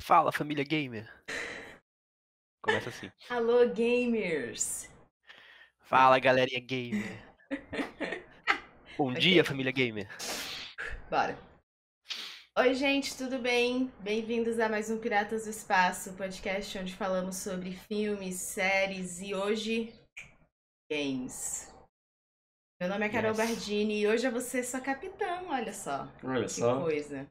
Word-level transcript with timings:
Fala, 0.00 0.32
família 0.32 0.64
gamer. 0.64 1.08
Começa 2.62 2.88
assim. 2.90 3.10
Alô, 3.30 3.68
gamers! 3.68 4.90
Fala, 5.80 6.18
galerinha 6.18 6.60
gamer. 6.60 7.22
Bom 8.98 9.10
Ok. 9.10 9.20
dia, 9.20 9.44
família 9.44 9.72
gamer. 9.72 10.08
Bora. 11.10 11.38
Oi, 12.58 12.74
gente, 12.74 13.16
tudo 13.16 13.38
bem? 13.38 13.92
Bem-vindos 14.00 14.58
a 14.60 14.68
mais 14.68 14.90
um 14.90 14.98
Piratas 14.98 15.44
do 15.44 15.50
Espaço, 15.50 16.12
podcast 16.14 16.78
onde 16.78 16.94
falamos 16.94 17.36
sobre 17.36 17.72
filmes, 17.72 18.36
séries 18.36 19.20
e 19.20 19.34
hoje 19.34 19.92
games. 20.90 21.72
Meu 22.80 22.88
nome 22.88 23.06
é 23.06 23.08
Carol 23.08 23.30
Yes. 23.32 23.36
Bardini 23.38 24.00
e 24.02 24.06
hoje 24.06 24.26
eu 24.26 24.32
vou 24.32 24.40
ser 24.40 24.62
sua 24.64 24.80
capitã, 24.80 25.42
olha 25.48 25.72
só. 25.72 26.06
Olha 26.22 26.44
Que 26.44 26.52
só. 26.52 26.80
coisa. 26.82 27.26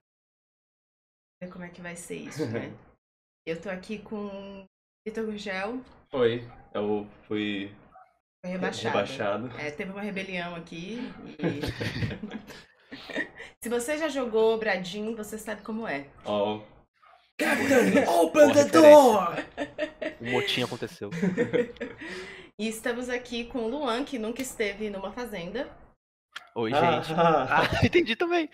Como 1.48 1.64
é 1.66 1.70
que 1.70 1.82
vai 1.82 1.96
ser 1.96 2.16
isso, 2.18 2.46
né? 2.48 2.72
eu 3.46 3.60
tô 3.62 3.70
aqui 3.70 4.00
com 4.00 4.66
Vitor 5.06 5.26
Gurgel, 5.26 5.80
Oi, 6.14 6.48
eu 6.74 7.08
fui 7.28 7.72
foi 8.42 8.52
rebaixado. 8.52 8.98
rebaixado. 8.98 9.52
É, 9.60 9.72
teve 9.72 9.92
uma 9.92 10.02
rebelião 10.02 10.56
aqui 10.56 11.00
e... 11.40 11.62
Se 13.64 13.70
você 13.70 13.98
já 13.98 14.08
jogou 14.10 14.58
Bradin, 14.58 15.16
você 15.16 15.38
sabe 15.38 15.62
como 15.62 15.88
é. 15.88 16.06
Ó, 16.26 16.60
Captain, 17.38 18.06
open 18.08 18.52
the 18.54 18.66
door! 18.66 19.36
O 20.22 20.32
motim 20.32 20.64
aconteceu. 20.64 21.10
E 22.60 22.68
estamos 22.68 23.10
aqui 23.10 23.46
com 23.46 23.60
o 23.60 23.68
Luan, 23.70 24.04
que 24.04 24.20
nunca 24.20 24.42
esteve 24.42 24.90
numa 24.90 25.12
fazenda. 25.12 25.70
Oi, 26.56 26.72
gente. 26.72 27.14
Ah, 27.14 27.62
Ah, 27.62 27.86
entendi 27.86 28.16
também. 28.16 28.50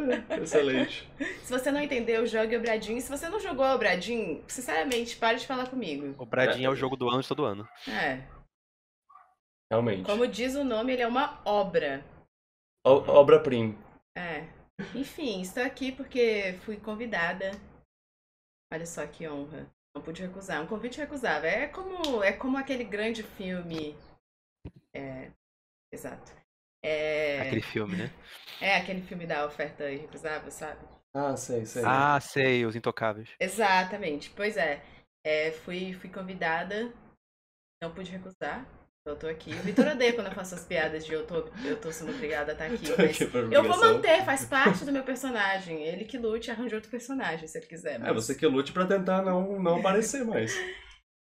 excelente. 0.42 1.08
Se 1.42 1.50
você 1.50 1.70
não 1.70 1.80
entendeu, 1.80 2.26
jogue 2.26 2.56
o 2.56 2.60
Bradin. 2.60 3.00
Se 3.00 3.10
você 3.10 3.28
não 3.28 3.40
jogou 3.40 3.66
o 3.66 3.78
Bradin, 3.78 4.42
sinceramente, 4.46 5.16
pare 5.16 5.38
de 5.38 5.46
falar 5.46 5.68
comigo. 5.68 6.14
O 6.18 6.26
Bradinho 6.26 6.66
é 6.66 6.70
o 6.70 6.76
jogo 6.76 6.96
do 6.96 7.08
ano 7.08 7.22
de 7.22 7.28
todo 7.28 7.44
ano. 7.44 7.68
É, 7.88 8.22
Realmente. 9.70 10.04
como 10.04 10.26
diz 10.26 10.54
o 10.54 10.64
nome, 10.64 10.92
ele 10.92 11.02
é 11.02 11.06
uma 11.06 11.40
obra. 11.44 12.04
Obra-prima. 12.84 13.76
É. 14.16 14.46
Enfim, 14.94 15.40
estou 15.40 15.62
aqui 15.62 15.90
porque 15.90 16.58
fui 16.64 16.76
convidada. 16.76 17.50
Olha 18.72 18.86
só 18.86 19.06
que 19.06 19.26
honra. 19.28 19.70
Não 19.94 20.02
pude 20.02 20.22
recusar. 20.22 20.62
Um 20.62 20.66
convite 20.66 20.98
recusável. 20.98 21.48
É 21.48 21.66
como, 21.68 22.22
é 22.22 22.32
como 22.32 22.56
aquele 22.56 22.84
grande 22.84 23.22
filme. 23.22 23.96
É. 24.92 25.30
Exato. 25.92 26.32
É, 26.84 27.40
Aquele 27.40 27.62
filme, 27.62 27.96
né? 27.96 28.10
é 28.60 28.76
aquele 28.76 29.00
filme 29.00 29.26
da 29.26 29.46
oferta 29.46 29.90
irrecusável, 29.90 30.50
sabe? 30.50 30.80
Ah, 31.16 31.36
sei, 31.36 31.64
sei. 31.64 31.82
Ah, 31.86 32.20
sei, 32.20 32.66
os 32.66 32.76
intocáveis. 32.76 33.28
Exatamente. 33.40 34.30
Pois 34.36 34.56
é. 34.56 34.82
É, 35.24 35.50
fui, 35.52 35.94
fui 35.94 36.10
convidada. 36.10 36.92
Não 37.82 37.90
pude 37.94 38.10
recusar. 38.10 38.66
Eu 39.06 39.16
tô 39.16 39.26
aqui. 39.26 39.50
O 39.52 39.62
Vitor 39.62 39.86
odeia 39.86 40.12
quando 40.14 40.28
eu 40.28 40.32
faço 40.32 40.54
as 40.54 40.64
piadas 40.64 41.04
de 41.04 41.12
eu 41.12 41.26
tô, 41.26 41.46
eu 41.64 41.78
tô 41.80 41.92
sendo 41.92 42.10
obrigada 42.10 42.52
a 42.52 42.54
estar 42.54 42.64
aqui. 42.66 42.88
Mas 42.96 43.10
aqui 43.10 43.26
por 43.26 43.52
eu 43.52 43.62
vou 43.62 43.78
manter, 43.78 44.24
faz 44.24 44.44
parte 44.46 44.84
do 44.84 44.90
meu 44.92 45.02
personagem. 45.04 45.82
Ele 45.82 46.04
que 46.06 46.16
lute, 46.18 46.50
arranje 46.50 46.74
outro 46.74 46.90
personagem, 46.90 47.46
se 47.46 47.58
ele 47.58 47.66
quiser. 47.66 47.96
É, 47.96 47.98
mas- 47.98 48.14
você 48.14 48.34
que 48.34 48.46
lute 48.46 48.72
pra 48.72 48.86
tentar 48.86 49.22
não, 49.22 49.60
não 49.60 49.78
aparecer 49.78 50.24
mais. 50.24 50.52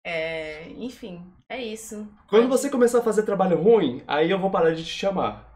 É, 0.06 0.68
enfim, 0.72 1.34
é 1.50 1.62
isso. 1.64 2.06
Quando 2.28 2.48
Pode- 2.50 2.62
você 2.62 2.70
começar 2.70 3.00
a 3.00 3.04
fazer 3.04 3.24
trabalho 3.24 3.58
ruim, 3.62 4.04
aí 4.08 4.30
eu 4.30 4.40
vou 4.40 4.52
parar 4.52 4.72
de 4.76 4.84
te 4.84 4.92
chamar. 4.92 5.49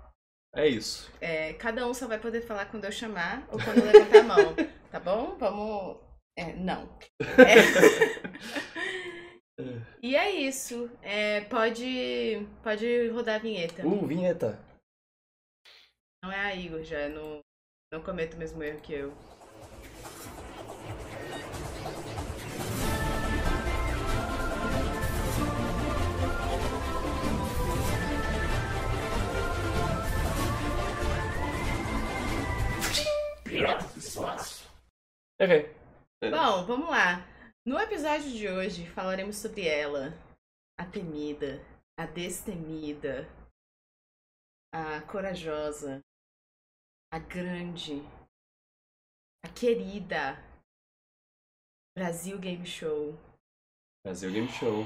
É 0.56 0.68
isso. 0.68 1.12
é, 1.20 1.54
cada 1.54 1.88
um 1.88 1.94
só 1.94 2.08
vai 2.08 2.20
poder 2.20 2.42
falar 2.42 2.68
quando 2.68 2.86
eu 2.86 2.92
chamar 2.92 3.44
ou 3.52 3.58
quando 3.58 3.84
levantar 3.84 4.20
a 4.20 4.24
mão, 4.24 4.56
tá 4.92 5.00
bom? 5.00 5.36
Vamos. 5.38 5.98
É, 6.38 6.54
não. 6.54 6.88
É. 7.20 7.56
e 10.02 10.16
é 10.16 10.30
isso. 10.30 10.92
É, 11.02 11.42
pode, 11.42 12.48
pode 12.62 13.08
rodar 13.10 13.36
a 13.36 13.40
vinheta. 13.40 13.86
Uh, 13.86 14.06
vinheta. 14.06 14.60
Não 16.24 16.32
é 16.32 16.40
a 16.40 16.56
Igor 16.56 16.84
já, 16.84 17.10
não, 17.10 17.40
não 17.92 18.02
cometo 18.02 18.36
o 18.36 18.38
mesmo 18.38 18.62
erro 18.64 18.80
que 18.80 18.94
eu. 18.94 19.14
Ok. 35.42 35.76
Bom, 36.32 36.66
vamos 36.66 36.90
lá. 36.90 37.26
No 37.66 37.80
episódio 37.80 38.30
de 38.30 38.50
hoje 38.50 38.86
falaremos 38.88 39.38
sobre 39.38 39.66
ela, 39.68 40.14
a 40.78 40.86
temida, 40.86 41.62
a 41.98 42.06
destemida, 42.06 43.28
a 44.74 45.02
corajosa, 45.02 46.02
a 47.12 47.20
grande, 47.20 48.02
a 49.46 49.50
querida 49.50 50.38
Brasil 51.96 52.38
Game 52.40 52.66
Show. 52.66 53.18
Brasil 54.06 54.32
Game 54.32 54.50
Show. 54.50 54.84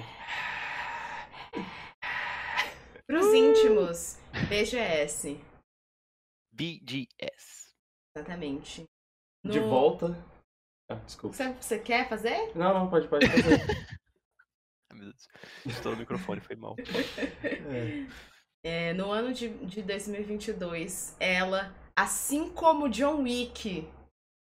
Para 3.08 3.20
os 3.20 3.34
íntimos, 3.34 4.18
BGS, 4.50 5.40
BGS. 6.52 7.67
Exatamente. 8.20 8.84
De 9.46 9.60
No- 9.60 9.70
volta. 9.70 10.18
Ah, 10.90 10.96
desculpa. 10.96 11.36
Você, 11.36 11.52
você 11.54 11.80
quer 11.80 12.08
fazer? 12.08 12.52
Não, 12.56 12.74
não, 12.74 12.90
pode, 12.90 13.08
pode 13.08 13.28
fazer. 13.28 13.60
Ai, 14.92 14.98
meu 14.98 15.06
Deus. 15.12 15.28
Estourou 15.66 15.96
o 15.96 16.00
microfone, 16.00 16.40
foi 16.42 16.56
mal. 16.56 16.76
É. 17.44 18.08
É, 18.64 18.94
no 18.94 19.12
ano 19.12 19.34
de, 19.34 19.50
de 19.66 19.82
2022, 19.82 21.16
ela, 21.20 21.74
assim 21.96 22.50
como 22.50 22.90
John 22.90 23.22
Wick, 23.24 23.88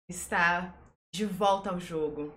está 0.09 0.73
de 1.13 1.25
volta 1.25 1.69
ao 1.71 1.79
jogo. 1.79 2.33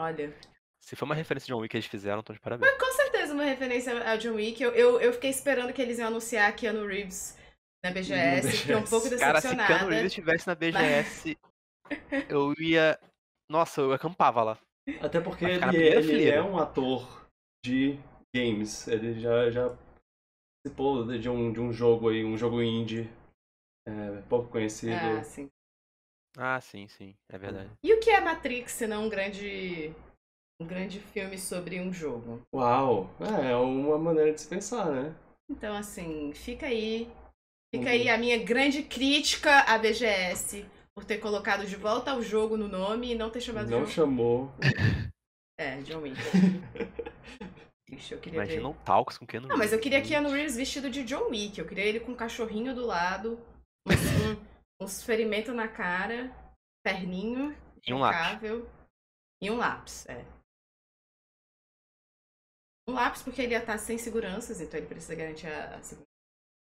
Olha, 0.00 0.34
Se 0.80 0.96
foi 0.96 1.06
uma 1.06 1.14
referência 1.14 1.46
de 1.46 1.52
John 1.52 1.60
Wick 1.60 1.70
que 1.72 1.76
eles 1.76 1.86
fizeram, 1.86 2.20
então 2.20 2.34
de 2.34 2.40
parabéns. 2.40 2.72
com 2.78 2.92
certeza 2.92 3.34
uma 3.34 3.44
referência 3.44 4.08
ao 4.10 4.18
John 4.18 4.34
Wick. 4.34 4.60
Eu, 4.62 4.72
eu, 4.72 5.00
eu 5.00 5.12
fiquei 5.12 5.30
esperando 5.30 5.72
que 5.72 5.82
eles 5.82 5.98
iam 5.98 6.08
anunciar 6.08 6.54
Keanu 6.56 6.86
Reeves 6.86 7.36
na 7.82 7.90
BGS, 7.90 8.46
No 8.46 8.52
fiquei 8.52 8.74
um 8.76 8.84
pouco 8.84 9.10
Cara, 9.10 9.40
se 9.40 9.48
decepcionada. 9.48 9.66
Keanu 9.66 9.90
Reeves 9.90 10.06
estivesse 10.12 10.46
na 10.46 10.54
BGS, 10.54 11.38
eu 12.28 12.54
ia... 12.58 12.98
Nossa, 13.50 13.80
eu 13.80 13.92
acampava 13.92 14.42
lá. 14.42 14.58
Até 15.00 15.20
porque 15.20 15.44
ele, 15.44 15.76
é- 15.76 15.96
ele 15.96 16.02
fileira. 16.02 16.36
é 16.36 16.42
um 16.42 16.58
ator 16.58 17.26
de 17.64 17.98
games. 18.34 18.86
Ele 18.88 19.18
já, 19.20 19.50
já 19.50 19.76
participou 20.64 21.04
de 21.06 21.28
um, 21.28 21.52
de 21.52 21.60
um 21.60 21.72
jogo 21.72 22.08
aí, 22.08 22.24
um 22.24 22.36
jogo 22.38 22.62
indie. 22.62 23.10
é, 23.86 24.22
pouco 24.28 24.48
conhecido. 24.48 24.94
Ah, 25.18 25.24
sim. 25.24 25.50
Ah, 26.38 26.60
sim, 26.60 26.88
sim, 26.88 27.14
é 27.28 27.36
verdade. 27.36 27.70
E 27.82 27.92
o 27.92 28.00
que 28.00 28.08
é 28.08 28.20
Matrix, 28.20 28.72
se 28.72 28.86
não 28.86 29.04
um 29.04 29.08
grande, 29.08 29.92
um 30.58 30.66
grande 30.66 30.98
filme 30.98 31.36
sobre 31.36 31.78
um 31.78 31.92
jogo? 31.92 32.40
Uau! 32.54 33.10
É, 33.20 33.50
é 33.50 33.56
uma 33.56 33.98
maneira 33.98 34.32
de 34.32 34.40
se 34.40 34.48
pensar, 34.48 34.86
né? 34.90 35.14
Então, 35.50 35.76
assim, 35.76 36.32
fica 36.32 36.66
aí. 36.66 37.12
Fica 37.74 37.86
Uhum. 37.86 37.90
aí 37.90 38.08
a 38.08 38.18
minha 38.18 38.36
grande 38.42 38.82
crítica 38.82 39.60
à 39.60 39.78
BGS 39.78 40.66
por 40.94 41.04
ter 41.06 41.18
colocado 41.18 41.64
de 41.66 41.74
volta 41.74 42.10
ao 42.10 42.22
jogo 42.22 42.56
no 42.56 42.68
nome 42.68 43.12
e 43.12 43.14
não 43.14 43.30
ter 43.30 43.40
chamado 43.40 43.70
Não 43.70 43.84
de 43.84 43.92
chamou. 43.92 44.52
É, 45.58 45.80
John 45.82 46.00
Wick. 46.02 46.16
Ixi, 47.90 48.12
eu 48.14 48.20
queria 48.20 48.38
Imagina 48.38 48.60
ver. 48.62 48.66
um 48.68 48.84
Talks 48.84 49.16
com 49.18 49.26
Keanu 49.26 49.48
Não, 49.48 49.56
mas 49.56 49.72
eu 49.72 49.80
queria. 49.80 50.02
Keanu 50.02 50.30
Reeves 50.30 50.56
vestido 50.56 50.90
de 50.90 51.02
John 51.04 51.28
Wick. 51.30 51.58
Eu 51.58 51.66
queria 51.66 51.84
ele 51.84 52.00
com 52.00 52.12
um 52.12 52.16
cachorrinho 52.16 52.74
do 52.74 52.84
lado, 52.84 53.38
uns, 53.86 53.94
um- 54.80 54.84
uns 54.84 55.02
ferimentos 55.02 55.54
na 55.54 55.68
cara, 55.68 56.30
perninho, 56.84 57.56
E 57.86 57.92
um 57.92 57.98
lápis. 57.98 58.50
E 59.42 59.50
um 59.50 59.56
lápis, 59.56 60.06
é. 60.08 60.24
Um 62.88 62.92
lápis 62.94 63.22
porque 63.22 63.40
ele 63.42 63.52
ia 63.52 63.58
estar 63.60 63.78
sem 63.78 63.96
seguranças, 63.98 64.60
então 64.60 64.78
ele 64.78 64.86
precisa 64.88 65.14
garantir 65.14 65.46
a 65.46 65.76
a 65.76 65.82
segurança. 65.82 66.10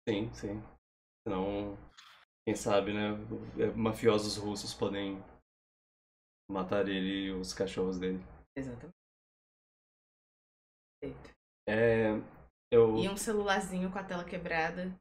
Sim, 0.07 0.33
sim. 0.33 0.63
Senão, 1.27 1.77
quem 2.45 2.55
sabe, 2.55 2.93
né? 2.93 3.11
Mafiosos 3.75 4.37
russos 4.37 4.73
podem 4.73 5.23
matar 6.49 6.87
ele 6.87 7.27
e 7.27 7.31
os 7.31 7.53
cachorros 7.53 7.99
dele. 7.99 8.23
Exatamente. 8.57 8.95
Perfeito. 11.01 11.31
É. 11.67 12.09
Eu. 12.71 12.97
E 12.97 13.07
um 13.09 13.17
celularzinho 13.17 13.91
com 13.91 13.99
a 13.99 14.03
tela 14.03 14.23
quebrada. 14.23 14.93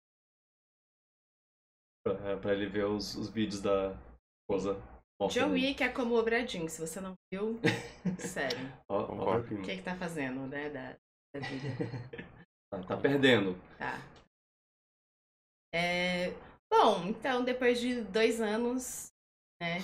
Pra, 2.04 2.36
pra 2.38 2.52
ele 2.52 2.66
ver 2.66 2.84
os, 2.84 3.14
os 3.14 3.28
vídeos 3.28 3.60
da 3.60 3.94
esposa. 4.42 4.74
morta 5.20 5.40
John. 5.40 5.52
Wick 5.52 5.82
é 5.82 5.88
como 5.88 6.16
o 6.18 6.22
Bradinho, 6.22 6.68
se 6.68 6.80
você 6.80 7.00
não 7.00 7.14
viu, 7.32 7.58
sério. 8.18 8.58
Obra-prima. 8.88 9.60
O 9.60 9.64
que 9.64 9.72
é 9.72 9.76
que 9.76 9.82
tá 9.82 9.96
fazendo, 9.96 10.46
né, 10.46 10.70
da, 10.70 10.96
da 11.34 11.46
vida? 11.46 11.68
Tá, 12.70 12.82
tá 12.82 12.96
perdendo. 12.98 13.54
Tá. 13.78 13.98
É, 15.74 16.32
Bom, 16.70 17.04
então 17.06 17.42
depois 17.42 17.80
de 17.80 18.02
dois 18.02 18.40
anos, 18.40 19.10
né, 19.60 19.78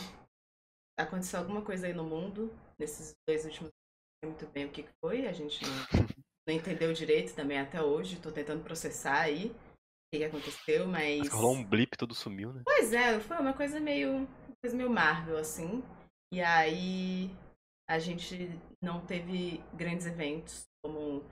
aconteceu 0.99 1.41
alguma 1.41 1.63
coisa 1.63 1.87
aí 1.87 1.95
no 1.95 2.05
mundo 2.05 2.53
nesses 2.79 3.15
dois 3.27 3.45
últimos 3.45 3.71
não 4.23 4.31
sei 4.31 4.31
muito 4.31 4.53
bem 4.53 4.67
o 4.67 4.71
que 4.71 4.87
foi, 5.01 5.27
a 5.27 5.33
gente 5.33 5.65
não, 5.65 5.71
não 6.47 6.55
entendeu 6.55 6.93
direito 6.93 7.35
também 7.35 7.59
até 7.59 7.83
hoje, 7.83 8.21
tô 8.21 8.31
tentando 8.31 8.63
processar 8.63 9.21
aí 9.23 9.47
o 9.47 9.55
que, 10.13 10.19
que 10.19 10.25
aconteceu, 10.25 10.87
mas. 10.87 11.21
Mas 11.21 11.33
rolou 11.33 11.55
um 11.55 11.65
blip, 11.65 11.97
tudo 11.97 12.15
sumiu, 12.15 12.53
né? 12.53 12.63
Pois 12.65 12.93
é, 12.93 13.19
foi 13.21 13.39
uma 13.39 13.55
coisa 13.55 13.81
meio. 13.81 14.19
uma 14.19 14.57
coisa 14.63 14.77
meio 14.77 14.91
Marvel, 14.91 15.39
assim. 15.39 15.83
E 16.33 16.41
aí 16.41 17.31
a 17.89 17.99
gente 17.99 18.51
não 18.83 19.05
teve 19.05 19.63
grandes 19.75 20.07
eventos 20.07 20.65
como 20.83 21.25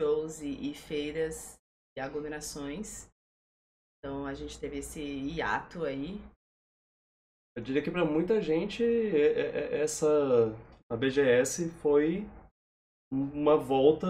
shows 0.00 0.40
e, 0.40 0.70
e 0.70 0.74
feiras 0.74 1.58
e 1.96 2.00
aglomerações. 2.00 3.08
Então 4.06 4.24
a 4.24 4.34
gente 4.34 4.56
teve 4.60 4.78
esse 4.78 5.00
hiato 5.02 5.82
aí. 5.84 6.20
Eu 7.56 7.62
diria 7.64 7.82
que 7.82 7.90
pra 7.90 8.04
muita 8.04 8.40
gente 8.40 8.84
essa 9.72 10.06
a 10.88 10.96
BGS 10.96 11.68
foi 11.82 12.24
uma 13.12 13.56
volta 13.56 14.06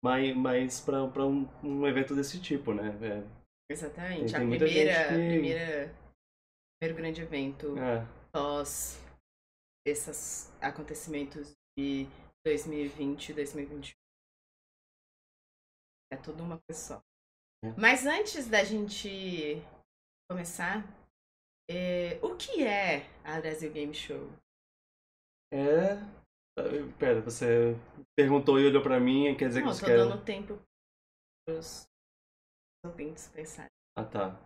mais, 0.00 0.36
mais 0.36 0.80
para 0.80 1.26
um, 1.26 1.48
um 1.64 1.84
evento 1.88 2.14
desse 2.14 2.40
tipo, 2.40 2.72
né? 2.72 2.90
É, 3.02 3.72
Exatamente. 3.72 4.32
Tem- 4.32 4.36
a 4.36 4.48
tem 4.48 4.58
primeira, 4.58 5.08
que- 5.08 5.14
primeira. 5.14 5.94
Primeiro 6.80 7.02
grande 7.02 7.20
evento 7.20 7.76
é. 7.78 8.06
pós 8.32 8.96
esses 9.84 10.52
acontecimentos 10.60 11.52
de 11.76 12.06
2020 12.46 13.30
e 13.30 13.34
2021. 13.34 13.96
É 16.12 16.16
tudo 16.16 16.44
uma 16.44 16.60
coisa 16.60 16.80
só. 16.80 17.11
É. 17.64 17.72
Mas 17.78 18.06
antes 18.06 18.48
da 18.48 18.64
gente 18.64 19.62
começar, 20.30 20.84
é, 21.70 22.18
o 22.22 22.34
que 22.36 22.64
é 22.64 23.06
a 23.24 23.40
Brasil 23.40 23.70
Game 23.72 23.94
Show? 23.94 24.28
É. 25.52 25.92
eh, 26.58 26.92
Pera, 26.98 27.20
você 27.20 27.76
perguntou 28.16 28.58
e 28.58 28.66
olhou 28.66 28.82
pra 28.82 28.98
mim, 28.98 29.34
quer 29.36 29.48
dizer 29.48 29.60
Não, 29.60 29.66
que 29.68 29.70
eu 29.70 29.74
você 29.74 29.80
tô 29.80 29.86
quer. 29.86 29.96
dando 29.96 30.24
tempo 30.24 30.58
pros 31.46 31.84
ouvintes 32.84 33.28
pensarem. 33.28 33.70
Ah, 33.96 34.04
tá. 34.04 34.40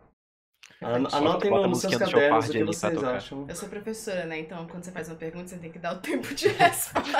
An- 0.83 1.07
An- 1.07 1.17
Anotem 1.17 1.51
no- 1.51 1.69
nos 1.69 1.81
seus 1.81 1.97
cadernos 1.97 2.49
o 2.49 2.53
que 2.53 2.65
vocês 2.65 3.03
acham. 3.05 3.47
Eu 3.49 3.55
sou 3.55 3.69
professora, 3.69 4.27
né? 4.27 4.41
Então, 4.41 4.67
quando 4.67 4.85
você 4.85 4.91
faz 4.93 5.09
uma 5.09 5.17
pergunta, 5.17 5.47
você 5.49 5.59
tem 5.59 5.71
que 5.73 5.79
dar 5.79 5.95
o 5.97 6.01
tempo 6.03 6.35
de 6.35 6.49
resposta. 6.59 7.13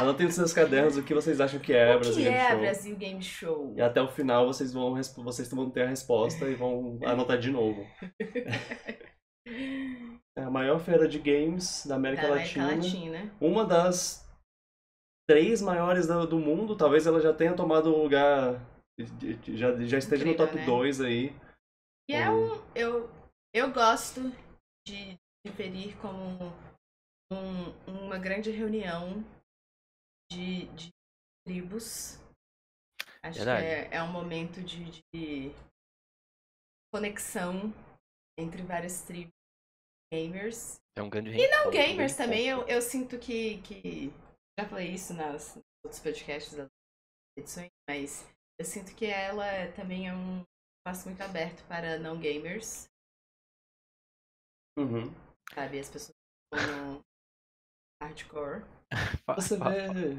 Anotem 0.00 0.26
nos 0.26 0.34
seus 0.34 0.52
cadernos 0.52 0.96
o 0.96 1.02
que 1.02 1.14
vocês 1.14 1.40
acham 1.40 1.60
que 1.60 1.72
é 1.72 1.94
o 1.96 2.00
Brasil 2.00 2.14
que 2.16 2.22
Game 2.22 2.36
é 2.36 2.48
Show. 2.50 2.58
Brasil 2.60 2.96
Game 2.96 3.22
Show? 3.22 3.74
E 3.76 3.80
até 3.82 4.00
o 4.02 4.08
final 4.08 4.46
vocês 4.46 4.72
vão, 4.72 4.94
vocês 5.18 5.48
vão 5.50 5.70
ter 5.70 5.82
a 5.82 5.88
resposta 5.88 6.48
e 6.48 6.54
vão 6.54 6.98
anotar 7.04 7.38
de 7.38 7.50
novo. 7.50 7.86
É 10.38 10.42
a 10.44 10.50
maior 10.50 10.78
feira 10.78 11.08
de 11.08 11.18
games 11.18 11.84
da 11.86 11.96
América, 11.96 12.22
Da 12.22 12.34
América 12.34 12.60
Latina. 12.60 12.76
Latina. 12.76 13.34
Uma 13.40 13.64
das 13.64 14.26
três 15.28 15.60
maiores 15.60 16.06
do, 16.06 16.26
do 16.26 16.38
mundo. 16.38 16.76
Talvez 16.76 17.06
ela 17.06 17.20
já 17.20 17.32
tenha 17.32 17.52
tomado 17.54 17.92
o 17.92 18.02
lugar. 18.02 18.60
Já, 19.48 19.74
já 19.84 19.98
esteja 19.98 20.22
Incrível, 20.22 20.46
no 20.46 20.52
top 20.52 20.54
né? 20.56 20.66
2 20.66 21.00
aí. 21.00 21.34
E 22.08 22.14
é 22.14 22.30
um. 22.30 22.62
Eu, 22.74 23.10
eu 23.52 23.72
gosto 23.72 24.32
de 24.86 25.18
referir 25.44 25.96
como 25.96 26.52
um- 27.32 27.72
uma 28.04 28.16
grande 28.18 28.50
reunião 28.50 29.24
de, 30.30 30.66
de 30.74 30.90
tribos. 31.46 32.18
Acho 33.22 33.38
Verdade. 33.38 33.62
que 33.62 33.94
é, 33.94 33.96
é 33.98 34.02
um 34.02 34.10
momento 34.12 34.62
de, 34.62 35.02
de 35.14 35.50
conexão 36.92 37.72
entre 38.38 38.62
várias 38.62 39.02
tribos 39.02 39.32
gamers. 40.12 40.80
É 40.96 41.02
um 41.02 41.10
grande 41.10 41.30
E 41.30 41.48
não 41.48 41.68
um 41.68 41.70
gamers 41.70 42.16
também, 42.16 42.46
eu, 42.48 42.66
eu 42.66 42.80
sinto 42.82 43.18
que, 43.18 43.60
que. 43.62 44.10
Já 44.58 44.68
falei 44.68 44.92
isso 44.94 45.14
nas 45.14 45.56
nos 45.56 45.64
outros 45.84 46.00
podcasts 46.02 46.54
das 46.54 46.68
edições, 47.38 47.70
mas 47.88 48.26
eu 48.58 48.64
sinto 48.66 48.94
que 48.94 49.06
ela 49.06 49.70
também 49.72 50.08
é 50.08 50.14
um 50.14 50.44
espaço 50.78 51.08
muito 51.08 51.22
aberto 51.22 51.66
para 51.66 51.98
não 51.98 52.18
gamers, 52.20 52.88
Uhum. 54.78 55.12
sabe? 55.54 55.78
As 55.78 55.88
pessoas 55.90 56.16
no 56.52 57.04
hardcore. 58.02 58.64
Você 59.36 59.56
vê. 59.56 60.18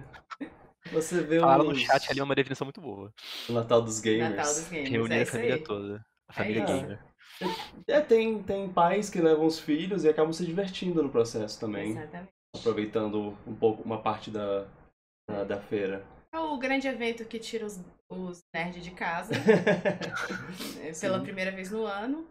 Você 0.92 1.22
vê 1.22 1.40
Falaram 1.40 1.66
no 1.66 1.72
os- 1.72 1.82
chat 1.82 2.10
ali 2.12 2.20
é 2.20 2.24
uma 2.24 2.36
definição 2.36 2.66
muito 2.66 2.82
boa. 2.82 3.14
o 3.50 3.54
Natal 3.54 3.82
dos 3.82 4.00
Gamers. 4.00 4.36
Natal 4.36 4.54
dos 4.54 4.68
gamers. 4.70 4.90
Reunir 4.90 5.16
é 5.16 5.22
a 5.22 5.26
família 5.26 5.56
aí. 5.56 5.64
toda. 5.64 6.06
A 6.28 6.34
família 6.34 6.64
isso. 6.64 6.74
gamer. 6.74 7.00
É, 7.88 8.02
tem, 8.02 8.42
tem 8.44 8.70
pais 8.72 9.10
que 9.10 9.20
levam 9.22 9.46
os 9.46 9.60
filhos 9.60 10.04
e 10.04 10.10
acabam 10.10 10.32
se 10.34 10.46
divertindo 10.46 11.02
no 11.04 11.10
processo 11.10 11.60
também. 11.60 11.92
Exatamente. 11.92 12.30
Aproveitando 12.56 13.38
um 13.48 13.56
pouco, 13.56 13.82
uma 13.84 14.02
parte 14.02 14.30
da, 14.30 14.66
da, 15.30 15.44
da 15.44 15.60
feira. 15.60 16.06
É 16.34 16.40
o 16.40 16.58
grande 16.58 16.88
evento 16.88 17.26
que 17.26 17.40
tira 17.40 17.66
os, 17.66 17.80
os 18.10 18.42
nerds 18.54 18.84
de 18.84 18.92
casa 18.92 19.34
é, 20.82 20.92
pela 21.00 21.18
Sim. 21.20 21.24
primeira 21.24 21.52
vez 21.52 21.72
no 21.72 21.86
ano. 21.86 22.28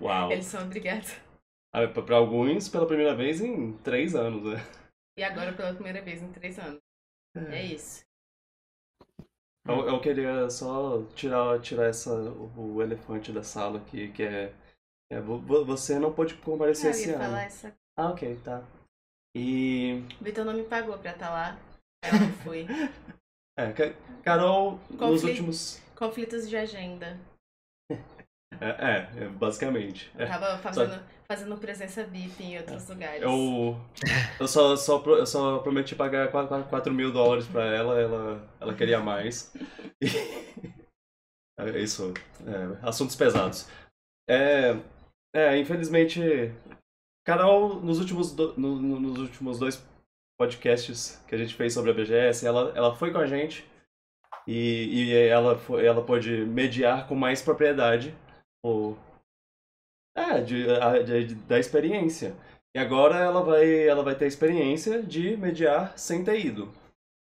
Uau! 0.00 0.30
Eles 0.32 0.46
são 0.46 0.62
obrigados. 0.62 1.14
Ah, 1.72 1.86
pra- 1.86 2.02
Pra 2.02 2.16
alguns, 2.16 2.68
pela 2.68 2.86
primeira 2.86 3.14
vez 3.14 3.40
em 3.40 3.72
três 3.78 4.14
anos, 4.14 4.42
né? 4.44 4.64
E 5.18 5.24
agora 5.24 5.52
pela 5.52 5.74
primeira 5.74 6.00
vez 6.00 6.22
em 6.22 6.30
três 6.32 6.58
anos. 6.58 6.80
É 7.36 7.62
isso. 7.62 8.04
Eu, 9.66 9.86
eu 9.88 10.00
queria 10.00 10.48
só 10.48 11.02
tirar, 11.14 11.60
tirar 11.60 11.86
essa, 11.88 12.12
o, 12.14 12.76
o 12.76 12.82
elefante 12.82 13.32
da 13.32 13.42
sala 13.42 13.78
aqui, 13.80 14.10
que 14.12 14.22
é, 14.22 14.54
é 15.10 15.20
vo- 15.20 15.38
vo- 15.40 15.64
você 15.64 15.98
não 15.98 16.12
pôde 16.12 16.34
comparecer 16.36 16.86
eu 16.86 16.90
esse 16.92 17.08
ia 17.10 17.16
ano. 17.16 17.24
falar 17.24 17.42
essa 17.42 17.76
Ah, 17.96 18.10
ok, 18.10 18.36
tá. 18.44 18.62
E. 19.36 20.02
O 20.20 20.24
Vitor 20.24 20.44
não 20.44 20.54
me 20.54 20.64
pagou 20.64 20.96
pra 20.98 21.10
estar 21.10 21.30
lá. 21.30 21.58
Eu 22.04 22.20
não 22.20 22.32
fui. 22.44 22.66
É, 23.58 23.72
Ca- 23.72 23.92
Carol, 24.22 24.78
nos 24.88 25.00
Conflito. 25.00 25.26
últimos. 25.30 25.82
Conflitos 25.96 26.48
de 26.48 26.56
agenda. 26.56 27.18
É, 28.60 28.68
é, 28.68 29.24
é, 29.24 29.28
basicamente. 29.28 30.10
Eu 30.16 30.22
É. 30.24 30.26
tava 30.26 30.58
fazendo, 30.58 31.00
fazendo 31.30 31.58
presença 31.58 32.04
VIP 32.04 32.42
em 32.42 32.58
outros 32.58 32.88
lugares. 32.88 33.22
Eu, 33.22 33.76
eu, 34.40 34.48
só, 34.48 34.74
só, 34.76 35.02
eu 35.06 35.26
só 35.26 35.58
prometi 35.58 35.94
pagar 35.94 36.30
4 36.30 36.92
mil 36.92 37.12
dólares 37.12 37.46
pra 37.46 37.64
ela, 37.66 38.00
ela, 38.00 38.48
ela 38.60 38.74
queria 38.74 38.98
mais. 39.00 39.52
É 41.60 41.80
isso, 41.80 42.14
é, 42.46 42.86
assuntos 42.86 43.16
pesados. 43.16 43.68
É, 44.30 44.76
é, 45.34 45.58
infelizmente, 45.58 46.20
Carol, 47.26 47.80
nos 47.80 47.98
últimos, 47.98 48.32
do- 48.32 48.54
no- 48.56 48.80
no- 48.80 49.00
nos 49.00 49.18
últimos 49.18 49.58
dois 49.58 49.84
podcasts 50.38 51.20
que 51.26 51.34
a 51.34 51.38
gente 51.38 51.56
fez 51.56 51.74
sobre 51.74 51.90
a 51.90 51.94
BGS, 51.94 52.46
ela, 52.46 52.72
ela 52.76 52.94
foi 52.94 53.10
com 53.10 53.18
a 53.18 53.26
gente 53.26 53.68
e, 54.46 55.08
e 55.10 55.16
ela, 55.16 55.58
foi, 55.58 55.84
ela 55.84 56.00
pôde 56.00 56.44
mediar 56.46 57.08
com 57.08 57.16
mais 57.16 57.42
propriedade 57.42 58.14
o, 58.64 58.94
é, 60.18 60.40
de, 60.40 60.70
a- 60.70 61.02
de- 61.02 61.34
da 61.34 61.58
experiência. 61.58 62.34
E 62.74 62.78
agora 62.78 63.16
ela 63.16 63.42
vai, 63.42 63.88
ela 63.88 64.02
vai 64.02 64.14
ter 64.14 64.26
a 64.26 64.28
experiência 64.28 65.02
de 65.02 65.36
mediar 65.36 65.96
sem 65.98 66.22
ter 66.24 66.38
ido. 66.44 66.70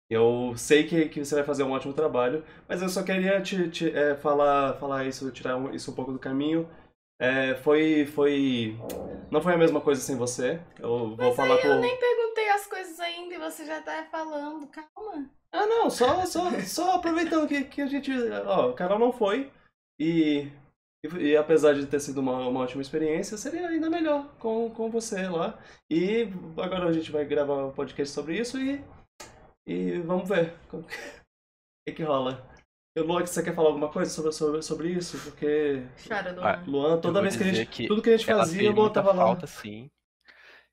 Eu 0.09 0.53
sei 0.55 0.83
que, 0.87 1.09
que 1.09 1.23
você 1.25 1.35
vai 1.35 1.43
fazer 1.43 1.63
um 1.63 1.71
ótimo 1.71 1.93
trabalho, 1.93 2.43
mas 2.67 2.81
eu 2.81 2.89
só 2.89 3.03
queria 3.03 3.41
te, 3.41 3.69
te, 3.69 3.89
é, 3.89 4.15
falar, 4.15 4.73
falar 4.75 5.05
isso, 5.05 5.31
tirar 5.31 5.57
um- 5.57 5.73
isso 5.73 5.91
um 5.91 5.95
pouco 5.95 6.11
do 6.11 6.19
caminho. 6.19 6.67
É, 7.19 7.55
foi, 7.55 8.05
foi, 8.05 8.75
não 9.31 9.41
foi 9.41 9.53
a 9.53 9.57
mesma 9.57 9.79
coisa 9.81 10.01
sem 10.01 10.15
você. 10.17 10.59
Eu 10.79 11.15
vou 11.15 11.17
Mas 11.17 11.35
falar 11.35 11.55
aí 11.55 11.61
por... 11.61 11.67
eu 11.69 11.79
nem 11.79 11.97
perguntei 11.97 12.49
as 12.49 12.67
coisas 12.67 12.99
ainda 12.99 13.35
e 13.35 13.39
você 13.39 13.65
já 13.65 13.81
tá 13.81 14.05
falando. 14.11 14.67
Calma. 14.67 15.29
Ah, 15.51 15.65
não, 15.65 15.89
só, 15.89 16.25
só, 16.25 16.51
só 16.61 16.95
aproveitando 16.95 17.47
que, 17.47 17.63
que 17.63 17.81
a 17.81 17.87
gente. 17.87 18.11
Ó, 18.45 18.69
o 18.71 18.73
Carol 18.73 18.99
não 18.99 19.13
foi. 19.13 19.49
E, 19.97 20.49
e, 21.05 21.23
e 21.23 21.37
apesar 21.37 21.73
de 21.73 21.85
ter 21.85 21.99
sido 21.99 22.19
uma, 22.19 22.47
uma 22.47 22.61
ótima 22.61 22.81
experiência, 22.81 23.37
seria 23.37 23.67
ainda 23.67 23.89
melhor 23.89 24.27
com, 24.39 24.69
com 24.69 24.89
você 24.89 25.27
lá. 25.27 25.57
E 25.89 26.29
agora 26.57 26.87
a 26.87 26.93
gente 26.93 27.11
vai 27.11 27.25
gravar 27.25 27.65
um 27.65 27.71
podcast 27.71 28.13
sobre 28.13 28.37
isso 28.37 28.59
e. 28.59 28.83
E 29.67 29.99
vamos 30.01 30.29
ver 30.29 30.53
o 30.71 30.83
que, 31.87 31.95
que 31.95 32.03
rola. 32.03 32.47
E, 32.95 33.01
Luan, 33.01 33.25
você 33.25 33.43
quer 33.43 33.53
falar 33.53 33.69
alguma 33.69 33.91
coisa 33.91 34.09
sobre, 34.09 34.31
sobre, 34.31 34.61
sobre 34.61 34.89
isso? 34.89 35.17
Porque. 35.19 35.83
Chora, 36.07 36.31
Luan. 36.31 36.45
Ah, 36.45 36.63
Luan, 36.65 37.01
toda 37.01 37.21
vez 37.21 37.35
que 37.35 37.43
a 37.43 37.47
gente. 37.47 37.69
que 37.69 37.87
tudo 37.87 38.01
que 38.01 38.09
a 38.09 38.17
gente 38.17 38.25
fazia, 38.25 38.71
Luan 38.71 38.89
tava 38.89 39.11
lá. 39.11 39.23
falta, 39.23 39.47
sim. 39.47 39.89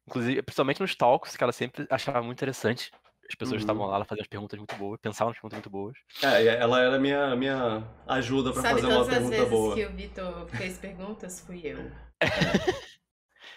Inclusive, 0.07 0.43
principalmente 0.43 0.81
nos 0.81 0.95
talks, 0.95 1.37
que 1.37 1.43
ela 1.43 1.53
sempre 1.53 1.87
achava 1.91 2.23
muito 2.23 2.39
interessante. 2.39 2.91
As 3.29 3.35
pessoas 3.37 3.52
Uhum. 3.61 3.64
estavam 3.64 3.87
lá, 3.87 3.97
ela 3.97 4.05
fazia 4.05 4.21
umas 4.21 4.29
perguntas 4.29 4.59
muito 4.59 4.75
boas, 4.76 5.00
pensavam 5.00 5.31
nas 5.31 5.37
perguntas 5.38 5.57
muito 5.59 5.71
boas. 5.71 5.97
É, 6.23 6.43
e 6.43 6.49
ela 6.49 6.81
era 6.81 6.99
minha, 6.99 7.35
minha 7.37 7.83
ajuda 8.07 8.52
pra 8.52 8.62
Sabe 8.62 8.75
fazer 8.81 8.87
uma 8.87 8.95
todas 8.97 9.09
as 9.09 9.14
pergunta 9.14 9.37
vezes 9.37 9.50
boa. 9.50 9.75
que 9.75 9.87
o 9.87 9.93
Vitor 9.93 10.49
fez 10.49 10.79
perguntas? 10.79 11.41
Fui 11.41 11.61
eu. 11.64 11.79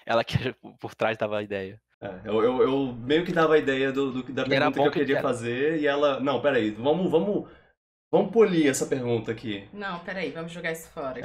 Ela 0.06 0.24
que 0.24 0.54
por 0.80 0.94
trás 0.96 1.18
dava 1.18 1.40
a 1.40 1.44
ideia. 1.44 1.82
É, 2.00 2.08
eu, 2.26 2.44
eu, 2.44 2.62
eu 2.62 2.94
meio 2.94 3.26
que 3.26 3.32
dava 3.32 3.56
a 3.56 3.58
ideia 3.58 3.92
do, 3.92 4.12
do- 4.22 4.34
da 4.34 4.46
pergunta 4.46 4.80
que 4.80 4.88
eu 4.88 4.92
que 4.92 5.00
queria 5.00 5.16
era- 5.18 5.22
fazer 5.28 5.80
e 5.80 5.88
ela. 5.88 6.20
Não, 6.20 6.42
peraí, 6.42 6.70
vamos, 6.72 7.10
vamos, 7.10 7.50
vamos 8.12 8.32
polir 8.32 8.68
essa 8.68 8.86
pergunta 8.86 9.32
aqui. 9.32 9.68
Não, 9.74 10.00
peraí, 10.06 10.30
vamos 10.32 10.52
jogar 10.52 10.72
isso 10.72 10.88
fora. 10.94 11.22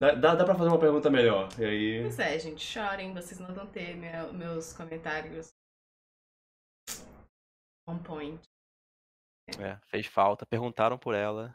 Dá, 0.00 0.12
dá, 0.14 0.34
dá 0.34 0.44
pra 0.44 0.54
fazer 0.54 0.70
uma 0.70 0.78
pergunta 0.78 1.10
melhor. 1.10 1.48
E 1.58 1.64
aí. 1.64 2.00
Pois 2.02 2.18
é, 2.18 2.38
gente, 2.38 2.64
chorem, 2.64 3.12
vocês 3.12 3.38
não 3.38 3.54
vão 3.54 3.66
ter 3.66 3.94
meu- 3.96 4.32
meus 4.32 4.72
comentários 4.72 5.52
point. 7.98 8.40
É, 9.58 9.76
fez 9.86 10.06
falta. 10.06 10.46
Perguntaram 10.46 10.98
por 10.98 11.14
ela. 11.14 11.54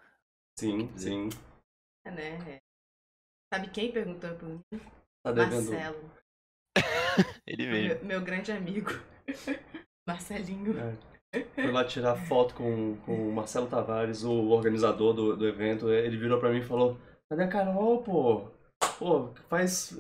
Sim, 0.60 0.96
sim. 0.98 1.30
É, 2.06 2.12
né? 2.12 2.56
É. 2.56 2.62
Sabe 3.54 3.70
quem 3.70 3.92
perguntou 3.92 4.36
por 4.36 4.50
mim? 4.50 4.62
Tá. 5.24 5.34
Marcelo, 5.34 6.12
Ele 7.48 7.68
mesmo. 7.68 7.96
meu, 8.00 8.06
meu 8.06 8.22
grande 8.22 8.52
amigo. 8.52 8.92
Marcelinho. 10.08 10.76
É. 10.78 11.16
Fui 11.54 11.72
lá 11.72 11.84
tirar 11.84 12.16
foto 12.16 12.54
com, 12.56 12.96
com 12.98 13.30
o 13.30 13.34
Marcelo 13.34 13.68
Tavares, 13.68 14.24
o 14.24 14.50
organizador 14.50 15.14
do, 15.14 15.36
do 15.36 15.48
evento. 15.48 15.90
Ele 15.90 16.18
virou 16.18 16.40
pra 16.40 16.50
mim 16.50 16.60
e 16.60 16.66
falou: 16.66 16.98
Cadê 17.30 17.44
a 17.44 17.48
Carol, 17.48 18.04
pô? 18.04 18.52
Pô, 19.00 19.34
faz. 19.50 19.98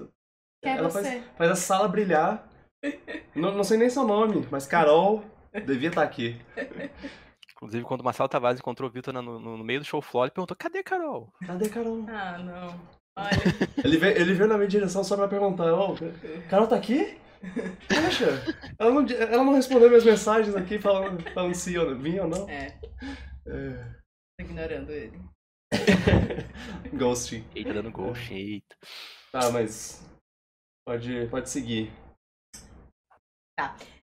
Quem 0.61 0.73
é 0.73 0.77
ela 0.77 0.89
faz, 0.89 1.07
você? 1.07 1.21
faz 1.37 1.51
a 1.51 1.55
sala 1.55 1.87
brilhar. 1.87 2.47
não, 3.35 3.51
não 3.51 3.63
sei 3.63 3.77
nem 3.77 3.89
seu 3.89 4.05
nome, 4.05 4.47
mas 4.51 4.67
Carol 4.67 5.23
devia 5.65 5.89
estar 5.89 6.03
aqui. 6.03 6.39
Inclusive, 7.53 7.83
quando 7.85 8.01
o 8.01 8.03
Marcelo 8.03 8.29
Tavares 8.29 8.59
encontrou 8.59 8.89
o 8.89 8.91
Vitor 8.91 9.13
no, 9.13 9.39
no 9.39 9.63
meio 9.63 9.79
do 9.79 9.85
show 9.85 10.01
floor, 10.01 10.25
ele 10.25 10.33
perguntou: 10.33 10.57
cadê 10.57 10.83
Carol? 10.83 11.31
Cadê 11.45 11.69
Carol? 11.69 12.05
Ah, 12.09 12.37
não. 12.37 12.79
Olha, 13.17 13.29
Ele 13.81 13.97
veio, 13.97 14.17
ele 14.17 14.33
veio 14.33 14.49
na 14.49 14.57
minha 14.57 14.67
direção 14.67 15.01
só 15.03 15.15
pra 15.15 15.27
perguntar: 15.27 15.73
Ô, 15.73 15.95
Carol 16.49 16.67
tá 16.67 16.75
aqui? 16.75 17.17
Poxa, 17.87 18.43
ela 18.77 18.91
não, 18.91 19.05
ela 19.09 19.43
não 19.43 19.53
respondeu 19.53 19.87
minhas 19.87 20.03
mensagens 20.03 20.53
aqui 20.55 20.77
falando, 20.79 21.23
falando 21.31 21.53
se 21.55 21.73
eu 21.75 21.97
vim 21.97 22.19
ou 22.19 22.27
não. 22.27 22.49
é, 22.49 22.77
É. 23.47 23.95
tô 24.37 24.45
ignorando 24.45 24.91
ele. 24.91 25.17
Ghosting. 26.93 27.45
Eita, 27.55 27.73
dando 27.73 27.91
ghost, 27.91 28.33
eita. 28.33 28.75
Tá, 29.31 29.49
mas. 29.51 30.05
Pode, 30.85 31.27
pode 31.27 31.49
seguir. 31.49 31.91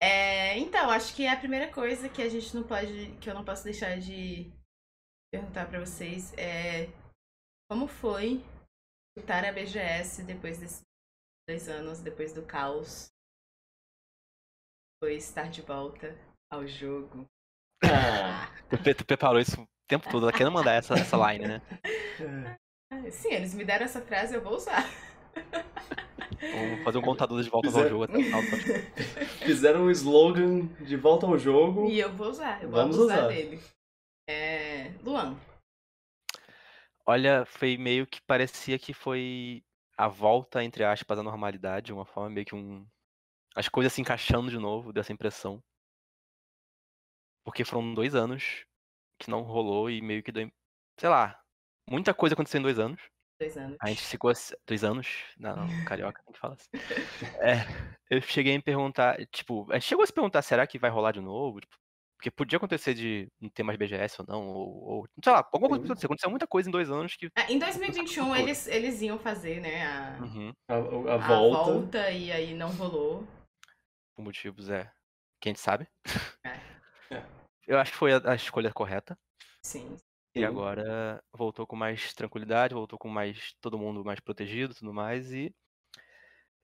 É, 0.03 0.57
então, 0.59 0.91
acho 0.91 1.15
que 1.15 1.27
a 1.27 1.37
primeira 1.37 1.71
coisa 1.73 2.09
que 2.09 2.23
a 2.23 2.29
gente 2.29 2.55
não 2.55 2.63
pode, 2.63 3.17
que 3.21 3.29
eu 3.29 3.35
não 3.35 3.45
posso 3.45 3.65
deixar 3.65 3.99
de 3.99 4.51
perguntar 5.33 5.69
pra 5.69 5.81
vocês 5.81 6.33
é 6.39 6.87
como 7.71 7.87
foi 7.87 8.43
escutar 9.17 9.45
a 9.45 9.53
BGS 9.53 10.25
depois 10.25 10.59
desses 10.59 10.83
dois 11.49 11.69
anos, 11.69 12.01
depois 12.01 12.33
do 12.33 12.43
caos, 12.47 13.11
foi 15.03 15.17
estar 15.17 15.51
de 15.51 15.63
volta 15.63 16.17
ao 16.51 16.67
jogo. 16.67 17.27
Ah, 17.85 18.51
Tu, 18.69 18.79
pre- 18.79 18.95
tu 18.95 19.05
preparou 19.05 19.41
isso 19.41 19.61
o 19.63 19.69
tempo 19.89 20.09
todo, 20.11 20.25
ela 20.25 20.33
querendo 20.33 20.53
mandar 20.53 20.75
essa, 20.75 20.95
essa 20.95 21.17
line, 21.33 21.47
né? 21.47 21.63
é. 22.21 22.61
Sim, 23.11 23.33
eles 23.33 23.55
me 23.55 23.65
deram 23.65 23.85
essa 23.85 24.01
frase, 24.01 24.35
eu 24.35 24.43
vou 24.43 24.55
usar. 24.55 24.83
Vamos 26.41 26.85
fazer 26.85 26.99
um 26.99 27.03
contador 27.03 27.43
de 27.43 27.51
voltas 27.51 27.77
ao 27.77 27.89
jogo 27.89 28.05
até 28.05 28.17
o 28.19 28.23
final 28.23 28.41
do. 28.43 28.49
Fizeram 29.45 29.83
um 29.83 29.91
slogan 29.91 30.67
de 30.81 30.97
volta 30.97 31.27
ao 31.27 31.39
jogo. 31.39 31.89
E 31.89 32.01
eu 32.01 32.13
vou 32.13 32.29
usar, 32.29 32.63
eu 32.63 32.71
vou 32.71 32.81
Vamos 32.81 32.97
abusar 32.97 33.19
usar. 33.19 33.29
dele. 33.29 33.61
É, 34.29 34.93
Luan, 35.03 35.37
Olha, 37.07 37.45
foi 37.45 37.77
meio 37.77 38.07
que 38.07 38.21
parecia 38.23 38.79
que 38.79 38.95
foi 38.95 39.65
a 39.97 40.07
volta, 40.07 40.63
entre 40.63 40.85
aspas, 40.85 41.19
à 41.19 41.23
normalidade, 41.23 41.87
de 41.87 41.93
uma 41.93 42.05
forma 42.05 42.31
meio 42.31 42.47
que 42.47 42.55
um. 42.55 42.87
As 43.55 43.69
coisas 43.69 43.93
se 43.93 44.01
encaixando 44.01 44.49
de 44.49 44.59
novo, 44.59 44.93
dessa 44.93 45.13
impressão. 45.13 45.61
Porque 47.45 47.65
foram 47.65 47.95
dois 47.95 48.15
anos 48.15 48.65
que 49.19 49.29
não 49.29 49.43
rolou 49.43 49.91
e 49.91 50.01
meio 50.01 50.23
que 50.23 50.31
deu. 50.31 50.51
Sei 50.99 51.09
lá, 51.09 51.43
muita 51.89 52.15
coisa 52.15 52.35
aconteceu 52.35 52.61
em 52.61 52.63
dois 52.63 52.79
anos. 52.79 53.01
Dois 53.41 53.57
anos. 53.57 53.77
A 53.81 53.89
gente 53.89 54.03
ficou 54.03 54.31
assim- 54.31 54.55
dois 54.67 54.85
anos. 54.85 55.09
Não, 55.39 55.57
não, 55.57 55.67
carioca 55.89 56.23
tem 56.23 56.33
que 56.33 56.39
falar 56.39 56.55
assim. 56.55 56.69
É, 57.41 57.65
eu 58.11 58.21
cheguei 58.21 58.55
a 58.55 58.57
me 58.59 58.63
perguntar, 58.63 59.17
tipo, 59.33 59.67
a 59.71 59.75
gente 59.75 59.87
chegou 59.89 60.05
a 60.05 60.07
se 60.07 60.13
perguntar, 60.13 60.43
será 60.43 60.67
que 60.67 60.79
vai 60.79 60.91
rolar 60.91 61.13
de 61.13 61.21
novo? 61.21 61.61
Tipo, 61.61 61.75
porque 62.19 62.31
podia 62.31 62.59
acontecer 62.59 62.93
de 62.93 63.29
não 63.41 63.49
ter 63.49 63.63
mais 63.63 63.79
BGS 63.79 64.17
ou 64.21 64.27
não, 64.29 64.47
ou, 64.47 64.83
ou- 64.85 65.09
sei 65.25 65.33
lá, 65.33 65.39
alguma 65.39 65.71
coisa 65.71 65.85
aconteceu. 65.87 66.07
Aconteceu 66.07 66.29
muita 66.31 66.47
coisa 66.47 66.69
em 66.69 66.73
dois 66.73 66.91
anos 66.91 67.17
que. 67.17 67.31
Ah, 67.35 67.51
em 67.51 67.59
2021 67.59 68.25
Loucura. 68.25 68.41
eles, 68.43 68.67
eles 68.67 69.01
iam 69.01 69.19
fazer, 69.19 69.59
né, 69.61 69.87
a, 69.87 70.19
Uhum, 70.23 70.53
A, 70.69 70.75
a 70.75 71.15
a 71.15 71.17
volta. 71.17 71.73
volta 71.73 72.11
e 72.11 72.31
aí 72.31 72.53
não 72.55 72.69
rolou. 72.73 73.27
por 74.15 74.23
motivos 74.23 74.69
é. 74.69 74.93
Que 75.41 75.49
a 75.49 75.53
gente 75.53 75.61
sabe. 75.61 75.89
É. 76.45 76.51
É. 77.17 77.25
Eu 77.67 77.79
acho 77.79 77.93
que 77.93 77.97
foi 77.97 78.13
a, 78.13 78.21
a 78.33 78.35
escolha 78.35 78.71
correta. 78.71 79.17
Sim. 79.65 79.97
E 80.35 80.41
Sim. 80.41 80.45
agora 80.45 81.23
voltou 81.33 81.67
com 81.67 81.75
mais 81.77 82.15
tranquilidade, 82.15 82.75
voltou 82.75 82.99
com 82.99 83.09
mais. 83.09 83.55
todo 83.61 83.79
mundo 83.79 84.05
mais 84.05 84.21
protegido 84.21 84.73
e 84.73 84.77
tudo 84.77 84.93
mais. 84.93 85.33
E 85.33 85.53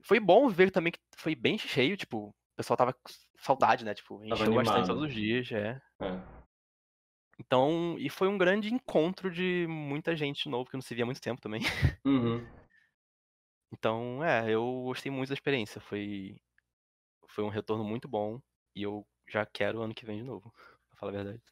foi 0.03 0.21
bom 0.21 0.49
ver 0.49 0.71
também 0.71 0.93
que 0.93 1.01
foi 1.17 1.35
bem 1.35 1.59
cheio, 1.59 1.97
tipo, 1.97 2.29
o 2.29 2.35
pessoal 2.57 2.77
tava 2.77 2.93
com 2.93 3.13
saudade, 3.39 3.85
né? 3.85 3.95
Tipo, 3.95 4.17
Tava 4.29 4.43
encheu 4.43 4.55
bastante 4.55 4.87
todos 4.87 5.05
os 5.05 5.13
dias, 5.15 5.51
é. 5.51 5.81
É. 6.01 6.47
Então, 7.39 7.97
e 7.99 8.09
foi 8.09 8.29
um 8.29 8.39
grande 8.39 8.73
encontro 8.73 9.31
de 9.31 9.67
muita 9.69 10.17
gente 10.17 10.45
de 10.45 10.49
novo, 10.49 10.71
que 10.71 10.77
não 10.77 10.81
se 10.81 10.95
via 10.95 11.05
há 11.05 11.07
muito 11.07 11.21
tempo 11.21 11.41
também. 11.41 11.61
Uhum. 12.07 12.47
Então, 13.73 14.23
é, 14.23 14.49
eu 14.49 14.83
gostei 14.85 15.11
muito 15.11 15.29
da 15.29 15.35
experiência. 15.35 15.81
Foi, 15.81 16.37
foi 17.29 17.45
um 17.45 17.49
retorno 17.49 17.85
muito 17.85 18.09
bom 18.09 18.41
e 18.75 18.83
eu 18.83 19.07
já 19.29 19.45
quero 19.45 19.83
ano 19.83 19.95
que 19.95 20.07
vem 20.07 20.19
de 20.19 20.25
novo, 20.25 20.53
pra 20.89 20.99
falar 20.99 21.13
a 21.13 21.17
verdade. 21.17 21.43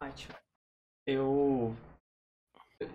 Ótimo. 0.00 0.47
Eu, 1.08 1.74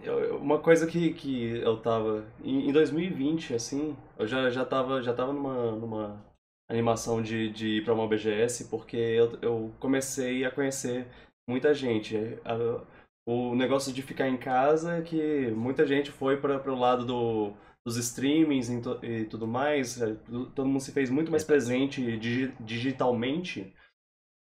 eu- 0.04 0.38
Uma 0.38 0.60
coisa 0.60 0.88
que, 0.88 1.14
que 1.14 1.58
eu 1.58 1.78
tava. 1.82 2.26
Em, 2.44 2.70
em 2.70 2.72
2020, 2.72 3.54
assim, 3.54 3.96
eu 4.18 4.28
já, 4.28 4.50
já 4.50 4.66
tava, 4.66 5.02
já 5.02 5.14
tava 5.14 5.34
numa, 5.34 5.72
numa 5.74 6.26
animação 6.70 7.22
de, 7.22 7.50
de 7.50 7.68
ir 7.78 7.84
pra 7.86 7.94
uma 7.94 8.08
BGS, 8.08 8.66
porque 8.70 8.98
eu, 8.98 9.38
eu 9.42 9.74
comecei 9.80 10.46
a 10.46 10.52
conhecer 10.52 11.08
muita 11.48 11.74
gente. 11.74 12.16
A- 12.46 12.84
o 13.26 13.56
negócio 13.56 13.94
de 13.94 14.02
ficar 14.02 14.28
em 14.28 14.36
casa, 14.38 15.02
que 15.02 15.48
muita 15.52 15.86
gente 15.88 16.12
foi 16.12 16.36
para 16.42 16.60
pro 16.60 16.76
lado 16.76 17.06
do, 17.06 17.54
dos 17.86 17.96
streamings 17.96 18.68
e, 18.70 18.82
e 19.06 19.26
tudo 19.26 19.48
mais. 19.48 20.02
é, 20.02 20.14
Todo 20.54 20.66
mundo 20.68 20.82
se 20.82 20.92
fez 20.92 21.10
muito 21.10 21.32
mais 21.32 21.44
presente 21.46 22.18
digi- 22.18 22.54
digitalmente. 22.60 23.74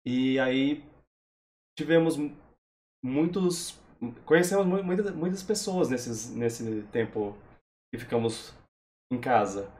E 0.06 0.38
aí 0.38 0.82
tivemos 1.76 2.16
muitos. 3.04 3.78
Conhecemos 4.24 4.66
mu- 4.66 4.82
muitas, 4.82 5.14
muitas 5.14 5.42
pessoas 5.42 5.88
nesses, 5.88 6.30
nesse 6.30 6.82
tempo 6.92 7.36
que 7.92 8.00
ficamos 8.00 8.54
em 9.12 9.20
casa. 9.20 9.70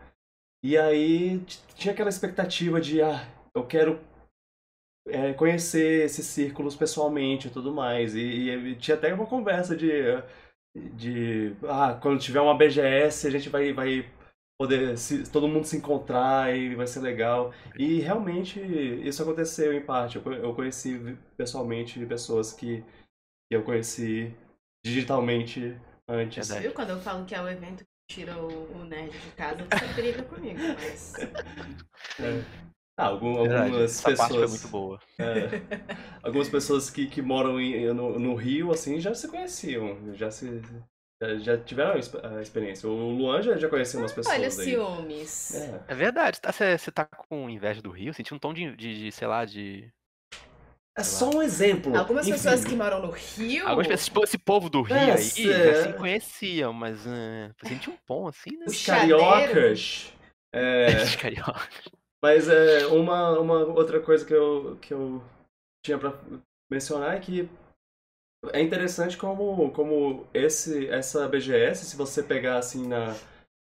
E 0.65 0.79
aí 0.79 1.41
tinha 1.77 1.93
aquela 1.93 2.09
expectativa 2.09 2.81
de, 2.81 3.03
ah, 3.03 3.27
eu 3.55 3.67
quero 3.67 3.99
é, 5.09 5.33
conhecer 5.35 6.05
esses 6.05 6.27
círculos 6.27 6.77
pessoalmente 6.77 7.49
e 7.49 7.51
tudo 7.51 7.73
mais. 7.73 8.15
E, 8.15 8.21
e 8.51 8.77
tinha 8.77 8.97
até 8.97 9.13
uma 9.13 9.27
conversa 9.27 9.77
de, 9.77 9.91
de, 10.95 11.55
ah, 11.69 11.99
quando 12.01 12.21
tiver 12.21 12.41
uma 12.41 12.57
BGS 12.57 13.27
a 13.27 13.31
gente 13.31 13.49
vai, 13.49 13.73
vai 13.73 14.09
poder 14.61 14.97
se, 14.97 15.31
todo 15.31 15.49
mundo 15.49 15.65
se 15.67 15.77
encontrar 15.77 16.55
e 16.57 16.75
vai 16.75 16.87
ser 16.87 17.01
legal. 17.01 17.53
E 17.77 17.99
realmente 18.01 18.61
isso 18.61 19.23
aconteceu 19.23 19.73
em 19.73 19.85
parte. 19.85 20.17
Eu, 20.17 20.33
eu 20.33 20.55
conheci 20.55 21.17
pessoalmente 21.37 22.05
pessoas 22.07 22.53
que, 22.53 22.85
que 23.53 23.57
eu 23.57 23.63
conheci 23.63 24.35
digitalmente 24.83 25.77
antes. 26.09 26.49
Verdade. 26.49 26.67
Viu 26.67 26.73
quando 26.75 26.89
eu 26.91 27.01
falo 27.01 27.27
que 27.27 27.35
é 27.35 27.43
o 27.43 27.47
evento 27.47 27.85
que 27.85 28.15
tira 28.15 28.35
o, 28.35 28.81
o 28.81 28.85
nerd 28.85 29.11
de 29.13 29.31
casa, 29.33 29.59
você 29.71 29.93
briga 29.93 30.23
comigo, 30.23 30.59
mas. 30.75 31.15
É. 32.19 32.43
Ah, 32.99 33.07
algum- 33.07 33.35
Verdade, 33.43 33.63
algumas 33.65 33.91
essa 33.99 34.03
parte 34.17 34.17
foi 34.35 34.43
pessoas. 34.43 34.51
muito 34.51 34.69
boa. 34.69 35.01
É, 35.19 35.49
algumas 36.23 36.49
pessoas 36.49 36.89
que, 36.91 37.07
que 37.07 37.21
moram 37.23 37.59
em- 37.61 37.93
no, 37.93 38.19
no 38.19 38.35
Rio, 38.35 38.71
assim, 38.71 38.99
já 39.01 39.15
se 39.15 39.29
conheciam, 39.29 40.15
já 40.15 40.31
se 40.31 40.61
já, 41.23 41.39
já 41.39 41.59
tiveram 41.59 41.93
a 41.93 41.99
exp- 41.99 42.23
a 42.25 42.41
experiência. 42.43 42.89
O 42.89 43.11
Luan 43.11 43.43
já, 43.43 43.57
já 43.57 43.69
conheceu 43.69 44.01
umas 44.01 44.13
pessoas 44.13 44.35
Olha, 44.37 44.47
aí. 44.47 44.53
ciúmes. 44.53 45.55
É. 45.55 45.93
É 45.93 45.95
verdade, 45.95 46.39
você 46.79 46.91
tá 46.91 47.05
com 47.07 47.49
inveja 47.51 47.81
do 47.83 47.91
Rio? 47.91 48.13
Senti 48.15 48.35
um 48.35 48.39
tom 48.39 48.53
de, 48.55 48.75
de, 48.77 49.05
de, 49.05 49.13
sei 49.13 49.27
lá, 49.29 49.45
de. 49.45 49.91
É 50.97 51.03
só 51.03 51.31
um 51.31 51.43
exemplo. 51.43 51.97
Algumas 51.97 52.27
Enfim, 52.27 52.37
pessoas 52.37 52.65
que 52.65 52.75
moram 52.75 53.01
no 53.01 53.11
Rio. 53.11 53.67
Algumas 53.67 53.87
pessoas, 53.87 54.05
tipo, 54.05 54.25
esse 54.25 54.39
povo 54.39 54.69
do 54.69 54.83
Rio 54.83 54.97
É, 54.97 55.13
aí, 55.13 55.23
já 55.23 55.83
se 55.85 55.93
conheciam, 55.95 56.73
mas 56.73 57.07
uh, 57.07 57.53
senti 57.67 57.89
um 57.89 57.97
pom 58.07 58.29
assim, 58.29 58.51
né? 58.59 58.67
Os 58.67 58.85
cariocas. 58.85 60.13
É, 60.55 61.03
Os 61.03 61.17
carioca. 61.17 61.67
Mas 62.23 62.47
é, 62.47 62.87
uma, 62.89 63.41
uma 63.41 63.65
outra 63.65 63.99
coisa 64.01 64.23
que 64.23 64.35
eu, 64.35 64.77
que 64.83 64.93
eu 64.93 65.25
tinha 65.83 65.97
pra 65.97 66.13
mencionar 66.71 67.17
é 67.17 67.21
que 67.21 67.49
é 68.53 68.61
interessante 68.61 69.17
como, 69.17 69.71
como 69.73 70.27
esse, 70.35 70.89
essa 70.89 71.27
BGS, 71.27 71.87
se 71.87 71.97
você 71.97 72.23
pegar 72.23 72.59
assim 72.59 72.87
na, 72.87 73.17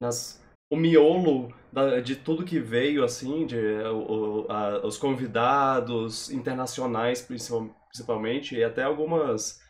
nas, 0.01 0.42
o 0.73 0.75
miolo 0.75 1.53
da- 1.71 1.99
de 1.99 2.15
tudo 2.15 2.45
que 2.45 2.59
veio, 2.59 3.03
assim, 3.03 3.45
de, 3.45 3.57
o- 3.57 4.45
a- 4.51 4.85
os 4.85 4.97
convidados 4.97 6.31
internacionais 6.31 7.21
principal- 7.21 7.69
principalmente, 7.89 8.55
e 8.55 8.63
até 8.63 8.83
algumas 8.83 9.61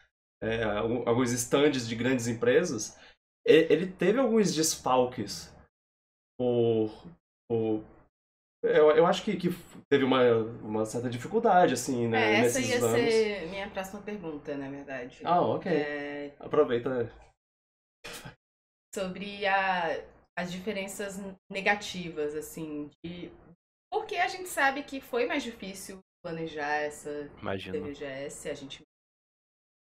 é, 0.42 0.62
alguns 0.64 1.32
estandes 1.32 1.88
de 1.88 1.96
grandes 1.96 2.28
empresas, 2.28 3.00
ele 3.46 3.88
teve 3.88 4.20
alguns 4.20 4.54
desfalques 4.54 5.56
por. 6.38 6.92
por 7.50 7.82
eu, 8.62 8.92
eu 8.92 9.06
acho 9.06 9.24
que, 9.24 9.38
que 9.38 9.50
teve 9.90 10.04
uma, 10.04 10.22
uma 10.62 10.86
certa 10.86 11.10
dificuldade, 11.10 11.74
assim, 11.74 12.08
né? 12.10 12.18
É, 12.18 12.36
essa 12.46 12.60
nesses 12.60 12.70
ia 12.82 12.86
anos. 12.86 13.14
ser 13.14 13.48
minha 13.50 13.70
próxima 13.70 14.02
pergunta, 14.02 14.56
na 14.58 14.70
verdade. 14.70 15.22
Ah, 15.24 15.42
ok. 15.42 15.72
É, 15.72 16.36
Aproveita. 16.40 17.10
sobre 18.94 19.46
a, 19.46 19.98
as 20.38 20.52
diferenças 20.52 21.18
negativas, 21.52 22.36
assim, 22.36 22.90
de... 23.04 23.32
Porque 23.92 24.16
a 24.16 24.28
gente 24.28 24.50
sabe 24.50 24.84
que 24.84 25.00
foi 25.00 25.26
mais 25.28 25.44
difícil 25.44 26.00
planejar 26.24 26.74
essa. 26.78 27.30
TVGS, 27.80 28.50
a 28.50 28.54
gente 28.54 28.82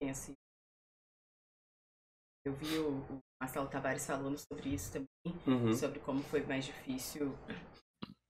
tem 0.01 0.11
assim. 0.11 0.35
Eu 2.45 2.53
vi 2.55 2.77
o, 2.79 2.99
o 2.99 3.21
Marcelo 3.41 3.69
Tavares 3.69 4.07
falando 4.07 4.37
sobre 4.37 4.75
isso 4.75 4.93
também, 4.93 5.09
Uhum. 5.47 5.73
sobre 5.73 6.01
como 6.01 6.23
foi 6.25 6.43
mais 6.43 6.65
difícil 6.65 7.33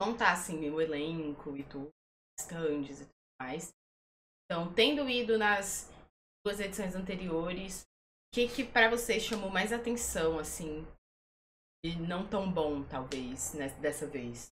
montar 0.00 0.33
assim 0.33 0.69
o 0.71 0.81
elenco 0.81 1.57
e 1.57 1.64
tudo, 1.64 1.91
stands 2.38 3.00
e 3.00 3.05
tudo 3.07 3.14
mais. 3.41 3.73
Então, 4.45 4.73
tendo 4.75 5.09
ido 5.09 5.38
nas 5.38 5.91
duas 6.45 6.61
edições 6.61 6.95
anteriores, 6.95 7.83
o 7.83 8.35
que 8.35 8.49
que 8.49 8.64
para 8.64 8.91
vocês 8.91 9.23
chamou 9.23 9.50
mais 9.50 9.73
atenção 9.73 10.38
assim? 10.38 10.87
E 11.84 11.96
não 11.96 12.26
tão 12.28 12.50
bom, 12.50 12.84
talvez, 12.84 13.54
né, 13.54 13.68
dessa 13.80 14.06
vez. 14.06 14.52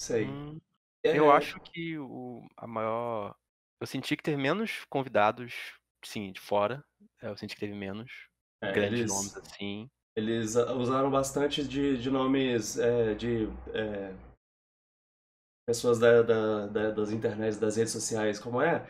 Sei. 0.00 0.24
Hum, 0.26 0.58
É, 1.04 1.18
Eu 1.18 1.30
acho 1.30 1.60
que 1.60 1.98
o, 1.98 2.46
a 2.56 2.66
maior. 2.66 3.36
Eu 3.80 3.86
senti 3.86 4.16
que 4.16 4.22
teve 4.22 4.36
menos 4.40 4.84
convidados, 4.88 5.54
sim, 6.04 6.32
de 6.32 6.40
fora. 6.40 6.82
É, 7.20 7.28
Eu 7.28 7.36
senti 7.36 7.54
que 7.54 7.60
teve 7.60 7.74
menos 7.74 8.10
é, 8.62 8.72
grandes 8.72 9.00
eles, 9.00 9.12
nomes 9.12 9.36
assim. 9.36 9.90
eles 10.16 10.54
usaram 10.56 11.10
bastante 11.10 11.66
de, 11.66 11.98
de 12.00 12.10
nomes 12.10 12.78
é, 12.78 13.14
de 13.14 13.44
é, 13.74 14.14
pessoas 15.66 15.98
da, 15.98 16.22
da- 16.22 16.66
da- 16.66 16.90
das 16.92 17.10
internets, 17.10 17.58
das 17.58 17.76
redes 17.76 17.92
sociais, 17.92 18.38
como 18.40 18.60
é? 18.62 18.86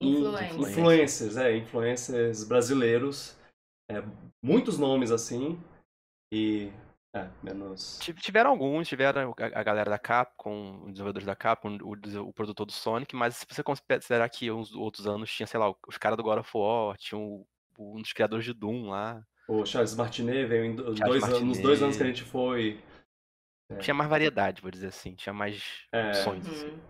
In- 0.00 0.14
Influencers. 0.20 0.68
Influencers, 0.68 1.36
é, 1.36 1.56
influencers 1.56 2.44
brasileiros. 2.44 3.36
É, 3.90 3.96
muitos 4.42 4.78
nomes 4.78 5.10
assim. 5.10 5.58
E. 6.32 6.70
É, 7.12 7.28
menos. 7.42 7.98
Ti- 7.98 8.14
Tiveram 8.14 8.50
alguns, 8.50 8.86
tiveram 8.88 9.34
a, 9.36 9.62
galera 9.62 9.90
da 9.90 9.98
Capcom, 9.98 10.82
os 10.84 10.92
desenvolvedores 10.92 11.26
da 11.26 11.34
Capcom, 11.34 11.76
o, 11.82 11.92
o 12.28 12.32
produtor 12.32 12.66
do 12.66 12.72
Sonic, 12.72 13.14
mas 13.16 13.36
se 13.36 13.46
você 13.48 13.62
considerar 13.62 14.28
que 14.28 14.50
uns 14.50 14.72
outros 14.72 15.06
anos 15.06 15.30
tinha, 15.32 15.46
sei 15.46 15.58
lá, 15.58 15.74
os 15.88 15.98
caras 15.98 16.16
do 16.16 16.22
God 16.22 16.38
of 16.38 16.50
War, 16.54 16.96
tinha 16.96 17.18
o- 17.18 17.46
um 17.78 18.00
dos 18.00 18.12
criadores 18.12 18.44
de 18.44 18.52
Doom 18.52 18.88
lá. 18.90 19.24
O 19.48 19.64
Charles 19.66 19.96
Martinet 19.96 20.46
veio 20.46 20.64
em 20.64 20.76
Charles 20.76 21.00
dois 21.00 21.24
anos, 21.24 21.42
nos 21.42 21.58
dois 21.60 21.82
anos 21.82 21.96
que 21.96 22.02
a 22.02 22.06
gente 22.06 22.22
foi. 22.22 22.80
Tinha 23.80 23.94
mais 23.94 24.10
variedade, 24.10 24.62
vou 24.62 24.70
dizer 24.70 24.88
assim, 24.88 25.14
tinha 25.14 25.32
mais 25.32 25.86
É. 25.92 26.08
opções. 26.08 26.46
assim. 26.46 26.80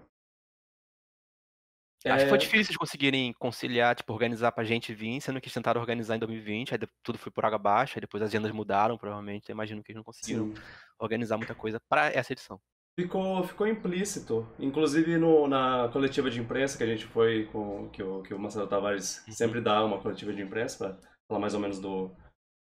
Uhum. 2.04 2.12
Acho 2.12 2.24
que 2.24 2.28
foi 2.28 2.38
É, 2.38 2.40
difícil 2.40 2.72
de 2.72 2.78
conseguirem 2.78 3.32
conciliar, 3.34 3.94
tipo, 3.94 4.12
organizar 4.12 4.52
pra 4.52 4.64
gente 4.64 4.94
vir, 4.94 5.20
sendo 5.20 5.40
que 5.40 5.46
eles 5.46 5.54
tentaram 5.54 5.80
organizar 5.80 6.16
em 6.16 6.18
2020, 6.18 6.72
aí 6.74 6.80
tudo 7.02 7.18
foi 7.18 7.30
por 7.30 7.44
água 7.44 7.56
abaixo, 7.56 7.94
aí 7.96 8.00
depois 8.00 8.22
as 8.22 8.30
agendas 8.30 8.50
mudaram, 8.52 8.96
provavelmente. 8.96 9.50
Eu 9.50 9.54
imagino 9.54 9.82
que 9.82 9.92
eles 9.92 9.96
não 9.98 10.04
conseguiram 10.04 10.46
sim. 10.54 10.54
organizar 10.98 11.36
muita 11.36 11.54
coisa 11.54 11.78
pra 11.88 12.06
essa 12.08 12.32
edição. 12.32 12.60
Ficou, 12.98 13.42
ficou 13.44 13.66
implícito. 13.66 14.46
Inclusive 14.58 15.16
no, 15.18 15.46
na 15.46 15.88
coletiva 15.92 16.30
de 16.30 16.40
imprensa 16.40 16.76
que 16.76 16.84
a 16.84 16.86
gente 16.86 17.06
foi, 17.06 17.46
com, 17.46 17.88
que, 17.90 18.02
o, 18.02 18.22
que 18.22 18.34
o 18.34 18.38
Marcelo 18.38 18.66
Tavares 18.66 19.24
Uhum. 19.26 19.32
sempre 19.32 19.60
dá 19.60 19.84
uma 19.84 20.00
coletiva 20.00 20.32
de 20.32 20.42
imprensa 20.42 20.78
para 20.78 20.98
falar 21.28 21.40
mais 21.40 21.54
ou 21.54 21.60
menos 21.60 21.80
do, 21.80 22.14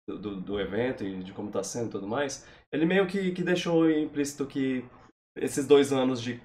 do, 0.08 0.40
do 0.42 0.60
evento 0.60 1.04
e 1.04 1.24
de 1.24 1.34
como 1.34 1.48
está 1.50 1.64
sendo 1.64 1.88
e 1.88 1.92
tudo 1.92 2.08
mais. 2.08 2.48
Ele 2.72 2.86
meio 2.86 3.08
que, 3.08 3.32
que 3.32 3.44
deixou 3.44 3.90
implícito 3.90 4.46
que 4.46 4.86
esses 5.36 5.68
dois 5.68 5.92
anos 5.92 6.22
de 6.22 6.42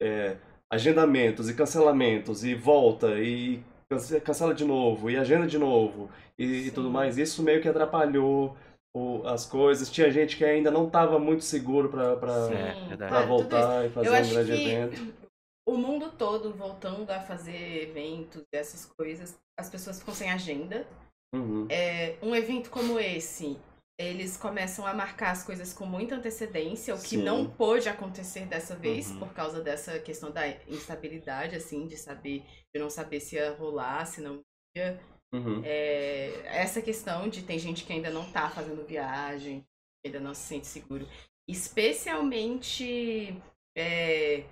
é, 0.00 0.38
agendamentos 0.72 1.48
e 1.48 1.54
cancelamentos 1.54 2.44
e 2.44 2.54
volta 2.54 3.18
e 3.18 3.62
cance- 3.90 4.20
cancela 4.20 4.54
de 4.54 4.64
novo 4.64 5.10
e 5.10 5.16
agenda 5.16 5.46
de 5.46 5.58
novo 5.58 6.10
e, 6.38 6.66
e 6.66 6.70
tudo 6.70 6.90
mais, 6.90 7.16
isso 7.18 7.42
meio 7.42 7.60
que 7.62 7.68
atrapalhou 7.68 8.56
o- 8.94 9.22
as 9.26 9.46
coisas. 9.46 9.90
Tinha 9.90 10.10
gente 10.10 10.36
que 10.36 10.44
ainda 10.44 10.70
não 10.70 10.86
estava 10.86 11.18
muito 11.18 11.44
seguro 11.44 11.88
para. 11.88 12.02
É, 12.52 13.22
É, 13.22 13.26
voltar 13.26 13.86
e 13.86 13.90
fazer 13.90 14.08
Eu 14.08 14.12
um 14.12 14.16
acho 14.16 14.30
grande 14.34 14.50
que 14.52 14.68
evento. 14.70 15.14
o 15.68 15.76
mundo 15.76 16.10
todo 16.16 16.52
voltando 16.52 17.10
a 17.10 17.20
fazer 17.20 17.82
eventos, 17.88 18.42
essas 18.52 18.86
coisas, 18.98 19.38
as 19.58 19.68
pessoas 19.70 19.98
ficam 19.98 20.14
sem 20.14 20.30
agenda. 20.30 20.86
Uhum. 21.34 21.66
É, 21.70 22.16
um 22.22 22.34
evento 22.34 22.70
como 22.70 22.98
esse, 22.98 23.58
eles 23.98 24.36
começam 24.36 24.86
a 24.86 24.94
marcar 24.94 25.32
as 25.32 25.42
coisas 25.42 25.72
com 25.74 25.84
muita 25.84 26.14
antecedência, 26.14 26.94
o 26.94 27.00
que 27.00 27.16
Sim. 27.16 27.22
não 27.22 27.50
pôde 27.50 27.88
acontecer 27.88 28.46
dessa 28.46 28.76
vez, 28.76 29.10
Uhum. 29.10 29.18
por 29.18 29.34
causa 29.34 29.60
dessa 29.60 29.98
questão 29.98 30.30
da 30.30 30.46
instabilidade, 30.68 31.56
assim, 31.56 31.86
de 31.86 31.96
saber, 31.96 32.44
de 32.72 32.80
não 32.80 32.88
saber 32.88 33.18
se 33.20 33.34
ia 33.34 33.50
rolar, 33.52 34.06
se 34.06 34.20
não 34.20 34.40
ia. 34.76 35.00
Uhum. 35.34 35.60
É, 35.64 36.42
essa 36.46 36.80
questão 36.80 37.28
de 37.28 37.42
tem 37.42 37.58
gente 37.58 37.84
que 37.84 37.92
ainda 37.92 38.08
não 38.08 38.30
tá 38.30 38.48
fazendo 38.48 38.86
viagem, 38.86 39.66
ainda 40.06 40.20
não 40.20 40.32
se 40.32 40.42
sente 40.42 40.66
seguro. 40.68 41.06
Especialmente 41.48 43.36
é, 43.76 44.44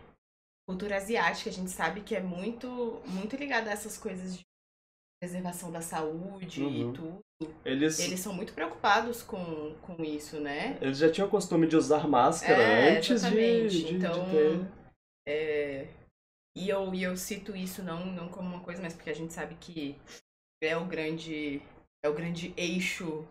cultura 0.68 0.96
asiática, 0.96 1.48
a 1.50 1.52
gente 1.52 1.70
sabe 1.70 2.00
que 2.00 2.16
é 2.16 2.20
muito, 2.20 3.00
muito 3.06 3.36
ligada 3.36 3.70
a 3.70 3.72
essas 3.72 3.96
coisas 3.96 4.36
de 4.36 4.44
preservação 5.20 5.72
da 5.72 5.80
saúde 5.80 6.62
Uhum. 6.62 6.90
e 6.90 6.94
tudo. 6.94 7.24
Eles, 7.64 7.98
Eles 7.98 8.20
são 8.20 8.32
muito 8.32 8.54
preocupados 8.54 9.22
com, 9.22 9.74
com 9.82 10.02
isso, 10.02 10.40
né? 10.40 10.78
eles 10.80 10.98
já 10.98 11.10
tinham 11.10 11.28
o 11.28 11.30
costume 11.30 11.66
de 11.66 11.76
usar 11.76 12.08
máscara 12.08 12.62
É, 12.62 12.96
antes 12.96 13.08
de, 13.08 13.14
exatamente. 13.14 13.70
de, 13.70 13.84
de 13.84 13.94
Então, 13.94 14.30
ter. 14.30 14.86
É, 15.28 15.88
e, 16.56 16.68
eu, 16.68 16.94
e 16.94 17.02
eu 17.02 17.16
cito 17.16 17.54
isso 17.54 17.82
não, 17.82 18.06
não 18.06 18.28
como 18.28 18.48
uma 18.48 18.62
coisa, 18.62 18.80
mas 18.80 18.94
porque 18.94 19.10
a 19.10 19.14
gente 19.14 19.32
sabe 19.34 19.54
que 19.56 19.96
é 20.62 20.76
o 20.76 20.86
grande, 20.86 21.60
é 22.02 22.08
o 22.08 22.14
grande 22.14 22.54
eixo 22.56 23.26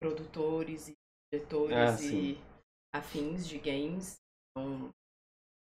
produtores 0.00 0.88
e 0.88 0.94
diretores 1.32 1.76
Ah, 2.00 2.02
e 2.02 2.38
afins 2.94 3.46
de 3.46 3.58
games. 3.58 4.16
Então, 4.50 4.90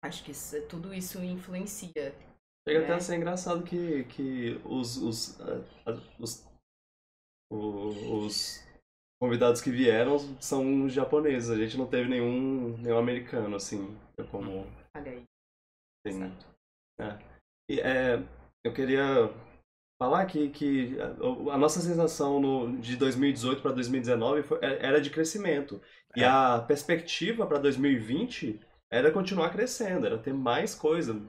acho 0.03 0.23
que 0.23 0.31
isso- 0.31 0.61
tudo 0.67 0.93
isso 0.93 1.23
influencia. 1.23 2.13
Chega 2.67 2.79
até 2.79 2.89
né? 2.89 2.95
a 2.95 2.99
ser 2.99 3.15
engraçado 3.15 3.63
que, 3.63 4.05
que 4.05 4.61
os, 4.63 4.97
os, 4.97 5.37
os, 6.19 6.49
os 7.51 8.63
convidados 9.21 9.61
que 9.61 9.69
vieram 9.69 10.17
são 10.41 10.87
japoneses. 10.89 11.49
A 11.49 11.57
gente 11.57 11.77
não 11.77 11.87
teve 11.87 12.09
nenhum, 12.09 12.77
nenhum 12.77 12.97
americano, 12.97 13.55
assim, 13.55 13.97
como 14.31 14.65
Olha 14.95 15.11
aí. 15.11 15.23
Exato. 16.05 16.45
É. 16.99 17.19
E, 17.69 17.79
é, 17.79 18.23
eu 18.63 18.73
queria 18.73 19.29
falar 20.01 20.25
que, 20.25 20.49
que 20.49 20.97
a, 20.99 21.53
a 21.53 21.57
nossa 21.57 21.79
sensação 21.79 22.39
no, 22.39 22.77
de 22.79 22.95
2018 22.97 23.61
para 23.61 23.71
2019 23.71 24.43
foi- 24.43 24.59
é- 24.61 24.85
era 24.85 25.01
de 25.01 25.09
crescimento. 25.09 25.81
E 26.15 26.21
É. 26.21 26.27
a 26.27 26.59
perspectiva 26.61 27.45
para 27.47 27.59
2020 27.59 28.59
era 28.91 29.11
continuar 29.11 29.49
crescendo, 29.51 30.05
era 30.05 30.17
ter 30.17 30.33
mais 30.33 30.75
coisa 30.75 31.19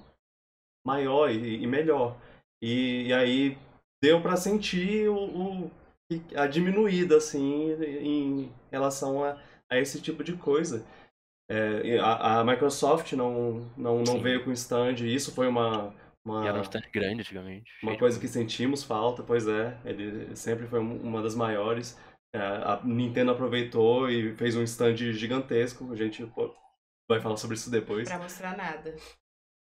maior 0.85 1.31
e, 1.31 1.63
e 1.63 1.67
melhor. 1.67 2.17
E, 2.63 3.09
e 3.09 3.13
aí 3.13 3.59
deu 4.03 4.21
para 4.21 4.37
sentir 4.37 5.09
o, 5.09 5.17
o- 5.67 5.71
a 6.37 6.47
diminuída 6.47 7.17
assim 7.17 7.73
em 7.83 8.53
relação 8.71 9.25
a, 9.25 9.39
a 9.71 9.79
esse 9.79 10.01
tipo 10.01 10.23
de 10.23 10.35
coisa. 10.37 10.85
É, 11.51 11.99
a, 11.99 12.41
a 12.41 12.45
Microsoft 12.45 13.13
não, 13.13 13.61
não, 13.77 13.99
não 13.99 14.05
Sim. 14.07 14.23
veio 14.23 14.45
com 14.45 14.53
stand, 14.53 14.95
isso 15.07 15.33
foi 15.35 15.47
uma, 15.47 15.95
uma, 16.25 16.45
E 16.45 16.49
era 16.49 16.59
um 16.59 16.63
stand 16.63 16.83
grande 16.93 17.21
antigamente. 17.21 17.71
uma 17.83 17.99
coisa 17.99 18.19
que 18.19 18.29
sentimos 18.29 18.83
falta, 18.83 19.23
pois 19.23 19.47
é, 19.47 19.77
ele 19.85 20.35
sempre 20.37 20.67
foi 20.67 20.81
um- 20.81 21.01
uma 21.03 21.23
das 21.23 21.35
maiores. 21.35 21.99
É, 22.35 22.39
a 22.39 22.81
Nintendo 22.85 23.31
aproveitou 23.31 24.11
e 24.11 24.35
fez 24.37 24.57
um 24.57 24.63
stand 24.63 24.97
gigantesco, 24.97 25.93
a 25.93 25.97
gente 25.97 26.25
pô, 26.27 26.53
vai 27.09 27.21
falar 27.21 27.37
sobre 27.37 27.57
isso 27.57 27.71
depois. 27.71 28.09
Pra 28.09 28.19
mostrar 28.19 28.57
nada. 28.57 28.95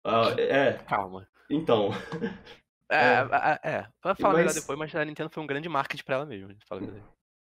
Ah, 0.05 0.29
é, 0.37 0.73
Calma. 0.87 1.27
então, 1.49 1.89
É, 2.89 3.19
É. 3.63 3.69
é. 3.79 3.87
Vai 4.03 4.15
falar 4.15 4.33
melhor 4.35 4.45
Mas- 4.45 4.55
depois, 4.55 4.79
mas 4.79 4.95
a 4.95 5.03
Nintendo 5.05 5.29
foi 5.29 5.43
um 5.43 5.47
grande 5.47 5.67
marketing 5.67 6.03
pra 6.03 6.15
ela 6.15 6.25
mesmo. 6.25 6.55
Fala. 6.67 6.81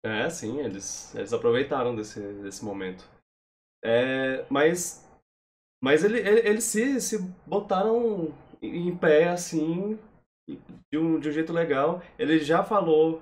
É, 0.04 0.28
sim, 0.30 0.58
eles, 0.60 1.14
eles 1.14 1.32
aproveitaram 1.32 1.94
desse, 1.94 2.20
desse 2.42 2.64
momento. 2.64 3.08
É, 3.84 4.44
mas 4.48 5.08
mas 5.82 6.04
ele, 6.04 6.18
ele- 6.20 6.48
eles 6.48 6.62
se, 6.64 7.00
se 7.00 7.18
botaram 7.46 8.32
em 8.60 8.96
pé, 8.96 9.28
assim, 9.28 9.98
de 10.48 10.96
um, 10.98 11.18
de 11.18 11.28
um 11.28 11.32
jeito 11.32 11.52
legal. 11.52 12.00
Ele 12.16 12.38
já 12.38 12.62
falou, 12.62 13.20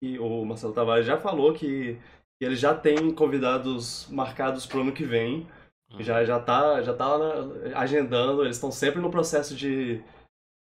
que, 0.00 0.16
o 0.20 0.44
Marcelo 0.44 0.72
Tavares 0.72 1.04
já 1.04 1.18
falou 1.18 1.52
que, 1.52 1.94
que 2.38 2.44
ele 2.44 2.54
já 2.54 2.72
tem 2.76 3.12
convidados 3.12 4.08
marcados 4.08 4.64
pro 4.66 4.82
ano 4.82 4.92
que 4.92 5.04
vem. 5.04 5.48
Uhum. 5.96 6.02
Já, 6.02 6.24
já 6.24 6.38
tá, 6.38 6.82
já 6.82 6.94
tá 6.94 7.18
na- 7.18 7.78
agendando, 7.78 8.42
eles 8.44 8.56
estão 8.56 8.70
sempre 8.70 9.00
no 9.00 9.10
processo 9.10 9.54
de, 9.54 10.02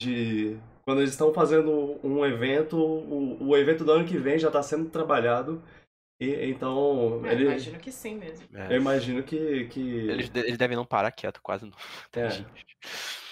de 0.01 0.57
quando 0.85 0.99
eles 1.01 1.11
estão 1.11 1.33
fazendo 1.33 1.99
um 2.05 2.25
evento, 2.25 2.77
o, 2.77 3.49
o 3.49 3.57
evento 3.57 3.85
do 3.85 3.93
ano 3.93 4.05
que 4.07 4.16
vem 4.19 4.38
já 4.38 4.49
está 4.49 4.62
sendo 4.62 4.88
trabalhado 4.90 5.62
E, 6.21 6.51
então, 6.51 7.23
É, 7.25 7.33
ele, 7.33 7.45
Imagino 7.45 7.79
que 7.79 7.90
sim 7.93 8.14
mesmo. 8.16 8.47
É. 8.55 8.73
eu 8.75 8.77
imagino 8.81 9.23
que, 9.23 9.64
que 9.69 9.81
Eles, 9.81 10.31
eles 10.35 10.59
devem 10.59 10.77
não 10.77 10.85
parar 10.85 11.11
quieto, 11.12 11.40
quase 11.43 11.64
não. 11.64 11.73
É. 12.14 12.45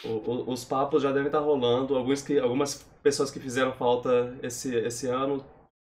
O- 0.04 0.30
o- 0.30 0.50
os 0.52 0.64
papos 0.64 1.02
já 1.02 1.10
devem 1.10 1.26
estar 1.26 1.40
rolando. 1.40 1.96
Alguns 1.96 2.22
que, 2.22 2.38
algumas 2.38 2.82
pessoas 3.02 3.30
que 3.30 3.40
fizeram 3.40 3.72
falta 3.72 4.36
esse, 4.42 4.74
esse 4.76 5.06
ano 5.08 5.44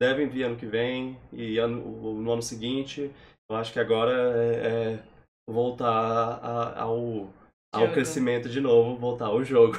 devem 0.01 0.27
vir 0.27 0.43
ano 0.43 0.55
que 0.57 0.65
vem 0.65 1.17
e 1.31 1.57
ano, 1.57 1.79
no 2.21 2.31
ano 2.31 2.41
seguinte. 2.41 3.09
Eu 3.49 3.55
acho 3.55 3.71
que 3.71 3.79
agora 3.79 4.11
é, 4.11 4.67
é 4.99 4.99
voltar 5.49 5.87
a- 5.89 6.81
ao, 6.81 7.33
ao 7.73 7.91
crescimento 7.91 8.47
de 8.49 8.59
novo, 8.61 8.97
voltar 8.99 9.25
ao 9.27 9.43
jogo. 9.43 9.77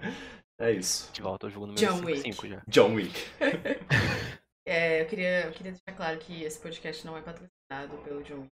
é 0.60 0.72
isso. 0.72 1.12
De 1.12 1.20
volta 1.22 1.46
ao 1.46 1.50
jogo 1.50 1.66
número 1.66 1.86
John 1.86 2.04
Wick. 2.04 2.20
5 2.22 2.46
já. 2.48 2.62
John 2.68 2.94
Wick. 2.94 3.14
É, 4.68 5.00
eu 5.02 5.06
queria, 5.06 5.46
eu 5.46 5.52
queria 5.52 5.70
deixar 5.70 5.96
claro 5.96 6.18
que 6.18 6.42
esse 6.42 6.58
podcast 6.58 7.06
não 7.06 7.16
é 7.16 7.22
patrocinado 7.22 7.96
pelo 8.02 8.20
John 8.24 8.38
Wick, 8.40 8.50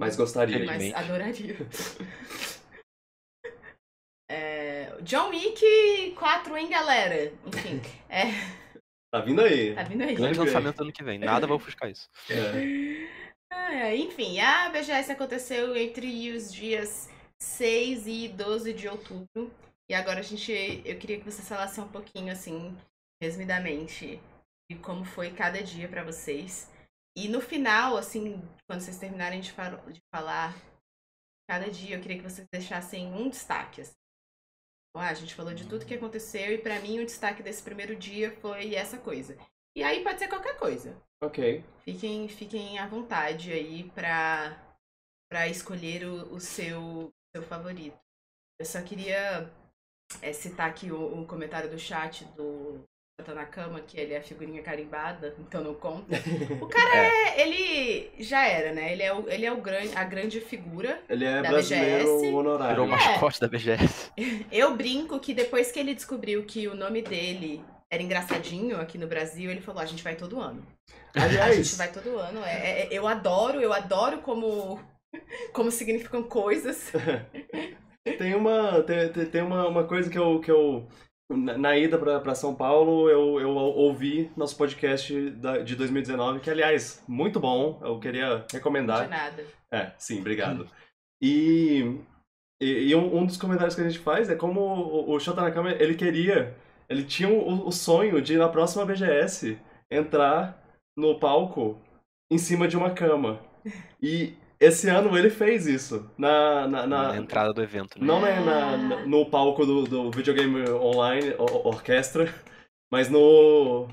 Mas 0.00 0.16
gostaria. 0.16 0.64
Mas 0.64 0.94
adoraria. 0.94 1.54
É, 4.30 4.96
John 5.02 5.28
Wick 5.28 6.14
4, 6.18 6.56
hein, 6.56 6.70
galera? 6.70 7.32
Enfim, 7.46 7.82
é, 8.08 8.22
Tá 9.12 9.20
vindo 9.20 9.42
aí. 9.42 9.74
tá 9.74 9.82
vindo 9.82 10.02
aí. 10.02 10.14
Grande 10.14 10.38
vem. 10.38 10.46
lançamento 10.46 10.80
ano 10.80 10.92
que 10.92 11.04
vem. 11.04 11.18
Nada 11.18 11.46
vai 11.46 11.56
ofuscar 11.56 11.90
isso. 11.90 12.08
É. 12.30 12.93
Ah, 13.56 13.72
é, 13.72 13.96
enfim, 13.96 14.40
a 14.40 14.68
BGS 14.70 15.12
aconteceu 15.12 15.76
entre 15.76 16.32
os 16.32 16.52
dias 16.52 17.08
6 17.40 18.06
e 18.06 18.28
12 18.28 18.72
de 18.72 18.88
outubro. 18.88 19.52
E 19.88 19.94
agora 19.94 20.20
a 20.20 20.22
gente. 20.22 20.52
Eu 20.84 20.98
queria 20.98 21.18
que 21.18 21.24
vocês 21.24 21.48
falassem 21.48 21.82
um 21.84 21.88
pouquinho, 21.88 22.32
assim, 22.32 22.76
resumidamente, 23.22 24.20
de 24.70 24.76
como 24.78 25.04
foi 25.04 25.32
cada 25.32 25.62
dia 25.62 25.88
pra 25.88 26.02
vocês. 26.02 26.68
E 27.16 27.28
no 27.28 27.40
final, 27.40 27.96
assim, 27.96 28.42
quando 28.66 28.80
vocês 28.80 28.98
terminarem 28.98 29.40
de, 29.40 29.52
fa- 29.52 29.70
de 29.90 30.00
falar 30.12 30.54
cada 31.48 31.70
dia, 31.70 31.96
eu 31.96 32.00
queria 32.02 32.16
que 32.16 32.28
vocês 32.28 32.46
deixassem 32.52 33.06
um 33.12 33.28
destaque. 33.28 33.82
Assim. 33.82 33.92
Então, 34.90 35.02
ah, 35.06 35.10
a 35.10 35.14
gente 35.14 35.34
falou 35.34 35.54
de 35.54 35.66
tudo 35.68 35.86
que 35.86 35.94
aconteceu 35.94 36.52
e 36.52 36.58
pra 36.58 36.80
mim 36.80 36.98
o 37.00 37.06
destaque 37.06 37.42
desse 37.42 37.62
primeiro 37.62 37.94
dia 37.94 38.32
foi 38.40 38.74
essa 38.74 38.98
coisa. 38.98 39.36
E 39.76 39.82
aí 39.82 40.02
pode 40.02 40.18
ser 40.18 40.28
qualquer 40.28 40.56
coisa. 40.56 41.00
Ok. 41.24 41.64
Fiquem, 41.84 42.28
fiquem 42.28 42.78
à 42.78 42.86
vontade 42.86 43.52
aí 43.52 43.84
pra, 43.94 44.56
pra 45.30 45.48
escolher 45.48 46.06
o, 46.06 46.34
o 46.34 46.40
seu, 46.40 47.12
seu 47.34 47.42
favorito. 47.42 47.98
Eu 48.58 48.66
só 48.66 48.80
queria 48.82 49.50
é, 50.22 50.32
citar 50.32 50.68
aqui 50.68 50.90
o, 50.90 51.22
o 51.22 51.26
comentário 51.26 51.70
do 51.70 51.78
chat 51.78 52.24
do 52.36 52.84
Tá 53.22 53.32
na 53.32 53.46
cama, 53.46 53.80
que 53.80 53.98
ele 53.98 54.12
é 54.12 54.18
a 54.18 54.22
figurinha 54.22 54.60
carimbada, 54.60 55.36
então 55.38 55.62
não 55.62 55.72
conta. 55.72 56.16
O 56.60 56.66
cara 56.66 56.96
é, 56.98 57.40
ele 57.40 58.10
já 58.18 58.44
era, 58.44 58.72
né? 58.72 58.92
Ele 58.92 59.02
é, 59.04 59.14
o, 59.14 59.30
ele 59.30 59.46
é 59.46 59.52
o 59.52 59.60
gran, 59.60 59.82
a 59.94 60.02
grande 60.02 60.40
figura. 60.40 61.00
Ele 61.08 61.24
é 61.24 61.40
Da 61.40 61.48
brasileiro 61.48 62.04
BGS. 62.04 62.20
Virou 62.20 62.40
honorário. 62.40 62.82
o 62.82 62.88
mascote 62.88 63.40
da 63.40 63.46
BGS. 63.46 64.10
Eu 64.50 64.76
brinco 64.76 65.20
que 65.20 65.32
depois 65.32 65.70
que 65.70 65.78
ele 65.78 65.94
descobriu 65.94 66.44
que 66.44 66.66
o 66.66 66.74
nome 66.74 67.02
dele 67.02 67.64
era 67.94 68.02
engraçadinho 68.02 68.80
aqui 68.80 68.98
no 68.98 69.06
Brasil, 69.06 69.50
ele 69.50 69.60
falou: 69.60 69.80
a 69.80 69.86
gente 69.86 70.02
vai 70.02 70.14
todo 70.16 70.40
ano. 70.40 70.62
A 71.14 71.20
gente 71.20 71.38
Aliás, 71.40 71.76
vai 71.76 71.90
todo 71.92 72.18
ano. 72.18 72.44
É, 72.44 72.82
é- 72.82 72.88
eu 72.90 73.06
adoro, 73.06 73.60
eu 73.60 73.72
adoro 73.72 74.18
como, 74.18 74.80
como 75.52 75.70
significam 75.70 76.22
coisas. 76.24 76.92
tem 78.18 78.34
uma, 78.34 78.82
tem, 78.82 79.08
tem- 79.26 79.42
uma, 79.42 79.68
uma 79.68 79.84
coisa 79.84 80.10
que 80.10 80.18
eu, 80.18 80.40
que 80.40 80.50
eu 80.50 80.86
na, 81.30 81.76
ida 81.78 81.96
pra 81.98 82.34
São 82.34 82.54
Paulo, 82.54 83.08
eu, 83.08 83.40
eu 83.40 83.50
ouvi 83.50 84.30
nosso 84.36 84.56
podcast 84.56 85.30
da- 85.30 85.58
de 85.58 85.74
2019, 85.76 86.40
que, 86.40 86.50
aliás, 86.50 87.02
muito 87.08 87.40
bom. 87.40 87.80
Eu 87.82 87.98
queria 87.98 88.44
De 88.48 88.56
recomendar. 88.56 89.08
nada. 89.08 89.44
É, 89.72 89.92
sim, 89.98 90.20
obrigado. 90.20 90.68
E, 91.22 91.98
e, 92.60 92.88
e 92.90 92.94
um, 92.94 93.18
um 93.18 93.26
dos 93.26 93.36
comentários 93.36 93.74
que 93.74 93.80
a 93.80 93.88
gente 93.88 93.98
faz 94.00 94.28
é 94.28 94.34
como 94.36 94.60
o, 94.60 95.12
o 95.12 95.20
Shota 95.20 95.40
Nakama, 95.40 95.70
ele 95.72 95.94
queria, 95.94 96.54
ele 96.88 97.04
tinha 97.04 97.28
o, 97.28 97.66
o 97.66 97.72
sonho 97.72 98.20
de, 98.20 98.36
na 98.36 98.48
próxima 98.48 98.84
BGS, 98.84 99.58
entrar 99.90 100.62
no 100.96 101.18
palco 101.18 101.78
em 102.30 102.38
cima 102.38 102.66
de 102.68 102.76
uma 102.76 102.90
cama. 102.90 103.40
E 104.02 104.34
esse 104.60 104.88
ano 104.88 105.16
ele 105.16 105.30
fez 105.30 105.66
isso. 105.66 106.10
Na, 106.16 106.66
na, 106.68 106.86
na- 106.86 107.08
Na 107.12 107.16
entrada 107.16 107.52
do 107.52 107.62
evento, 107.62 107.98
né? 107.98 108.06
não 108.06 108.20
na, 108.20 108.40
na- 108.40 108.76
na- 108.76 109.06
no 109.06 109.26
palco 109.26 109.64
do, 109.66 109.84
do 109.84 110.10
videogame 110.10 110.68
online, 110.70 111.34
o- 111.38 111.68
orquestra, 111.68 112.32
mas 112.92 113.08
no, 113.10 113.88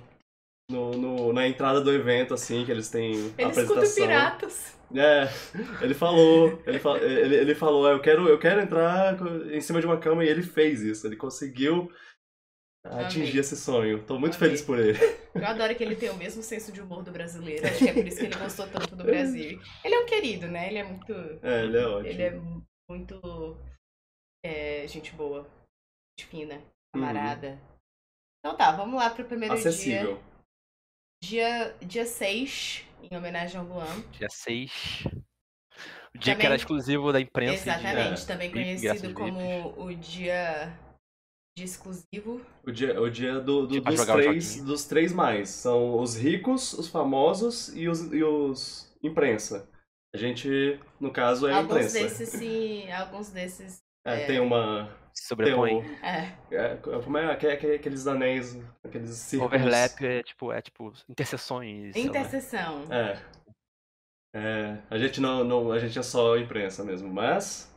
no, 0.69 0.91
no- 0.91 1.34
na 1.34 1.47
entrada 1.47 1.82
do 1.82 1.91
evento, 1.91 2.34
assim, 2.34 2.65
que 2.65 2.71
eles 2.71 2.89
têm 2.89 3.12
Ele 3.12 3.21
escuta 3.21 3.49
apresentação. 3.49 3.95
piratas. 4.08 4.82
É, 4.93 5.30
ele 5.82 5.93
falou, 5.93 6.62
ele, 6.67 6.77
fa- 6.77 6.97
ele, 6.97 7.36
ele 7.36 7.56
falou, 7.56 7.88
"Ah, 7.88 7.91
eu 7.91 8.01
quero, 8.01 8.27
eu 8.27 8.38
quero 8.38 8.60
entrar 8.60 9.17
em 9.49 9.62
cima 9.62 9.80
de 9.80 9.86
uma 9.88 9.97
cama 9.97 10.25
e 10.25 10.27
ele 10.27 10.43
fez 10.43 10.82
isso, 10.82 11.08
ele 11.08 11.15
conseguiu 11.15 11.89
atingir 12.84 13.39
esse 13.39 13.56
sonho. 13.56 14.04
Tô 14.04 14.17
muito 14.20 14.36
Amei. 14.36 14.48
feliz 14.50 14.62
por 14.62 14.80
ele. 14.80 14.98
Eu 15.36 15.46
adoro 15.46 15.76
que 15.76 15.84
ele 15.84 15.96
tem 15.96 16.10
o 16.10 16.15
mesmo 16.17 16.41
senso 16.41 16.72
de 16.72 16.82
humor 16.82 17.04
do 17.04 17.12
brasileiro. 17.12 17.65
Acho 17.67 17.78
que 17.80 17.89
é 17.89 17.94
por 17.94 18.06
isso 18.08 18.17
que 18.17 18.26
ele 18.26 18.36
gostou 18.38 18.67
tanto 18.67 18.96
do 18.96 19.04
Brasil. 19.04 19.62
Ele 19.84 19.96
é 19.96 20.00
um 20.00 20.06
querido, 20.06 20.48
né? 20.48 20.67
Ele 20.67 20.78
é 20.80 20.84
muito. 20.84 21.13
É, 21.44 21.63
ele 21.63 21.78
é 21.78 21.86
ótimo. 21.88 22.08
Ele 22.08 22.24
é 22.24 22.39
muito. 22.89 23.58
é, 24.46 24.88
gente 24.88 25.12
boa. 25.13 25.48
Gente 26.17 26.28
fina. 26.30 26.62
Camarada. 26.94 27.60
Então 28.39 28.58
tá, 28.58 28.72
vamos 28.72 28.96
lá 29.00 29.10
pro 29.10 29.24
primeiro 29.26 29.56
dia. 29.56 29.70
Acessível. 29.70 30.22
Dia, 31.24 31.76
dia 31.84 32.06
6, 32.06 32.84
em 33.04 33.15
homenagem 33.15 33.60
ao 33.60 33.65
Luan. 33.65 34.02
Dia 34.12 34.28
6. 34.30 35.04
O 35.06 36.17
dia 36.17 36.34
que 36.34 36.41
Também- 36.41 36.46
era 36.48 36.56
exclusivo 36.56 37.13
da 37.13 37.22
imprensa. 37.22 37.54
e 37.54 37.58
de- 37.58 37.70
Exatamente, 37.70 38.24
é, 38.24 38.26
também 38.26 38.52
conhecido 38.52 39.13
como 39.13 39.80
o 39.82 39.96
dia 39.96 40.78
de 41.58 41.64
exclusivo. 41.64 42.42
O 42.66 42.72
dia, 42.72 43.00
o 43.02 43.10
dia 43.10 43.40
do, 43.40 43.68
do- 43.68 43.74
Tipo, 43.76 43.90
dos, 43.92 44.06
três, 44.06 44.62
dos 44.64 44.86
três 44.86 45.14
mais. 45.14 45.50
São 45.50 46.00
os 46.00 46.16
ricos, 46.18 46.74
os 46.74 46.88
famosos 46.88 47.70
e 47.76 47.88
os, 47.88 48.12
e 48.14 48.24
os 48.24 48.92
imprensa. 49.04 49.68
A 50.14 50.18
gente, 50.18 50.80
no 51.00 51.12
caso, 51.12 51.48
é 51.48 51.54
a 51.54 51.58
alguns 51.58 51.78
imprensa. 51.78 52.00
desses 52.00 52.30
sim, 52.30 52.92
alguns 52.92 53.30
desses. 53.30 53.80
É, 54.06 54.24
é. 54.24 54.26
Tem 54.28 54.40
uma. 54.40 54.86
Tem 54.86 55.26
sobrepõe. 55.28 55.76
um, 55.76 55.84
É, 56.06 56.38
é, 56.52 56.76
como 57.04 57.18
é? 57.18 57.32
Aque- 57.32 57.48
aque- 57.48 57.76
Aqueles 57.76 58.08
anéis, 58.08 58.58
aqueles 58.84 59.10
círculos. 59.12 59.54
Overlap 59.54 60.02
é 60.02 60.24
tipo, 60.24 60.52
é 60.52 60.62
tipo 60.62 60.94
interseções. 61.10 61.96
interseção. 61.96 62.84
É. 62.92 63.22
É, 64.34 64.78
a 64.90 64.98
gente 64.98 65.20
não, 65.20 65.44
não. 65.44 65.72
A 65.72 65.80
gente 65.80 65.98
é 66.00 66.02
só 66.04 66.38
imprensa 66.38 66.84
mesmo, 66.84 67.14
mas. 67.14 67.71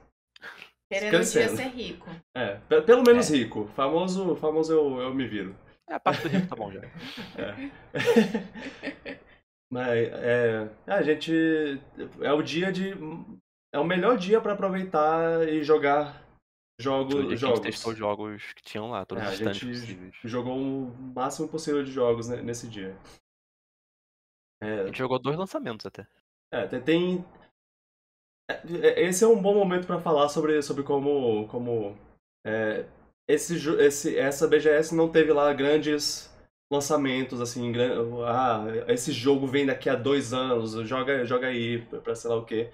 Querendo 0.91 1.17
um 1.17 1.21
dia 1.21 1.49
ser 1.49 1.69
rico. 1.69 2.09
É, 2.37 2.57
pe- 2.69 2.83
pelo 2.83 3.03
menos 3.03 3.29
rico. 3.29 3.67
Famoso, 3.75 4.37
famoso 4.37 4.73
eu, 4.73 5.01
eu 5.01 5.15
me 5.15 5.27
viro. 5.27 5.57
É, 5.89 5.95
a 5.95 6.01
parte 6.01 6.23
do 6.23 6.29
rico 6.29 6.47
tá 6.47 6.57
bom 6.57 6.71
já. 6.73 6.81
É. 7.39 7.55
Mas 9.71 10.09
é, 10.13 10.71
a 10.87 11.03
gente 11.03 11.33
é 12.21 12.33
o 12.33 12.43
dia 12.43 12.71
de 12.71 12.93
é 13.73 13.79
o 13.79 13.85
melhor 13.85 14.17
dia 14.17 14.41
pra 14.41 14.53
aproveitar 14.53 15.49
e 15.49 15.65
jogar 15.65 16.23
jogo, 16.79 17.27
que 17.27 17.33
a 17.33 17.37
jogos. 17.37 17.59
gente 17.59 17.73
testou 17.73 17.93
os 17.93 17.99
jogos 17.99 18.53
que 18.53 18.63
tinham 18.63 18.91
lá, 18.91 19.05
todos 19.05 19.25
É, 19.25 19.27
os 19.27 19.33
a 19.33 19.35
stands 19.35 19.57
gente 19.59 19.81
possíveis. 19.81 20.15
jogou 20.23 20.57
o 20.57 20.95
máximo 21.15 21.49
possível 21.49 21.83
de 21.83 21.91
jogos 21.91 22.29
ne- 22.29 22.43
nesse 22.43 22.69
dia. 22.69 22.97
A 24.63 24.67
É, 24.67 24.87
gente 24.87 24.99
jogou 24.99 25.19
dois 25.19 25.37
lançamentos 25.37 25.85
até. 25.87 26.07
é, 26.53 26.67
tem, 26.69 26.81
tem- 26.81 27.25
é, 27.25 27.25
é, 27.25 27.44
esse 28.97 29.25
é 29.25 29.27
um 29.29 29.41
bom 29.41 29.55
momento 29.55 29.87
pra 29.87 30.01
falar 30.01 30.29
sobre, 30.29 30.61
sobre 30.63 30.83
como 30.83 31.47
como 31.49 31.97
é, 32.47 32.87
esse, 33.29 33.57
esse 33.81 34.17
essa 34.19 34.47
BGS 34.47 34.95
não 34.95 35.09
teve 35.11 35.33
lá 35.33 35.53
grandes 35.53 36.31
lançamentos 36.73 37.41
assim 37.41 37.73
gran- 37.73 38.03
ah 38.27 38.65
esse 38.89 39.13
jogo 39.13 39.47
vem 39.47 39.67
daqui 39.67 39.89
a 39.89 39.95
dois 39.97 40.33
anos 40.33 40.73
joga 40.89 41.25
joga 41.25 41.47
aí 41.49 41.81
pra 42.03 42.15
sei 42.15 42.31
lá 42.31 42.37
o 42.37 42.45
quê. 42.45 42.71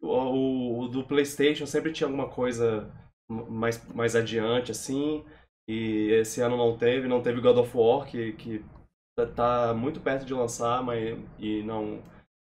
O, 0.00 0.80
o 0.84 0.88
do 0.88 1.04
PlayStation 1.04 1.66
sempre 1.66 1.92
tinha 1.92 2.06
alguma 2.06 2.28
coisa 2.28 2.90
mais 3.30 3.82
mais 3.94 4.14
adiante 4.14 4.70
assim 4.70 5.24
e 5.68 6.10
esse 6.12 6.40
ano 6.40 6.56
não 6.56 6.76
teve 6.76 7.08
não 7.08 7.22
teve 7.22 7.40
God 7.40 7.56
of 7.58 7.76
War 7.76 8.06
que, 8.06 8.32
que 8.34 8.64
tá- 9.16 9.26
tá 9.26 9.74
muito 9.74 10.00
perto 10.00 10.26
de 10.26 10.34
lançar 10.34 10.82
mas 10.82 11.18
e 11.38 11.62
não 11.62 12.02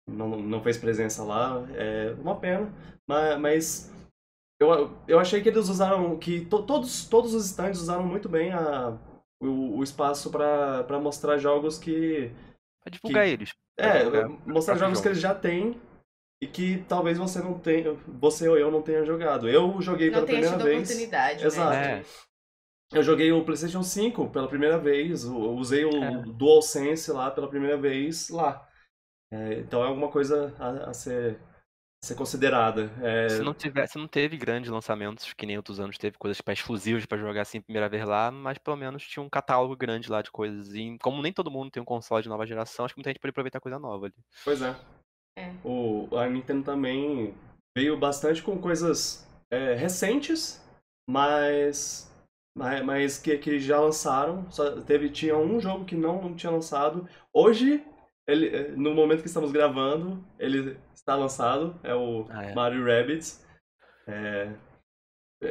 não, 0.08 0.30
não 0.40 0.62
fez 0.62 0.76
presença 0.78 1.22
lá 1.22 1.64
é 1.74 2.14
uma 2.20 2.34
pena 2.36 2.72
mas, 3.06 3.38
mas 3.38 3.92
eu, 4.60 4.90
eu 5.06 5.18
achei 5.20 5.40
que 5.42 5.48
eles 5.48 5.68
usaram 5.68 6.18
que 6.18 6.44
to- 6.46 6.62
todos 6.64 7.04
todos 7.08 7.34
os 7.34 7.44
stands 7.46 7.80
usaram 7.80 8.04
muito 8.04 8.28
bem 8.28 8.52
a 8.52 8.96
o, 9.40 9.78
o 9.78 9.82
espaço 9.84 10.30
pra 10.30 10.98
mostrar 11.00 11.38
jogos 11.38 11.78
que 11.78 12.30
Pra 12.82 12.90
divulgar 12.90 13.26
eles. 13.28 13.52
pra 13.76 13.86
é 13.86 13.98
divulgar 13.98 14.28
mostrar 14.46 14.74
jogos 14.76 14.94
jogo. 14.98 15.02
que 15.02 15.08
eles 15.08 15.20
já 15.20 15.34
têm 15.34 15.80
e 16.42 16.46
que 16.46 16.78
talvez 16.88 17.18
você 17.18 17.40
não 17.40 17.58
tenha 17.58 17.92
você 18.06 18.48
ou 18.48 18.56
eu 18.58 18.70
não 18.70 18.82
tenha 18.82 19.04
jogado 19.04 19.48
eu 19.48 19.80
joguei 19.80 20.06
Não 20.08 20.14
pela 20.14 20.26
primeira 20.26 20.50
tido 20.56 20.64
vez 20.64 20.82
oportunidade, 20.88 21.44
Exato. 21.46 21.70
né? 21.70 22.00
É, 22.00 22.04
eu 22.98 23.02
joguei 23.02 23.30
o 23.30 23.44
PlayStation 23.44 23.82
5 23.82 24.28
pela 24.30 24.48
primeira 24.48 24.78
vez, 24.78 25.24
eu 25.24 25.36
usei 25.54 25.84
o 25.84 26.02
É. 26.02 26.22
DualSense 26.22 27.12
lá 27.12 27.30
pela 27.30 27.46
primeira 27.48 27.76
vez 27.76 28.30
lá. 28.30 28.66
É, 29.30 29.60
então 29.60 29.82
é 29.82 29.86
alguma 29.86 30.10
coisa 30.10 30.54
a, 30.58 30.90
a 30.90 30.94
ser, 30.94 31.38
ser 32.02 32.14
considerada. 32.14 32.90
É, 33.02 33.28
Se 33.28 33.42
não 33.42 33.52
tivesse, 33.52 33.92
se 33.92 33.98
não 33.98 34.08
teve 34.08 34.36
grandes 34.36 34.70
lançamentos, 34.70 35.32
que 35.32 35.46
nem 35.46 35.56
outros 35.56 35.78
anos 35.80 35.98
teve 35.98 36.16
coisas 36.16 36.40
pra 36.40 36.54
exclusivas 36.54 37.04
pra 37.04 37.18
jogar 37.18 37.42
assim 37.42 37.58
a 37.58 37.62
primeira 37.62 37.88
vez 37.88 38.04
lá, 38.06 38.30
mas 38.30 38.58
pelo 38.58 38.76
menos 38.76 39.06
tinha 39.06 39.22
um 39.22 39.28
catálogo 39.28 39.76
grande 39.76 40.10
lá 40.10 40.22
de 40.22 40.30
coisas. 40.30 40.72
E 40.74 40.96
como 41.02 41.22
nem 41.22 41.32
todo 41.32 41.50
mundo 41.50 41.70
tem 41.70 41.82
um 41.82 41.86
console 41.86 42.22
de 42.22 42.28
nova 42.28 42.46
geração, 42.46 42.84
acho 42.84 42.94
que 42.94 42.98
muita 42.98 43.10
gente 43.10 43.20
pode 43.20 43.30
aproveitar 43.30 43.60
coisa 43.60 43.78
nova 43.78 44.06
ali. 44.06 44.14
Pois 44.44 44.62
é. 44.62 44.74
É. 45.38 45.52
O, 45.62 46.08
a 46.16 46.28
Nintendo 46.28 46.64
também 46.64 47.34
veio 47.76 47.96
bastante 47.96 48.42
com 48.42 48.58
coisas 48.58 49.24
é, 49.52 49.74
recentes, 49.74 50.60
mas, 51.08 52.12
mas, 52.56 52.84
mas 52.84 53.18
que, 53.18 53.38
que 53.38 53.60
já 53.60 53.78
lançaram. 53.78 54.50
Só 54.50 54.80
teve, 54.80 55.10
tinha 55.10 55.36
um 55.36 55.60
jogo 55.60 55.84
que 55.84 55.94
não, 55.94 56.20
não 56.20 56.34
tinha 56.34 56.50
lançado. 56.50 57.08
Hoje, 57.32 57.84
ele, 58.28 58.48
é, 58.54 58.68
no 58.72 58.94
momento 58.94 59.22
que 59.22 59.26
estamos 59.28 59.50
gravando, 59.50 60.22
ele 60.38 60.76
está 60.94 61.16
lançado. 61.16 61.78
É 61.82 61.94
o 61.94 62.26
Ah, 62.30 62.44
é. 62.44 62.54
Mario 62.54 62.84
Rabbids. 62.84 63.44
É, 64.06 64.52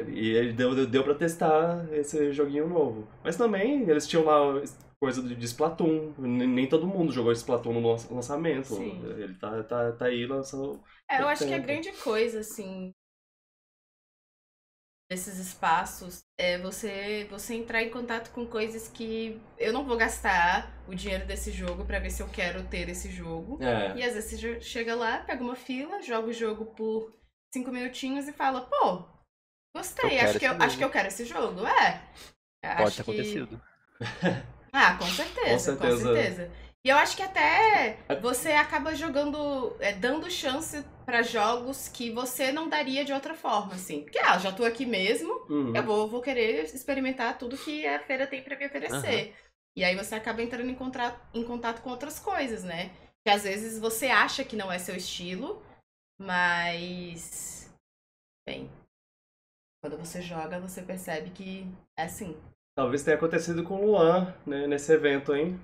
e 0.10 0.30
ele 0.36 0.54
deu, 0.54 0.76
deu, 0.76 0.86
deu 0.88 1.04
pra 1.04 1.16
testar 1.16 1.88
esse 1.94 2.32
joguinho 2.34 2.68
novo. 2.68 3.08
Mas 3.24 3.38
também 3.38 3.90
eles 3.90 4.08
tinham 4.08 4.26
lá 4.26 4.62
coisa 5.02 5.22
de 5.22 5.36
de 5.36 5.46
Splatoon. 5.46 6.14
Nem 6.18 6.48
nem 6.48 6.68
todo 6.68 6.88
mundo 6.88 7.12
jogou 7.12 7.32
Splatoon 7.32 7.74
no 7.74 7.88
lan- 7.88 8.08
lançamento. 8.12 8.68
Sim. 8.68 9.02
Ele 9.18 9.34
tá, 9.36 9.64
tá, 9.64 9.92
tá 9.94 10.06
aí 10.06 10.26
lançando. 10.26 10.82
É, 11.10 11.22
eu 11.22 11.28
acho 11.28 11.46
que 11.48 11.54
a 11.54 11.56
Tempo. 11.58 11.68
grande 11.68 11.92
coisa, 12.04 12.40
assim, 12.42 12.92
desses 15.10 15.38
espaços 15.40 16.24
é 16.38 16.58
você, 16.58 17.26
você 17.30 17.54
entrar 17.56 17.82
em 17.82 17.90
contato 17.90 18.30
com 18.32 18.46
coisas 18.46 18.88
que 18.90 19.42
eu 19.58 19.72
não 19.72 19.86
vou 19.86 19.96
gastar 19.96 20.70
o 20.88 20.94
dinheiro 20.94 21.26
desse 21.26 21.52
jogo 21.52 21.86
pra 21.86 22.00
ver 22.00 22.10
se 22.10 22.22
eu 22.22 22.28
quero 22.28 22.64
ter 22.64 22.90
esse 22.90 23.10
jogo. 23.10 23.58
É. 23.64 23.96
E 23.98 24.04
às 24.04 24.14
vezes 24.16 24.38
você 24.40 24.60
chega 24.62 24.96
lá, 24.96 25.20
pega 25.20 25.42
uma 25.44 25.56
fila, 25.56 26.02
joga 26.02 26.28
o 26.28 26.34
jogo 26.34 26.66
por 26.66 27.14
cinco 27.54 27.72
minutinhos 27.72 28.28
e 28.28 28.34
fala, 28.34 28.62
pô, 28.62 29.08
gostei, 29.76 30.20
Eu 30.20 30.26
acho 30.26 30.40
que 30.40 30.46
eu, 30.46 30.52
acho 30.52 30.62
jogo." 30.62 30.78
que 30.78 30.84
eu 30.84 30.90
quero 30.90 31.08
esse 31.08 31.26
jogo. 31.26 31.62
É. 31.66 32.02
Pode 32.76 32.84
acho 32.84 32.98
ter 32.98 33.04
que- 33.04 33.12
acontecido. 33.12 33.62
ah, 34.74 34.96
com 34.98 35.06
certeza, 35.08 35.72
Com 35.72 35.78
com 35.78 35.84
certeza. 35.98 36.14
certeza. 36.14 36.52
E 36.86 36.90
eu 36.90 36.98
acho 36.98 37.16
que 37.16 37.24
até 37.24 37.98
você 38.22 38.52
acaba 38.52 38.94
jogando, 38.94 39.76
é, 39.80 39.94
dando 39.94 40.30
chance 40.30 40.84
pra 41.08 41.22
jogos 41.22 41.88
que 41.88 42.12
você 42.12 42.52
não 42.52 42.68
daria 42.68 43.06
de 43.06 43.14
outra 43.14 43.34
forma, 43.34 43.76
assim. 43.76 44.02
Porque, 44.04 44.20
ah, 44.20 44.38
já 44.38 44.52
tô 44.52 44.66
aqui 44.66 44.86
mesmo, 44.86 45.32
Uhum. 45.50 45.74
eu 45.74 45.82
vou, 45.82 46.10
vou 46.10 46.22
querer 46.22 46.66
experimentar 46.66 47.38
tudo 47.38 47.58
que 47.58 47.88
a 47.88 47.98
feira 48.04 48.28
tem 48.28 48.44
pra 48.44 48.58
me 48.58 48.66
oferecer. 48.66 49.34
E 49.74 49.86
aí 49.86 49.96
você 49.96 50.16
acaba 50.16 50.42
entrando 50.44 50.70
em, 50.70 50.76
contra- 50.76 51.18
em 51.34 51.46
contato 51.46 51.82
com 51.82 51.90
outras 51.92 52.20
coisas, 52.20 52.62
né? 52.66 52.92
Que 53.26 53.32
às 53.32 53.44
vezes 53.44 53.80
você 53.80 54.08
acha 54.08 54.44
que 54.44 54.58
não 54.58 54.70
é 54.70 54.78
seu 54.80 54.98
estilo, 54.98 55.64
mas. 56.20 57.74
Bem. 58.46 58.70
Quando 59.82 59.98
você 59.98 60.22
joga, 60.22 60.60
você 60.60 60.82
percebe 60.82 61.30
que 61.30 61.66
é 61.98 62.04
assim. 62.04 62.36
Talvez 62.76 63.02
tenha 63.04 63.16
acontecido 63.16 63.64
com 63.64 63.76
o 63.82 63.86
Luan 63.86 64.36
né, 64.46 64.68
nesse 64.68 64.92
evento, 64.92 65.34
hein? 65.34 65.58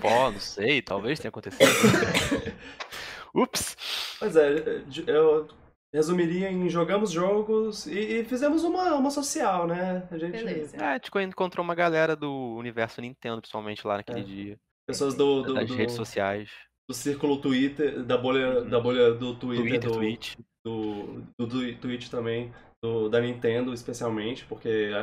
Pô, 0.00 0.30
não 0.30 0.40
sei, 0.40 0.82
talvez 0.82 1.18
tenha 1.18 1.30
acontecido. 1.30 1.64
Ups! 3.34 3.76
Pois 4.18 4.36
é, 4.36 4.82
eu 5.06 5.48
resumiria 5.94 6.50
em 6.50 6.68
jogamos 6.68 7.10
jogos 7.10 7.86
e, 7.86 8.20
e 8.20 8.24
fizemos 8.24 8.62
uma, 8.64 8.94
uma 8.94 9.10
social, 9.10 9.66
né? 9.66 10.06
A 10.10 10.18
gente, 10.18 10.32
Beleza. 10.32 10.76
É, 10.76 10.84
a 10.84 10.92
gente 10.94 11.10
encontrou 11.28 11.64
uma 11.64 11.74
galera 11.74 12.14
do 12.14 12.54
universo 12.56 13.00
Nintendo, 13.00 13.40
principalmente 13.40 13.86
lá 13.86 13.96
naquele 13.98 14.20
É. 14.20 14.24
dia. 14.24 14.58
Pessoas 14.86 15.14
do, 15.14 15.42
do, 15.42 15.54
das 15.54 15.68
do, 15.68 15.74
redes 15.74 15.94
sociais. 15.94 16.50
do 16.88 16.94
círculo 16.94 17.40
Twitter, 17.40 18.02
da 18.02 18.16
bolha, 18.16 18.60
Uhum. 18.62 18.68
da 18.70 18.80
bolha 18.80 19.12
do 19.12 19.34
Twitter, 19.34 19.66
Twitter, 19.66 19.90
do, 19.90 19.96
Twitch. 19.98 20.36
do, 20.64 21.22
do, 21.38 21.46
do 21.46 21.76
Twitch 21.78 22.08
também, 22.08 22.52
do, 22.82 23.08
da 23.10 23.20
Nintendo 23.20 23.74
especialmente, 23.74 24.46
porque 24.46 24.90
a, 24.94 25.00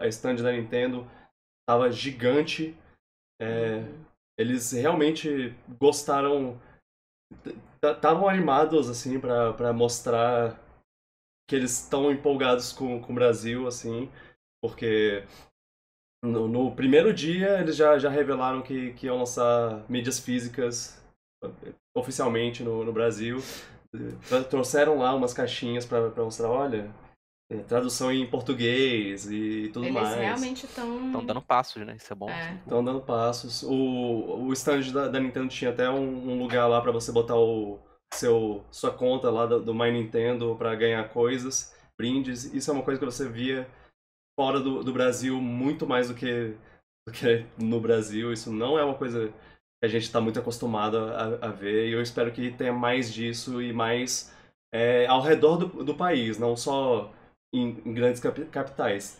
a, 0.00 0.04
a 0.04 0.08
stand 0.08 0.36
da 0.36 0.52
Nintendo 0.52 1.04
tava 1.68 1.90
gigante. 1.90 2.76
É, 3.42 3.82
eles 4.38 4.70
realmente 4.72 5.52
gostaram, 5.80 6.60
estavam 7.82 8.28
animados 8.28 8.88
assim 8.88 9.20
pra 9.20 9.72
mostrar 9.72 10.60
que 11.48 11.54
eles 11.54 11.82
estão 11.82 12.10
empolgados 12.10 12.72
com, 12.72 13.00
com 13.00 13.12
o 13.12 13.14
Brasil, 13.14 13.66
assim, 13.66 14.10
porque 14.60 15.24
no, 16.24 16.48
no 16.48 16.74
primeiro 16.74 17.12
dia 17.12 17.60
eles 17.60 17.76
já, 17.76 17.98
já 17.98 18.10
revelaram 18.10 18.62
que, 18.62 18.92
que 18.94 19.06
iam 19.06 19.18
lançar 19.18 19.84
mídias 19.88 20.18
físicas 20.18 21.00
oficialmente 21.96 22.62
no, 22.62 22.84
no 22.84 22.92
Brasil. 22.92 23.38
Trouxeram 24.50 24.98
lá 24.98 25.14
umas 25.14 25.32
caixinhas 25.32 25.86
pra 25.86 26.10
mostrar, 26.16 26.48
olha, 26.50 26.90
tradução 27.68 28.12
em 28.12 28.26
português 28.26 29.30
e 29.30 29.70
tudo 29.72 29.86
Eles 29.86 29.94
mais. 29.94 30.16
realmente 30.16 30.66
estão. 30.66 31.06
Estão 31.06 31.24
dando 31.24 31.42
passos, 31.42 31.86
né? 31.86 31.96
Isso 31.96 32.12
é 32.12 32.16
bom. 32.16 32.28
É. 32.28 32.54
Estão 32.54 32.84
dando 32.84 33.00
passos. 33.00 33.62
O, 33.62 34.46
o 34.46 34.52
stand 34.52 34.92
da, 34.92 35.08
da 35.08 35.20
Nintendo 35.20 35.48
tinha 35.48 35.70
até 35.70 35.88
um, 35.88 36.32
um 36.32 36.42
lugar 36.42 36.66
lá 36.66 36.80
pra 36.80 36.90
você 36.90 37.12
botar 37.12 37.36
o 37.36 37.78
seu 38.12 38.64
sua 38.70 38.90
conta 38.90 39.30
lá 39.30 39.46
do, 39.46 39.60
do 39.62 39.74
My 39.74 39.90
Nintendo 39.90 40.56
pra 40.56 40.74
ganhar 40.74 41.08
coisas, 41.10 41.74
brindes. 41.96 42.52
Isso 42.52 42.70
é 42.70 42.74
uma 42.74 42.82
coisa 42.82 42.98
que 42.98 43.06
você 43.06 43.28
via 43.28 43.68
fora 44.38 44.58
do, 44.58 44.82
do 44.82 44.92
Brasil 44.92 45.40
muito 45.40 45.86
mais 45.86 46.08
do 46.08 46.14
que, 46.14 46.56
do 47.06 47.12
que 47.12 47.46
no 47.56 47.80
Brasil. 47.80 48.32
Isso 48.32 48.52
não 48.52 48.76
é 48.76 48.84
uma 48.84 48.94
coisa 48.94 49.28
que 49.28 49.84
a 49.84 49.88
gente 49.88 50.02
está 50.02 50.20
muito 50.20 50.40
acostumado 50.40 50.96
a, 50.98 51.46
a 51.46 51.50
ver. 51.50 51.88
E 51.88 51.92
eu 51.92 52.02
espero 52.02 52.32
que 52.32 52.50
tenha 52.50 52.72
mais 52.72 53.12
disso 53.12 53.62
e 53.62 53.72
mais 53.72 54.34
é, 54.74 55.06
ao 55.06 55.22
redor 55.22 55.58
do, 55.58 55.84
do 55.84 55.94
país, 55.94 56.38
não 56.38 56.56
só 56.56 57.12
em, 57.52 57.70
em 57.84 57.94
grandes 57.94 58.20
capi- 58.20 58.46
capitais. 58.46 59.18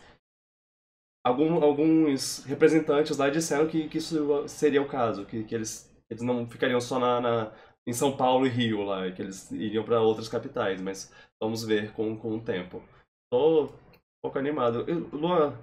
Algum- 1.25 1.61
alguns 1.61 2.43
representantes 2.45 3.17
lá 3.17 3.29
disseram 3.29 3.67
que, 3.67 3.89
que 3.89 3.97
isso 3.97 4.47
seria 4.47 4.81
o 4.81 4.87
caso, 4.87 5.25
que, 5.25 5.43
que 5.43 5.53
eles, 5.53 5.93
eles 6.09 6.23
não 6.23 6.47
ficariam 6.49 6.79
só 6.79 6.99
na, 6.99 7.19
na- 7.19 7.53
em 7.85 7.93
São 7.93 8.15
Paulo 8.15 8.45
e 8.45 8.49
Rio 8.49 8.83
lá, 8.83 9.11
que 9.11 9.21
eles 9.21 9.51
iriam 9.51 9.83
para 9.83 10.01
outras 10.01 10.27
capitais, 10.29 10.81
mas 10.81 11.11
vamos 11.41 11.63
ver 11.65 11.91
com, 11.93 12.17
com 12.17 12.35
o 12.37 12.41
tempo. 12.41 12.81
Tô 13.31 13.65
um 13.65 13.69
pouco 14.21 14.39
animado. 14.39 14.85
Eu- 14.87 15.07
Luan, 15.11 15.53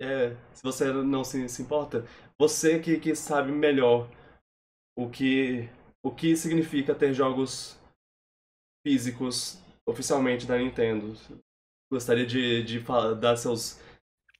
é, 0.00 0.36
se 0.52 0.62
você 0.62 0.92
não 0.92 1.22
se, 1.24 1.48
se 1.48 1.62
importa, 1.62 2.04
você 2.38 2.80
que, 2.80 2.98
que 2.98 3.14
sabe 3.14 3.52
melhor 3.52 4.08
o 4.96 5.08
que, 5.10 5.68
o 6.02 6.10
que 6.10 6.36
significa 6.36 6.94
ter 6.94 7.14
jogos 7.14 7.78
físicos 8.86 9.58
oficialmente 9.86 10.46
da 10.46 10.58
Nintendo, 10.58 11.14
gostaria 11.92 12.24
de, 12.26 12.62
de 12.64 12.80
dar 13.20 13.36
seus 13.36 13.78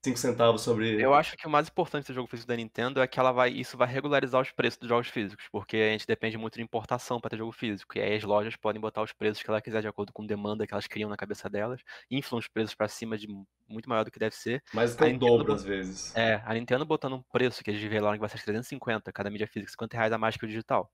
cinco 0.04 0.18
centavos 0.18 0.62
sobre. 0.62 1.00
Eu 1.00 1.14
acho 1.14 1.36
que 1.36 1.46
o 1.46 1.50
mais 1.50 1.68
importante 1.68 2.06
do 2.06 2.14
jogo 2.14 2.26
físico 2.26 2.48
da 2.48 2.56
Nintendo 2.56 3.00
é 3.00 3.06
que 3.06 3.20
ela 3.20 3.30
vai, 3.30 3.50
isso 3.50 3.76
vai 3.76 3.86
regularizar 3.86 4.40
os 4.40 4.50
preços 4.50 4.78
dos 4.78 4.88
jogos 4.88 5.08
físicos, 5.08 5.46
porque 5.52 5.76
a 5.76 5.90
gente 5.92 6.06
depende 6.06 6.36
muito 6.36 6.54
de 6.54 6.62
importação 6.62 7.20
para 7.20 7.30
ter 7.30 7.36
jogo 7.36 7.52
físico. 7.52 7.96
E 7.96 8.00
aí 8.00 8.16
as 8.16 8.24
lojas 8.24 8.56
podem 8.56 8.80
botar 8.80 9.02
os 9.02 9.12
preços 9.12 9.42
que 9.42 9.50
ela 9.50 9.60
quiser 9.60 9.82
de 9.82 9.86
acordo 9.88 10.12
com 10.12 10.26
demanda 10.26 10.66
que 10.66 10.74
elas 10.74 10.86
criam 10.86 11.08
na 11.10 11.16
cabeça 11.16 11.48
delas, 11.48 11.82
inflam 12.10 12.38
os 12.38 12.48
preços 12.48 12.74
para 12.74 12.88
cima 12.88 13.16
de 13.16 13.28
muito 13.68 13.88
maior 13.88 14.04
do 14.04 14.10
que 14.10 14.18
deve 14.18 14.34
ser. 14.34 14.62
A 14.74 14.78
o 14.80 14.82
Nintendo 14.84 15.18
dobro 15.18 15.44
bot- 15.46 15.54
às 15.56 15.64
vezes. 15.64 16.16
É, 16.16 16.42
a 16.44 16.54
Nintendo 16.54 16.84
botando 16.86 17.14
um 17.14 17.22
preço 17.22 17.62
que 17.62 17.70
eles 17.70 17.82
revelaram 17.82 18.16
que 18.16 18.20
vai 18.20 18.28
ser 18.28 18.42
350 18.42 19.12
cada 19.12 19.30
mídia 19.30 19.46
física, 19.46 19.70
50 19.72 19.96
reais 19.96 20.12
a 20.12 20.18
mais 20.18 20.36
que 20.36 20.44
o 20.44 20.48
digital. 20.48 20.90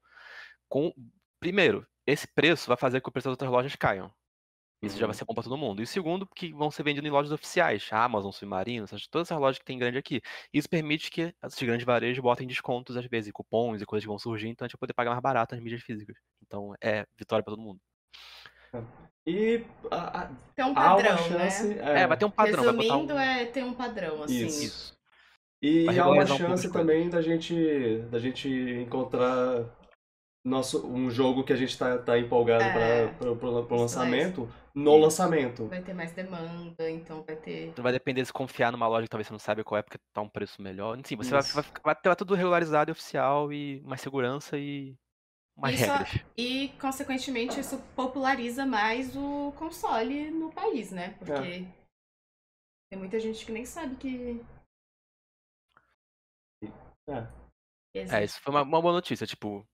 Com, 0.68 0.92
primeiro, 1.40 1.86
esse 2.06 2.26
preço 2.26 2.66
vai 2.68 2.76
fazer 2.76 3.00
com 3.00 3.04
que 3.04 3.08
o 3.10 3.12
preço 3.12 3.28
das 3.28 3.32
outras 3.32 3.50
lojas 3.50 3.74
caiam. 3.74 4.12
Isso 4.80 4.96
já 4.96 5.06
vai 5.06 5.14
Uhum. 5.14 5.18
ser 5.18 5.24
bom 5.24 5.34
para 5.34 5.42
todo 5.42 5.56
mundo. 5.56 5.82
E 5.82 5.86
segundo, 5.86 6.26
que 6.36 6.52
vão 6.52 6.70
ser 6.70 6.84
vendidos 6.84 7.08
em 7.08 7.12
lojas 7.12 7.32
oficiais, 7.32 7.88
Amazon, 7.90 8.30
Submarino, 8.30 8.86
todas 9.10 9.26
essas 9.28 9.38
lojas 9.40 9.58
que 9.58 9.64
tem 9.64 9.76
grande 9.78 9.98
aqui. 9.98 10.20
Isso 10.52 10.68
permite 10.68 11.10
que 11.10 11.34
esses 11.44 11.62
grandes 11.62 11.84
varejos 11.84 12.22
botem 12.22 12.46
descontos, 12.46 12.96
às 12.96 13.04
vezes, 13.06 13.32
cupons 13.32 13.82
e 13.82 13.86
coisas 13.86 14.04
que 14.04 14.08
vão 14.08 14.18
surgir, 14.18 14.48
então 14.48 14.64
a 14.64 14.68
gente 14.68 14.74
vai 14.74 14.80
poder 14.80 14.92
pagar 14.94 15.10
mais 15.10 15.20
barato 15.22 15.54
as 15.54 15.60
mídias 15.60 15.82
físicas. 15.82 16.16
Então 16.46 16.72
é 16.80 17.04
vitória 17.18 17.42
para 17.42 17.54
todo 17.54 17.62
mundo. 17.62 17.80
E 19.26 19.64
a- 19.90 20.20
a- 20.22 20.30
Tem 20.54 20.64
um 20.64 20.68
há 20.68 20.70
uma 20.70 21.02
padrão, 21.02 21.18
chance. 21.18 21.66
né? 21.74 22.02
É, 22.02 22.06
vai 22.06 22.16
ter 22.16 22.24
um 22.24 22.30
padrão, 22.30 22.62
Resumindo, 22.64 23.14
um... 23.14 23.18
é 23.18 23.44
ter 23.46 23.64
um 23.64 23.74
padrão, 23.74 24.22
assim. 24.22 24.46
Isso. 24.46 24.62
Isso. 24.64 24.98
E 25.60 25.98
há 25.98 26.06
uma 26.08 26.22
um 26.22 26.26
chance 26.26 26.38
coisas. 26.46 26.72
também 26.72 27.10
da 27.10 27.20
gente, 27.20 27.98
da 28.10 28.18
gente 28.20 28.48
encontrar 28.48 29.64
nosso, 30.48 30.86
um 30.86 31.10
jogo 31.10 31.44
que 31.44 31.52
a 31.52 31.56
gente 31.56 31.76
tá, 31.78 31.98
tá 31.98 32.18
empolgado 32.18 32.64
É. 32.64 33.08
para 33.08 33.30
o 33.30 33.76
lançamento 33.80 34.50
no 34.74 34.92
Isso. 34.92 35.00
lançamento. 35.00 35.66
Vai 35.66 35.82
ter 35.82 35.92
mais 35.94 36.12
demanda, 36.12 36.90
então 36.90 37.22
vai 37.22 37.36
ter. 37.36 37.72
Vai 37.76 37.92
depender 37.92 38.24
se 38.24 38.32
confiar 38.32 38.72
numa 38.72 38.86
loja 38.86 39.04
que 39.04 39.10
talvez 39.10 39.26
você 39.26 39.32
não 39.32 39.38
saiba 39.38 39.62
qual 39.64 39.78
é, 39.78 39.82
porque 39.82 39.98
tá 40.12 40.20
um 40.20 40.28
preço 40.28 40.60
melhor. 40.62 40.98
Enfim, 40.98 41.16
você 41.16 41.30
vai, 41.30 41.40
Isso. 41.40 41.54
vai, 41.54 41.62
ficar- 41.64 41.82
vai 41.84 41.94
ter 41.94 42.16
tudo 42.16 42.34
regularizado 42.34 42.90
e 42.90 42.92
oficial 42.92 43.52
e 43.52 43.80
mais 43.82 44.00
segurança 44.00 44.56
e 44.58 44.96
mais 45.56 45.74
Isso- 45.80 45.90
regras. 45.90 46.24
E, 46.36 46.68
consequentemente, 46.80 47.58
isso 47.58 47.78
populariza 47.96 48.64
mais 48.64 49.16
o 49.16 49.52
console 49.56 50.30
no 50.30 50.52
país, 50.52 50.92
né? 50.92 51.10
Porque 51.18 51.32
É. 51.32 51.66
tem 52.90 52.98
muita 52.98 53.18
gente 53.18 53.44
que 53.44 53.52
nem 53.52 53.64
sabe 53.64 53.96
que 53.96 54.40
É, 57.94 58.22
isso 58.22 58.38
foi 58.42 58.52
uma, 58.52 58.62
uma 58.62 58.82
boa 58.82 58.92
notícia, 58.92 59.26
tipo. 59.26 59.66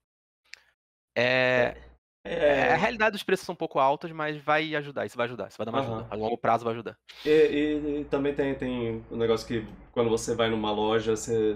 É, 1.17 1.77
é, 2.25 2.73
a 2.73 2.77
realidade 2.77 3.13
dos 3.13 3.23
preços 3.23 3.45
são 3.47 3.53
um 3.53 3.57
pouco 3.57 3.79
altos, 3.79 4.11
mas 4.13 4.37
vai 4.37 4.75
ajudar, 4.75 5.07
isso 5.07 5.17
vai 5.17 5.27
ajudar, 5.27 5.49
isso 5.49 5.59
vai 5.59 5.65
dar 5.65 5.73
uma 5.73 5.81
Aham. 5.81 5.99
ajuda. 5.99 6.09
A 6.11 6.17
longo 6.17 6.39
prazo 6.39 6.65
vai 6.65 6.73
ajudar. 6.75 6.99
E, 7.25 7.31
e- 7.31 8.01
e 8.01 8.05
também 8.07 8.35
tem, 8.35 8.55
tem 8.55 9.05
um 9.11 9.17
negócio 9.17 9.47
que 9.47 9.65
quando 9.93 10.11
você 10.11 10.35
vai 10.35 10.49
numa 10.51 10.73
loja, 10.73 11.17
você, 11.17 11.55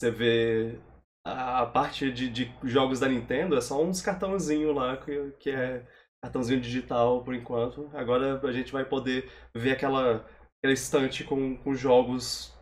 você 0.00 0.10
vê 0.10 0.78
a 1.26 1.66
parte 1.66 2.12
de, 2.12 2.28
de 2.28 2.54
jogos 2.64 3.00
da 3.00 3.08
Nintendo, 3.08 3.56
é 3.56 3.60
só 3.60 3.82
uns 3.82 4.02
cartãozinhos 4.02 4.74
lá, 4.74 4.96
que, 4.96 5.30
que 5.40 5.50
é 5.50 5.84
cartãozinho 6.22 6.60
digital 6.60 7.22
por 7.24 7.34
enquanto. 7.34 7.90
Agora 7.94 8.40
a 8.46 8.52
gente 8.52 8.72
vai 8.72 8.84
poder 8.84 9.30
ver 9.54 9.72
aquela, 9.72 10.24
aquela 10.58 10.72
estante 10.74 11.24
com, 11.24 11.56
com 11.56 11.74
jogos 11.74 12.54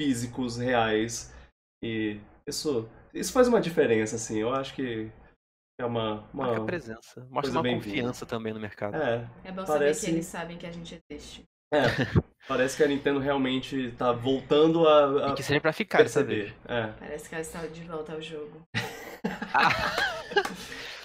físicos, 0.00 0.56
reais. 0.56 1.34
E 1.82 2.20
isso, 2.46 2.88
isso 3.18 3.32
faz 3.32 3.48
uma 3.48 3.60
diferença, 3.60 4.16
assim. 4.16 4.38
Eu 4.38 4.52
acho 4.54 4.74
que 4.74 5.10
é 5.80 5.84
uma. 5.84 6.24
uma 6.32 6.46
Marca 6.48 6.64
presença. 6.64 7.26
Mostra 7.30 7.60
uma 7.60 7.74
confiança 7.74 8.24
também 8.26 8.52
no 8.52 8.60
mercado. 8.60 8.96
é, 8.96 9.28
É 9.44 9.52
bom 9.52 9.64
Parece- 9.64 10.00
saber 10.00 10.10
que 10.12 10.16
eles 10.16 10.26
sabem 10.26 10.56
que 10.58 10.66
a 10.66 10.70
gente 10.72 10.98
existe. 11.10 11.44
É, 11.72 11.80
parece 12.48 12.76
que 12.78 12.82
a 12.82 12.88
Nintendo 12.88 13.18
realmente 13.18 13.92
tá 13.98 14.10
voltando 14.10 14.88
a, 14.88 15.26
a 15.26 15.30
E 15.30 15.34
que 15.34 15.42
seja 15.42 15.60
pra 15.60 15.72
ficar 15.72 15.98
perceber. 15.98 16.54
É. 16.66 16.86
Parece 16.98 17.28
que 17.28 17.34
ela 17.34 17.42
está 17.42 17.66
de 17.66 17.82
volta 17.82 18.14
ao 18.14 18.22
jogo. 18.22 18.62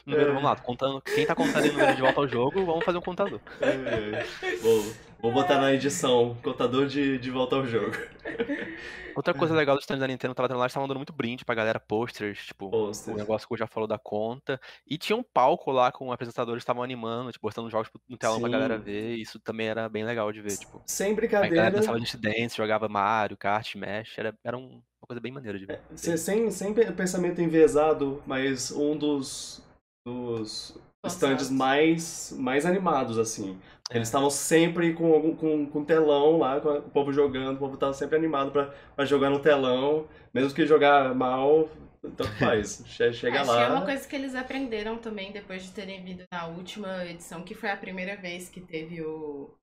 Número, 0.05 0.23
É. 0.23 0.27
vamos 0.33 0.43
lá, 0.43 0.55
contando. 0.57 1.01
Quem 1.01 1.25
tá 1.25 1.33
contando 1.35 1.65
em 1.65 1.71
número 1.71 1.95
de 1.95 2.01
volta 2.01 2.19
ao 2.19 2.27
jogo, 2.27 2.65
vamos 2.65 2.83
fazer 2.83 2.97
um 2.97 3.01
contador. 3.01 3.39
É, 3.61 4.23
Vou, 4.61 4.83
vou 5.23 5.31
botar 5.31 5.57
na 5.59 5.71
edição, 5.73 6.37
contador 6.43 6.85
de, 6.85 7.17
de 7.17 7.31
volta 7.31 7.55
ao 7.55 7.65
jogo. 7.65 7.95
Outra 9.15 9.31
É. 9.33 9.37
coisa 9.37 9.53
legal 9.53 9.75
do 9.75 9.79
stand 9.79 9.99
da 9.99 10.07
Nintendo 10.07 10.33
tava 10.33 10.49
tendo 10.49 10.57
lá, 10.57 10.63
eles 10.65 10.71
estavam 10.71 10.87
dando 10.87 10.97
muito 10.97 11.13
brinde 11.13 11.45
pra 11.45 11.53
galera, 11.55 11.79
posters, 11.79 12.45
tipo, 12.47 12.69
Posters. 12.69 13.15
o 13.15 13.19
negócio 13.19 13.47
que 13.47 13.53
eu 13.53 13.57
já 13.57 13.67
falou 13.67 13.87
da 13.87 13.97
conta. 13.97 14.59
E 14.87 14.97
tinha 14.97 15.15
um 15.15 15.21
palco 15.23 15.71
lá 15.71 15.91
com 15.91 16.11
apresentadores 16.11 16.61
que 16.61 16.63
estavam 16.63 16.81
animando, 16.83 17.31
tipo, 17.31 17.47
botando 17.47 17.69
jogos 17.69 17.89
no 18.09 18.17
telão 18.17 18.39
pra 18.39 18.47
Sim. 18.47 18.51
galera 18.51 18.77
ver. 18.77 19.15
E 19.15 19.21
isso 19.21 19.39
também 19.39 19.67
era 19.67 19.87
bem 19.87 20.03
legal 20.03 20.31
de 20.31 20.41
ver, 20.41 20.57
tipo. 20.57 20.81
Sem 20.87 21.13
A 21.13 21.15
galera 21.15 21.41
brincadeira, 21.47 21.71
dançava 21.71 21.99
Just 21.99 22.15
Dance, 22.17 22.57
jogava 22.57 22.89
Mario, 22.89 23.37
Kart, 23.37 23.67
Smash, 23.69 24.17
era, 24.17 24.35
era 24.43 24.57
um- 24.57 24.81
uma 24.99 25.07
coisa 25.07 25.21
bem 25.21 25.31
maneira 25.31 25.59
de 25.59 25.67
ver. 25.67 25.79
sem, 25.95 26.17
sem, 26.17 26.49
sem 26.51 26.73
pe- 26.73 26.91
pensamento 26.91 27.39
enviesado, 27.39 28.21
mas 28.25 28.71
um 28.71 28.97
dos, 28.97 29.61
dos 30.07 30.75
stands 31.07 31.49
mais, 31.49 32.33
mais 32.37 32.65
animados, 32.65 33.17
assim. 33.17 33.59
É. 33.91 33.97
Eles 33.97 34.07
estavam 34.07 34.29
sempre 34.29 34.93
com, 34.93 35.13
algum- 35.13 35.35
com, 35.35 35.65
com 35.67 35.83
telão 35.85 36.37
lá, 36.39 36.59
com 36.61 36.69
o 36.69 36.81
povo 36.89 37.11
jogando, 37.13 37.55
o 37.55 37.59
povo 37.59 37.77
tava 37.77 37.93
sempre 37.93 38.15
animado 38.17 38.51
pra, 38.51 38.73
pra 38.95 39.05
jogar 39.05 39.29
no 39.29 39.39
telão, 39.39 40.07
mesmo 40.33 40.53
que 40.53 40.65
jogar 40.65 41.13
mal, 41.13 41.69
tanto 42.01 42.31
faz. 42.37 42.83
Che- 42.87 43.11
Chega 43.13 43.41
Acho 43.41 43.51
lá. 43.51 43.57
que 43.57 43.63
é 43.63 43.75
uma 43.75 43.85
coisa 43.85 44.07
que 44.07 44.15
eles 44.15 44.35
aprenderam 44.35 44.97
também 44.97 45.31
depois 45.31 45.63
de 45.63 45.71
terem 45.71 46.03
vindo 46.03 46.23
na 46.31 46.47
última 46.47 47.05
edição, 47.05 47.43
que 47.43 47.53
foi 47.53 47.69
a 47.69 47.77
primeira 47.77 48.15
vez 48.15 48.49
que 48.49 48.61
teve 48.61 49.01
o, 49.01 49.53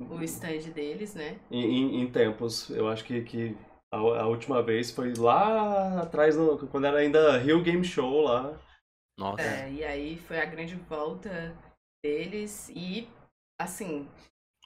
o 0.00 0.22
stand 0.24 0.70
deles, 0.74 1.14
né? 1.14 1.38
Em, 1.50 1.64
em- 1.64 2.00
em 2.02 2.10
tempos, 2.10 2.68
eu 2.70 2.88
acho 2.88 3.04
que, 3.04 3.22
que 3.22 3.56
a, 3.92 3.96
a 3.96 4.26
última 4.26 4.62
vez 4.62 4.90
foi 4.90 5.14
lá 5.14 6.02
atrás, 6.02 6.36
no- 6.36 6.58
quando 6.68 6.86
era 6.86 6.98
ainda 6.98 7.38
Rio 7.38 7.62
Game 7.62 7.84
Show 7.84 8.22
lá. 8.22 8.58
Nossa. 9.18 9.42
É, 9.42 9.70
e 9.72 9.84
aí 9.84 10.16
foi 10.16 10.38
a 10.40 10.44
grande 10.44 10.76
volta 10.76 11.54
deles 12.04 12.68
e, 12.70 13.08
assim, 13.60 14.08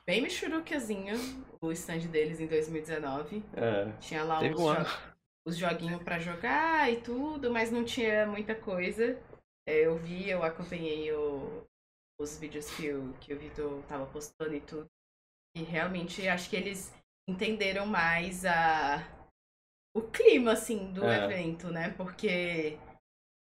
bem 0.06 0.20
michurucazinho 0.20 1.14
o 1.60 1.72
stand 1.72 2.00
deles 2.08 2.38
em 2.38 2.46
2019. 2.46 3.42
É, 3.54 3.90
Tinha 3.98 4.22
lá 4.24 4.38
Teve 4.40 4.54
os, 4.54 4.60
um 4.60 4.74
jo- 4.74 4.90
os 5.46 5.56
joguinhos 5.56 6.02
pra 6.02 6.18
jogar 6.18 6.92
e 6.92 7.00
tudo, 7.00 7.50
mas 7.50 7.70
não 7.70 7.82
tinha 7.84 8.26
muita 8.26 8.54
coisa. 8.54 9.18
É, 9.66 9.86
eu 9.86 9.96
vi, 9.96 10.28
eu 10.28 10.42
acompanhei 10.42 11.10
o- 11.12 11.64
os 12.20 12.38
vídeos 12.38 12.68
que 12.76 12.92
o, 12.92 13.12
que 13.14 13.32
o 13.32 13.38
Vitor 13.38 13.82
tava 13.88 14.06
postando 14.06 14.54
e 14.54 14.60
tudo. 14.60 14.86
E 15.56 15.62
realmente 15.62 16.26
acho 16.28 16.50
que 16.50 16.56
eles 16.56 16.92
entenderam 17.28 17.86
mais 17.86 18.44
a, 18.44 18.98
o 19.96 20.02
clima, 20.02 20.52
assim, 20.52 20.92
do 20.92 21.04
É. 21.04 21.24
evento, 21.24 21.68
né? 21.68 21.90
Porque 21.96 22.78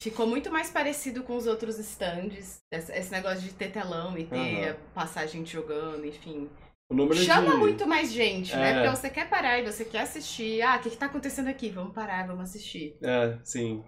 ficou 0.03 0.27
muito 0.27 0.51
mais 0.51 0.71
parecido 0.71 1.23
com 1.23 1.37
os 1.37 1.47
outros 1.47 1.79
stands. 1.79 2.61
Esse, 2.73 3.13
negócio 3.13 3.41
de 3.41 3.53
ter 3.53 3.71
telão 3.71 4.19
e 4.19 4.25
ter 4.25 4.69
Aham. 4.71 4.77
passagem 4.95 5.45
jogo 5.47 5.73
enfim. 6.05 6.51
o 6.91 6.95
número 6.95 7.17
Chama 7.17 7.53
de... 7.53 7.57
muito 7.59 7.87
mais 7.87 8.13
gente, 8.13 8.55
né? 8.57 8.71
É. 8.71 8.75
Porque 8.75 8.97
você 8.97 9.11
quer 9.11 9.29
parar 9.29 9.61
e 9.61 9.65
você 9.65 9.85
quer 9.85 10.01
assistir. 10.01 10.61
Ah, 10.63 10.77
o 10.77 10.81
que, 10.81 10.91
que 10.91 10.97
tá 10.97 11.07
acontecendo 11.07 11.49
aqui? 11.49 11.71
Vamos 11.71 11.95
parar, 11.95 12.27
vamos 12.27 12.43
assistir. 12.43 12.97
É, 13.03 13.39
sim. 13.45 13.85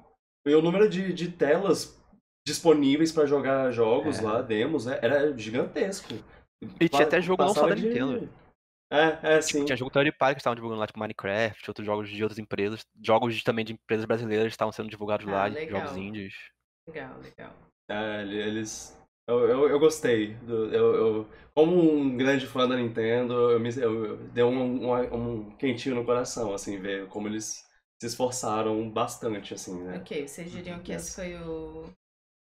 E 0.46 0.54
o 0.54 0.62
número 0.62 0.88
de, 0.88 1.12
de 1.12 1.28
telas 1.30 2.00
disponíveis 2.46 3.10
pra 3.10 3.26
jogar 3.26 3.70
jogos 3.72 4.18
É. 4.18 4.22
lá, 4.22 4.42
demos, 4.42 4.86
é- 4.86 5.00
era 5.02 5.36
gigantesco. 5.36 6.14
E 6.80 6.88
tinha 6.88 7.02
até 7.06 7.20
jogo 7.20 7.42
não 7.42 7.54
só 7.54 7.66
da 7.66 7.74
de- 7.74 7.88
Nintendo. 7.88 8.28
É, 8.94 9.36
é, 9.36 9.40
Tipo, 9.40 9.58
sim. 9.58 9.64
tinha 9.64 9.76
jogo 9.76 9.90
third 9.90 10.12
party 10.12 10.34
que 10.36 10.40
estavam 10.40 10.54
divulgando 10.54 10.80
lá, 10.80 10.86
tipo 10.86 10.98
Minecraft, 10.98 11.68
outros 11.70 11.86
jogos 11.86 12.08
de 12.08 12.22
outras 12.22 12.38
empresas. 12.38 12.86
Jogos 13.02 13.42
também 13.42 13.64
de 13.64 13.72
empresas 13.74 14.04
brasileiras 14.06 14.52
estavam 14.52 14.72
sendo 14.72 14.88
divulgados 14.88 15.26
Ah, 15.26 15.30
lá, 15.30 15.44
legal. 15.46 15.68
jogos 15.68 15.96
indies. 15.96 16.34
Legal, 16.88 17.18
legal. 17.20 17.52
É, 17.88 18.22
ele- 18.22 18.36
eles. 18.38 18.98
Eu, 19.26 19.48
eu, 19.48 19.68
eu 19.70 19.78
gostei. 19.80 20.34
do- 20.34 20.72
eu, 20.74 20.94
eu- 20.94 21.28
como 21.54 21.76
um 21.80 22.16
grande 22.16 22.46
fã 22.46 22.68
da 22.68 22.76
Nintendo, 22.76 23.50
eu 23.52 23.60
me, 23.60 23.70
eu, 23.76 24.04
eu- 24.04 24.16
deu 24.28 24.48
um, 24.48 24.86
um, 24.90 25.14
um 25.14 25.56
quentinho 25.56 25.94
no 25.94 26.04
coração, 26.04 26.52
assim, 26.52 26.78
ver 26.78 27.06
como 27.08 27.28
eles 27.28 27.64
se 28.00 28.06
esforçaram 28.06 28.88
bastante, 28.90 29.54
assim, 29.54 29.82
né? 29.82 29.98
Ok, 29.98 30.26
vocês 30.28 30.50
diriam 30.50 30.82
que 30.82 30.92
esse 30.92 31.06
Yes. 31.06 31.14
foi 31.14 31.34
o 31.36 31.84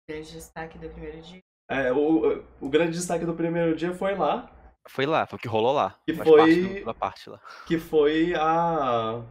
grande 0.10 0.32
destaque 0.32 0.78
do 0.78 0.89
primeiro 0.89 1.21
dia? 1.21 1.39
É, 1.69 1.91
o, 1.91 2.43
o 2.62 2.69
grande 2.69 2.93
destaque 2.93 3.26
do 3.26 3.34
primeiro 3.34 3.76
dia 3.76 3.93
foi 3.93 4.15
lá, 4.15 4.50
Foi 4.89 5.06
lá, 5.06 5.26
foi 5.26 5.38
o 5.38 5.39
que 5.41 5.47
rolou 5.47 5.73
lá. 5.73 5.95
E 6.08 6.13
faz 6.13 6.28
foi- 6.30 6.80
do- 6.80 6.86
da 6.86 6.93
parte 6.93 7.30
lá. 7.30 7.39
que 7.65 7.78
foi 7.78 8.34
a. 8.36 9.21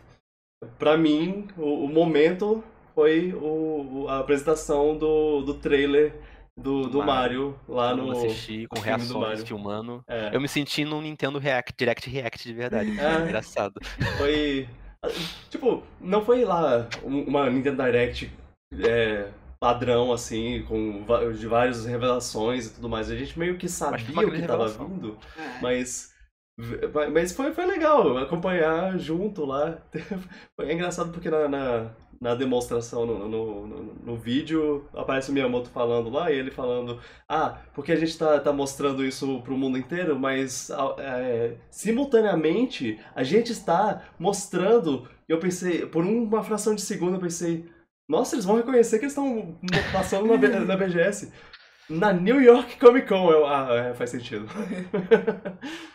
Pra 0.79 0.97
mim, 0.97 1.49
o, 1.57 1.85
o 1.85 1.89
momento 1.89 2.63
foi 2.95 3.33
o, 3.35 4.07
a 4.09 4.19
apresentação 4.21 4.97
do, 4.97 5.43
do 5.43 5.55
trailer 5.55 6.15
do, 6.59 6.89
Do 6.89 7.03
Mario, 7.03 7.55
lá 7.69 7.95
no. 7.95 8.05
mundo 8.07 8.17
assistir, 8.17 8.67
com 8.69 8.81
reações, 8.81 9.45
filmando. 9.45 10.03
É, 10.09 10.31
Eu 10.35 10.41
me 10.41 10.49
senti 10.49 10.85
num 10.85 11.03
Nintendo 11.03 11.39
React, 11.39 11.75
Direct 11.77 12.09
React 12.09 12.45
de 12.49 12.55
verdade. 12.55 12.99
É. 12.99 13.21
Engraçado. 13.29 13.79
Foi. 14.17 14.67
Tipo, 15.51 15.83
não 16.01 16.25
foi 16.25 16.45
lá 16.45 16.89
um- 17.05 17.25
uma 17.25 17.49
Nintendo 17.51 17.83
Direct 17.83 18.33
é, 18.83 19.29
padrão, 19.59 20.13
assim, 20.13 20.65
com 20.65 21.05
de 21.37 21.47
várias 21.47 21.85
revelações 21.87 22.67
e 22.67 22.75
tudo 22.75 22.89
mais. 22.89 23.11
A 23.11 23.17
gente 23.17 23.39
meio 23.39 23.59
que 23.59 23.69
sabia 23.69 24.27
o 24.29 24.33
que 24.33 24.43
tava 24.43 24.69
revelação. 24.69 24.89
vindo, 24.89 25.19
Ah, 25.37 25.59
mas. 25.61 26.15
Mas 27.13 27.33
foi, 27.33 27.53
foi 27.53 27.67
legal 27.67 28.17
acompanhar 28.19 28.99
junto 28.99 29.45
lá. 29.45 29.83
É 30.61 30.73
engraçado 30.73 31.13
porque 31.13 31.29
na, 31.31 31.47
na, 31.49 31.95
na 32.21 32.35
demonstração, 32.35 33.05
no, 33.05 33.29
no, 33.29 33.67
no, 33.67 33.95
no 33.95 34.17
vídeo, 34.17 34.89
aparece 34.95 35.31
o 35.31 35.35
Miyamoto 35.35 35.69
falando 35.71 36.09
lá 36.09 36.31
e 36.31 36.39
ele 36.39 36.51
falando: 36.51 36.99
Ah, 37.29 37.61
porque 37.75 37.93
a 37.93 37.97
gente 37.97 38.17
tá, 38.19 38.41
tá 38.41 38.53
mostrando 38.53 39.05
isso 39.05 39.43
pro 39.43 39.57
mundo 39.57 39.77
inteiro, 39.79 40.19
mas 40.19 40.71
é, 40.99 41.57
simultaneamente 41.71 42.99
a 43.15 43.23
gente 43.23 43.53
está 43.53 44.03
mostrando. 44.19 45.09
E 45.29 45.33
eu 45.33 45.39
pensei, 45.39 45.85
por 45.87 46.05
uma 46.05 46.43
fração 46.43 46.75
de 46.75 46.81
segundo, 46.83 47.17
eu 47.17 47.21
pensei: 47.21 47.69
Nossa, 48.09 48.35
eles 48.37 48.45
vão 48.45 48.57
reconhecer 48.57 48.99
que 48.99 49.05
eles 49.05 49.13
estão 49.13 49.59
passando 49.93 50.27
na, 50.29 50.37
B- 50.37 50.49
na 50.49 50.77
BGS. 50.77 51.33
Na 51.89 52.13
New 52.13 52.41
York 52.41 52.79
Comic 52.81 53.07
Con. 53.07 53.31
Eu, 53.31 53.47
ah, 53.47 53.69
é, 53.73 53.95
faz 53.95 54.11
sentido. 54.11 54.47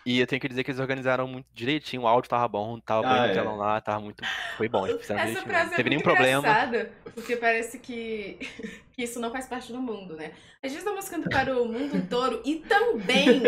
E 0.03 0.19
eu 0.19 0.25
tenho 0.25 0.41
que 0.41 0.47
dizer 0.49 0.63
que 0.63 0.71
eles 0.71 0.79
organizaram 0.79 1.27
muito 1.27 1.45
direitinho, 1.53 2.01
o 2.01 2.07
áudio 2.07 2.27
tava 2.27 2.47
bom, 2.47 2.79
tava 2.79 3.05
Ah, 3.07 3.13
bem 3.13 3.23
é. 3.23 3.27
no 3.27 3.33
telão 3.35 3.55
lá, 3.55 3.79
tava 3.79 3.99
muito. 3.99 4.23
Foi 4.57 4.67
bom, 4.67 4.87
eles 4.87 4.99
fizeram 5.01 5.21
Essa 5.21 5.41
frase 5.43 5.65
Não 5.67 5.73
é 5.73 5.75
teve 5.75 5.89
nenhum 5.89 5.99
muito 6.03 6.11
problema. 6.15 6.39
engraçada, 6.39 6.91
porque 7.13 7.35
parece 7.35 7.77
que, 7.77 8.39
que 8.93 9.03
isso 9.03 9.19
não 9.19 9.31
faz 9.31 9.45
parte 9.47 9.71
do 9.71 9.79
mundo, 9.79 10.15
né? 10.15 10.31
A 10.63 10.67
gente 10.67 10.83
tá 10.83 10.91
mostrando 10.91 11.29
para 11.29 11.55
o 11.55 11.65
mundo 11.67 12.07
todo 12.09 12.41
e 12.43 12.55
também 12.55 13.43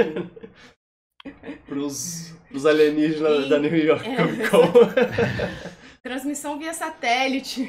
Pros, 1.66 2.36
pros 2.50 2.66
alienígenas 2.68 3.46
E- 3.46 3.50
da 3.50 3.58
New 3.58 3.76
York 3.76 4.08
é, 4.08 4.16
Comic 4.16 4.50
Con. 4.52 4.64
Transmissão 6.04 6.60
via 6.60 6.74
satélite. 6.74 7.68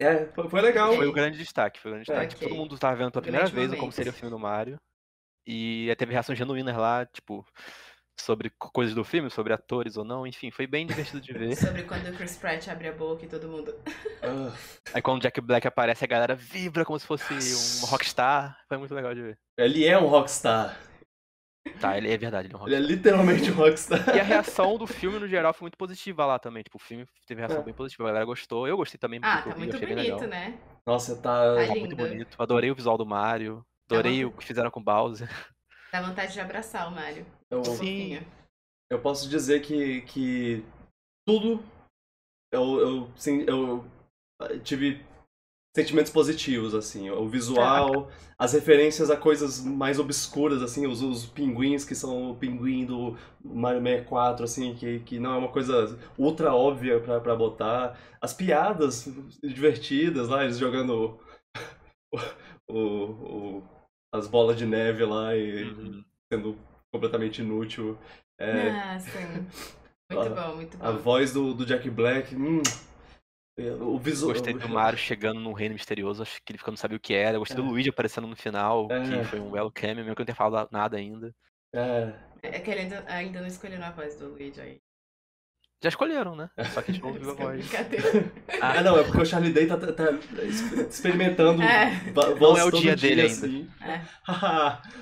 É, 0.00 0.26
foi, 0.26 0.48
foi 0.48 0.60
legal. 0.60 0.94
Foi 0.94 1.06
o 1.06 1.12
grande 1.12 1.38
destaque, 1.38 1.80
foi 1.80 1.90
o 1.90 1.94
grande 1.94 2.06
destaque. 2.06 2.34
Ok. 2.36 2.48
Todo 2.48 2.56
mundo 2.56 2.78
tava 2.78 2.96
vendo 2.96 3.12
pela 3.12 3.22
primeira 3.22 3.46
vez 3.48 3.70
como 3.78 3.92
seria 3.92 4.10
o 4.10 4.14
filme 4.14 4.30
do 4.30 4.38
Mario. 4.38 4.78
E 5.46 5.92
teve 5.98 6.12
reações 6.12 6.38
genuínas 6.38 6.76
lá, 6.76 7.04
tipo, 7.06 7.44
sobre 8.18 8.50
co- 8.50 8.70
coisas 8.72 8.94
do 8.94 9.02
filme, 9.04 9.28
sobre 9.30 9.52
atores 9.52 9.96
ou 9.96 10.04
não, 10.04 10.24
enfim, 10.26 10.50
foi 10.52 10.66
bem 10.66 10.86
divertido 10.86 11.20
de 11.20 11.32
ver. 11.32 11.56
Sobre 11.56 11.82
quando 11.84 12.08
o 12.08 12.12
Chris 12.16 12.36
Pratt 12.36 12.68
abre 12.68 12.88
a 12.88 12.92
boca 12.92 13.24
e 13.24 13.28
todo 13.28 13.48
mundo. 13.48 13.74
Aí 14.94 15.02
quando 15.02 15.18
o 15.18 15.20
Jack 15.20 15.40
Black 15.40 15.66
aparece, 15.66 16.04
a 16.04 16.08
galera 16.08 16.34
vibra 16.36 16.84
como 16.84 16.98
se 16.98 17.06
fosse 17.06 17.32
um 17.82 17.86
rockstar. 17.86 18.56
Foi 18.68 18.76
muito 18.76 18.94
legal 18.94 19.14
de 19.14 19.22
ver. 19.22 19.38
ele 19.58 19.84
é 19.84 19.98
um 19.98 20.06
rockstar. 20.06 20.78
Tá, 21.80 21.96
ele 21.96 22.10
é 22.12 22.16
verdade, 22.18 22.48
ele 22.48 22.54
é 22.54 22.58
um 22.58 22.66
Ele 22.66 22.74
é 22.74 22.78
rockstar. 22.78 22.96
literalmente 22.96 23.50
um 23.50 23.54
rockstar. 23.54 24.16
E 24.16 24.20
a 24.20 24.22
reação 24.22 24.76
do 24.78 24.86
filme, 24.86 25.18
no 25.18 25.28
geral, 25.28 25.52
foi 25.54 25.64
muito 25.64 25.78
positiva 25.78 26.26
lá 26.26 26.38
também. 26.38 26.62
Tipo, 26.62 26.76
o 26.76 26.80
filme 26.80 27.06
teve 27.26 27.40
reação 27.40 27.60
É. 27.60 27.62
bem 27.64 27.74
positiva. 27.74 28.04
A 28.04 28.06
galera 28.08 28.24
gostou. 28.24 28.66
Eu 28.66 28.76
gostei 28.76 28.98
também. 28.98 29.20
Ah, 29.22 29.42
tá 29.42 29.56
muito 29.56 29.78
bonito, 29.78 29.94
legal. 29.94 30.20
né? 30.28 30.58
Nossa, 30.86 31.16
tá. 31.16 31.54
Tá 31.56 31.66
Tá 31.66 31.74
muito 31.74 31.96
bonito. 31.96 32.36
Adorei 32.40 32.70
o 32.70 32.74
visual 32.74 32.98
do 32.98 33.06
Mario. 33.06 33.64
Adorei 33.90 34.22
Tá 34.22 34.28
o 34.28 34.32
que 34.32 34.44
fizeram 34.44 34.70
com 34.70 34.80
o 34.80 34.82
Bowser. 34.84 35.28
Dá 35.92 36.00
vontade 36.02 36.32
de 36.32 36.40
abraçar 36.40 36.88
o 36.88 36.90
Mario. 36.92 37.26
Eu, 37.50 37.64
Sim. 37.64 38.20
Eu 38.90 38.98
posso 39.00 39.28
dizer 39.28 39.60
que, 39.60 40.02
que 40.02 40.64
tudo. 41.26 41.62
Eu, 42.52 42.78
eu, 42.80 43.10
sim, 43.16 43.44
eu 43.48 43.84
tive 44.62 45.02
sentimentos 45.74 46.12
positivos, 46.12 46.74
assim. 46.74 47.10
O 47.10 47.26
visual, 47.28 48.10
as 48.38 48.52
referências 48.52 49.10
a 49.10 49.16
coisas 49.16 49.64
mais 49.64 49.98
obscuras, 49.98 50.62
assim, 50.62 50.86
os, 50.86 51.00
os 51.02 51.24
pinguins 51.26 51.84
que 51.84 51.94
são 51.94 52.30
o 52.32 52.36
pinguim 52.36 52.84
do 52.84 53.16
Mario 53.42 53.80
64, 53.82 54.44
assim, 54.44 54.74
que, 54.74 55.00
que 55.00 55.18
não 55.18 55.34
é 55.34 55.38
uma 55.38 55.48
coisa 55.48 55.98
ultra 56.18 56.54
óbvia 56.54 57.00
pra, 57.00 57.20
pra 57.20 57.34
botar. 57.34 57.98
As 58.20 58.34
piadas 58.34 59.08
divertidas 59.42 60.28
lá, 60.28 60.44
eles 60.44 60.58
jogando 60.58 61.18
o, 62.12 62.18
o- 62.68 63.56
o- 63.58 63.62
as 64.14 64.26
bolas 64.28 64.56
de 64.58 64.66
neve 64.66 65.04
lá 65.06 65.34
e 65.34 65.64
Uhum. 65.64 66.04
sendo 66.30 66.58
completamente 66.92 67.40
inútil. 67.40 67.96
É, 68.38 68.70
Ah, 68.70 68.98
sim. 69.00 69.46
Muito 70.12 70.26
a- 70.26 70.28
bom, 70.48 70.56
muito 70.56 70.76
a 70.78 70.92
bom. 70.92 70.98
voz 70.98 71.32
do, 71.32 71.54
do 71.54 71.64
Jack 71.64 71.88
Black, 71.88 72.36
hum, 72.36 72.60
o 73.58 73.98
visual. 73.98 74.32
Gostei 74.32 74.54
do 74.54 74.68
Mario 74.68 74.98
chegando 74.98 75.38
num 75.40 75.52
reino 75.52 75.74
misterioso. 75.74 76.22
Acho 76.22 76.36
que 76.44 76.52
ele 76.52 76.58
ficando 76.58 76.72
não 76.72 76.78
sabia 76.78 76.96
o 76.96 77.00
que 77.00 77.14
era. 77.14 77.38
Gostei 77.38 77.56
do 77.56 77.62
É. 77.64 77.66
Luigi 77.70 77.90
aparecendo 77.90 78.26
no 78.26 78.36
final, 78.36 78.88
É. 78.90 79.00
que 79.02 79.24
foi 79.24 79.40
um 79.40 79.50
belo 79.50 79.70
cameo, 79.70 79.96
mesmo 80.04 80.14
que 80.14 80.20
eu 80.20 80.22
não 80.22 80.26
tenha 80.26 80.36
falado 80.36 80.68
nada 80.72 80.96
ainda. 80.96 81.34
É, 81.74 82.12
É 82.42 82.58
que 82.58 82.70
ele 82.70 82.80
ainda, 82.80 83.04
ainda 83.06 83.40
não 83.40 83.46
escolheu 83.46 83.82
a 83.82 83.90
voz 83.90 84.16
do 84.16 84.28
Luigi 84.30 84.60
aí. 84.60 84.80
Já 85.82 85.88
escolheram, 85.88 86.36
né? 86.36 86.48
Só 86.72 86.80
que 86.80 86.90
a 86.92 86.94
gente 86.94 87.02
não 87.02 87.10
ouviu 87.10 87.30
a 87.30 87.32
é 87.32 87.36
voz. 87.36 87.70
Ah, 88.62 88.82
não, 88.82 88.98
é 88.98 89.02
porque 89.04 89.20
o 89.20 89.26
Charlie 89.26 89.52
Day 89.52 89.66
tá, 89.66 89.76
tá- 89.76 89.92
tá 89.92 90.12
experimentando 90.88 91.60
É. 91.62 91.90
voz 92.38 92.60
é 92.60 92.64
o 92.64 92.70
todo 92.70 92.80
dia 92.80 92.94
dele 92.96 93.22
ainda. 93.22 93.32
assim. 93.32 93.70
É. 93.80 94.00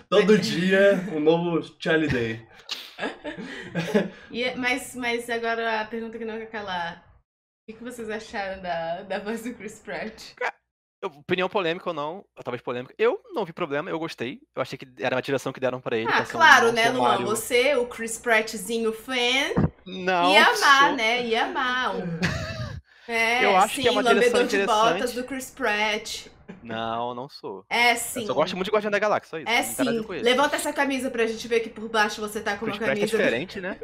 Todo 0.08 0.38
dia 0.38 0.94
um 1.12 1.20
novo 1.20 1.62
Charlie 1.78 2.08
Day. 2.08 2.46
E- 4.30 4.54
mas, 4.56 4.94
mas 4.94 5.28
agora 5.30 5.80
a 5.80 5.84
pergunta 5.84 6.18
que 6.18 6.24
não 6.24 6.38
quer 6.38 6.50
calar. 6.50 7.09
O 7.70 7.76
que, 7.76 7.84
vocês 7.84 8.10
acharam 8.10 8.60
da, 8.62 9.02
da 9.02 9.18
voz 9.18 9.42
do 9.42 9.54
Chris 9.54 9.78
Pratt? 9.78 10.32
Opinião 11.02 11.48
polêmica 11.48 11.88
ou 11.88 11.94
não, 11.94 12.24
talvez 12.44 12.60
polêmica. 12.60 12.94
Eu 12.98 13.20
não 13.32 13.44
vi 13.44 13.52
problema, 13.54 13.88
eu 13.88 13.98
gostei. 13.98 14.38
Eu 14.54 14.60
achei 14.60 14.76
que 14.78 14.86
era 14.98 15.16
uma 15.16 15.22
direção 15.22 15.50
que 15.52 15.58
deram 15.60 15.80
pra 15.80 15.96
ele. 15.96 16.10
Ah, 16.12 16.20
um 16.20 16.24
claro, 16.26 16.64
novo 16.66 16.76
né, 16.76 16.90
Luan? 16.90 17.24
Você, 17.24 17.74
o 17.76 17.86
Chris 17.86 18.18
Prattzinho 18.18 18.92
fã, 18.92 19.14
Não. 19.86 20.30
ia 20.32 20.44
amar, 20.44 20.86
sou- 20.88 20.96
né? 20.96 21.24
Ia 21.26 21.44
amar. 21.46 21.94
É, 23.08 23.44
Eu 23.44 23.56
acho 23.56 23.74
sim, 23.74 23.82
que 23.82 23.88
é 23.88 23.90
uma 23.90 24.04
direção 24.04 24.40
lambedor 24.40 24.46
de 24.60 24.66
botas 24.66 24.90
interessante. 24.90 25.14
do 25.16 25.24
Chris 25.24 25.50
Pratt. 25.50 26.26
Não, 26.62 27.14
não 27.14 27.28
sou. 27.28 27.64
É 27.68 27.94
sim. 27.94 28.20
Eu 28.20 28.26
só 28.26 28.34
gosto 28.34 28.54
muito 28.56 28.66
de 28.66 28.72
Guardião 28.72 28.90
da 28.90 28.98
Galáxia, 28.98 29.30
só 29.30 29.38
isso. 29.38 29.48
É 29.48 29.62
sim. 29.62 30.04
Levanta 30.22 30.56
essa 30.56 30.72
camisa 30.72 31.10
pra 31.10 31.26
gente 31.26 31.46
ver 31.48 31.60
que 31.60 31.68
por 31.70 31.88
baixo 31.88 32.20
você 32.20 32.40
tá 32.40 32.56
com 32.56 32.66
Chris 32.66 32.76
uma 32.78 32.84
Pratt 32.84 32.98
é 32.98 33.00
camisa 33.00 33.16
diferente, 33.18 33.60
né? 33.60 33.78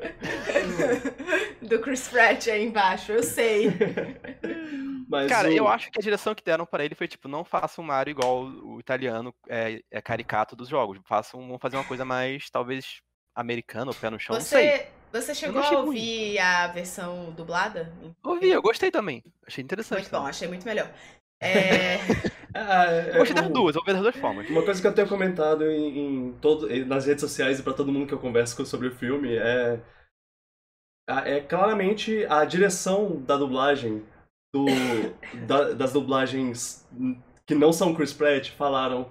do 1.62 1.78
Chris 1.80 2.08
Pratt 2.08 2.48
aí 2.48 2.64
embaixo, 2.64 3.12
eu 3.12 3.22
sei. 3.22 3.68
Mas 5.08 5.28
Cara, 5.28 5.48
o- 5.48 5.52
eu 5.52 5.68
acho 5.68 5.90
que 5.90 5.98
a 5.98 6.02
direção 6.02 6.34
que 6.34 6.42
deram 6.44 6.66
pra 6.66 6.84
ele 6.84 6.94
foi 6.94 7.06
tipo, 7.06 7.28
não 7.28 7.44
faça 7.44 7.80
um 7.80 7.84
Mario 7.84 8.10
igual 8.10 8.44
o 8.44 8.80
italiano 8.80 9.32
é, 9.48 9.80
é 9.90 10.02
caricato 10.02 10.56
dos 10.56 10.68
jogos. 10.68 10.98
Façam, 11.04 11.40
vamos 11.40 11.60
fazer 11.60 11.76
uma 11.76 11.84
coisa 11.84 12.04
mais, 12.04 12.50
talvez, 12.50 13.00
americana, 13.34 13.90
o 13.90 13.94
pé 13.94 14.10
no 14.10 14.18
chão, 14.18 14.34
não 14.34 14.42
sei. 14.42 14.68
Você, 14.70 14.86
você 15.12 15.34
chegou 15.34 15.62
a 15.62 15.68
ruim. 15.68 15.86
ouvir 15.86 16.38
a 16.40 16.66
versão 16.68 17.30
dublada? 17.30 17.92
Ouvi, 18.22 18.48
eu 18.48 18.60
gostei 18.60 18.90
também. 18.90 19.22
Achei 19.46 19.62
interessante. 19.62 20.00
Muito 20.00 20.10
bom, 20.10 20.26
achei 20.26 20.48
muito 20.48 20.66
melhor. 20.66 20.90
É, 21.46 21.98
Ah, 22.58 22.84
é- 22.86 23.48
duas, 23.50 23.74
vou 23.74 23.84
ver 23.84 23.92
das 23.92 24.02
duas 24.02 24.16
formas. 24.16 24.48
Uma 24.48 24.62
coisa 24.64 24.80
que 24.80 24.86
eu 24.86 24.94
tenho 24.94 25.06
comentado 25.08 25.70
em, 25.70 25.98
em 26.28 26.32
todo, 26.40 26.66
nas 26.86 27.04
redes 27.06 27.20
sociais 27.20 27.58
e 27.58 27.62
pra 27.62 27.74
todo 27.74 27.92
mundo 27.92 28.06
que 28.06 28.14
eu 28.14 28.18
converso 28.18 28.56
com- 28.56 28.64
sobre 28.64 28.88
o 28.88 28.92
filme 28.94 29.34
é. 29.36 29.78
É 31.24 31.40
claramente 31.40 32.24
a 32.28 32.44
direção 32.44 33.20
da 33.22 33.36
dublagem, 33.36 34.02
do, 34.54 34.64
da- 35.46 35.72
das 35.72 35.92
dublagens 35.92 36.84
que 37.46 37.54
não 37.54 37.72
são 37.72 37.94
Chris 37.94 38.12
Pratt, 38.12 38.50
falaram. 38.50 39.08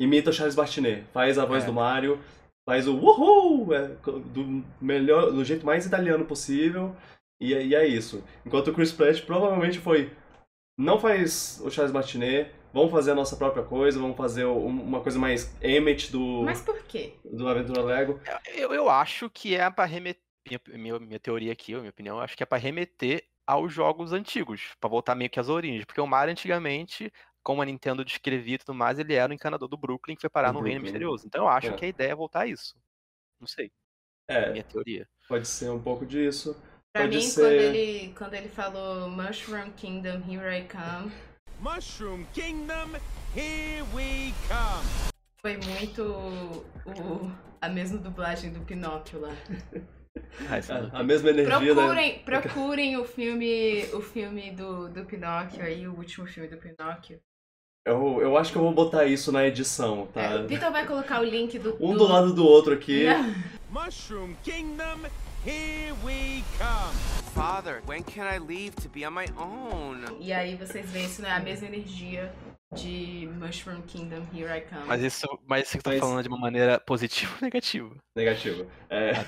Imita 0.00 0.30
o 0.30 0.32
Charles 0.32 0.54
Martinet, 0.54 1.04
faz 1.12 1.38
a 1.38 1.44
voz 1.44 1.64
É. 1.64 1.66
do 1.66 1.72
Mario, 1.72 2.20
faz 2.68 2.86
o 2.86 2.94
uhul! 2.96 3.74
é, 3.74 3.88
do, 3.88 4.64
melhor, 4.80 5.32
do 5.32 5.44
jeito 5.44 5.66
mais 5.66 5.84
italiano 5.86 6.24
possível, 6.24 6.94
e, 7.40 7.52
é- 7.54 7.64
e 7.64 7.74
é 7.74 7.84
isso. 7.86 8.22
Enquanto 8.46 8.68
o 8.68 8.74
Chris 8.74 8.92
Pratt 8.92 9.22
provavelmente 9.24 9.78
foi. 9.80 10.10
Não 10.78 11.00
faz 11.00 11.60
o 11.64 11.68
Charles 11.70 11.92
Martinet, 11.92 12.52
vamos 12.72 12.92
fazer 12.92 13.10
a 13.10 13.14
nossa 13.14 13.36
própria 13.36 13.64
coisa, 13.64 13.98
vamos 13.98 14.16
fazer 14.16 14.44
um- 14.44 14.66
uma 14.68 15.00
coisa 15.00 15.18
mais 15.18 15.52
Emmett 15.60 16.12
do, 16.12 16.42
mas 16.44 16.60
por 16.62 16.80
quê? 16.84 17.14
do 17.24 17.48
Aventura 17.48 17.82
Lego. 17.82 18.20
Eu, 18.54 18.72
eu 18.72 18.88
acho 18.88 19.28
que 19.28 19.56
é 19.56 19.68
pra 19.68 19.84
remeter. 19.84 20.22
Minha, 20.48 20.60
minha, 20.78 20.98
minha 21.00 21.18
teoria 21.20 21.52
aqui, 21.52 21.74
minha 21.74 21.90
opinião, 21.90 22.16
eu 22.18 22.22
acho 22.22 22.36
que 22.36 22.42
é 22.44 22.46
pra 22.46 22.56
remeter 22.56 23.22
aos 23.46 23.72
jogos 23.72 24.12
antigos, 24.12 24.70
pra 24.80 24.88
voltar 24.88 25.14
meio 25.16 25.28
que 25.28 25.40
às 25.40 25.48
origens. 25.48 25.84
Porque 25.84 26.00
o 26.00 26.06
Mario 26.06 26.30
antigamente, 26.32 27.12
como 27.42 27.60
a 27.60 27.64
Nintendo 27.66 28.04
descrevia 28.04 28.54
e 28.54 28.58
tudo 28.58 28.72
mais, 28.72 28.98
ele 29.00 29.14
era 29.14 29.30
o 29.30 29.34
encanador 29.34 29.68
do 29.68 29.76
Brooklyn 29.76 30.14
que 30.14 30.20
foi 30.22 30.30
parar 30.30 30.52
no 30.52 30.60
Reino. 30.60 30.80
Misterioso. 30.80 31.26
Então 31.26 31.42
eu 31.44 31.48
acho 31.48 31.68
É. 31.68 31.72
que 31.72 31.84
a 31.84 31.88
ideia 31.88 32.12
é 32.12 32.14
voltar 32.14 32.42
a 32.42 32.46
isso. 32.46 32.74
Não 33.40 33.46
sei, 33.48 33.70
É, 34.28 34.52
minha 34.52 34.64
teoria. 34.64 35.06
pode 35.28 35.46
ser 35.48 35.70
um 35.70 35.82
pouco 35.82 36.06
disso. 36.06 36.56
Pra 36.98 37.06
Pode 37.06 37.16
mim, 37.16 37.22
ser- 37.22 37.40
quando, 37.42 37.52
ele, 37.52 38.14
quando 38.18 38.34
ele 38.34 38.48
falou 38.48 39.08
Mushroom 39.08 39.70
Kingdom, 39.76 40.20
Here 40.28 40.58
I 40.58 40.66
Come, 40.66 41.12
Mushroom 41.60 42.24
Kingdom, 42.34 42.98
here 43.36 43.84
we 43.94 44.34
come. 44.48 45.12
foi 45.40 45.56
muito 45.58 46.02
o, 46.02 47.30
a 47.60 47.68
mesma 47.68 47.98
dublagem 47.98 48.50
do 48.50 48.58
Pinóquio 48.62 49.20
lá. 49.20 49.30
A, 50.50 50.98
a 50.98 51.02
mesma 51.04 51.30
energia, 51.30 51.60
né? 51.60 51.74
Procurem, 51.74 52.18
procurem 52.24 52.96
o 52.96 53.04
filme, 53.04 53.84
o 53.94 54.00
filme 54.00 54.50
do, 54.50 54.88
do 54.88 55.04
Pinóquio 55.04 55.62
aí, 55.62 55.86
o 55.86 55.94
último 55.94 56.26
filme 56.26 56.48
do 56.48 56.56
Pinóquio. 56.56 57.20
Eu, 57.86 58.20
eu 58.20 58.36
acho 58.36 58.50
que 58.50 58.58
eu 58.58 58.62
vou 58.62 58.72
botar 58.74 59.04
isso 59.04 59.30
na 59.30 59.46
edição, 59.46 60.08
tá? 60.12 60.20
É, 60.22 60.40
o 60.40 60.48
Vitor 60.48 60.72
vai 60.72 60.84
colocar 60.84 61.20
o 61.20 61.24
link 61.24 61.56
do. 61.60 61.76
Um 61.80 61.96
do 61.96 62.04
lado 62.04 62.32
do 62.34 62.44
outro 62.44 62.74
aqui. 62.74 63.04
Não. 63.04 63.34
Mushroom 63.70 64.34
Kingdom, 64.42 65.08
here 65.44 65.94
we 66.04 66.44
come. 66.58 66.94
Father, 67.34 67.82
when 67.86 68.02
can 68.02 68.26
I 68.26 68.38
leave 68.38 68.74
to 68.76 68.88
be 68.88 69.04
on 69.04 69.12
my 69.14 69.26
own? 69.38 70.04
E 70.20 70.32
aí 70.32 70.56
vocês 70.56 70.90
veem 70.90 71.04
isso 71.06 71.22
não 71.22 71.28
é 71.28 71.32
a 71.32 71.40
mesma 71.40 71.68
energia 71.68 72.32
de 72.74 73.28
Mushroom 73.38 73.82
Kingdom, 73.82 74.26
Here 74.34 74.50
I 74.50 74.60
Come. 74.62 74.86
Mas 74.86 75.02
isso, 75.02 75.26
mas 75.46 75.62
isso 75.68 75.78
que 75.78 75.82
você 75.82 75.82
tá 75.82 75.90
Mas- 75.90 76.00
falando 76.00 76.22
de 76.22 76.28
uma 76.28 76.38
maneira 76.38 76.80
positiva 76.80 77.32
ou 77.36 77.42
negativa? 77.42 77.94
Negativo. 78.16 78.66
É, 78.90 79.24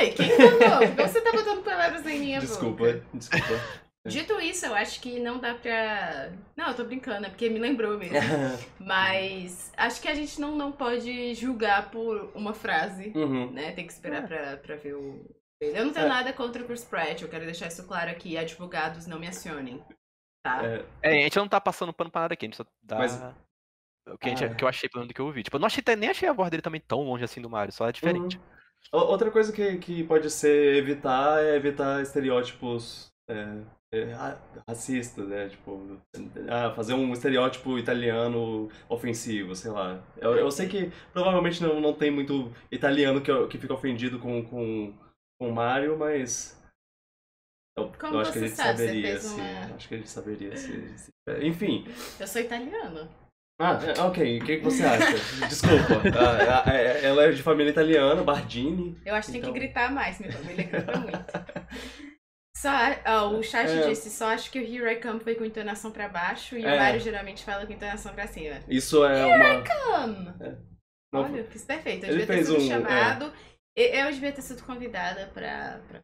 Ei, 0.00 0.12
quem 0.12 0.30
falou? 0.36 0.86
Você 1.08 1.20
tá 1.20 1.32
botando 1.32 1.62
palavras 1.64 2.06
em 2.06 2.18
minha 2.18 2.40
desculpa, 2.40 2.84
boca. 2.84 3.04
desculpa. 3.12 3.60
Dito 4.04 4.40
isso, 4.40 4.66
eu 4.66 4.74
acho 4.74 5.00
que 5.00 5.20
não 5.20 5.38
dá 5.38 5.54
pra. 5.54 6.32
Não, 6.56 6.68
eu 6.68 6.74
tô 6.74 6.84
brincando, 6.84 7.26
é 7.26 7.30
porque 7.30 7.48
me 7.48 7.60
lembrou 7.60 7.96
mesmo. 7.96 8.16
Mas 8.80 9.72
acho 9.76 10.00
que 10.02 10.08
a 10.08 10.14
gente 10.14 10.40
não, 10.40 10.56
não 10.56 10.72
pode 10.72 11.34
julgar 11.34 11.90
por 11.90 12.30
uma 12.34 12.52
frase, 12.52 13.12
Uhum. 13.14 13.50
né? 13.52 13.72
Tem 13.72 13.86
que 13.86 13.92
esperar 13.92 14.26
pra, 14.26 14.56
pra 14.56 14.76
ver 14.76 14.94
o. 14.94 15.24
Eu 15.60 15.84
não 15.86 15.92
tenho 15.92 16.06
É. 16.06 16.08
nada 16.08 16.32
contra 16.32 16.60
o 16.62 16.66
Chris 16.66 16.84
Pratt, 16.84 17.22
eu 17.22 17.28
quero 17.28 17.44
deixar 17.44 17.68
isso 17.68 17.86
claro 17.86 18.10
aqui. 18.10 18.36
Advogados, 18.36 19.06
não 19.06 19.20
me 19.20 19.28
acionem. 19.28 19.80
Tá? 20.44 20.60
É, 20.66 20.84
É, 21.02 21.10
a 21.20 21.22
gente 21.22 21.36
não 21.36 21.46
tá 21.46 21.60
passando 21.60 21.92
pano 21.92 22.10
pra 22.10 22.22
nada 22.22 22.34
aqui, 22.34 22.46
a 22.46 22.48
gente 22.48 22.56
só 22.56 22.66
dá. 22.82 22.98
Mas- 22.98 23.22
O 24.08 24.18
que, 24.18 24.26
a 24.26 24.28
gente- 24.30 24.44
Ah. 24.44 24.52
que 24.56 24.64
eu 24.64 24.68
achei 24.68 24.88
pelo 24.88 25.02
menos 25.02 25.12
do 25.12 25.14
que 25.14 25.20
eu 25.20 25.26
ouvi. 25.26 25.44
Tipo, 25.44 25.56
eu 25.56 25.60
não 25.60 25.66
achei, 25.68 25.84
nem 25.96 26.10
achei 26.10 26.28
a 26.28 26.32
voz 26.32 26.50
dele 26.50 26.60
também 26.60 26.80
tão 26.80 27.02
longe 27.04 27.22
assim 27.22 27.40
do 27.40 27.48
Mario, 27.48 27.72
só 27.72 27.88
é 27.88 27.92
diferente. 27.92 28.36
Uhum. 28.92 28.98
Outra 28.98 29.30
coisa 29.30 29.52
que, 29.52 29.78
que 29.78 30.02
pode 30.02 30.28
ser 30.28 30.74
evitar 30.74 31.40
é 31.40 31.54
evitar 31.54 32.02
estereótipos 32.02 33.11
é, 33.32 33.62
é, 33.94 34.04
ra- 34.12 34.38
racistas, 34.68 35.26
né? 35.28 35.48
Tipo, 35.48 36.00
ah, 36.48 36.72
fazer 36.74 36.94
um 36.94 37.12
estereótipo 37.12 37.78
italiano 37.78 38.68
ofensivo, 38.88 39.54
sei 39.54 39.70
lá. 39.70 40.02
Eu, 40.18 40.34
eu 40.36 40.50
sei 40.50 40.68
que 40.68 40.90
provavelmente 41.12 41.62
não, 41.62 41.80
não 41.80 41.92
tem 41.92 42.10
muito 42.10 42.52
italiano 42.70 43.20
que, 43.20 43.46
que 43.48 43.58
fica 43.58 43.74
ofendido 43.74 44.18
com, 44.18 44.44
com, 44.44 44.94
com 45.40 45.48
o 45.48 45.54
Mario, 45.54 45.98
mas. 45.98 46.58
Eu, 47.76 47.90
eu 48.02 48.20
acho 48.20 48.32
que 48.32 48.38
a 48.38 48.40
você 48.42 48.46
gente 48.48 48.56
sabe? 48.56 48.78
Saberia, 48.78 49.02
fez 49.02 49.22
se, 49.22 49.40
uma- 49.40 49.74
Acho 49.76 49.88
que 49.88 49.94
a 49.94 49.98
gente 49.98 50.10
saberia 50.10 50.56
se. 50.56 50.98
se- 50.98 51.10
Enfim. 51.42 51.86
Eu 52.20 52.26
sou 52.26 52.40
italiana. 52.42 53.08
Ah, 53.60 53.78
é, 53.84 54.00
ok. 54.00 54.38
O 54.40 54.44
que, 54.44 54.56
que 54.58 54.64
você 54.64 54.82
acha? 54.84 55.12
Desculpa. 55.48 56.02
Ah, 56.18 56.70
ela 56.72 57.24
é 57.24 57.30
de 57.30 57.42
família 57.42 57.70
italiana, 57.70 58.22
Bardini. 58.22 59.00
Eu 59.06 59.14
acho 59.14 59.30
que 59.30 59.38
Então- 59.38 59.52
tem 59.52 59.60
que 59.60 59.66
gritar 59.66 59.90
mais, 59.92 60.18
minha 60.18 60.32
família 60.32 60.64
grita 60.64 60.98
muito. 60.98 61.18
Só, 62.62 62.70
ó, 63.06 63.28
o 63.30 63.42
chat 63.42 63.68
É. 63.68 63.88
disse, 63.88 64.08
só 64.08 64.26
acho 64.26 64.48
que 64.50 64.60
o 64.60 64.62
Here 64.62 64.94
I 64.94 65.00
Come 65.00 65.18
foi 65.18 65.34
com 65.34 65.44
entonação 65.44 65.90
pra 65.90 66.08
baixo 66.08 66.56
e 66.56 66.64
É. 66.64 66.74
o 66.74 66.78
Mario 66.78 67.00
geralmente 67.00 67.44
fala 67.44 67.66
com 67.66 67.72
entonação 67.72 68.14
pra 68.14 68.28
cima. 68.28 68.60
Isso 68.68 69.04
é 69.04 69.26
uma. 69.26 69.64
Come! 69.64 70.62
Não, 71.12 71.22
Olha, 71.24 71.44
fiz 71.44 71.64
perfeito. 71.64 72.06
Eu 72.06 72.10
Ele 72.12 72.20
devia 72.20 72.36
ter 72.36 72.44
sido 72.44 72.56
um- 72.58 72.68
chamado. 72.68 73.32
Eu, 73.76 73.86
eu 74.06 74.12
devia 74.12 74.32
ter 74.32 74.42
sido 74.42 74.62
convidada 74.64 75.26
pra. 75.34 75.80
pra- 75.88 76.00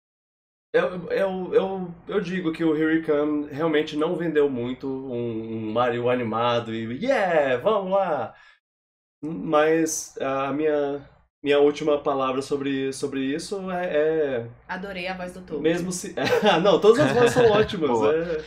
Eu, 0.75 1.11
eu, 1.11 1.55
eu, 1.55 1.95
eu 2.09 2.21
digo 2.21 2.53
que 2.53 2.65
o 2.65 2.77
Here 2.77 2.99
We 3.01 3.07
Come 3.07 3.49
realmente 3.53 3.97
não 3.97 4.17
vendeu 4.17 4.51
muito 4.51 4.87
um 4.89 5.73
Mario 5.73 6.11
animado 6.11 6.75
e 6.75 6.93
yeah, 7.05 7.57
vamos 7.57 7.93
lá! 7.93 8.35
Mas 9.23 10.17
a 10.21 10.53
minha, 10.53 11.09
minha 11.43 11.59
última 11.61 11.99
palavra 12.03 12.43
sobre, 12.43 12.93
sobre 12.93 13.21
isso 13.21 13.71
é, 13.71 13.97
é 13.97 14.49
Adorei 14.67 15.07
a 15.07 15.17
voz 15.17 15.33
do 15.33 15.41
Toby. 15.43 15.63
mesmo 15.63 15.93
se... 15.93 16.15
Ah, 16.51 16.59
não, 16.61 16.81
todas 16.81 17.01
as 17.01 17.13
vozes 17.13 17.33
são 17.33 17.47
ótimas. 17.53 17.91
É, 17.91 18.45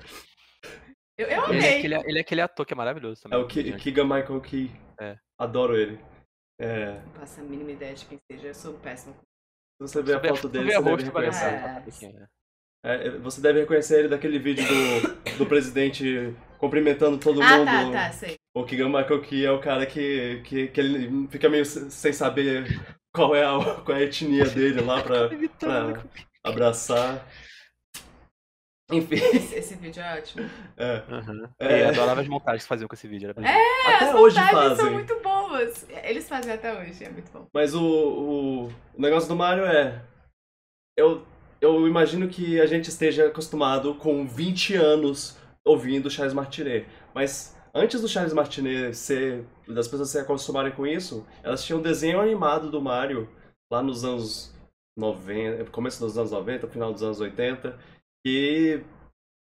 Eu, 1.18 1.28
eu 1.28 1.28
Ele 1.28 1.34
é, 1.34 1.36
amei. 1.38 1.78
aquele, 1.78 1.96
ele 2.10 2.18
é 2.18 2.22
aquele 2.22 2.42
ator 2.42 2.66
que 2.66 2.74
é 2.74 2.76
maravilhoso 2.76 3.22
é 3.22 3.30
também. 3.30 3.40
o 3.44 3.48
Ki- 3.48 3.64
Gente. 3.64 3.84
Keegan 3.84 4.04
Michael 4.06 4.42
Key. 4.42 4.72
É. 5.00 5.16
Adoro 5.40 5.78
ele. 5.78 6.00
É, 6.60 7.00
Não 7.06 7.14
faço 7.14 7.40
a 7.40 7.44
mínima 7.44 7.72
ideia 7.72 7.94
de 7.94 8.06
quem 8.06 8.20
seja, 8.32 8.48
eu 8.50 8.54
sou 8.54 8.74
péssima. 8.76 9.14
se 9.16 9.88
você 9.88 10.02
ver 10.04 10.18
a 10.18 10.20
foto 10.36 10.48
dele, 10.50 10.66
vê 10.66 10.72
você 10.74 10.80
o 10.80 10.84
deve 10.84 11.04
reconhecer. 11.06 11.46
lembrar. 11.46 11.76
lembrar 11.76 11.92
quem 12.00 12.10
é. 12.18 12.28
É, 12.84 13.10
você 13.20 13.42
deve 13.42 13.60
reconhecer 13.62 14.00
ele 14.00 14.08
daquele 14.10 14.38
vídeo 14.40 14.64
do, 14.68 15.38
do 15.38 15.46
presidente 15.46 16.36
cumprimentando 16.58 17.18
todo 17.20 17.42
Ah, 17.42 17.58
mundo. 17.58 17.66
tá, 17.66 17.92
tá, 18.08 18.12
sei. 18.12 18.38
O 18.54 18.64
Michael 18.66 19.22
Key 19.22 19.46
é 19.46 19.52
o 19.52 19.62
cara 19.62 19.86
que, 19.86 20.42
que, 20.44 20.68
que 20.68 20.80
ele 20.80 21.28
fica 21.30 21.48
meio 21.50 21.66
se- 21.66 21.90
sem 21.90 22.12
saber 22.12 22.66
qual 23.14 23.34
é 23.36 23.44
a, 23.46 23.58
qual 23.86 23.98
é 23.98 24.02
a 24.02 24.04
etnia 24.04 24.46
dele 24.46 24.82
lá 24.82 25.02
pra, 25.02 25.30
pra 25.58 26.04
abraçar. 26.44 27.26
Enfim, 28.92 29.16
Esse, 29.16 29.56
esse 29.56 29.76
vídeo 29.76 30.04
é 30.04 30.18
ótimo. 30.18 30.50
é. 30.76 30.96
Uhum. 31.10 31.48
É. 31.60 31.84
Eu 31.84 31.90
adorava 31.90 32.20
as 32.22 32.28
montagens 32.28 32.64
que 32.64 32.68
faziam 32.68 32.90
com 32.90 32.94
esse 32.96 33.08
vídeo. 33.08 33.30
Era 33.30 33.34
bem 33.42 33.50
É, 33.50 33.96
Até 33.96 34.10
as 34.10 34.16
hoje 34.16 34.36
montagens 34.38 34.52
fazem. 34.70 34.76
são 34.86 34.94
muito 34.94 35.20
boas. 35.22 35.88
Eles 36.04 36.28
fazem 36.28 36.54
até 36.54 36.78
hoje, 36.78 37.04
é 37.06 37.10
muito 37.10 37.32
bom. 37.32 37.48
Mas 37.54 37.74
o, 37.74 37.82
o, 37.82 38.68
o 38.68 39.02
negócio 39.02 39.30
do 39.30 39.36
Mario 39.36 39.64
é. 39.66 40.02
Eu, 40.98 41.26
eu 41.62 41.88
imagino 41.88 42.28
que 42.28 42.60
a 42.60 42.66
gente 42.66 42.90
esteja 42.90 43.28
acostumado 43.28 43.96
com 43.96 44.28
20 44.28 44.76
anos 44.76 45.38
ouvindo 45.64 46.12
Charles 46.12 46.34
Martinet. 46.34 46.86
Mas 47.16 47.56
antes 47.74 48.02
do 48.02 48.08
Charles 48.08 48.34
Martinet 48.34 48.94
ser. 48.96 49.46
das 49.68 49.88
pessoas 49.88 50.10
se 50.10 50.20
acostumarem 50.20 50.72
com 50.72 50.86
isso, 50.86 51.26
elas 51.44 51.64
tinham 51.64 51.80
um 51.80 51.84
desenho 51.84 52.20
animado 52.20 52.70
do 52.70 52.82
Mario 52.82 53.30
lá 53.72 53.82
nos 53.82 54.04
anos 54.04 54.54
90, 54.98 55.66
começo 55.72 56.00
dos 56.00 56.18
anos 56.18 56.32
90, 56.32 56.68
final 56.68 56.92
dos 56.92 57.02
anos 57.04 57.20
80, 57.20 57.78
e 58.26 58.82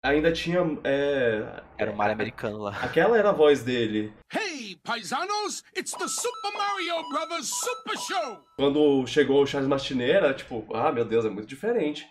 ainda 0.03 0.31
tinha. 0.31 0.59
é, 0.83 1.61
Era 1.77 1.91
o 1.91 1.95
Mario 1.95 2.13
americano 2.13 2.57
lá. 2.59 2.77
aquela 2.81 3.17
era 3.17 3.29
a 3.29 3.33
voz 3.33 3.63
dele. 3.63 4.13
Hey, 4.31 4.77
paisanos, 4.83 5.63
it's 5.75 5.93
the 5.93 6.07
Super 6.07 6.51
Mario 6.55 7.09
Brothers 7.09 7.49
Super 7.49 7.97
Show! 7.97 8.43
quando 8.57 9.07
chegou 9.07 9.41
o 9.41 9.47
Charles 9.47 9.67
Martinet, 9.69 10.11
era 10.11 10.33
tipo, 10.33 10.65
ah, 10.73 10.91
meu 10.91 11.05
Deus, 11.05 11.25
é 11.25 11.29
muito 11.29 11.47
diferente. 11.47 12.07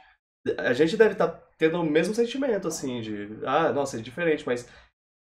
A 0.58 0.72
gente 0.72 0.96
deve 0.96 1.12
estar 1.12 1.28
tendo 1.56 1.80
o 1.80 1.84
mesmo 1.84 2.12
sentimento, 2.14 2.66
assim, 2.66 3.00
de, 3.00 3.38
ah, 3.46 3.72
nossa, 3.72 3.96
é 3.96 4.00
diferente, 4.02 4.42
mas 4.44 4.68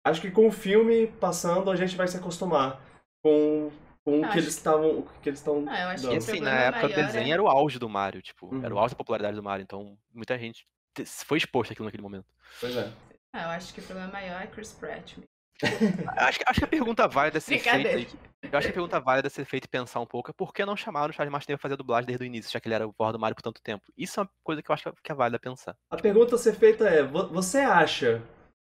acho 0.04 0.20
que 0.20 0.30
com 0.30 0.46
o 0.48 0.52
filme 0.52 1.06
passando, 1.20 1.70
a 1.70 1.76
gente 1.76 1.96
vai 1.96 2.08
se 2.08 2.16
acostumar 2.16 2.80
com, 3.22 3.70
com 4.04 4.22
o 4.22 4.28
que 4.28 4.38
eles 4.38 4.54
estavam, 4.54 5.00
o 5.00 5.02
que 5.22 5.28
eles 5.28 5.40
estão 5.40 5.64
Ah, 5.68 5.80
eu 5.82 5.88
acho 5.88 6.08
que 6.08 6.16
assim, 6.16 6.40
na 6.40 6.50
época 6.62 6.88
do 6.88 6.94
maior 6.94 7.06
desenho 7.06 7.28
é- 7.28 7.32
era 7.32 7.42
o 7.42 7.48
auge 7.48 7.78
do 7.78 7.88
Mario, 7.88 8.22
tipo, 8.22 8.54
era 8.64 8.72
o 8.74 8.76
Uhum. 8.76 8.82
auge 8.82 8.94
da 8.94 8.98
popularidade 8.98 9.36
do 9.36 9.42
Mario, 9.42 9.62
então 9.62 9.96
muita 10.12 10.38
gente 10.38 10.66
te- 10.94 11.04
foi 11.04 11.38
exposta 11.38 11.72
àquilo 11.72 11.86
naquele 11.86 12.02
momento. 12.02 12.26
Pois 12.60 12.76
é. 12.76 12.90
Ah, 13.32 13.42
eu 13.44 13.48
acho 13.50 13.72
que 13.74 13.80
o 13.80 13.84
problema 13.84 14.10
maior 14.12 14.42
é 14.42 14.46
Chris 14.46 14.72
Pratt. 14.72 15.16
Acho, 16.16 16.38
que- 16.38 16.44
acho 16.48 16.58
que 16.60 16.64
a 16.64 16.68
pergunta 16.68 17.06
válida 17.06 17.36
a 17.38 17.40
ser 17.40 17.58
feita. 17.58 17.98
Eu 17.98 18.58
acho 18.58 18.66
que 18.66 18.70
a 18.70 18.74
pergunta 18.74 18.98
válida 18.98 19.28
a 19.28 19.30
ser 19.30 19.44
feita 19.44 19.66
e 19.66 19.68
pensar 19.70 20.00
um 20.00 20.06
pouco 20.06 20.30
é 20.30 20.32
por 20.32 20.52
que 20.54 20.64
não 20.64 20.74
chamaram 20.76 21.10
o 21.10 21.12
Charles 21.12 21.30
Martinet 21.30 21.56
pra 21.58 21.62
fazer 21.62 21.74
a 21.74 21.76
dublagem 21.76 22.06
desde 22.06 22.24
o 22.24 22.26
início, 22.26 22.50
já 22.50 22.58
que 22.58 22.66
ele 22.66 22.74
era 22.74 22.88
o 22.88 22.92
voz 22.98 23.12
do 23.12 23.18
Mario 23.18 23.36
por 23.36 23.42
tanto 23.42 23.60
tempo. 23.62 23.84
Isso 23.96 24.18
é 24.18 24.22
uma 24.22 24.30
coisa 24.42 24.62
que 24.62 24.70
eu 24.70 24.74
acho 24.74 24.90
que 25.02 25.12
é 25.12 25.14
válida 25.14 25.38
pensar. 25.38 25.76
A 25.90 25.96
pergunta 25.98 26.34
a 26.34 26.38
ser 26.38 26.54
feita 26.54 26.88
é, 26.88 27.02
vo- 27.02 27.28
você 27.28 27.58
acha 27.58 28.22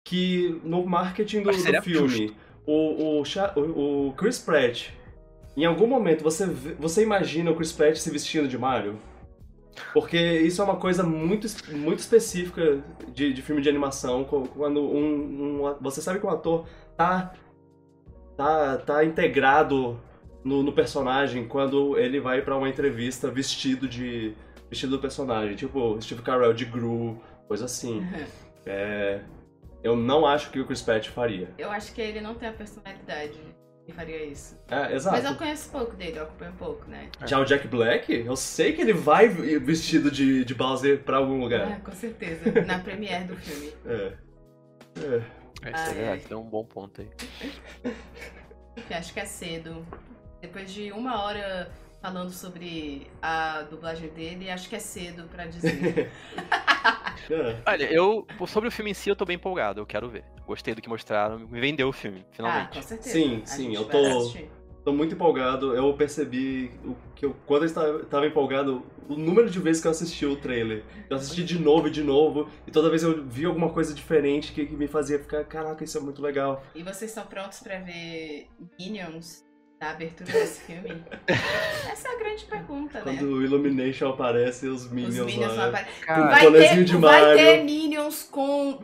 que 0.04 0.60
no 0.62 0.84
marketing 0.84 1.42
do, 1.42 1.50
do 1.50 1.82
filme, 1.82 2.36
o, 2.66 3.22
o, 3.22 4.08
o, 4.08 4.12
Chris 4.12 4.38
Pratt, 4.38 4.90
em 5.56 5.64
algum 5.64 5.86
momento 5.86 6.22
você, 6.22 6.46
você 6.46 7.02
imagina 7.02 7.50
o 7.50 7.56
Chris 7.56 7.72
Pratt 7.72 7.96
se 7.96 8.10
vestindo 8.10 8.46
de 8.46 8.58
Mario? 8.58 8.98
Porque 9.92 10.16
isso 10.16 10.60
é 10.60 10.64
uma 10.64 10.76
coisa 10.76 11.02
muito, 11.02 11.48
muito 11.72 11.98
específica 11.98 12.84
de, 13.12 13.32
de 13.32 13.42
filme 13.42 13.60
de 13.60 13.68
animação, 13.68 14.24
quando 14.24 14.80
um, 14.80 15.62
um 15.62 15.76
você 15.80 16.00
sabe 16.00 16.20
que 16.20 16.26
um 16.26 16.30
ator 16.30 16.66
tá, 16.96 17.32
tá, 18.36 18.76
tá 18.76 19.04
integrado 19.04 19.98
no, 20.44 20.62
no 20.62 20.72
personagem 20.72 21.48
quando 21.48 21.98
ele 21.98 22.20
vai 22.20 22.42
pra 22.42 22.56
uma 22.56 22.68
entrevista 22.68 23.30
vestido 23.30 23.88
de 23.88 24.34
vestido 24.68 24.96
do 24.96 25.00
personagem, 25.00 25.56
tipo 25.56 26.00
Steve 26.00 26.22
Carell 26.22 26.52
de 26.52 26.66
Gru, 26.66 27.20
coisa 27.48 27.64
assim. 27.64 28.06
É, 28.66 29.20
eu 29.84 29.94
não 29.94 30.26
acho 30.26 30.50
que 30.50 30.58
o 30.58 30.66
Chris 30.66 30.82
Pratt 30.82 31.08
faria. 31.08 31.50
Eu 31.58 31.70
acho 31.70 31.92
que 31.94 32.00
ele 32.00 32.20
não 32.20 32.34
tem 32.34 32.48
a 32.48 32.52
personalidade 32.52 33.38
que 33.84 33.92
faria 33.92 34.24
isso. 34.24 34.58
É, 34.70 34.94
exato. 34.94 35.14
Mas 35.16 35.24
eu 35.26 35.36
conheço 35.36 35.70
pouco 35.70 35.94
dele, 35.94 36.18
eu 36.18 36.22
acompanho 36.22 36.54
pouco, 36.54 36.88
né? 36.90 37.10
Já 37.26 37.38
o 37.38 37.44
Jack 37.44 37.68
Black, 37.68 38.10
eu 38.12 38.34
sei 38.34 38.72
que 38.72 38.80
ele 38.80 38.94
vai 38.94 39.28
vestido 39.28 40.10
de, 40.10 40.42
de 40.42 40.54
Bowser 40.54 41.02
pra 41.04 41.18
algum 41.18 41.38
lugar. 41.38 41.70
Ah, 41.70 41.80
com 41.80 41.92
certeza. 41.92 42.50
Na 42.66 42.78
premiere 42.78 43.24
do 43.24 43.36
filme. 43.36 43.72
É. 43.84 44.12
É. 44.96 45.22
É, 45.66 45.70
isso 45.70 45.84
Ah, 45.90 45.96
é 45.96 46.22
é. 46.30 46.36
um 46.36 46.42
bom 46.42 46.64
ponto 46.64 47.00
aí. 47.02 47.10
Eu 48.90 48.96
acho 48.96 49.12
que 49.12 49.20
é 49.20 49.24
cedo. 49.26 49.86
Depois 50.40 50.72
de 50.72 50.90
uma 50.90 51.22
hora 51.22 51.70
falando 52.02 52.30
sobre 52.30 53.06
a 53.22 53.62
dublagem 53.62 54.08
dele, 54.10 54.50
acho 54.50 54.68
que 54.68 54.76
é 54.76 54.80
cedo 54.80 55.24
pra 55.28 55.46
dizer. 55.46 56.10
É. 57.30 57.56
Olha, 57.66 57.92
eu, 57.92 58.26
sobre 58.46 58.68
o 58.68 58.72
filme 58.72 58.90
em 58.90 58.94
si, 58.94 59.08
eu 59.08 59.16
tô 59.16 59.24
bem 59.24 59.36
empolgado, 59.36 59.80
eu 59.80 59.86
quero 59.86 60.08
ver. 60.08 60.24
Gostei 60.46 60.74
do 60.74 60.82
que 60.82 60.88
mostraram, 60.88 61.38
me 61.38 61.60
vendeu 61.60 61.88
o 61.88 61.92
filme, 61.92 62.20
ah, 62.22 62.32
finalmente. 62.32 62.74
com 62.74 62.82
certeza. 62.82 63.10
Sim, 63.10 63.40
A 63.42 63.46
sim, 63.46 63.74
eu 63.74 63.84
tô- 63.86 63.98
assistir. 63.98 64.50
Tô 64.84 64.92
muito 64.92 65.14
empolgado. 65.14 65.74
Eu 65.74 65.94
percebi 65.94 66.70
o 66.84 66.94
que 67.16 67.24
eu, 67.24 67.34
quando 67.46 67.62
eu 67.62 67.66
estava, 67.66 68.02
estava 68.02 68.26
empolgado, 68.26 68.82
o 69.08 69.14
número 69.16 69.48
de 69.48 69.58
vezes 69.58 69.80
que 69.80 69.88
eu 69.88 69.90
assisti 69.90 70.26
o 70.26 70.36
trailer. 70.36 70.84
Eu 71.08 71.16
assisti 71.16 71.42
de 71.42 71.58
novo 71.58 71.88
e 71.88 71.90
de 71.90 72.02
novo, 72.04 72.50
e 72.66 72.70
toda 72.70 72.90
vez 72.90 73.02
eu 73.02 73.24
vi 73.24 73.46
alguma 73.46 73.70
coisa 73.70 73.94
diferente 73.94 74.52
que, 74.52 74.66
que 74.66 74.76
me 74.76 74.86
fazia 74.86 75.18
ficar, 75.18 75.42
caraca, 75.44 75.82
isso 75.82 75.96
é 75.96 76.00
muito 76.02 76.20
legal. 76.20 76.62
E 76.74 76.82
vocês 76.82 77.10
estão 77.10 77.24
prontos 77.24 77.60
pra 77.60 77.78
ver 77.78 78.46
Minions 78.78 79.42
na 79.80 79.90
abertura 79.90 80.32
desse 80.32 80.60
filme? 80.62 81.04
Essa 81.90 82.08
é 82.08 82.14
a 82.14 82.18
grande 82.18 82.44
pergunta, 82.44 82.98
né? 82.98 83.04
Quando 83.04 83.22
o 83.34 83.42
Illumination 83.42 84.08
aparece, 84.10 84.66
os 84.66 84.90
Minions, 84.90 85.18
Os 85.18 85.26
Minions 85.26 85.52
lá. 85.52 85.54
vão 85.56 85.68
aparecer. 85.68 86.04
Cara, 86.04 86.26
Vai 86.28 86.44
bonezinho 86.44 86.74
ter, 86.76 86.84
de 86.84 86.96
vai 86.96 87.20
Mario. 87.20 87.36
ter 87.36 87.64
Minions 87.64 88.22
com 88.24 88.78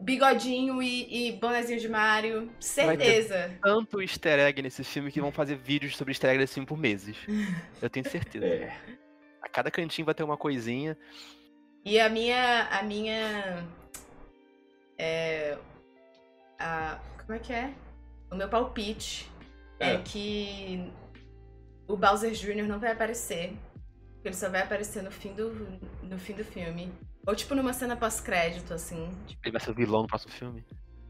bigodinho 0.00 0.82
e, 0.82 1.28
e 1.28 1.32
bonezinho 1.32 1.80
de 1.80 1.88
Mario. 1.88 2.50
Certeza. 2.60 3.58
tanto 3.62 4.00
easter 4.00 4.38
egg 4.38 4.62
nesse 4.62 4.82
filme 4.84 5.12
que 5.12 5.20
vão 5.20 5.32
fazer 5.32 5.56
vídeos 5.56 5.96
sobre 5.96 6.12
easter 6.12 6.30
egg 6.30 6.38
desse 6.38 6.54
filme 6.54 6.66
por 6.66 6.78
meses. 6.78 7.16
Eu 7.82 7.90
tenho 7.90 8.08
certeza. 8.08 8.46
É. 8.46 8.72
A 9.42 9.48
cada 9.48 9.70
cantinho 9.70 10.06
vai 10.06 10.14
ter 10.14 10.22
uma 10.22 10.36
coisinha. 10.36 10.96
E 11.84 12.00
a 12.00 12.08
minha. 12.08 12.62
A 12.70 12.82
minha. 12.82 13.64
É. 14.98 15.56
A, 16.58 16.98
como 17.20 17.34
é 17.34 17.38
que 17.38 17.52
é? 17.52 17.70
O 18.30 18.34
meu 18.34 18.48
palpite 18.48 19.30
é, 19.80 19.94
É. 19.94 19.98
que 20.02 20.92
o 21.88 21.96
Bowser 21.96 22.32
Jr. 22.32 22.66
não 22.66 22.78
vai 22.78 22.92
aparecer. 22.92 23.56
Ele 24.24 24.34
só 24.34 24.48
vai 24.48 24.62
aparecer 24.62 25.02
no 25.02 25.10
fim 25.10 25.32
do, 25.34 25.50
no 26.02 26.18
fim 26.18 26.32
do 26.34 26.44
filme. 26.44 26.92
Ou 27.26 27.34
tipo 27.34 27.54
numa 27.54 27.72
cena 27.72 27.96
pós-crédito, 27.96 28.74
assim. 28.74 29.10
Ele 29.44 29.52
vai 29.52 29.60
ser 29.60 29.70
o 29.70 29.74
vilão 29.74 30.02
no 30.02 30.08
próximo 30.08 30.32
filme. 30.32 30.64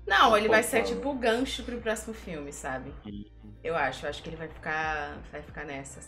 Não, 0.07 0.37
ele 0.37 0.49
vai 0.49 0.63
ser 0.63 0.83
tipo 0.85 1.11
o 1.11 1.15
gancho 1.15 1.63
pro 1.65 1.81
próximo 1.81 2.15
filme, 2.15 2.53
sabe? 2.53 2.93
Hum. 3.07 3.25
Eu 3.65 3.75
acho, 3.75 4.07
eu 4.07 4.11
acho 4.11 4.23
que 4.23 4.29
ele 4.29 4.37
vai 4.37 4.49
ficar. 4.49 5.19
Vai 5.33 5.43
ficar 5.43 5.65
nessa. 5.65 6.01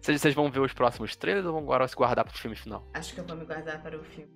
Vocês, 0.00 0.20
vocês 0.20 0.34
vão 0.34 0.50
ver 0.50 0.60
os 0.60 0.72
próximos 0.72 1.16
trailers 1.16 1.46
ou 1.46 1.52
vão 1.52 1.62
agora 1.62 1.86
se 1.88 1.94
guardar 1.96 2.24
pro 2.24 2.36
filme 2.38 2.56
final? 2.56 2.86
Acho 2.94 3.12
que 3.14 3.20
eu 3.20 3.24
vou 3.24 3.36
me 3.36 3.44
guardar 3.44 3.82
para 3.82 3.96
o 3.98 4.04
filme. 4.04 4.30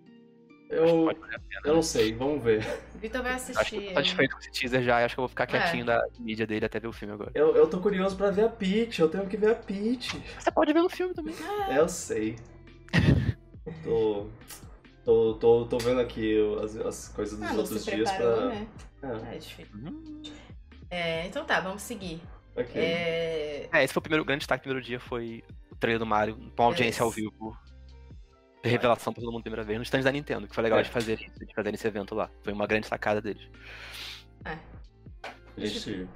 Eu, 0.71 1.11
eu 1.11 1.13
né? 1.13 1.39
não 1.65 1.83
sei, 1.83 2.15
vamos 2.15 2.43
ver. 2.45 2.65
O 2.95 2.99
Vitor 2.99 3.23
vai 3.23 3.33
Acho 3.33 3.47
que 3.47 3.53
assistir. 3.53 3.77
eu 3.77 3.89
tô 3.89 3.95
satisfeito 3.95 4.35
com 4.35 4.41
esse 4.41 4.51
teaser 4.53 4.83
já 4.83 5.05
acho 5.05 5.15
que 5.17 5.21
eu 5.21 5.23
vou 5.23 5.29
ficar 5.29 5.45
É. 5.45 5.47
quietinho 5.49 5.85
da 5.85 6.01
mídia 6.19 6.47
dele 6.47 6.65
até 6.65 6.79
ver 6.79 6.87
o 6.87 6.93
filme 6.93 7.13
agora. 7.15 7.33
Eu, 7.35 7.57
eu 7.57 7.67
tô 7.69 7.81
curioso 7.81 8.17
pra 8.17 8.31
ver 8.31 8.45
a 8.45 8.49
Peach, 8.49 9.01
eu 9.01 9.09
tenho 9.09 9.27
que 9.27 9.37
ver 9.37 9.51
a 9.51 9.55
Peach. 9.57 10.23
Você 10.39 10.51
pode 10.53 10.73
ver 10.73 10.81
no 10.83 10.89
filme 10.89 11.13
também. 11.13 11.35
É, 11.69 11.79
eu 11.79 11.89
sei. 11.89 12.37
tô, 13.85 14.29
tô, 15.05 15.35
tô, 15.35 15.65
tô 15.67 15.79
vendo 15.79 16.01
aqui 16.01 16.37
as, 16.63 16.77
as 16.77 17.09
coisas 17.09 17.39
dos 17.39 17.51
Ah, 17.51 17.55
outros 17.55 17.83
se 17.83 17.91
dias 17.95 18.11
pra. 18.13 18.47
né? 18.47 18.67
É, 19.03 19.35
É 19.35 19.39
difícil. 19.39 19.67
Hum. 19.77 20.23
É, 20.89 21.27
então 21.27 21.45
tá, 21.45 21.61
vamos 21.61 21.83
seguir. 21.83 22.21
ok. 22.57 22.81
É, 22.81 23.69
É, 23.73 23.83
esse 23.85 23.93
foi 23.93 24.01
o 24.01 24.03
primeiro 24.03 24.25
grande 24.25 24.41
destaque 24.41 24.61
do 24.63 24.65
primeiro 24.65 24.87
dia, 24.87 25.01
foi 25.01 25.43
o 25.71 25.75
trailer 25.77 25.99
do 25.99 26.07
Mario, 26.07 26.37
com 26.57 26.63
audiência 26.63 27.03
ao 27.03 27.11
vivo. 27.11 27.57
Revelação 28.63 29.13
pra 29.13 29.23
todo 29.23 29.33
mundo 29.33 29.43
primeira 29.43 29.65
vez 29.65 29.79
no 29.79 29.83
stand 29.85 30.03
da 30.03 30.13
Nintendo, 30.13 30.47
que 30.47 30.55
foi 30.55 30.63
legal 30.65 30.81
É. 30.81 30.83
de 30.83 30.91
fazer 30.91 31.21
isso, 31.21 31.47
de 31.47 31.55
fazer 31.55 31.75
esse 31.75 31.87
evento 31.87 32.15
lá. 32.15 32.31
Foi 32.43 32.53
uma 32.53 32.67
grande 32.67 32.87
sacada 32.87 33.21
deles. 33.21 33.49
A 34.45 34.57
gente 35.57 36.09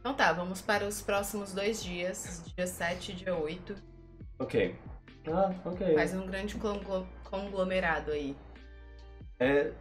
Então 0.00 0.14
tá, 0.14 0.32
vamos 0.32 0.60
para 0.60 0.86
os 0.86 1.00
próximos 1.00 1.52
dois 1.52 1.82
dias, 1.82 2.42
dia 2.56 2.66
7 2.66 3.12
e 3.12 3.14
dia 3.14 3.34
8. 3.36 3.74
Ok. 4.38 4.74
Ah, 5.26 5.54
ok. 5.64 5.94
Faz 5.94 6.14
um 6.14 6.26
grande 6.26 6.54
conglo- 6.56 7.08
conglomerado 7.24 8.10
aí. 8.12 8.36
É, 9.38 9.72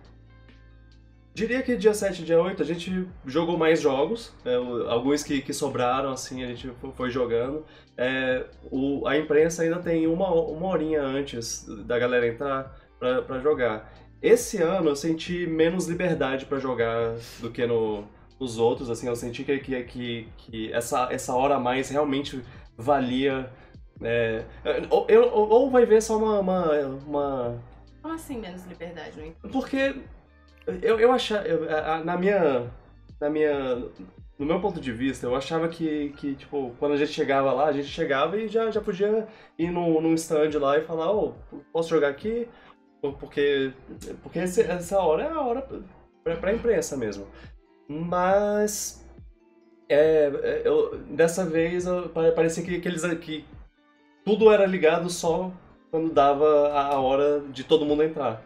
diria 1.34 1.62
que 1.62 1.76
dia 1.76 1.94
7 1.94 2.22
e 2.22 2.26
dia 2.26 2.42
8 2.42 2.62
a 2.62 2.66
gente 2.66 3.08
jogou 3.26 3.58
mais 3.58 3.82
jogos. 3.82 4.34
é, 4.46 4.56
alguns 4.56 5.24
que, 5.24 5.42
que 5.42 5.54
sobraram, 5.54 6.12
assim, 6.12 6.44
a 6.44 6.48
gente 6.48 6.70
fo- 6.82 6.92
foi 6.92 7.10
jogando. 7.10 7.66
É, 7.98 8.46
o- 8.72 9.08
a 9.08 9.18
imprensa 9.18 9.64
ainda 9.64 9.80
tem 9.80 10.08
uma, 10.08 10.30
uma 10.34 10.68
horinha 10.68 11.02
antes 11.02 11.66
da 11.86 11.98
galera 12.00 12.28
entrar 12.28 12.76
pra, 13.00 13.22
pra 13.22 13.40
jogar. 13.40 13.92
Esse 14.22 14.62
ano 14.62 14.90
eu 14.90 14.96
senti 14.96 15.46
menos 15.48 15.88
liberdade 15.88 16.46
pra 16.46 16.58
jogar 16.60 17.16
do 17.40 17.52
que 17.52 17.66
no, 17.66 18.06
nos 18.40 18.58
outros, 18.58 18.90
assim, 18.90 19.08
eu 19.08 19.16
senti 19.16 19.44
que, 19.44 19.60
que, 19.60 19.84
que, 19.84 20.28
que 20.38 20.72
essa, 20.74 21.08
essa 21.12 21.34
hora 21.36 21.56
a 21.56 21.60
mais 21.60 21.90
realmente 21.90 22.42
valia. 22.78 23.52
é, 24.02 24.44
ou, 24.90 25.06
eu- 25.10 25.30
ou- 25.32 25.50
ou 25.50 25.70
vai 25.72 25.86
ver 25.86 26.02
só 26.02 26.18
uma- 26.18 26.40
uma, 26.40 26.72
uma 27.06 27.64
Como 28.02 28.14
assim 28.14 28.40
menos 28.40 28.66
liberdade? 28.66 29.18
Não 29.20 29.26
entendi. 29.28 29.54
porque 29.54 29.96
eu, 30.82 31.00
eu 31.00 31.12
achava. 31.12 31.44
na 32.04 32.18
minha. 32.18 32.70
Na 33.20 33.30
minha. 33.30 33.84
No 34.38 34.46
meu 34.48 34.60
ponto 34.60 34.82
de 34.82 34.92
vista, 34.92 35.28
eu 35.28 35.36
achava 35.36 35.68
que, 35.70 36.10
que, 36.18 36.36
tipo, 36.36 36.72
quando 36.80 36.94
a 36.94 36.98
gente 36.98 37.12
chegava 37.12 37.54
lá, 37.54 37.66
a 37.68 37.72
gente 37.72 37.88
chegava 37.88 38.36
e 38.38 38.48
já, 38.48 38.70
já 38.72 38.82
podia 38.82 39.28
ir 39.60 39.70
num, 39.70 40.02
num 40.02 40.16
stand 40.16 40.58
lá 40.60 40.78
e 40.78 40.82
falar, 40.82 41.12
ô, 41.12 41.34
posso 41.72 41.90
jogar 41.90 42.10
aqui? 42.10 42.48
Porque, 43.20 43.72
porque 44.24 44.40
essa 44.40 45.00
hora 45.00 45.24
é 45.24 45.30
a 45.30 45.40
hora 45.42 45.68
pra, 46.24 46.36
pra 46.38 46.54
imprensa 46.54 46.98
mesmo. 46.98 47.28
Mas. 47.88 49.04
É, 49.90 50.32
é, 50.42 50.62
eu, 50.66 50.98
dessa 51.10 51.46
vez 51.46 51.86
eu- 51.86 52.10
pare- 52.10 52.32
parecia 52.32 52.64
que, 52.64 52.80
que, 52.80 52.88
eles, 52.88 53.04
que 53.18 53.46
tudo 54.26 54.52
era 54.52 54.66
ligado 54.66 55.10
só 55.10 55.52
quando 55.92 56.12
dava 56.12 56.70
a 56.72 57.00
hora 57.00 57.42
de 57.52 57.64
todo 57.64 57.86
mundo 57.86 58.02
entrar. 58.02 58.42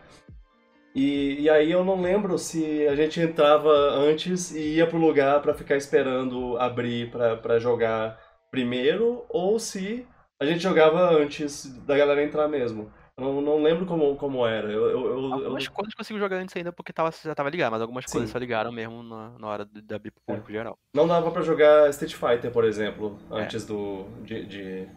E, 0.96 1.42
e 1.42 1.50
aí 1.50 1.72
eu 1.72 1.84
não 1.86 2.02
lembro 2.02 2.38
se 2.38 2.88
a 2.88 2.96
gente 2.96 3.20
entrava 3.22 3.70
antes 3.70 4.52
e 4.56 4.76
ia 4.78 4.88
pro 4.88 4.98
lugar 4.98 5.42
pra 5.42 5.54
ficar 5.54 5.76
esperando 5.78 6.58
abrir 6.58 7.12
pra 7.12 7.36
pra 7.38 7.60
jogar 7.60 8.20
primeiro, 8.50 9.24
ou 9.30 9.60
se 9.60 10.06
a 10.40 10.46
gente 10.46 10.60
jogava 10.62 11.12
antes 11.16 11.66
da 11.86 11.96
galera 11.98 12.24
entrar 12.24 12.48
mesmo. 12.48 12.92
Eu 13.20 13.24
não, 13.26 13.42
não 13.42 13.64
lembro 13.64 13.86
como, 13.88 14.16
como 14.16 14.46
era. 14.46 14.72
Eu, 14.72 14.86
eu, 14.86 15.06
eu- 15.06 15.20
eu- 15.28 15.34
Algumas 15.34 15.68
coisas 15.68 15.94
consigo 15.96 16.20
jogar 16.20 16.38
antes 16.38 16.56
ainda 16.56 16.72
porque 16.72 16.94
tava, 16.94 17.12
já 17.12 17.34
tava 17.34 17.50
ligado, 17.50 17.72
mas 17.72 17.82
algumas 17.82 18.06
coisas 18.06 18.30
Sim. 18.30 18.34
só 18.34 18.38
ligaram 18.38 18.72
mesmo 18.72 19.02
na, 19.02 19.32
na 19.40 19.48
hora 19.48 19.66
de, 19.66 19.94
abrir 19.94 20.12
pro 20.12 20.22
público 20.26 20.52
geral. 20.52 20.78
não 20.94 21.08
dava 21.08 21.32
pra 21.32 21.42
jogar 21.42 21.90
Street 21.90 22.14
Fighter, 22.14 22.52
por 22.52 22.64
exemplo, 22.64 23.18
antes 23.32 23.66
do 23.66 24.06
de, 24.24 24.46
de- 24.46 24.88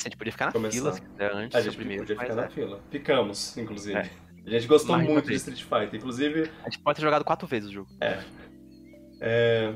A 0.00 0.04
gente 0.04 0.16
podia 0.16 0.32
ficar 0.32 0.46
na 0.46 0.52
Começar. 0.52 0.76
fila 0.78 0.92
se 0.94 1.02
quiser 1.02 1.32
antes, 1.34 1.54
A 1.54 1.60
gente 1.60 1.76
primeiro. 1.76 2.02
podia 2.02 2.18
ficar 2.18 2.32
é. 2.32 2.36
na 2.36 2.48
fila. 2.48 2.80
Ficamos, 2.90 3.56
inclusive. 3.58 3.98
É. 3.98 4.10
A 4.46 4.50
gente 4.50 4.66
gostou 4.66 4.96
Mais 4.96 5.08
muito 5.08 5.28
de. 5.28 5.34
Street 5.34 5.62
Fighter. 5.62 5.94
Inclusive, 5.96 6.50
A 6.64 6.70
gente 6.70 6.78
pode 6.82 6.96
ter 6.96 7.02
jogado 7.02 7.24
quatro 7.24 7.46
vezes 7.46 7.68
o 7.70 7.72
jogo. 7.72 7.88
É, 9.20 9.74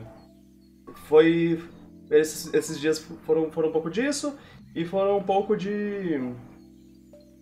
foi. 1.07 1.63
Esses, 2.11 2.53
esses 2.53 2.79
dias 2.81 2.99
foram, 3.25 3.51
foram 3.51 3.69
um 3.69 3.73
pouco 3.73 3.91
disso 3.91 4.37
e 4.75 4.85
foram 4.85 5.19
um 5.19 5.23
pouco 5.23 5.57
de. 5.57 6.19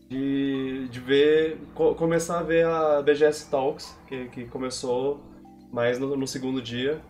de, 0.08 0.88
de 0.88 1.00
ver. 1.00 1.58
co- 1.74 1.94
começar 1.94 2.40
a 2.40 2.42
ver 2.42 2.66
a 2.66 3.00
BGS 3.02 3.50
Talks, 3.50 3.96
que, 4.08 4.26
que 4.28 4.44
começou 4.46 5.20
mais 5.72 5.98
no, 5.98 6.16
no 6.16 6.26
segundo 6.26 6.60
dia 6.60 7.00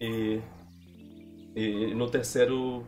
e. 0.00 0.40
e 1.56 1.94
no 1.94 2.08
terceiro 2.10 2.84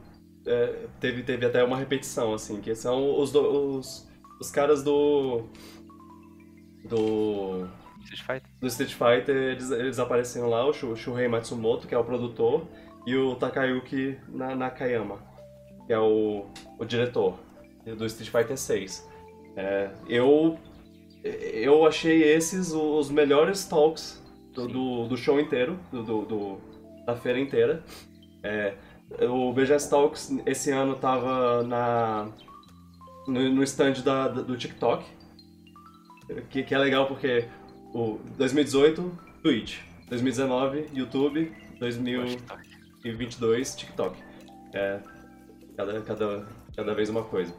é, 0.46 0.86
teve, 1.00 1.22
teve 1.22 1.46
até 1.46 1.62
uma 1.64 1.76
repetição, 1.76 2.34
assim, 2.34 2.60
que 2.60 2.74
são 2.74 3.18
os, 3.20 3.32
do- 3.32 3.76
os, 3.78 4.08
os 4.40 4.50
caras 4.50 4.82
do. 4.82 5.44
Do 6.84 7.66
Street 8.02 8.20
Fighter. 8.22 8.50
do 8.60 8.66
Street 8.66 8.92
Fighter, 8.92 9.36
eles, 9.36 9.70
eles 9.70 9.98
apareceram 9.98 10.48
lá, 10.48 10.66
o 10.66 10.72
Shu- 10.72 10.94
Shuhei 10.96 11.26
Matsumoto, 11.28 11.86
que 11.88 11.94
é 11.94 11.98
o 11.98 12.04
produtor, 12.04 12.66
e 13.06 13.16
o 13.16 13.34
Takayuki 13.36 14.16
Na- 14.28 14.54
Nakayama, 14.54 15.18
que 15.86 15.92
é 15.92 15.98
o, 15.98 16.46
o 16.78 16.84
diretor 16.84 17.38
do 17.84 18.04
Street 18.06 18.30
Fighter 18.30 18.56
6. 18.58 19.08
É, 19.56 19.90
eu, 20.08 20.58
eu 21.22 21.86
achei 21.86 22.22
esses 22.22 22.72
os 22.72 23.10
melhores 23.10 23.66
talks 23.66 24.22
do, 24.52 24.66
do, 24.66 25.08
do 25.08 25.16
show 25.16 25.38
inteiro, 25.40 25.78
do, 25.92 26.02
do- 26.02 26.24
do- 26.24 26.58
da 27.06 27.14
feira 27.16 27.38
inteira. 27.38 27.82
É, 28.42 28.74
o 29.28 29.52
BGS 29.52 29.88
Talks 29.90 30.30
esse 30.46 30.70
ano 30.70 30.96
tava 30.96 31.62
na, 31.62 32.28
no, 33.28 33.50
no 33.50 33.62
stand 33.62 34.02
da, 34.02 34.28
do 34.28 34.56
TikTok, 34.56 35.04
que, 36.50 36.62
que 36.62 36.74
é 36.74 36.78
legal 36.78 37.06
porque 37.06 37.44
o 37.92 38.18
2018, 38.36 39.18
Twitch. 39.42 39.78
2019, 40.08 40.86
YouTube. 40.94 41.52
2022, 41.80 43.76
TikTok. 43.76 44.16
É, 44.72 44.98
cada, 45.76 46.00
cada, 46.02 46.46
cada 46.76 46.94
vez 46.94 47.08
uma 47.08 47.22
coisa. 47.24 47.54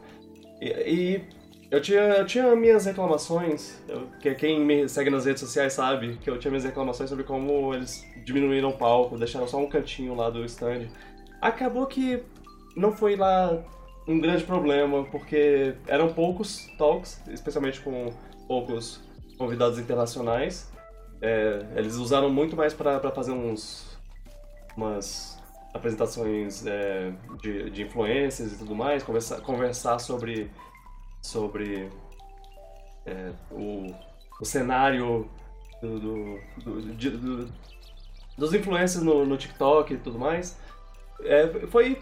E, 0.60 0.66
e 0.68 1.24
eu, 1.70 1.80
tinha, 1.80 2.00
eu 2.00 2.26
tinha 2.26 2.54
minhas 2.56 2.84
reclamações, 2.86 3.80
eu- 3.88 4.08
que 4.20 4.34
quem 4.34 4.60
me 4.60 4.88
segue 4.88 5.10
nas 5.10 5.24
redes 5.24 5.40
sociais 5.40 5.72
sabe 5.72 6.16
que 6.20 6.28
eu 6.30 6.38
tinha 6.38 6.50
minhas 6.50 6.64
reclamações 6.64 7.08
sobre 7.10 7.24
como 7.24 7.74
eles 7.74 8.04
diminuíram 8.24 8.70
o 8.70 8.76
palco, 8.76 9.18
deixaram 9.18 9.46
só 9.46 9.58
um 9.58 9.68
cantinho 9.68 10.14
lá 10.14 10.30
do 10.30 10.44
stand. 10.44 10.86
Acabou 11.40 11.86
que 11.86 12.22
não 12.76 12.92
foi 12.92 13.16
lá 13.16 13.62
um 14.08 14.20
grande 14.20 14.44
problema, 14.44 15.04
porque 15.04 15.74
eram 15.86 16.12
poucos 16.12 16.66
talks, 16.78 17.20
especialmente 17.28 17.80
com 17.80 18.12
poucos 18.46 19.00
convidados 19.38 19.78
internacionais. 19.78 20.70
É, 21.20 21.66
eles 21.76 21.96
usaram 21.96 22.30
muito 22.30 22.56
mais 22.56 22.74
para 22.74 23.10
fazer 23.10 23.32
uns 23.32 23.96
umas 24.76 25.38
apresentações 25.72 26.66
é, 26.66 27.12
de, 27.42 27.70
de 27.70 27.82
influências 27.82 28.52
e 28.52 28.58
tudo 28.58 28.74
mais, 28.74 29.02
conversar, 29.02 29.40
conversar 29.40 29.98
sobre 29.98 30.50
sobre 31.22 31.90
é, 33.06 33.32
o, 33.50 33.94
o 34.40 34.44
cenário 34.44 35.28
do, 35.82 35.98
do, 35.98 36.38
do- 36.62 36.94
de- 36.94 37.10
do- 37.10 37.52
dos 38.36 38.52
influencers 38.54 39.02
no, 39.02 39.24
no 39.24 39.36
TikTok 39.36 39.94
e 39.94 39.96
tudo 39.98 40.18
mais. 40.18 40.56
É, 41.20 41.48
foi 41.68 41.98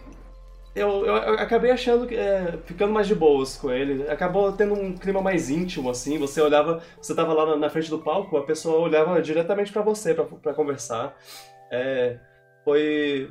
eu, 0.74 1.06
eu 1.06 1.34
acabei 1.34 1.70
achando 1.70 2.06
que 2.06 2.14
é, 2.16 2.58
ficando 2.64 2.92
mais 2.92 3.06
de 3.06 3.14
boas 3.14 3.56
com 3.56 3.70
ele. 3.70 4.08
Acabou 4.10 4.52
tendo 4.52 4.74
um 4.74 4.96
clima 4.96 5.20
mais 5.22 5.48
íntimo, 5.50 5.90
assim. 5.90 6.18
Você 6.18 6.40
olhava, 6.40 6.82
você 7.00 7.14
tava 7.14 7.32
lá 7.32 7.46
na, 7.46 7.56
na 7.56 7.70
frente 7.70 7.90
do 7.90 7.98
palco, 8.00 8.36
a 8.36 8.44
pessoa 8.44 8.80
olhava 8.80 9.20
diretamente 9.22 9.72
pra 9.72 9.82
você 9.82 10.14
pra 10.14 10.54
conversar. 10.54 11.16
É, 11.70 12.18
foi, 12.64 13.30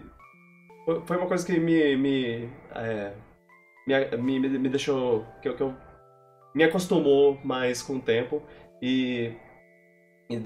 foi 1.06 1.18
uma 1.18 1.28
coisa 1.28 1.46
que 1.46 1.60
me 1.60 1.96
me, 1.98 2.50
é, 2.76 3.14
me, 3.88 4.40
me, 4.40 4.50
me 4.60 4.70
deixou 4.70 5.26
que, 5.42 5.50
eu- 5.50 5.56
que 5.56 5.64
eu 5.64 5.74
me 6.56 6.64
acostumou 6.64 7.40
mais 7.44 7.82
com 7.82 7.96
o 7.98 8.02
tempo 8.02 8.42
e, 8.82 9.34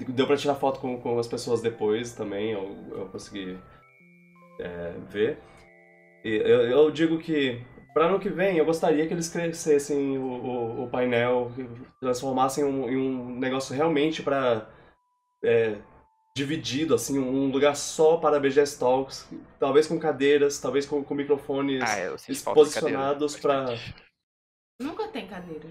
deu 0.08 0.26
pra 0.26 0.36
tirar 0.36 0.54
foto 0.56 0.80
com, 0.80 0.98
com 1.00 1.18
as 1.18 1.26
pessoas 1.28 1.60
depois 1.62 2.14
também. 2.14 2.52
Eu, 2.52 2.76
eu 2.92 3.06
consegui 3.06 3.58
é, 4.60 4.92
ver. 5.08 5.38
Eu, 6.36 6.62
eu 6.62 6.90
digo 6.90 7.18
que 7.18 7.60
para 7.94 8.06
ano 8.06 8.20
que 8.20 8.28
vem 8.28 8.56
eu 8.58 8.64
gostaria 8.64 9.06
que 9.06 9.14
eles 9.14 9.28
crescessem 9.28 10.18
o, 10.18 10.22
o, 10.22 10.84
o 10.84 10.90
painel, 10.90 11.50
que 11.54 11.68
transformassem 12.00 12.64
um, 12.64 12.88
em 12.88 12.96
um 12.96 13.38
negócio 13.38 13.74
realmente 13.74 14.22
para 14.22 14.68
dividido, 16.36 16.94
assim, 16.94 17.18
um 17.18 17.50
lugar 17.50 17.74
só 17.74 18.16
para 18.16 18.38
BGS 18.38 18.78
Talks, 18.78 19.28
talvez 19.58 19.88
com 19.88 19.98
cadeiras, 19.98 20.60
talvez 20.60 20.86
com, 20.86 21.02
com 21.02 21.14
microfones 21.14 21.82
Ah, 21.82 22.52
posicionados 22.54 23.36
para. 23.36 23.74
Nunca 24.80 25.08
tem 25.08 25.26
cadeira. 25.26 25.68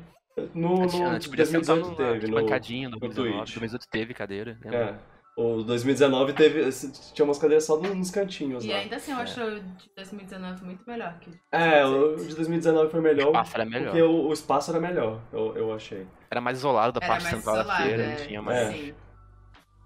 no, 0.53 0.81
Antes- 0.83 0.99
no 0.99 1.05
antes 1.07 1.27
podia 1.27 1.45
sentar 1.45 1.77
2018 1.77 2.01
numa 2.01 2.13
teve, 2.19 2.27
no, 2.27 2.35
bancadinha, 2.41 2.89
no 2.89 2.95
no 2.95 2.99
2019. 2.99 3.37
Twitch. 3.37 3.53
2018 3.55 3.87
teve 3.89 4.13
cadeira, 4.13 4.59
É. 4.65 5.16
O 5.37 5.61
2019 5.61 6.33
teve. 6.33 6.67
Tinha 7.13 7.23
umas 7.23 7.37
cadeiras 7.37 7.63
só 7.63 7.77
nos 7.77 8.09
cantinhos 8.09 8.65
E 8.65 8.69
lá. 8.69 8.77
ainda 8.79 8.95
assim 8.95 9.11
eu 9.11 9.17
acho 9.19 9.39
o 9.39 9.59
de 9.59 9.89
2019 9.95 10.65
muito 10.65 10.83
melhor 10.87 11.13
que 11.19 11.29
o 11.29 11.31
de 11.31 11.39
É, 11.51 11.85
o 11.85 11.91
2018. 12.15 12.27
de 12.29 12.35
2019 12.35 12.89
foi 12.91 13.01
melhor. 13.01 13.27
O 13.27 13.29
espaço 13.29 13.53
era 13.55 13.65
melhor. 13.65 13.85
Porque 13.85 14.01
o, 14.01 14.27
o 14.27 14.33
espaço 14.33 14.71
era 14.71 14.79
melhor, 14.79 15.21
eu, 15.31 15.55
eu 15.55 15.73
achei. 15.73 16.07
Era 16.31 16.41
mais 16.41 16.57
isolado 16.57 16.99
da 16.99 17.05
Era 17.05 17.13
parte 17.13 17.23
mais 17.23 17.35
central 17.35 17.55
da 17.55 17.61
isolado, 17.61 17.83
feira, 17.83 18.03
é, 18.03 18.09
não 18.19 18.25
tinha 18.25 18.41
mais. 18.41 18.67
sim. 18.75 18.93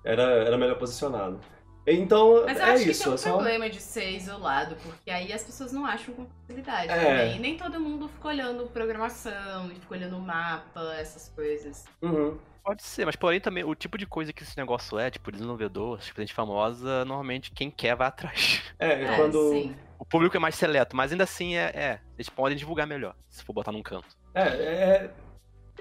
Era, 0.05 0.23
era 0.23 0.57
melhor 0.57 0.77
posicionado. 0.77 1.39
Então, 1.85 2.43
Mas 2.45 2.57
eu 2.59 2.65
é 2.65 2.71
acho 2.73 2.83
que 2.83 2.91
isso. 2.91 3.03
tem 3.03 3.11
um 3.11 3.15
é 3.15 3.17
só... 3.17 3.31
problema 3.33 3.69
de 3.69 3.81
ser 3.81 4.11
isolado, 4.11 4.75
porque 4.83 5.09
aí 5.11 5.33
as 5.33 5.43
pessoas 5.43 5.71
não 5.73 5.85
acham 5.85 6.13
com 6.13 6.27
facilidade 6.47 6.89
É. 6.91 6.95
também. 6.95 7.35
E 7.35 7.39
nem 7.39 7.57
todo 7.57 7.79
mundo 7.79 8.07
fica 8.07 8.27
olhando 8.29 8.67
programação, 8.67 9.65
e 9.71 9.75
fica 9.75 9.95
olhando 9.95 10.15
o 10.15 10.21
mapa, 10.21 10.93
essas 10.99 11.29
coisas. 11.35 11.83
Uhum. 12.01 12.37
Pode 12.63 12.83
ser, 12.83 13.05
mas 13.05 13.15
porém 13.15 13.41
também 13.41 13.63
o 13.63 13.73
tipo 13.73 13.97
de 13.97 14.05
coisa 14.05 14.31
que 14.31 14.43
esse 14.43 14.55
negócio 14.57 14.99
é, 14.99 15.09
tipo, 15.09 15.31
desenvolvedor, 15.31 15.99
tipo, 15.99 16.21
gente 16.21 16.33
famosa, 16.33 17.03
normalmente 17.05 17.51
quem 17.51 17.71
quer 17.71 17.95
vai 17.95 18.07
atrás. 18.07 18.61
É, 18.77 19.03
É, 19.03 19.15
quando. 19.15 19.51
sim. 19.51 19.75
O 19.97 20.05
público 20.05 20.35
é 20.35 20.39
mais 20.39 20.55
seleto, 20.55 20.95
mas 20.95 21.11
ainda 21.11 21.23
assim 21.23 21.55
é, 21.55 21.65
é. 21.75 21.99
Eles 22.17 22.29
podem 22.29 22.57
divulgar 22.57 22.87
melhor, 22.87 23.15
se 23.29 23.43
for 23.43 23.53
botar 23.53 23.71
num 23.71 23.83
canto. 23.83 24.15
É, 24.33 24.41
é. 24.41 25.11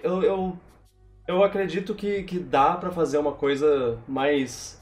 Eu, 0.03 0.23
eu, 0.23 0.59
eu 1.27 1.43
acredito 1.45 1.95
que, 1.95 2.23
que 2.23 2.39
dá 2.39 2.77
pra 2.77 2.91
fazer 2.91 3.19
uma 3.19 3.33
coisa 3.33 3.99
mais 4.09 4.81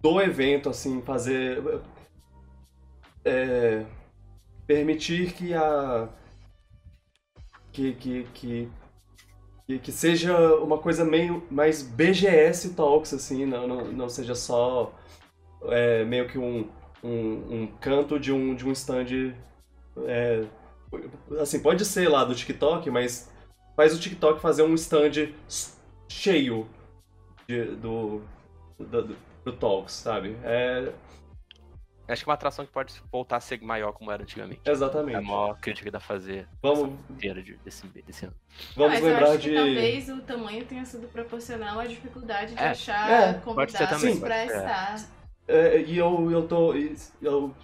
do 0.00 0.20
evento, 0.20 0.68
assim, 0.70 1.02
fazer. 1.02 1.62
é, 3.24 3.84
permitir 4.66 5.32
que 5.32 5.54
a. 5.54 6.08
Que, 7.72 7.92
que, 7.94 8.24
que, 8.34 8.72
que, 9.68 9.78
que 9.78 9.92
seja 9.92 10.34
uma 10.56 10.78
coisa 10.78 11.04
meio 11.04 11.42
mais 11.50 11.82
BGS 11.82 12.70
Talks, 12.74 13.12
assim, 13.12 13.44
não, 13.44 13.68
não, 13.68 13.84
não 13.92 14.08
seja 14.08 14.34
só 14.34 14.94
é, 15.64 16.04
meio 16.04 16.26
que 16.26 16.38
um, 16.38 16.66
um, 17.04 17.62
um 17.62 17.66
canto 17.78 18.18
de 18.18 18.32
um, 18.32 18.54
de 18.54 18.66
um 18.66 18.72
stand. 18.72 19.34
é, 20.06 20.44
assim, 21.38 21.60
pode 21.60 21.84
ser 21.84 22.08
lá 22.08 22.24
do 22.24 22.34
TikTok, 22.34 22.90
mas 22.90 23.30
faz 23.76 23.94
o 23.94 24.00
TikTok 24.00 24.40
fazer 24.40 24.62
um 24.62 24.74
stand 24.74 25.32
cheio 26.08 26.66
de- 27.46 27.76
do, 27.76 28.22
do, 28.78 29.02
do, 29.02 29.16
do 29.44 29.52
Talks, 29.52 29.92
sabe? 29.92 30.34
É, 30.44 30.90
Acho 32.08 32.24
que 32.24 32.28
é 32.28 32.30
uma 32.30 32.34
atração 32.34 32.64
que 32.64 32.72
pode 32.72 32.94
voltar 33.12 33.36
a 33.36 33.40
ser 33.40 33.60
maior 33.60 33.92
como 33.92 34.10
era 34.10 34.22
antigamente. 34.22 34.62
É 34.64 34.70
a 34.70 34.72
exatamente. 34.72 35.20
maior 35.26 35.58
crítica 35.60 35.84
que 35.84 35.90
dá 35.90 36.00
fazer 36.00 36.48
Vamos, 36.62 36.98
inteira 37.10 37.42
de- 37.42 37.56
desse, 37.58 37.86
desse 37.86 38.24
ano. 38.24 38.34
vamos 38.74 38.94
Mas 38.94 39.02
eu 39.02 39.08
lembrar 39.10 39.28
acho 39.30 39.38
que 39.40 39.50
de. 39.50 39.54
talvez 39.54 40.08
o 40.08 40.20
tamanho 40.22 40.64
tenha 40.64 40.84
sido 40.86 41.06
proporcional 41.08 41.78
à 41.78 41.86
dificuldade 41.86 42.54
de 42.54 42.60
É. 42.62 42.68
achar 42.70 43.10
É, 43.10 43.32
convidados 43.34 44.00
ser. 44.00 44.08
estar. 44.12 44.96
É, 45.46 45.80
e 45.82 45.98
eu, 45.98 46.30
eu 46.30 46.48
tô. 46.48 46.72
Eu 47.20 47.54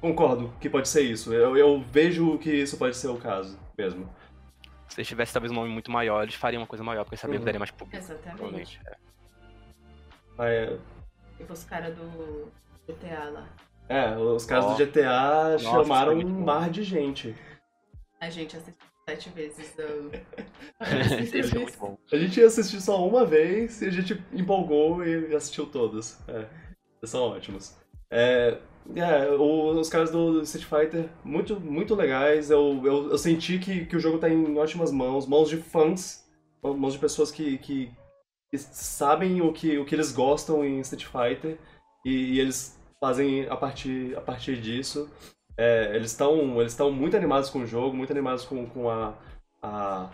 concordo 0.00 0.52
que 0.60 0.70
pode 0.70 0.88
ser 0.88 1.02
isso. 1.02 1.32
Eu, 1.32 1.56
eu 1.56 1.80
vejo 1.90 2.38
que 2.38 2.50
isso 2.52 2.76
pode 2.78 2.96
ser 2.96 3.08
o 3.08 3.16
caso 3.16 3.58
mesmo. 3.76 4.08
Se 4.88 4.98
eles 5.00 5.08
tivessem 5.08 5.32
talvez 5.32 5.52
um 5.52 5.54
nome 5.56 5.70
muito 5.70 5.90
maior, 5.90 6.22
eles 6.22 6.34
fariam 6.34 6.60
uma 6.62 6.66
coisa 6.66 6.82
maior, 6.84 7.04
porque 7.04 7.16
sabiam 7.16 7.34
Uhum. 7.36 7.40
que 7.40 7.44
daria 7.46 7.58
mais 7.60 7.70
público. 7.70 7.96
Exatamente. 7.96 8.80
É. 8.86 8.96
É, 10.38 10.78
Tipo 11.36 11.52
os 11.52 11.64
caras 11.64 11.94
do 11.96 12.50
GTA 12.86 13.30
lá. 13.30 13.48
é, 13.88 14.16
os 14.16 14.44
caras 14.44 14.64
Ó. 14.66 14.74
do 14.74 14.84
GTA 14.86 15.50
Nossa, 15.52 15.64
chamaram 15.64 16.14
um 16.14 16.22
bom. 16.22 16.44
mar 16.44 16.70
de 16.70 16.82
gente. 16.82 17.34
A 18.20 18.28
gente 18.30 18.56
assistiu 18.56 18.86
sete 19.08 19.30
vezes. 19.30 19.74
Esse 20.78 21.40
é 21.56 21.58
muito 21.58 21.78
bom. 21.78 21.98
A 22.12 22.16
gente 22.16 22.38
ia 22.40 22.46
assistir 22.46 22.80
só 22.80 23.06
uma 23.06 23.24
vez 23.24 23.80
e 23.82 23.86
a 23.86 23.90
gente 23.90 24.22
empolgou 24.32 25.04
e 25.04 25.34
assistiu 25.34 25.66
todos. 25.66 26.18
É, 26.28 26.46
são 27.04 27.22
ótimos. 27.22 27.76
É, 28.10 28.58
é, 28.94 29.30
os 29.30 29.88
caras 29.88 30.10
do 30.10 30.42
Street 30.42 30.66
Fighter, 30.66 31.08
muito, 31.24 31.58
muito 31.58 31.94
legais. 31.94 32.50
Eu, 32.50 32.80
eu, 32.84 33.10
eu 33.10 33.18
senti 33.18 33.58
que, 33.58 33.86
que 33.86 33.96
o 33.96 34.00
jogo 34.00 34.18
tá 34.18 34.28
em 34.28 34.58
ótimas 34.58 34.90
mãos, 34.92 35.26
mãos 35.26 35.48
de 35.48 35.56
fãs, 35.56 36.28
mãos 36.62 36.92
de 36.92 36.98
pessoas 36.98 37.30
que, 37.30 37.56
que, 37.58 37.90
que 38.50 38.58
sabem 38.58 39.40
o 39.40 39.52
que, 39.52 39.78
o 39.78 39.84
que 39.84 39.94
eles 39.94 40.12
gostam 40.12 40.64
em 40.64 40.80
Street 40.80 41.06
Fighter 41.06 41.58
e, 42.04 42.34
e 42.34 42.40
eles 42.40 42.78
fazem 43.00 43.46
a 43.48 43.56
partir, 43.56 44.16
a 44.16 44.20
partir 44.20 44.60
disso. 44.60 45.08
É, 45.56 45.94
eles 45.96 46.10
estão 46.12 46.60
eles 46.60 46.76
muito 46.92 47.16
animados 47.16 47.50
com 47.50 47.60
o 47.60 47.66
jogo, 47.66 47.96
muito 47.96 48.12
animados 48.12 48.44
com, 48.44 48.66
com 48.66 48.88
a, 48.90 49.14
a, 49.62 50.10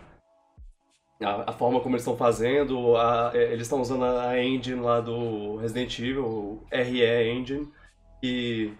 a, 1.23 1.51
a 1.51 1.53
forma 1.53 1.81
como 1.81 1.95
eles 1.95 2.03
estão 2.03 2.17
fazendo. 2.17 2.97
a- 2.97 3.33
é, 3.35 3.53
eles 3.53 3.63
estão 3.63 3.81
usando 3.81 4.05
a, 4.05 4.43
engine 4.43 4.81
lá 4.81 5.01
do 5.01 5.57
Resident 5.57 5.99
Evil, 5.99 6.25
o 6.27 6.67
RE 6.71 7.31
Engine, 7.31 7.69
que 8.21 8.73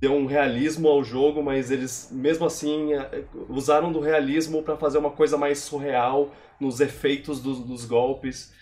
deu 0.00 0.14
um 0.14 0.26
realismo 0.26 0.88
ao 0.88 1.04
jogo, 1.04 1.42
mas 1.42 1.70
eles 1.70 2.10
mesmo 2.12 2.46
assim 2.46 2.94
é, 2.94 3.24
usaram 3.48 3.92
do 3.92 4.00
realismo 4.00 4.62
para 4.62 4.76
fazer 4.76 4.98
uma 4.98 5.10
coisa 5.10 5.38
mais 5.38 5.60
surreal 5.60 6.30
nos 6.60 6.80
efeitos 6.80 7.40
dos 7.60 7.84
golpes. 7.84 8.52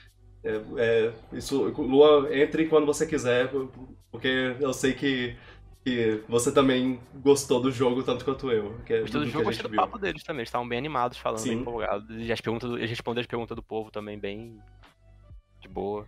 É, 0.48 0.62
é, 0.78 1.12
isso, 1.34 1.64
Lua, 1.76 2.34
entre 2.34 2.66
quando 2.68 2.86
você 2.86 3.06
quiser, 3.06 3.50
porque 4.10 4.56
eu 4.58 4.72
sei 4.72 4.94
que, 4.94 5.36
que 5.84 6.22
você 6.26 6.50
também 6.50 6.98
gostou 7.16 7.60
do 7.60 7.70
jogo 7.70 8.02
tanto 8.02 8.24
quanto 8.24 8.50
eu. 8.50 8.74
É 8.88 9.00
Gostei 9.00 9.20
do 9.20 9.26
jogo, 9.26 9.44
gostei 9.44 9.62
do 9.62 9.68
viu. 9.68 9.76
papo 9.76 9.98
deles 9.98 10.22
também. 10.22 10.40
Eles 10.40 10.48
estavam 10.48 10.66
bem 10.66 10.78
animados, 10.78 11.18
falando, 11.18 11.40
Sim. 11.40 11.50
bem 11.50 11.58
empolgados. 11.58 12.06
E 12.10 12.32
as 12.32 12.40
perguntas, 12.40 12.70
eles 12.70 12.88
responderam 12.88 13.20
as 13.20 13.26
perguntas 13.26 13.54
do 13.54 13.62
povo 13.62 13.90
também 13.90 14.18
bem 14.18 14.58
de 15.60 15.68
boa. 15.68 16.06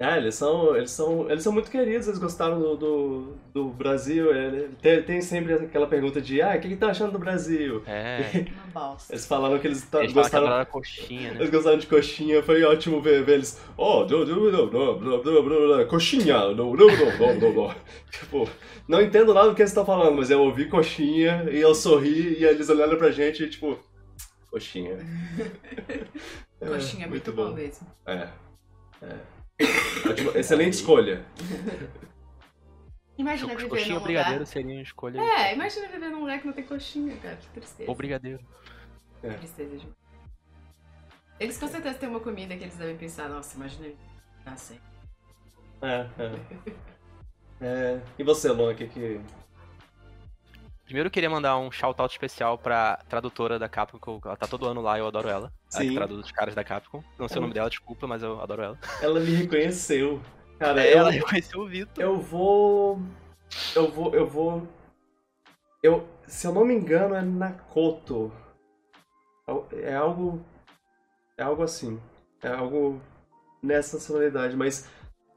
É, 0.00 0.16
eles 0.16 0.36
são, 0.36 0.76
eles 0.76 0.92
são, 0.92 1.28
eles 1.28 1.42
são 1.42 1.52
muito 1.52 1.72
queridos, 1.72 2.06
eles 2.06 2.20
gostaram 2.20 2.60
do, 2.60 2.76
do, 2.76 3.36
do 3.52 3.64
Brasil. 3.70 4.32
É, 4.32 4.68
tem, 4.80 5.02
tem, 5.02 5.20
sempre 5.20 5.54
aquela 5.54 5.88
pergunta 5.88 6.20
de, 6.20 6.40
ah, 6.40 6.54
o 6.56 6.60
que, 6.60 6.68
que 6.68 6.76
tá 6.76 6.90
achando 6.90 7.10
do 7.10 7.18
Brasil? 7.18 7.82
É. 7.84 8.46
Uma 8.46 8.66
bosta. 8.72 9.12
Eles 9.12 9.26
falaram 9.26 9.58
que 9.58 9.66
eles, 9.66 9.92
eles 9.94 10.12
gostaram. 10.12 10.60
de 10.60 10.66
coxinha, 10.66 11.32
né? 11.32 11.40
Eles 11.40 11.50
gostaram 11.50 11.78
de 11.78 11.86
coxinha, 11.88 12.40
foi 12.44 12.62
ótimo 12.62 13.02
ver, 13.02 13.24
ver 13.24 13.34
eles. 13.34 13.60
Oh, 13.76 14.06
coxinha, 15.88 16.36
não, 16.54 17.74
Tipo, 18.08 18.48
não 18.86 19.02
entendo 19.02 19.34
nada 19.34 19.48
do 19.48 19.56
que 19.56 19.62
eles 19.62 19.72
estão 19.72 19.84
falando, 19.84 20.14
mas 20.14 20.30
eu 20.30 20.40
ouvi 20.40 20.66
coxinha 20.66 21.48
e 21.50 21.58
eu 21.58 21.74
sorri 21.74 22.38
e 22.38 22.44
eles 22.44 22.70
olharam 22.70 22.96
pra 22.96 23.10
gente 23.10 23.42
e 23.42 23.50
tipo, 23.50 23.76
coxinha. 24.48 24.96
coxinha 26.60 27.06
é 27.06 27.08
muito, 27.08 27.32
muito 27.32 27.32
bom. 27.32 27.48
bom 27.48 27.54
mesmo. 27.54 27.84
É. 28.06 28.28
É. 29.02 29.37
Ótimo, 30.08 30.30
excelente 30.36 30.74
escolha. 30.74 31.24
Imagina 33.16 33.52
Co- 33.52 33.56
viver 33.58 33.68
Coxinha 33.68 33.88
num 33.94 33.94
ou 33.96 34.02
brigadeiro 34.04 34.38
lugar. 34.40 34.46
seria 34.46 34.74
uma 34.74 34.82
escolha. 34.82 35.20
É, 35.20 35.54
imagina 35.54 35.88
viver 35.88 36.08
num 36.08 36.20
lugar 36.20 36.38
que 36.40 36.46
não 36.46 36.52
tem 36.52 36.64
coxinha, 36.64 37.16
cara. 37.16 37.36
Que 37.36 37.48
tristeza. 37.48 37.90
Ou 37.90 37.96
brigadeiro. 37.96 38.40
É. 39.22 39.30
Tristeza 39.30 39.76
de... 39.76 39.88
Eles 41.40 41.58
com 41.58 41.66
certeza 41.68 41.98
têm 41.98 42.08
uma 42.08 42.20
comida 42.20 42.56
que 42.56 42.64
eles 42.64 42.76
devem 42.76 42.96
pensar, 42.96 43.28
nossa, 43.28 43.56
imagina 43.56 43.92
nascer. 44.44 44.80
É, 45.82 46.06
é. 46.18 46.74
É, 47.60 48.00
E 48.18 48.22
você, 48.22 48.50
Luan, 48.50 48.72
o 48.72 48.76
que 48.76 48.86
que... 48.86 49.20
Primeiro 50.84 51.08
eu 51.08 51.10
queria 51.10 51.28
mandar 51.28 51.58
um 51.58 51.70
shout-out 51.70 52.12
especial 52.12 52.56
pra 52.56 52.96
tradutora 53.08 53.58
da 53.58 53.68
Capcom, 53.68 54.20
que 54.20 54.26
ela 54.26 54.36
tá 54.36 54.46
todo 54.46 54.66
ano 54.66 54.80
lá, 54.80 54.98
eu 54.98 55.06
adoro 55.06 55.28
ela. 55.28 55.52
Sim. 55.68 55.88
que 55.90 55.94
traduz 55.94 56.24
os 56.26 56.32
caras 56.32 56.54
da 56.54 56.64
Capcom. 56.64 57.02
Não 57.18 57.28
sei 57.28 57.36
o 57.36 57.38
É. 57.38 57.42
nome 57.42 57.54
dela, 57.54 57.68
desculpa, 57.70 58.06
mas 58.06 58.22
eu 58.22 58.40
adoro 58.40 58.62
ela. 58.62 58.78
Ela 59.02 59.20
me 59.20 59.30
reconheceu. 59.34 60.20
Cara, 60.58 60.82
É, 60.84 60.94
eu, 60.94 60.98
ela 60.98 61.10
reconheceu 61.10 61.60
o 61.60 61.66
Vitor. 61.66 62.02
eu 62.02 62.18
vou... 62.18 63.00
Eu 63.76 63.90
vou... 63.90 64.14
Eu 64.14 64.26
vou... 64.26 64.66
Eu... 65.82 66.08
Se 66.26 66.46
eu 66.46 66.52
não 66.52 66.64
me 66.64 66.74
engano, 66.74 67.14
é 67.14 67.22
Nakoto. 67.22 68.32
É 69.72 69.94
algo... 69.94 70.44
É 71.36 71.42
algo 71.42 71.62
assim. 71.62 72.00
É 72.42 72.48
algo 72.48 73.00
nessa 73.62 73.98
sonoridade, 74.00 74.56
mas... 74.56 74.88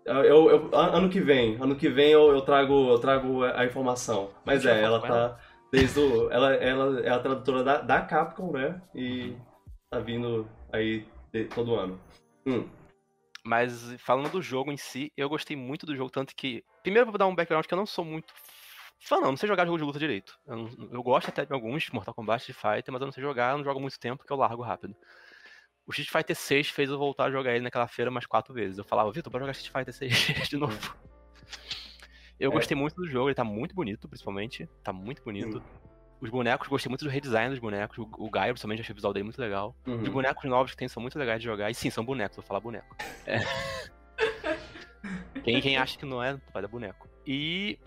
Eu, 0.04 0.50
eu- 0.50 0.70
an- 0.74 0.98
ano 0.98 1.10
que 1.10 1.20
vem, 1.22 1.58
ano 1.62 1.76
que 1.76 1.88
vem 1.88 2.10
eu, 2.10 2.32
eu 2.32 2.42
trago, 2.42 2.90
eu 2.90 2.98
trago 2.98 3.44
a 3.44 3.64
informação. 3.66 4.32
Mas 4.44 4.66
é, 4.66 4.82
ela 4.82 5.00
tá 5.00 5.38
desde 5.72 6.00
o, 6.00 6.32
ela, 6.32 6.56
ela 6.56 7.00
é 7.02 7.10
a 7.10 7.20
tradutora 7.20 7.64
da, 7.64 7.82
da 7.82 8.02
Capcom, 8.02 8.52
né? 8.52 8.82
E 8.96 9.36
tá 9.92 10.00
vindo 10.00 10.48
aí 10.72 11.06
de- 11.34 11.46
todo 11.46 11.76
ano. 11.76 12.00
Hum, 12.48 12.68
Mas 13.44 13.94
falando 14.00 14.30
do 14.32 14.42
jogo 14.42 14.72
em 14.72 14.78
si, 14.78 15.12
eu 15.18 15.28
gostei 15.28 15.58
muito 15.58 15.86
do 15.86 15.96
jogo, 15.96 16.10
tanto 16.12 16.34
que. 16.36 16.64
Primeiro 16.84 17.10
vou 17.10 17.18
dar 17.18 17.28
um 17.28 17.36
background 17.36 17.66
que 17.66 17.74
eu 17.74 17.78
não 17.78 17.86
sou 17.88 18.06
muito 18.06 18.32
fã, 19.00 19.16
não, 19.20 19.32
não 19.32 19.38
sei 19.38 19.48
jogar 19.50 19.66
jogo 19.66 19.78
de 19.80 19.84
luta 19.84 19.98
direito. 20.00 20.40
Eu, 20.48 20.56
não- 20.56 20.90
eu 20.92 21.04
gosto 21.04 21.30
até 21.30 21.44
de 21.46 21.52
alguns, 21.54 21.90
Mortal 21.90 22.14
Kombat, 22.14 22.42
Street 22.52 22.58
Fighter, 22.78 22.94
mas 22.94 23.02
eu 23.02 23.08
não 23.08 23.12
sei 23.12 23.22
jogar, 23.24 23.52
eu 23.52 23.58
não 23.58 23.64
jogo 23.66 23.80
muito 23.82 24.00
tempo 24.00 24.18
porque 24.20 24.32
eu 24.32 24.38
largo 24.38 24.62
rápido. 24.62 24.96
O 25.88 25.92
Street 25.92 26.10
Fighter 26.10 26.36
6 26.36 26.70
fez 26.70 26.90
eu 26.90 26.98
voltar 27.00 27.26
a 27.26 27.32
jogar 27.32 27.54
ele 27.56 27.64
naquela 27.64 27.88
feira 27.88 28.12
umas 28.12 28.26
quatro 28.28 28.54
vezes. 28.54 28.78
Eu 28.78 28.84
falava, 28.86 29.12
Vitor, 29.12 29.32
bora 29.32 29.44
jogar 29.44 29.52
Street 29.54 29.74
Fighter 29.76 29.94
6 29.94 30.12
de 30.50 30.56
novo. 30.58 30.96
Eu 32.40 32.52
É. 32.52 32.54
gostei 32.54 32.78
muito 32.78 32.96
do 32.96 33.08
jogo, 33.08 33.28
ele 33.30 33.36
tá 33.36 33.44
muito 33.44 33.74
bonito, 33.74 34.08
principalmente. 34.08 34.70
Tá 34.84 34.94
muito 34.94 35.24
bonito. 35.24 35.58
Hum. 35.58 35.91
Os 36.22 36.30
bonecos, 36.30 36.68
gostei 36.68 36.88
muito 36.88 37.04
do 37.04 37.10
redesign 37.10 37.50
dos 37.50 37.60
bonecos. 37.60 37.98
O, 37.98 38.08
o 38.18 38.30
Gaio, 38.30 38.54
principalmente, 38.54 38.82
achei 38.82 38.94
o 38.94 38.96
visual 38.96 39.12
dele 39.12 39.24
muito 39.24 39.42
legal. 39.42 39.76
uhum. 39.88 40.04
Os 40.04 40.10
bonecos 40.10 40.44
novos 40.48 40.72
que 40.72 40.78
tem 40.78 40.88
são 40.88 41.02
muito 41.02 41.18
legais 41.18 41.40
de 41.42 41.46
jogar. 41.46 41.72
E 41.72 41.74
sim, 41.74 41.90
são 41.90 42.06
bonecos, 42.06 42.36
vou 42.36 42.46
falar 42.46 42.60
boneco. 42.60 42.96
É. 43.26 43.40
quem, 45.44 45.60
quem 45.60 45.78
acha 45.78 45.98
que 45.98 46.06
não 46.06 46.22
é, 46.24 46.40
vai 46.54 46.62
dar 46.62 46.68
boneco. 46.68 47.10
E. 47.26 47.80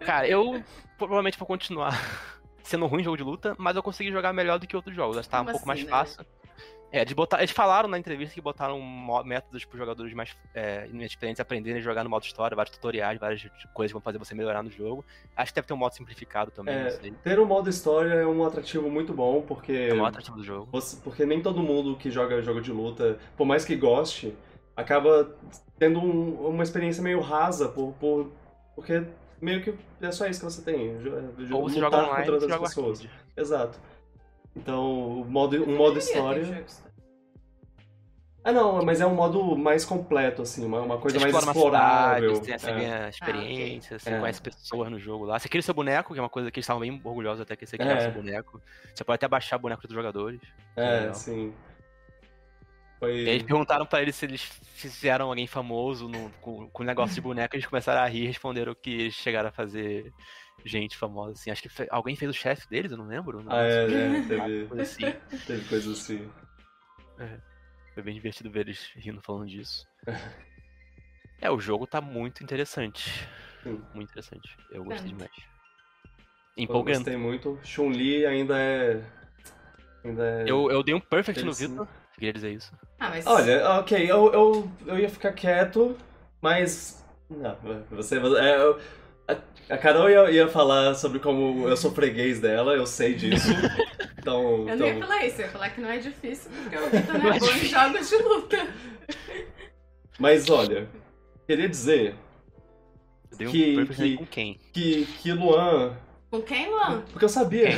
Cara, 0.00 0.28
eu 0.28 0.62
provavelmente 0.96 1.36
vou 1.36 1.46
continuar 1.48 1.98
sendo 2.62 2.86
ruim 2.86 3.00
em 3.00 3.04
jogo 3.04 3.16
de 3.16 3.24
luta, 3.24 3.56
mas 3.58 3.74
eu 3.74 3.82
consegui 3.82 4.12
jogar 4.12 4.32
melhor 4.32 4.58
do 4.58 4.66
que 4.68 4.76
outros 4.76 4.94
jogos. 4.94 5.16
Acho 5.18 5.28
que 5.28 5.32
tá 5.32 5.40
um 5.40 5.44
Como 5.44 5.52
pouco 5.52 5.66
mais 5.66 5.80
assim, 5.80 5.86
né? 5.86 5.90
fácil. 5.90 6.26
É, 6.94 7.00
eles, 7.00 7.12
botaram, 7.12 7.42
eles 7.42 7.50
falaram 7.50 7.88
na 7.88 7.98
entrevista 7.98 8.32
que 8.32 8.40
botaram 8.40 8.80
métodos 9.24 9.64
para 9.64 9.74
os 9.74 9.78
jogadores 9.80 10.14
mais 10.14 10.30
é, 10.54 10.86
inexperientes 10.92 11.40
aprenderem 11.40 11.80
a 11.80 11.82
jogar 11.82 12.04
no 12.04 12.10
modo 12.10 12.22
história, 12.22 12.54
vários 12.54 12.72
tutoriais, 12.76 13.18
várias 13.18 13.42
coisas 13.72 13.90
que 13.90 13.94
vão 13.94 14.00
fazer 14.00 14.16
você 14.16 14.32
melhorar 14.32 14.62
no 14.62 14.70
jogo. 14.70 15.04
Acho 15.36 15.50
que 15.52 15.56
deve 15.56 15.66
ter 15.66 15.74
um 15.74 15.76
modo 15.76 15.92
simplificado 15.92 16.52
também, 16.52 16.72
É. 16.72 16.90
Ter 17.24 17.40
um 17.40 17.46
modo 17.46 17.68
história 17.68 18.10
é 18.14 18.24
um 18.26 18.44
atrativo 18.44 18.88
muito 18.88 19.12
bom, 19.12 19.42
porque. 19.42 19.72
É 19.72 19.92
maior 19.94 20.06
atrativo 20.06 20.36
do 20.36 20.44
jogo. 20.44 20.68
Você- 20.70 20.96
porque 21.02 21.26
nem 21.26 21.42
todo 21.42 21.60
mundo 21.64 21.96
que 21.96 22.12
joga 22.12 22.40
jogo 22.42 22.60
de 22.60 22.70
luta, 22.70 23.18
por 23.36 23.44
mais 23.44 23.64
que 23.64 23.74
goste, 23.74 24.32
acaba 24.76 25.34
tendo 25.76 25.98
um- 25.98 26.46
uma 26.46 26.62
experiência 26.62 27.02
meio 27.02 27.20
rasa, 27.20 27.68
por, 27.68 27.92
por- 27.94 28.30
porque 28.76 29.02
meio 29.42 29.62
que 29.64 29.74
é 30.00 30.12
só 30.12 30.26
isso 30.28 30.38
que 30.38 30.46
você 30.46 30.62
tem. 30.62 30.96
Ou 31.52 31.68
você 31.68 31.80
joga 31.80 31.96
online, 31.96 32.16
contra 32.18 32.32
outras 32.34 32.60
pessoas. 32.60 33.00
arcade. 33.00 33.24
Exato. 33.36 33.80
Então, 34.56 35.20
o 35.20 35.24
modo, 35.24 35.62
um 35.64 35.76
modo 35.76 35.98
história. 35.98 36.64
Ah, 38.46 38.52
não, 38.52 38.84
mas 38.84 39.00
é 39.00 39.06
um 39.06 39.14
modo 39.14 39.56
mais 39.56 39.86
completo, 39.86 40.42
assim, 40.42 40.66
uma, 40.66 40.80
uma 40.82 40.98
coisa 40.98 41.18
Você 41.18 41.32
mais 41.32 41.46
explorável. 41.46 42.34
cidade, 42.36 42.60
você 42.62 42.70
é. 42.70 42.74
ganha 42.74 43.08
experiência, 43.08 43.98
você 43.98 44.10
É. 44.10 44.20
conhece 44.20 44.42
pessoas 44.42 44.90
no 44.90 44.98
jogo 44.98 45.24
lá. 45.24 45.38
Você 45.38 45.48
cria 45.48 45.62
seu 45.62 45.72
boneco, 45.72 46.12
que 46.12 46.18
é 46.18 46.22
uma 46.22 46.28
coisa 46.28 46.50
que 46.50 46.58
eles 46.58 46.64
estavam 46.64 46.80
bem 46.82 47.00
orgulhosos 47.02 47.40
até 47.40 47.56
que 47.56 47.64
você 47.64 47.78
criar 47.78 47.92
É. 47.94 47.98
o 47.98 48.02
seu 48.02 48.10
boneco. 48.12 48.60
Você 48.94 49.02
pode 49.02 49.14
até 49.16 49.26
baixar 49.26 49.56
o 49.56 49.60
boneco 49.60 49.86
dos 49.86 49.94
jogadores. 49.94 50.40
É, 50.76 51.00
legal. 51.00 51.14
sim. 51.14 51.54
E 53.00 53.06
aí 53.06 53.18
eles 53.20 53.42
Foi. 53.42 53.48
perguntaram 53.48 53.86
pra 53.86 54.02
eles 54.02 54.14
se 54.14 54.26
eles 54.26 54.42
fizeram 54.74 55.28
alguém 55.28 55.46
famoso 55.46 56.06
no- 56.08 56.30
com, 56.42 56.68
com 56.68 56.82
o 56.82 56.86
negócio 56.86 57.14
de 57.14 57.20
boneco, 57.22 57.56
eles 57.56 57.66
começaram 57.66 58.02
a 58.02 58.06
rir 58.06 58.24
e 58.24 58.26
responderam 58.26 58.74
que 58.74 58.90
eles 58.90 59.14
chegaram 59.14 59.48
a 59.48 59.52
fazer 59.52 60.12
gente 60.64 60.96
famosa, 60.96 61.32
assim. 61.32 61.50
Acho 61.50 61.62
que 61.62 61.68
fe- 61.68 61.88
alguém 61.90 62.16
fez 62.16 62.30
o 62.30 62.34
chefe 62.34 62.68
deles, 62.68 62.90
eu 62.92 62.98
não 62.98 63.06
lembro. 63.06 63.42
não 63.42 63.52
Ah, 63.52 63.62
é, 63.62 63.86
né? 63.86 64.24
Teve, 64.28 64.66
Coisa 64.66 64.82
assim. 64.82 65.12
teve 65.46 65.68
coisa 65.68 65.92
assim. 65.92 66.30
Foi 67.94 68.02
bem 68.02 68.14
divertido 68.14 68.50
ver 68.50 68.60
eles 68.60 68.90
rindo 68.96 69.20
falando 69.22 69.46
disso. 69.48 69.86
É, 71.40 71.50
o 71.50 71.60
jogo 71.60 71.86
tá 71.86 72.00
muito 72.00 72.42
interessante. 72.42 73.28
Sim. 73.62 73.82
Muito 73.94 74.10
interessante. 74.10 74.56
Eu 74.70 74.84
gostei 74.84 75.04
Tanto. 75.10 75.16
demais. 75.16 75.32
Eu 76.56 76.64
Empolgante. 76.64 76.98
gostei 76.98 77.16
muito. 77.16 77.58
Chun-Li 77.62 78.24
ainda 78.26 78.58
é. 78.58 79.04
Ainda 80.04 80.24
é. 80.24 80.44
Eu, 80.50 80.70
eu 80.70 80.82
dei 80.82 80.94
um 80.94 81.00
perfect 81.00 81.44
no. 81.44 81.52
Vitor. 81.52 81.86
Queria 82.14 82.32
dizer 82.32 82.52
isso. 82.52 82.72
Ah, 82.98 83.10
mas. 83.10 83.26
Olha, 83.26 83.78
ok, 83.80 84.10
eu, 84.10 84.32
eu, 84.32 84.70
eu 84.86 84.98
ia 84.98 85.08
ficar 85.08 85.32
quieto, 85.32 85.96
mas. 86.40 87.04
Não, 87.28 87.56
você. 87.90 88.16
é, 88.16 88.56
eu- 88.60 88.80
a, 89.28 89.76
Carol 89.78 90.10
ia, 90.10 90.30
ia 90.30 90.48
falar 90.48 90.94
sobre 90.94 91.18
como 91.18 91.68
eu 91.68 91.76
sou 91.76 91.90
freguês 91.92 92.40
dela, 92.40 92.74
eu 92.74 92.86
sei 92.86 93.14
disso. 93.14 93.48
Então. 94.24 94.66
Eu 94.66 94.76
não 94.78 94.86
ia 94.86 94.94
então 94.94 95.06
falar 95.06 95.26
isso, 95.26 95.38
eu 95.42 95.44
ia 95.44 95.52
falar 95.52 95.68
que 95.68 95.80
não 95.82 95.90
é 95.90 95.98
difícil, 95.98 96.50
porque 96.62 96.76
o 96.80 96.88
Vitor 96.88 97.18
não 97.18 97.30
é 97.30 97.38
bom 97.38 97.46
em 97.46 97.58
jogos 97.66 98.08
de 98.08 98.16
luta. 98.16 98.66
mas 100.18 100.48
olha, 100.48 100.88
queria 101.46 101.68
dizer 101.68 102.14
Eu 103.38 103.48
um 103.48 103.52
Que- 103.52 103.86
que- 103.86 104.16
com 104.16 104.24
quem? 104.26 104.60
que, 104.72 105.04
que 105.20 105.30
Luan. 105.32 105.94
Com 106.30 106.40
quem, 106.40 106.70
Luan? 106.70 107.02
Porque 107.12 107.24
eu 107.26 107.28
sabia. 107.28 107.68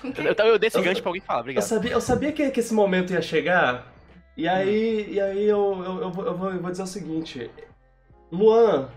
Com 0.00 0.08
Eu, 0.08 0.12
quem? 0.14 0.24
eu, 0.26 0.46
eu 0.52 0.58
dei 0.58 0.68
esse 0.68 0.78
Eu- 0.78 0.82
gancho 0.82 1.02
pra 1.02 1.10
alguém 1.10 1.20
falar, 1.22 1.38
Eu 1.38 1.42
obrigado. 1.42 1.64
sabia, 1.64 1.92
eu 1.92 2.00
sabia 2.00 2.32
que, 2.32 2.50
que 2.50 2.60
esse 2.60 2.72
momento 2.72 3.12
ia 3.12 3.20
chegar, 3.20 3.92
e 4.38 4.48
aí, 4.48 5.12
e 5.12 5.20
aí 5.20 5.44
eu, 5.46 5.82
eu, 5.84 6.00
eu, 6.02 6.10
vou, 6.10 6.24
eu 6.26 6.34
vou- 6.34 6.50
eu 6.50 6.60
vou 6.62 6.70
dizer 6.70 6.82
o 6.82 6.86
seguinte: 6.86 7.50
Luan 8.32 8.88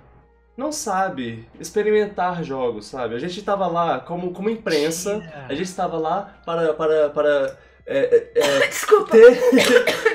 não 0.59 0.71
sabe 0.71 1.47
experimentar 1.59 2.43
jogos, 2.43 2.85
sabe? 2.87 3.15
A 3.15 3.19
gente 3.19 3.41
tava 3.41 3.65
lá 3.67 3.99
como, 3.99 4.31
como 4.33 4.49
imprensa, 4.49 5.23
a 5.47 5.53
gente 5.53 5.67
estava 5.67 5.97
lá 5.97 6.39
para. 6.45 6.73
para, 6.73 7.09
para 7.09 7.57
é, 7.91 8.31
é, 8.35 8.39
é, 8.39 8.67
Desculpa. 8.69 9.11
ter, 9.11 9.31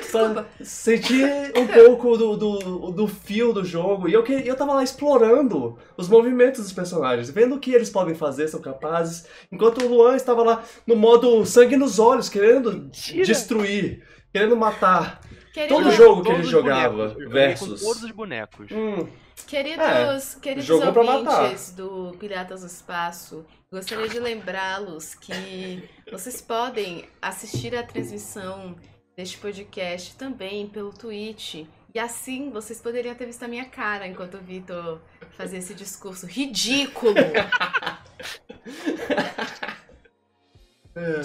Desculpa. 0.00 0.34
para 0.34 0.44
sentir 0.64 1.24
um 1.56 1.66
pouco 1.66 2.16
do, 2.16 2.36
do, 2.36 2.58
do 2.92 3.08
fio 3.08 3.52
do 3.52 3.64
jogo. 3.64 4.08
E 4.08 4.12
eu, 4.12 4.22
que- 4.22 4.46
eu 4.46 4.54
tava 4.54 4.74
lá 4.74 4.84
explorando 4.84 5.76
os 5.96 6.08
movimentos 6.08 6.62
dos 6.62 6.72
personagens, 6.72 7.30
vendo 7.30 7.56
o 7.56 7.58
que 7.58 7.72
eles 7.74 7.90
podem 7.90 8.14
fazer, 8.14 8.46
são 8.46 8.60
capazes. 8.60 9.26
Enquanto 9.50 9.82
o 9.84 9.88
Luan 9.88 10.14
estava 10.14 10.44
lá 10.44 10.62
no 10.86 10.94
modo 10.94 11.44
sangue 11.44 11.76
nos 11.76 11.98
olhos, 11.98 12.28
querendo 12.28 12.70
Mentira. 12.72 13.24
destruir, 13.26 14.04
querendo 14.32 14.56
matar. 14.56 15.20
Querido- 15.54 15.74
Todo 15.76 15.90
jogo 15.92 16.22
que 16.24 16.32
ele 16.32 16.42
jogava, 16.42 17.08
bonecos. 17.10 17.32
Versus. 17.32 17.80
Todos 17.80 18.02
os 18.02 18.10
bonecos. 18.10 18.66
Hum, 18.72 19.06
Queridos, 19.46 20.34
queridos 20.42 20.80
pra 20.92 21.04
matar. 21.04 21.42
ouvintes 21.42 21.70
do 21.72 22.16
Piratas 22.18 22.62
do 22.62 22.66
Espaço, 22.66 23.46
gostaria 23.70 24.08
de 24.08 24.18
lembrá-los 24.18 25.14
que 25.14 25.88
vocês 26.10 26.40
podem 26.40 27.04
assistir 27.22 27.72
a 27.76 27.84
transmissão 27.84 28.74
deste 29.16 29.38
podcast 29.38 30.16
também 30.16 30.66
pelo 30.68 30.92
Twitch. 30.92 31.66
E 31.94 31.98
assim 32.00 32.50
vocês 32.50 32.80
poderiam 32.80 33.14
ter 33.14 33.26
visto 33.26 33.44
a 33.44 33.48
minha 33.48 33.66
cara 33.66 34.08
enquanto 34.08 34.34
o 34.34 34.40
Vitor 34.40 35.00
fazia 35.36 35.60
esse 35.60 35.72
discurso 35.74 36.26
ridículo. 36.26 37.14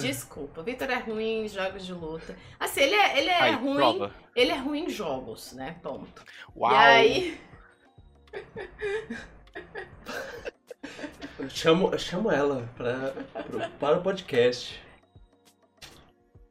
Desculpa, 0.00 0.60
o 0.60 0.64
Vitor 0.64 0.90
é 0.90 0.98
ruim 0.98 1.44
em 1.44 1.48
jogos 1.48 1.86
de 1.86 1.92
luta. 1.92 2.36
Assim, 2.58 2.80
ele 2.80 2.94
é, 2.94 3.18
ele 3.18 3.28
é 3.30 3.40
Aí, 3.40 3.54
ruim. 3.54 3.76
prova. 3.76 4.14
Ele 4.34 4.50
é 4.50 4.56
ruim 4.56 4.84
em 4.86 4.90
jogos, 4.90 5.52
né? 5.52 5.76
Ponto. 5.82 6.24
Uau. 6.56 6.72
E 6.72 6.76
aí. 6.76 7.40
eu 11.38 11.48
chamo, 11.48 11.90
eu 11.92 11.98
chamo 11.98 12.30
ela 12.30 12.68
pra, 12.76 13.12
pro- 13.44 13.70
para 13.78 13.98
o 13.98 14.02
podcast. 14.02 14.82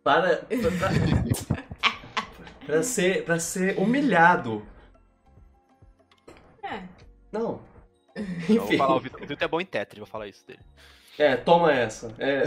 Para. 0.04 0.38
Pra, 0.38 1.58
pra 2.66 2.84
ser, 2.84 3.26
pra 3.26 3.40
ser 3.40 3.78
humilhado. 3.78 4.66
É. 6.64 6.84
Não. 7.32 7.62
Eu 8.16 8.26
vou 8.56 8.66
Enfim. 8.66 8.78
falar, 8.78 8.96
o 8.96 9.00
Vitor, 9.00 9.22
o 9.22 9.28
Vitor 9.28 9.44
é 9.46 9.48
bom 9.48 9.62
em 9.62 9.66
Tetris, 9.66 10.00
vou 10.00 10.08
falar 10.08 10.28
isso 10.28 10.46
dele. 10.46 10.60
É, 11.18 11.36
toma 11.36 11.74
essa. 11.74 12.14
É. 12.18 12.44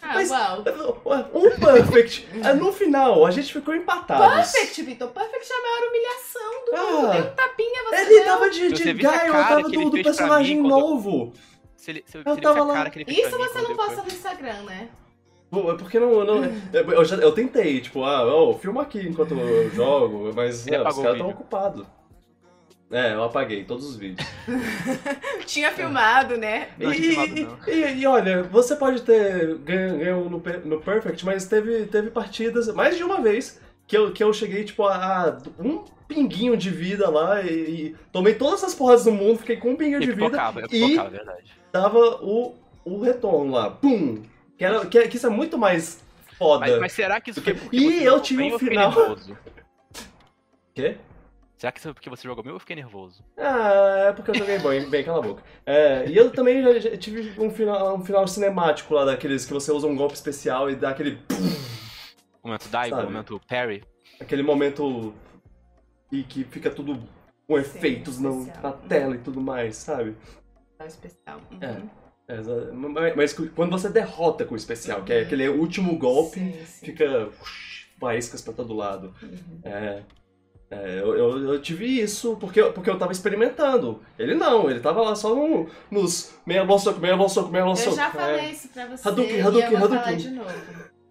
Ah, 0.00 0.14
Mas- 0.14 0.30
uau. 0.30 0.64
Um 1.34 1.50
perfect. 1.60 2.28
É, 2.42 2.54
No 2.54 2.72
final, 2.72 3.26
a 3.26 3.30
gente 3.30 3.52
ficou 3.52 3.74
empatados. 3.74 4.52
Perfect, 4.52 4.82
Vitor. 4.82 5.08
Perfect 5.08 5.52
é 5.52 5.56
a 5.56 5.62
maior 5.62 5.88
humilhação 5.88 6.64
do 6.64 6.74
Ah. 6.76 6.92
mundo. 7.02 7.12
Deu 7.12 7.30
um 7.32 7.34
tapinha, 7.34 7.82
você 7.84 7.96
Ele 7.96 8.14
deu. 8.14 8.24
tava 8.24 8.50
de, 8.50 8.76
Se 8.76 8.84
de 8.84 8.92
Gaio, 8.94 9.26
eu 9.26 9.32
tava 9.32 9.62
do, 9.62 9.90
do 9.90 10.02
personagem 10.02 10.62
quando- 10.62 10.68
novo. 10.68 11.32
Se 11.76 11.90
ele, 11.90 12.02
se, 12.06 12.12
se 12.12 12.18
Eu 12.18 12.22
visse 12.24 12.40
tava 12.40 12.64
lá. 12.64 12.74
cara 12.74 12.90
que 12.90 12.98
ele 12.98 13.04
fez 13.04 13.18
Isso 13.26 13.36
você 13.38 13.60
não 13.60 13.76
posta 13.76 14.02
no 14.02 14.06
Instagram, 14.08 14.62
né? 14.62 14.88
É 15.50 15.74
porque 15.78 15.98
não. 15.98 16.24
não 16.24 16.44
eu, 16.94 17.04
já, 17.04 17.16
eu 17.16 17.32
tentei, 17.32 17.80
tipo, 17.80 18.04
ah, 18.04 18.22
ó, 18.26 18.52
filma 18.54 18.82
aqui 18.82 19.00
enquanto 19.00 19.32
eu 19.34 19.70
jogo, 19.70 20.30
mas 20.34 20.66
não, 20.66 20.86
os 20.86 20.96
caras 20.96 21.12
estão 21.12 21.30
ocupados. 21.30 21.86
É, 22.90 23.12
eu 23.12 23.22
apaguei 23.22 23.64
todos 23.64 23.84
os 23.84 23.96
vídeos. 23.96 24.26
Tinha 25.46 25.70
filmado, 25.72 26.38
né? 26.38 26.68
Não, 26.78 26.90
e, 26.92 26.96
filmado, 26.96 27.36
e- 27.38 27.44
não. 27.44 27.58
e- 27.68 28.00
e 28.00 28.06
olha, 28.06 28.42
você 28.44 28.74
pode 28.76 29.02
ter 29.02 29.56
ganho, 29.58 29.98
ganho 29.98 30.30
no, 30.30 30.42
no 30.64 30.80
Perfect, 30.80 31.24
mas 31.24 31.44
teve, 31.46 31.84
teve 31.86 32.10
partidas, 32.10 32.66
mais 32.74 32.96
de 32.96 33.04
uma 33.04 33.20
vez, 33.20 33.60
que 33.86 33.96
eu, 33.96 34.10
que 34.12 34.24
eu 34.24 34.32
cheguei, 34.32 34.64
tipo, 34.64 34.84
a, 34.84 35.28
a 35.28 35.38
um 35.62 35.84
pinguinho 36.08 36.56
de 36.56 36.70
vida 36.70 37.10
lá 37.10 37.42
e, 37.42 37.50
e 37.50 37.96
tomei 38.10 38.34
todas 38.34 38.64
as 38.64 38.74
porras 38.74 39.04
do 39.04 39.12
mundo, 39.12 39.38
fiquei 39.40 39.56
com 39.58 39.72
um 39.72 39.76
pinguinho 39.76 40.00
de 40.00 40.06
vida, 40.06 40.24
pipocava, 40.24 40.60
eu 40.60 40.66
e- 40.66 40.68
pipocava, 40.88 41.08
é 41.08 41.18
verdade. 41.18 41.52
dava 41.70 41.98
o, 41.98 42.54
o 42.86 43.00
retorno 43.02 43.52
lá, 43.52 43.70
pum! 43.70 44.22
Que, 44.56 44.64
era, 44.64 44.86
que, 44.86 45.08
que 45.08 45.16
isso 45.18 45.26
é 45.26 45.30
muito 45.30 45.58
mais 45.58 46.02
foda. 46.38 46.66
Mas, 46.66 46.80
mas 46.80 46.92
será 46.92 47.20
que 47.20 47.30
isso 47.32 47.42
foi 47.42 47.52
porque 47.52 47.76
E 47.76 48.02
eu 48.02 48.18
tive 48.20 48.42
um 48.44 48.58
final. 48.58 48.92
Quê? 50.74 50.96
Será 51.58 51.72
que 51.72 51.80
isso 51.80 51.88
foi 51.88 51.94
porque 51.94 52.08
você 52.08 52.22
jogou 52.22 52.44
bem 52.44 52.52
ou 52.52 52.56
eu 52.56 52.60
fiquei 52.60 52.76
nervoso? 52.76 53.24
Ah, 53.36 54.06
é 54.08 54.12
porque 54.12 54.30
eu 54.30 54.34
joguei 54.36 54.58
bem, 54.60 54.88
bem 54.88 55.02
cala 55.04 55.18
a 55.18 55.22
boca. 55.22 55.42
É, 55.66 56.06
e 56.08 56.16
eu 56.16 56.30
também 56.30 56.62
já, 56.62 56.78
já 56.78 56.96
tive 56.96 57.38
um 57.40 57.50
final, 57.50 57.96
um 57.96 58.04
final 58.04 58.28
cinemático 58.28 58.94
lá, 58.94 59.04
daqueles 59.04 59.44
que 59.44 59.52
você 59.52 59.72
usa 59.72 59.88
um 59.88 59.96
golpe 59.96 60.14
especial 60.14 60.70
e 60.70 60.76
dá 60.76 60.90
aquele, 60.90 61.18
Momento 62.44 62.68
Daigo, 62.68 62.94
Sabe. 62.94 63.08
momento 63.08 63.40
Parry. 63.48 63.82
aquele 64.20 64.42
momento 64.44 65.12
e 66.12 66.22
que 66.22 66.44
fica 66.44 66.70
tudo 66.70 66.94
com 67.48 67.54
Sim, 67.56 67.60
efeitos 67.60 68.20
no- 68.20 68.42
especial. 68.42 68.62
na 68.62 68.72
tela 68.72 69.14
e 69.16 69.18
tudo 69.18 69.40
mais, 69.40 69.76
sabe? 69.76 70.16
É 70.78 70.86
especial. 70.86 71.40
Uhum. 71.50 71.58
É. 71.60 72.08
É, 72.30 73.12
mas, 73.16 73.32
quando 73.32 73.70
você 73.70 73.88
derrota 73.88 74.44
com 74.44 74.52
o 74.52 74.56
especial, 74.56 75.02
que 75.02 75.12
é 75.12 75.22
aquele 75.22 75.48
último 75.48 75.98
golpe, 75.98 76.38
Sim, 76.38 76.52
sim. 76.66 76.86
fica 76.86 77.30
ush, 77.42 77.88
faíscas 77.98 78.42
pra 78.42 78.52
todo 78.52 78.74
lado. 78.74 79.14
Uhum. 79.22 79.60
É, 79.64 80.02
é, 80.70 81.00
eu, 81.00 81.16
eu, 81.16 81.52
eu 81.54 81.62
tive 81.62 81.86
isso 81.86 82.36
porque, 82.38 82.60
eu- 82.60 82.72
porque 82.72 82.90
eu 82.90 82.98
tava 82.98 83.12
experimentando. 83.12 84.02
Ele 84.18 84.34
não, 84.34 84.70
ele 84.70 84.80
tava 84.80 85.00
lá 85.02 85.14
só 85.14 85.34
no- 85.34 85.66
nos 85.90 86.34
meia 86.44 86.64
bola 86.64 86.78
soco, 86.80 87.00
meia 87.00 87.16
bola 87.16 87.28
soco, 87.28 87.50
meia 87.50 87.64
bola 87.64 87.78
Eu 87.78 87.92
já 87.94 88.08
É. 88.08 88.10
falei 88.10 88.50
isso 88.50 88.68
pra 88.68 88.86
você 88.86 89.08
Hadouken, 89.08 89.36
e 89.36 89.40
Hadouken, 89.40 89.76
Hadouken. 89.76 90.40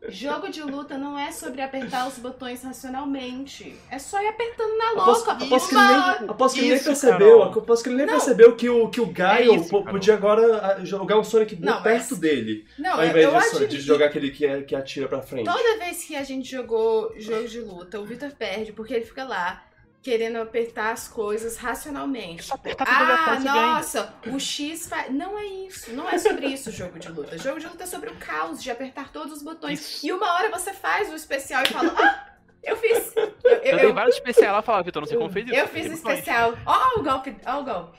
Jogo 0.10 0.50
de 0.50 0.62
luta 0.62 0.98
não 0.98 1.18
é 1.18 1.32
sobre 1.32 1.62
apertar 1.62 2.08
os 2.08 2.18
botões 2.20 2.64
racionalmente. 2.64 3.76
É 3.90 3.98
só 4.00 4.22
ir 4.22 4.28
apertando 4.28 4.78
na 4.78 4.92
Aposto, 4.92 5.28
louca. 5.28 5.44
aposto 5.46 5.70
que 5.70 5.76
Uma 5.76 6.18
nem, 6.20 6.30
aposto 6.30 6.56
que 6.56 6.62
ele 6.62 6.76
nem 6.76 6.84
percebeu. 6.84 7.18
Carol. 7.40 7.44
Aposto 7.60 7.84
que 7.84 7.90
ele 7.90 7.98
nem 7.98 8.06
Não. 8.06 8.14
percebeu 8.14 8.56
que 8.56 8.70
o, 8.70 8.90
que 8.90 9.02
o 9.02 9.08
Gaio 9.08 9.54
É 9.54 9.56
isso, 9.56 9.84
podia 9.84 10.14
agora 10.14 10.58
ah, 10.78 10.86
jogar 10.86 11.18
um 11.20 11.24
Sonic 11.24 11.56
Não, 11.60 11.82
perto 11.82 12.10
mas- 12.12 12.20
dele. 12.20 12.66
Não, 12.78 12.92
ao 12.94 13.06
invés 13.06 13.54
eu 13.54 13.60
de, 13.60 13.68
de 13.68 13.82
jogar 13.82 14.06
aquele 14.06 14.30
que, 14.32 14.46
é- 14.46 14.62
que 14.62 14.76
atira 14.76 15.08
pra 15.08 15.22
frente. 15.22 15.46
Toda 15.46 15.78
vez 15.80 16.04
que 16.04 16.16
a 16.16 16.24
gente 16.24 16.50
jogou 16.50 17.12
jogo 17.20 17.48
de 17.48 17.60
luta, 17.60 18.00
o 18.00 18.06
Vitor 18.06 18.32
perde 18.32 18.72
porque 18.72 18.94
ele 18.94 19.06
fica 19.06 19.24
lá 19.24 19.64
querendo 20.08 20.38
apertar 20.38 20.94
as 20.94 21.06
coisas 21.06 21.58
racionalmente. 21.58 22.44
Só 22.44 22.56
apertar 22.56 22.86
tudo 22.86 23.50
Ah, 23.50 23.74
nossa, 23.76 24.14
o 24.28 24.40
X 24.40 24.88
faz. 24.88 25.12
Não 25.14 25.38
é 25.38 25.44
isso. 25.46 25.92
Não 25.92 26.10
é 26.10 26.18
sobre 26.18 26.48
isso 26.48 26.70
o 26.70 26.72
jogo 26.72 26.98
de 26.98 27.10
luta. 27.12 27.38
Jogo 27.38 27.60
de 27.60 27.68
luta 27.68 27.84
é 27.84 27.86
sobre 27.88 28.10
o 28.10 28.16
caos 28.16 28.64
de 28.64 28.72
apertar 28.72 29.12
todos 29.12 29.34
os 29.34 29.44
botões. 29.44 29.82
Isso. 29.82 30.08
E 30.08 30.14
uma 30.14 30.34
hora 30.36 30.50
você 30.50 30.72
faz 30.72 31.12
o 31.12 31.16
especial 31.16 31.62
e 31.64 31.68
fala: 31.68 31.94
Ah, 31.98 32.28
eu 32.64 32.78
fiz. 32.78 33.14
Eu, 33.18 33.24
eu, 33.44 33.60
Eu 33.64 33.78
dei 33.80 33.86
eu, 33.88 33.94
vários 33.94 34.16
especiais 34.16 34.54
lá 34.54 34.60
e 34.60 34.64
falava, 34.64 34.84
Vitor, 34.86 35.02
não 35.02 35.08
sei 35.10 35.18
como 35.18 35.30
fez 35.30 35.46
isso. 35.46 35.56
eu 35.56 35.68
fiz 35.68 35.86
o 35.86 35.90
Tem 35.90 35.98
botões. 35.98 36.20
especial. 36.20 36.54
Ó 36.66 37.00
o 37.00 37.04
golpe, 37.04 37.36
ó 37.46 37.60
o 37.60 37.64
golpe. 37.66 37.98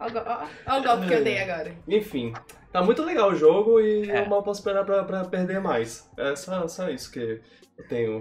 Ó 0.00 0.06
o, 0.06 0.10
go- 0.10 0.24
ó- 0.26 0.46
ó 0.66 0.78
o 0.78 0.82
golpe 0.82 1.06
que 1.06 1.14
eu 1.14 1.22
dei 1.22 1.38
agora. 1.40 1.76
Enfim, 1.86 2.32
tá 2.72 2.82
muito 2.82 3.04
legal 3.04 3.30
o 3.30 3.36
jogo 3.36 3.80
e 3.80 4.10
É. 4.10 4.22
eu 4.22 4.28
mal 4.28 4.42
posso 4.42 4.58
esperar 4.60 4.84
pra, 4.84 5.04
pra 5.04 5.24
perder 5.26 5.60
mais. 5.60 6.10
É 6.18 6.34
só, 6.34 6.66
só 6.66 6.88
isso 6.90 7.12
que 7.12 7.40
eu 7.78 7.86
tenho, 7.88 8.20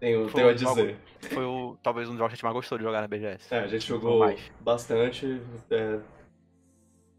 tenho, 0.00 0.28
Foi 0.28 0.34
tenho 0.42 0.48
a 0.50 0.54
um 0.54 0.58
jogo- 0.58 0.74
dizer. 0.74 0.96
Foi 1.32 1.44
o, 1.44 1.76
talvez 1.82 2.08
um 2.08 2.12
dos 2.12 2.18
jogos 2.18 2.30
que 2.30 2.34
a 2.34 2.36
gente 2.36 2.44
mais 2.44 2.54
gostou 2.54 2.76
de 2.78 2.84
jogar 2.84 3.00
na 3.00 3.08
BGS. 3.08 3.52
É, 3.54 3.58
a 3.60 3.66
gente 3.66 3.86
Jogou 3.86 4.18
mais. 4.20 4.40
bastante. 4.60 5.40
é. 5.70 5.98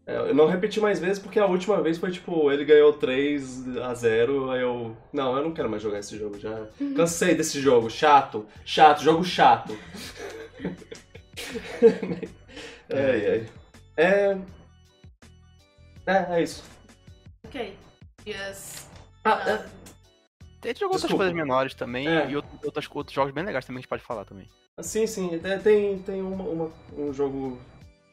É, 0.08 0.16
eu 0.18 0.34
não 0.36 0.46
repeti 0.46 0.78
mais 0.80 1.00
vezes 1.00 1.18
porque 1.18 1.36
a 1.40 1.46
última 1.46 1.82
vez 1.82 1.98
foi 1.98 2.12
tipo, 2.12 2.52
ele 2.52 2.64
ganhou 2.64 2.92
3 2.92 3.76
a 3.78 3.92
0 3.92 4.50
aí 4.52 4.60
eu. 4.60 4.96
Não, 5.12 5.36
eu 5.36 5.42
não 5.42 5.52
quero 5.52 5.68
mais 5.68 5.82
jogar 5.82 5.98
esse 5.98 6.16
jogo 6.16 6.38
já. 6.38 6.64
Cansei 6.94 7.34
desse 7.34 7.60
jogo, 7.60 7.90
chato, 7.90 8.46
chato, 8.64 9.02
jogo 9.02 9.24
chato. 9.24 9.76
ai, 12.92 13.26
ai. 13.30 13.46
É. 13.96 14.38
É, 16.06 16.36
é 16.36 16.42
isso. 16.42 16.62
Ok. 17.44 17.76
Dias. 18.24 18.88
Ah, 19.24 19.42
é. 19.50 19.85
Gente 20.66 20.80
jogou 20.80 20.94
outras 20.94 21.02
Desculpa. 21.02 21.16
coisas 21.24 21.34
menores 21.34 21.74
também 21.74 22.08
É. 22.08 22.30
e 22.30 22.36
outros, 22.36 22.54
outros, 22.64 22.88
outros 22.92 23.14
jogos 23.14 23.32
bem 23.32 23.44
legais 23.44 23.64
também 23.64 23.76
que 23.76 23.80
a 23.80 23.82
gente 23.84 23.88
pode 23.88 24.02
falar 24.02 24.24
também. 24.24 24.48
Sim, 24.80 25.06
sim. 25.06 25.40
é, 25.42 25.58
Tem, 25.58 25.98
tem 26.00 26.20
uma, 26.22 26.44
uma- 26.44 26.72
um 26.98 27.12
jogo 27.12 27.58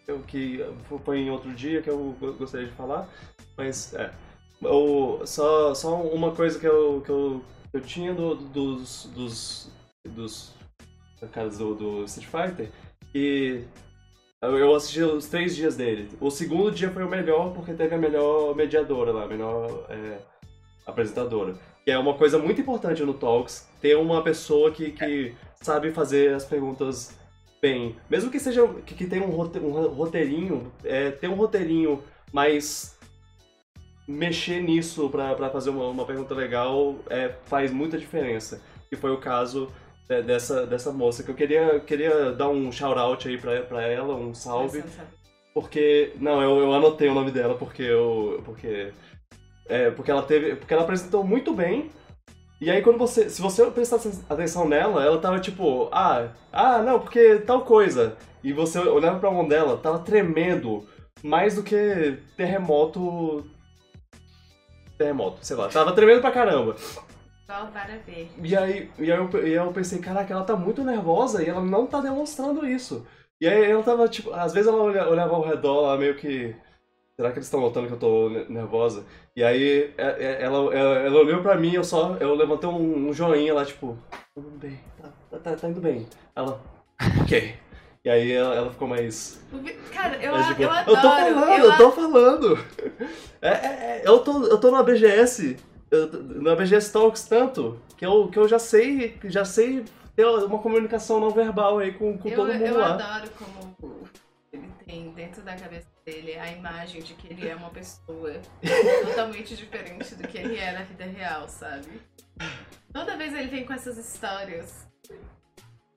que 0.05 0.11
eu- 0.11 0.19
que 0.21 0.65
foi 1.03 1.19
em 1.19 1.29
outro 1.29 1.51
dia 1.53 1.81
que 1.81 1.89
eu 1.89 2.15
go- 2.19 2.33
gostaria 2.33 2.67
de 2.67 2.73
falar, 2.73 3.07
mas 3.57 3.93
é. 3.95 4.11
O, 4.61 5.25
só, 5.25 5.73
só 5.73 5.95
uma 6.01 6.31
coisa 6.31 6.57
que 6.59 6.65
eu, 6.65 7.01
que 7.01 7.09
eu, 7.09 7.43
eu 7.73 7.81
tinha 7.81 8.13
do- 8.13 8.35
dos, 8.35 9.05
dos, 9.13 9.71
dos 10.05 10.53
caras 11.31 11.57
do, 11.57 11.73
do 11.75 12.03
Street 12.05 12.29
Fighter, 12.29 12.71
e 13.15 13.63
eu 14.41 14.57
eu 14.57 14.75
assisti 14.75 15.01
os 15.01 15.27
três 15.27 15.55
dias 15.55 15.75
dele. 15.75 16.09
O 16.21 16.29
segundo 16.29 16.71
dia 16.71 16.89
foi 16.91 17.03
o 17.03 17.09
melhor 17.09 17.53
porque 17.53 17.73
teve 17.73 17.95
a 17.95 17.97
melhor 17.97 18.55
mediadora 18.55 19.11
lá, 19.11 19.23
a 19.23 19.27
melhor 19.27 19.85
é, 19.89 20.19
apresentadora. 20.85 21.55
Que 21.85 21.91
é 21.91 21.97
uma 21.97 22.13
coisa 22.13 22.37
muito 22.39 22.61
importante 22.61 23.03
no 23.03 23.13
Talks, 23.13 23.67
ter 23.81 23.97
uma 23.97 24.21
pessoa 24.23 24.71
que, 24.71 24.91
que 24.91 25.33
sabe 25.61 25.91
fazer 25.91 26.33
as 26.33 26.45
perguntas 26.45 27.17
bem. 27.61 27.95
Mesmo 28.09 28.31
que 28.31 28.39
seja 28.39 28.65
que, 28.85 28.95
que 28.95 29.05
tenha 29.05 29.23
um, 29.25 29.29
rote- 29.31 29.59
um 29.59 29.69
ro- 29.71 29.89
roteirinho, 29.89 30.71
é, 30.83 31.11
ter 31.11 31.27
um 31.27 31.35
roteirinho, 31.35 32.01
mas 32.31 32.97
mexer 34.07 34.61
nisso 34.61 35.09
pra, 35.09 35.33
pra 35.35 35.49
fazer 35.49 35.69
uma, 35.69 35.87
uma 35.87 36.05
pergunta 36.05 36.33
legal 36.33 36.95
é, 37.09 37.33
faz 37.45 37.71
muita 37.71 37.97
diferença. 37.97 38.61
E 38.91 38.95
foi 38.95 39.11
o 39.11 39.17
caso 39.17 39.69
de- 40.07 40.21
dessa, 40.21 40.65
dessa 40.65 40.91
moça, 40.91 41.23
que 41.23 41.31
eu 41.31 41.35
queria, 41.35 41.79
queria 41.79 42.31
dar 42.31 42.47
um 42.49 42.71
shout-out 42.71 43.27
aí 43.27 43.37
pra, 43.37 43.61
pra 43.61 43.81
ela, 43.81 44.15
um 44.15 44.33
salve. 44.33 44.79
Porque. 45.53 46.13
Não, 46.19 46.41
eu, 46.41 46.59
eu 46.59 46.73
anotei 46.73 47.07
o 47.09 47.13
nome 47.13 47.29
dela 47.31 47.55
porque 47.55 47.83
eu. 47.83 48.41
Porque. 48.45 48.91
É, 49.67 49.89
porque 49.91 50.11
ela 50.11 50.21
teve. 50.23 50.55
Porque 50.55 50.73
ela 50.73 50.83
apresentou 50.83 51.23
muito 51.23 51.53
bem. 51.53 51.89
E 52.61 52.69
aí 52.71 52.81
quando 52.81 52.97
você. 52.97 53.29
Se 53.29 53.41
você 53.41 53.65
prestar 53.71 53.99
atenção 54.29 54.67
nela, 54.67 55.03
ela 55.03 55.19
tava 55.19 55.39
tipo, 55.39 55.89
ah, 55.91 56.29
ah, 56.51 56.79
não, 56.81 56.99
porque 56.99 57.37
tal 57.39 57.61
coisa. 57.61 58.15
E 58.43 58.51
você 58.53 58.79
olhava 58.79 59.19
pra 59.19 59.31
mão 59.31 59.47
dela, 59.47 59.77
tava 59.77 59.99
tremendo 59.99 60.85
mais 61.23 61.55
do 61.55 61.63
que 61.63 62.17
terremoto. 62.35 63.45
Terremoto, 64.97 65.37
sei 65.41 65.55
lá. 65.57 65.67
Tava 65.69 65.93
tremendo 65.93 66.21
pra 66.21 66.31
caramba. 66.31 66.75
Só 66.77 67.65
para 67.67 67.97
ver. 68.05 68.29
E 68.41 68.55
aí, 68.55 68.89
e 68.99 69.11
aí, 69.11 69.17
eu, 69.17 69.29
e 69.33 69.45
aí 69.45 69.53
eu 69.53 69.71
pensei, 69.73 69.99
caraca, 69.99 70.33
ela 70.33 70.43
tá 70.43 70.55
muito 70.55 70.83
nervosa 70.83 71.43
e 71.43 71.49
ela 71.49 71.61
não 71.61 71.85
tá 71.85 71.99
demonstrando 71.99 72.65
isso. 72.65 73.05
E 73.41 73.47
aí 73.47 73.69
ela 73.71 73.83
tava, 73.83 74.07
tipo, 74.07 74.31
às 74.33 74.53
vezes 74.53 74.67
ela 74.71 74.81
olha- 74.81 75.07
olhava 75.09 75.35
ao 75.35 75.41
redor, 75.43 75.81
lá 75.81 75.97
meio 75.97 76.15
que. 76.15 76.55
Será 77.15 77.31
que 77.31 77.37
eles 77.37 77.45
estão 77.47 77.61
notando 77.61 77.87
que 77.87 77.93
eu 77.93 77.99
tô 77.99 78.29
ne- 78.29 78.45
nervosa? 78.49 79.05
E 79.35 79.43
aí 79.43 79.93
é- 79.97 80.15
é- 80.19 80.43
ela, 80.43 80.73
ela, 80.75 80.95
ela 80.99 81.19
olhou 81.19 81.41
pra 81.41 81.55
mim, 81.55 81.73
eu 81.73 81.83
só. 81.83 82.15
Eu 82.19 82.33
levantei 82.33 82.67
um, 82.67 83.09
um 83.09 83.13
joinha 83.13 83.53
lá, 83.53 83.63
tipo, 83.63 83.95
tá 84.09 84.17
indo 84.37 84.49
bem, 84.57 84.79
tá, 84.99 85.09
tá, 85.29 85.37
tá, 85.39 85.55
tá 85.55 85.69
indo 85.69 85.79
bem. 85.79 86.07
Ela. 86.35 86.59
Ok. 87.21 87.55
E 88.05 88.09
aí 88.09 88.31
ela, 88.31 88.55
ela 88.55 88.71
ficou 88.71 88.87
mais. 88.87 89.39
Cara, 89.91 90.17
eu, 90.17 90.31
mais 90.31 90.57
boa. 90.57 90.65
eu 90.65 90.71
adoro. 90.71 90.91
eu 90.91 91.01
tô 91.01 91.11
falando, 91.11 91.51
eu 91.51 91.71
eu, 91.71 91.77
tô 91.77 91.91
falando. 91.91 92.59
É, 93.43 93.49
é, 93.49 93.51
é, 93.51 94.03
eu, 94.05 94.19
tô, 94.19 94.45
eu 94.45 94.57
tô 94.57 94.71
na 94.71 94.81
BGS, 94.81 95.57
eu 95.91 96.09
na 96.41 96.55
BGS 96.55 96.93
Talks 96.93 97.23
tanto, 97.25 97.77
que 97.97 98.05
eu, 98.05 98.29
que 98.29 98.39
eu 98.39 98.47
já 98.47 98.57
sei, 98.57 99.17
já 99.25 99.43
sei 99.43 99.83
ter 100.15 100.25
uma 100.25 100.59
comunicação 100.59 101.19
não 101.19 101.29
verbal 101.29 101.79
aí 101.79 101.91
com, 101.91 102.17
com 102.17 102.29
Eu, 102.29 102.35
todo 102.37 102.53
mundo 102.53 102.65
eu 102.65 102.77
lá. 102.79 102.93
adoro 102.93 103.29
como 103.37 104.07
ele 104.53 104.69
tem 104.85 105.09
dentro 105.11 105.41
da 105.41 105.55
cabeça 105.57 105.85
dele 106.05 106.37
a 106.37 106.51
imagem 106.51 107.01
de 107.01 107.13
que 107.13 107.27
ele 107.31 107.47
é 107.47 107.55
uma 107.55 107.69
pessoa 107.69 108.33
totalmente 109.05 109.55
diferente 109.55 110.15
do 110.15 110.27
que 110.27 110.37
ele 110.37 110.57
é 110.57 110.71
na 110.73 110.83
vida 110.83 111.05
real, 111.05 111.47
sabe? 111.47 112.01
Toda 112.91 113.15
vez 113.17 113.33
ele 113.33 113.47
vem 113.47 113.65
com 113.65 113.73
essas 113.73 113.97
histórias. 113.97 114.87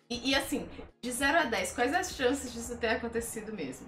E, 0.08 0.30
e 0.30 0.34
assim, 0.34 0.68
de 1.02 1.10
0 1.10 1.38
a 1.38 1.44
10, 1.44 1.72
quais 1.72 1.92
as 1.94 2.14
chances 2.14 2.52
disso 2.52 2.76
ter 2.78 2.88
acontecido 2.88 3.52
mesmo? 3.52 3.86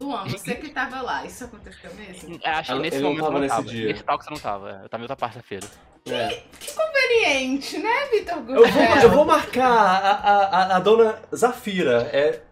Luan, 0.00 0.24
você 0.28 0.54
que 0.56 0.68
tava 0.70 1.00
lá, 1.00 1.24
isso 1.24 1.44
aconteceu 1.44 1.94
mesmo? 1.94 2.38
É, 2.42 2.50
Acho 2.50 2.74
que 2.74 2.78
nesse 2.80 2.96
ele 2.96 3.04
não 3.04 3.10
momento 3.14 3.24
tava 3.24 3.28
eu 3.28 3.32
não 3.34 3.40
nesse 3.40 3.56
tava. 3.56 3.68
dia. 3.68 3.86
Nesse 3.86 4.02
talk 4.04 4.24
você 4.24 4.30
não 4.30 4.38
tava. 4.40 4.70
é, 4.70 4.84
Eu 4.84 4.88
tava 4.88 5.00
em 5.02 5.08
outra 5.08 5.16
quarta-feira. 5.16 5.66
É. 6.06 6.42
Conveniente, 6.76 7.78
né, 7.78 8.06
Vitor 8.10 8.36
Eu, 8.38 8.44
vou, 8.44 8.56
Gurgel? 8.56 8.96
eu 9.02 9.10
vou 9.10 9.24
marcar 9.24 9.70
a, 9.70 10.10
a, 10.10 10.44
a, 10.74 10.76
a 10.76 10.80
dona 10.80 11.22
Zafira, 11.34 12.02
é 12.12 12.42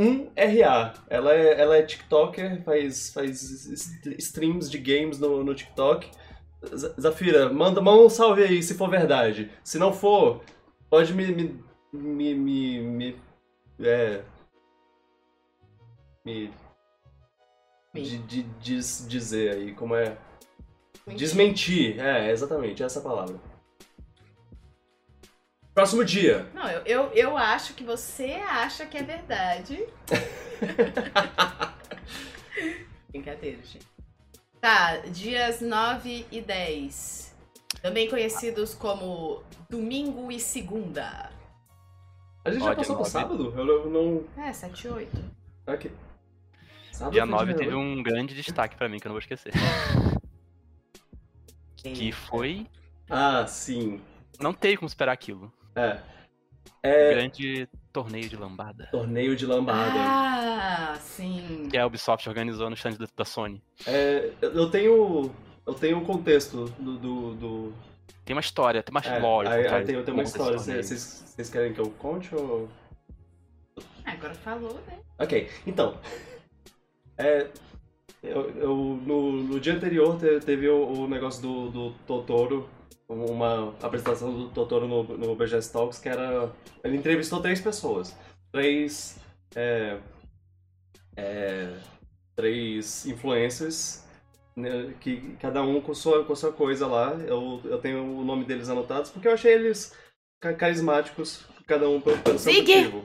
Z-A-P-H-1-R-A. 0.00 0.94
Ela 1.08 1.34
é, 1.34 1.60
ela 1.60 1.76
é 1.76 1.82
TikToker, 1.82 2.62
faz, 2.64 3.12
faz 3.12 3.42
streams 4.18 4.70
de 4.70 4.78
games 4.78 5.18
no, 5.18 5.44
no 5.44 5.54
TikTok. 5.54 6.10
Zafira, 7.00 7.52
manda, 7.52 7.80
manda 7.80 8.02
um 8.02 8.10
salve 8.10 8.42
aí 8.42 8.62
se 8.62 8.74
for 8.74 8.90
verdade. 8.90 9.50
Se 9.62 9.78
não 9.78 9.92
for, 9.92 10.42
pode 10.88 11.12
me. 11.14 11.26
me. 11.26 11.64
me. 11.92 12.34
me. 12.34 12.80
me 12.80 13.16
é. 13.80 14.22
Me. 16.24 16.50
De- 17.94 18.18
de- 18.18 18.42
diz- 18.60 19.06
dizer 19.08 19.56
aí 19.56 19.74
como 19.74 19.94
é. 19.94 20.16
Mentira. 21.06 21.16
Desmentir, 21.16 21.98
é, 21.98 22.30
exatamente, 22.30 22.82
essa 22.82 23.00
é 23.00 23.02
palavra. 23.02 23.49
Próximo 25.80 26.04
dia. 26.04 26.46
Não, 26.52 26.68
eu, 26.68 26.82
eu, 26.84 27.12
eu 27.14 27.38
acho 27.38 27.72
que 27.72 27.82
você 27.82 28.32
acha 28.46 28.84
que 28.84 28.98
é 28.98 29.02
verdade. 29.02 29.82
Brincadeira, 33.08 33.62
gente. 33.62 33.86
Tá, 34.60 34.98
dias 35.06 35.62
9 35.62 36.26
e 36.30 36.42
10. 36.42 37.34
Também 37.80 38.10
conhecidos 38.10 38.74
como 38.74 39.42
domingo 39.70 40.30
e 40.30 40.38
segunda. 40.38 41.32
A 42.44 42.50
gente 42.50 42.62
Ó, 42.62 42.66
já 42.66 42.76
passou 42.76 42.96
pro 42.96 43.06
sábado? 43.06 43.54
Eu 43.56 43.88
não. 43.88 44.24
É, 44.36 44.52
7 44.52 44.86
e 44.86 44.90
8. 44.90 45.24
Aqui. 45.66 45.90
Sábado 46.92 47.14
Dia 47.14 47.22
foi 47.22 47.30
9 47.30 47.54
dia 47.54 47.56
teve 47.56 47.74
um 47.74 48.02
grande 48.02 48.34
destaque 48.34 48.76
pra 48.76 48.86
mim 48.86 48.98
que 48.98 49.06
eu 49.06 49.08
não 49.08 49.14
vou 49.14 49.20
esquecer. 49.20 49.54
Que 51.82 52.12
foi. 52.12 52.66
Ah, 53.08 53.46
sim. 53.46 54.02
Não 54.38 54.52
teve 54.52 54.76
como 54.76 54.86
esperar 54.86 55.12
aquilo. 55.12 55.50
É. 55.74 55.98
É. 56.82 57.14
Grande 57.14 57.68
torneio 57.92 58.28
de 58.28 58.36
lambada. 58.36 58.88
Torneio 58.90 59.36
de 59.36 59.44
lambada. 59.46 59.92
Ah, 59.98 60.96
sim. 61.00 61.68
Que 61.70 61.76
a 61.76 61.86
Ubisoft 61.86 62.28
organizou 62.28 62.68
no 62.70 62.74
stand 62.76 62.92
da, 62.92 63.06
da 63.16 63.24
Sony. 63.24 63.62
É, 63.86 64.32
eu 64.40 64.52
eu 64.54 64.70
tenho. 64.70 65.30
Eu 65.66 65.74
tenho 65.74 65.98
um 65.98 66.04
contexto 66.04 66.64
do. 66.78 66.98
do, 66.98 67.34
do- 67.34 67.72
Tem 68.24 68.34
uma 68.34 68.40
história, 68.40 68.82
tem 68.82 68.90
uma 68.92 69.00
é, 69.04 69.18
lore. 69.18 69.48
aí- 69.48 69.66
aí 69.68 69.84
tem, 69.84 70.02
tem 70.02 70.14
uma 70.14 70.22
desse 70.22 70.36
história. 70.36 70.58
Vocês 70.58 71.24
vocês 71.26 71.50
querem 71.50 71.72
que 71.74 71.80
eu 71.80 71.90
conte 71.90 72.34
ou. 72.34 72.68
Agora 74.04 74.34
falou, 74.34 74.74
né? 74.86 74.98
Ok, 75.18 75.48
então. 75.66 75.98
É, 77.18 77.48
Eu, 78.22 78.50
eu- 78.56 78.98
no, 79.06 79.32
no 79.42 79.60
dia 79.60 79.74
anterior 79.74 80.18
te- 80.18 80.40
teve 80.40 80.66
o, 80.68 80.86
o 81.02 81.06
negócio 81.08 81.42
do, 81.42 81.68
do 81.70 81.90
Totoro, 82.06 82.66
uma 83.14 83.74
apresentação 83.82 84.32
do 84.32 84.48
Totoro 84.50 84.86
no, 84.86 85.02
no 85.02 85.34
BGS 85.34 85.72
Talks, 85.72 85.98
que 85.98 86.08
era. 86.08 86.52
Ele 86.84 86.96
entrevistou 86.96 87.40
três 87.40 87.60
pessoas. 87.60 88.16
Três. 88.52 89.18
é, 89.54 89.98
é, 91.16 91.76
três 92.36 93.06
influencers, 93.06 94.04
né, 94.56 94.94
que 95.00 95.36
cada 95.40 95.62
um 95.62 95.80
com 95.80 95.94
sua, 95.94 96.24
com 96.24 96.34
sua 96.34 96.52
coisa 96.52 96.86
lá. 96.86 97.12
Eu, 97.26 97.60
eu 97.64 97.78
tenho 97.78 98.02
o 98.02 98.24
nome 98.24 98.44
deles 98.44 98.68
anotados 98.68 99.10
porque 99.10 99.28
eu 99.28 99.32
achei 99.32 99.52
eles 99.52 99.94
ca- 100.40 100.54
carismáticos, 100.54 101.44
cada 101.66 101.88
um 101.88 102.00
pelo, 102.00 102.18
pelo 102.18 102.38
seu 102.38 102.52
motivo. 102.52 103.04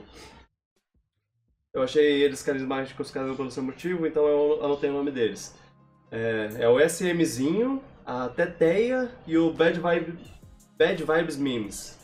Eu 1.74 1.82
achei 1.82 2.22
eles 2.22 2.42
carismáticos, 2.42 3.10
cada 3.10 3.30
um 3.30 3.36
pelo 3.36 3.50
seu 3.50 3.62
motivo, 3.62 4.06
então 4.06 4.26
eu 4.26 4.64
anotei 4.64 4.88
o 4.88 4.94
nome 4.94 5.10
deles. 5.10 5.54
É, 6.10 6.48
é 6.60 6.68
o 6.68 6.80
SMzinho, 6.80 7.82
a 8.06 8.28
Teteia 8.28 9.10
e 9.26 9.36
o 9.36 9.52
Bad, 9.52 9.80
Vibe, 9.80 10.16
Bad 10.78 11.02
Vibes 11.04 11.36
Memes, 11.36 11.98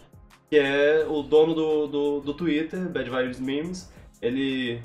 que 0.50 0.58
é 0.58 1.06
o 1.08 1.22
dono 1.22 1.54
do, 1.54 1.86
do, 1.86 2.20
do 2.20 2.34
Twitter, 2.34 2.80
Bad 2.88 3.08
Vibes 3.08 3.38
Memes. 3.38 3.90
Ele 4.20 4.80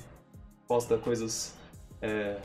posta 0.68 0.98
coisas 0.98 1.56
é, 2.02 2.38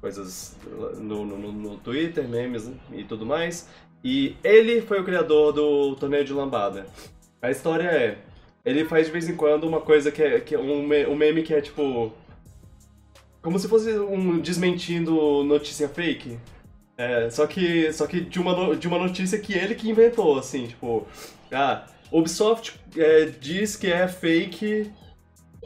coisas 0.00 0.56
no, 0.98 1.24
no, 1.24 1.52
no- 1.52 1.76
Twitter, 1.78 2.28
memes 2.28 2.70
e 2.92 3.04
tudo 3.04 3.24
mais. 3.24 3.68
E 4.02 4.36
ele 4.44 4.82
foi 4.82 5.00
o 5.00 5.04
criador 5.04 5.52
do 5.52 5.96
torneio 5.96 6.24
de 6.24 6.32
lambada. 6.32 6.86
A 7.40 7.50
história 7.50 7.88
é, 7.88 8.18
ele 8.64 8.84
faz 8.84 9.06
de 9.06 9.12
vez 9.12 9.28
em 9.28 9.36
quando 9.36 9.64
uma 9.64 9.80
coisa 9.80 10.10
que 10.12 10.22
é, 10.22 10.40
que 10.40 10.54
é 10.54 10.58
um, 10.58 10.82
um 10.82 11.16
meme 11.16 11.42
que 11.42 11.54
é 11.54 11.60
tipo 11.60 12.12
como 13.40 13.58
se 13.58 13.68
fosse 13.68 13.90
um 13.98 14.38
desmentindo 14.40 15.44
notícia 15.44 15.88
fake. 15.88 16.38
É, 16.96 17.28
só 17.30 17.46
que 17.46 17.92
só 17.92 18.06
que 18.06 18.20
de 18.20 18.38
uma 18.40 18.52
no- 18.54 18.76
de 18.76 18.86
uma 18.86 18.98
notícia 18.98 19.38
que 19.38 19.52
ele 19.52 19.74
que 19.74 19.90
inventou, 19.90 20.38
assim, 20.38 20.66
tipo, 20.68 21.06
ah, 21.52 21.84
Ubisoft 22.12 22.78
é, 22.96 23.24
diz 23.40 23.74
que 23.76 23.88
é 23.90 24.06
fake 24.06 24.90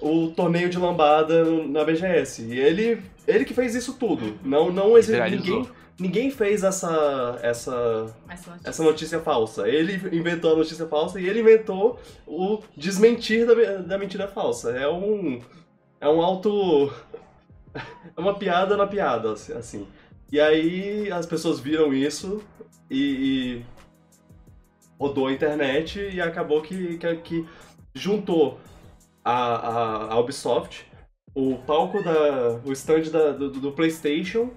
o 0.00 0.28
torneio 0.28 0.70
de 0.70 0.78
lambada 0.78 1.44
na 1.66 1.84
BGS. 1.84 2.42
E 2.44 2.58
ele, 2.58 3.02
ele 3.26 3.44
que 3.44 3.52
fez 3.52 3.74
isso 3.74 3.94
tudo. 3.94 4.38
Não, 4.44 4.70
não 4.72 4.96
exi- 4.96 5.12
Viralizou. 5.12 5.56
ninguém, 5.58 5.72
ninguém 5.98 6.30
fez 6.30 6.62
essa, 6.64 7.38
essa, 7.42 8.14
Mas 8.26 8.40
são 8.40 8.54
essa 8.64 8.82
notícia 8.82 9.20
falsa. 9.20 9.68
Ele 9.68 9.94
inventou 10.16 10.52
a 10.54 10.56
notícia 10.56 10.86
falsa 10.86 11.20
e 11.20 11.28
ele 11.28 11.40
inventou 11.40 12.00
o 12.26 12.60
desmentir 12.76 13.44
da, 13.44 13.54
da 13.82 13.98
mentira 13.98 14.28
falsa. 14.28 14.70
É 14.70 14.88
um. 14.88 15.40
É 16.00 16.08
um 16.08 16.22
auto. 16.22 16.90
É 18.16 18.20
uma 18.20 18.34
piada 18.34 18.76
na 18.76 18.86
piada, 18.86 19.32
assim. 19.32 19.86
E 20.30 20.40
aí 20.40 21.10
as 21.10 21.26
pessoas 21.26 21.58
viram 21.58 21.92
isso 21.92 22.42
e, 22.90 23.62
e 23.62 23.64
rodou 24.98 25.26
a 25.28 25.32
internet 25.32 26.00
e 26.12 26.20
acabou 26.20 26.60
que, 26.62 26.98
que, 26.98 27.16
que 27.16 27.46
juntou 27.94 28.58
a, 29.24 29.32
a, 29.32 30.12
a 30.14 30.18
Ubisoft, 30.20 30.86
o 31.34 31.56
palco 31.58 32.02
da. 32.02 32.60
o 32.64 32.72
stand 32.72 33.10
da- 33.10 33.32
do, 33.32 33.50
do 33.50 33.72
PlayStation 33.72 34.50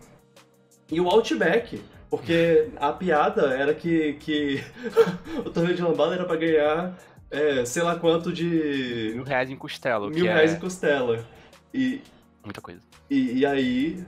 e 0.92 1.00
o 1.00 1.08
Outback. 1.10 1.82
Porque 2.10 2.68
a 2.76 2.92
piada 2.92 3.54
era 3.54 3.74
que, 3.74 4.14
que 4.16 4.62
o 5.46 5.50
torneio 5.50 5.76
de 5.78 5.82
lambada 5.82 6.14
era 6.14 6.26
pra 6.26 6.36
ganhar 6.36 6.94
é, 7.30 7.64
sei 7.64 7.82
lá 7.84 7.96
quanto 7.96 8.34
de 8.34 9.14
Mil 9.16 9.24
reais 9.24 9.50
em 9.50 9.56
costela, 9.56 10.10
mil 10.10 10.26
reais 10.26 10.52
é 10.52 10.58
em 10.58 10.60
costela. 10.60 11.26
E, 11.74 12.02
muita 12.44 12.62
coisa. 12.62 12.82
e, 13.10 13.39
e 13.39 13.46
aí, 13.46 14.04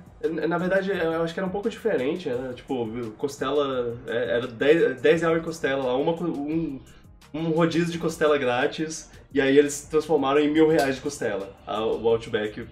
na 0.48 0.58
verdade, 0.58 0.92
eu 0.92 1.22
acho 1.24 1.34
que 1.34 1.40
era 1.40 1.48
um 1.48 1.52
pouco 1.52 1.70
diferente. 1.70 2.30
Era 2.30 2.54
tipo, 2.54 3.12
costela. 3.18 3.98
é, 4.08 4.38
Era 4.38 4.48
10, 4.48 5.02
10 5.02 5.22
reais 5.22 5.38
em 5.38 5.42
costela 5.44 5.84
lá, 5.86 5.96
uma, 5.98 6.14
um, 6.14 6.80
um 7.34 7.50
rodízio 7.50 7.92
de 7.92 8.00
costela 8.00 8.38
grátis. 8.38 9.10
E 9.34 9.42
aí 9.42 9.58
eles 9.58 9.82
transformaram 9.90 10.40
em 10.40 10.52
mil 10.52 10.68
reais 10.68 10.96
de 10.96 11.02
costela. 11.02 11.56
O 11.68 12.08
Outback 12.08 12.68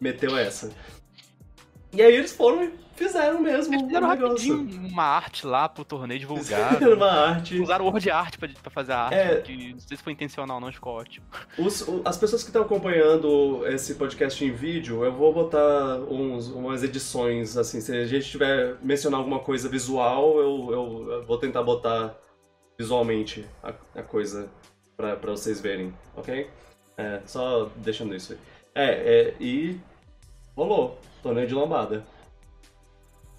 meteu 0.00 0.36
essa. 0.36 0.70
E 1.92 2.02
aí 2.02 2.14
eles 2.14 2.32
foram 2.32 2.72
fizeram 3.02 3.40
mesmo 3.40 3.74
Eles 3.74 3.82
fizeram 3.86 4.08
negócio. 4.08 4.56
rapidinho 4.56 4.88
uma 4.88 5.02
arte 5.04 5.46
lá 5.46 5.68
pro 5.68 5.84
torneio 5.84 6.20
divulgado. 6.20 6.74
Fizeram 6.78 6.96
uma 6.96 7.10
arte. 7.10 7.58
Usaram 7.60 7.84
o 7.84 7.88
Word 7.88 8.10
Art 8.10 8.36
pra, 8.38 8.48
pra 8.62 8.70
fazer 8.70 8.92
a 8.92 8.98
arte, 9.04 9.14
É. 9.52 9.72
não 9.72 9.78
sei 9.80 9.96
se 9.96 10.02
foi 10.02 10.12
intencional 10.12 10.60
não, 10.60 10.72
ficou 10.72 10.94
ótimo. 10.94 11.26
Os- 11.58 11.84
as 12.04 12.16
pessoas 12.16 12.42
que 12.42 12.48
estão 12.50 12.62
acompanhando 12.62 13.66
esse 13.66 13.94
podcast 13.94 14.44
em 14.44 14.50
vídeo, 14.52 15.04
eu 15.04 15.12
vou 15.12 15.32
botar 15.32 15.96
uns- 16.08 16.48
umas 16.48 16.82
edições, 16.82 17.56
assim, 17.56 17.80
se 17.80 17.92
a 17.96 18.04
gente 18.06 18.30
tiver 18.30 18.76
mencionar 18.82 19.18
alguma 19.20 19.38
coisa 19.40 19.68
visual, 19.68 20.38
eu, 20.38 20.68
eu- 20.72 21.12
eu 21.12 21.24
vou 21.26 21.38
tentar 21.38 21.62
botar 21.62 22.14
visualmente 22.78 23.44
a, 23.62 23.72
a 23.94 24.02
coisa 24.02 24.48
pra, 24.96 25.16
pra 25.16 25.30
vocês 25.30 25.60
verem, 25.60 25.92
ok? 26.16 26.48
É, 26.96 27.20
só 27.26 27.68
deixando 27.76 28.14
isso 28.14 28.32
aí. 28.32 28.38
É, 28.74 28.84
é, 28.90 29.34
e 29.40 29.78
rolou, 30.56 30.98
torneio 31.22 31.46
de 31.46 31.54
lambada. 31.54 32.04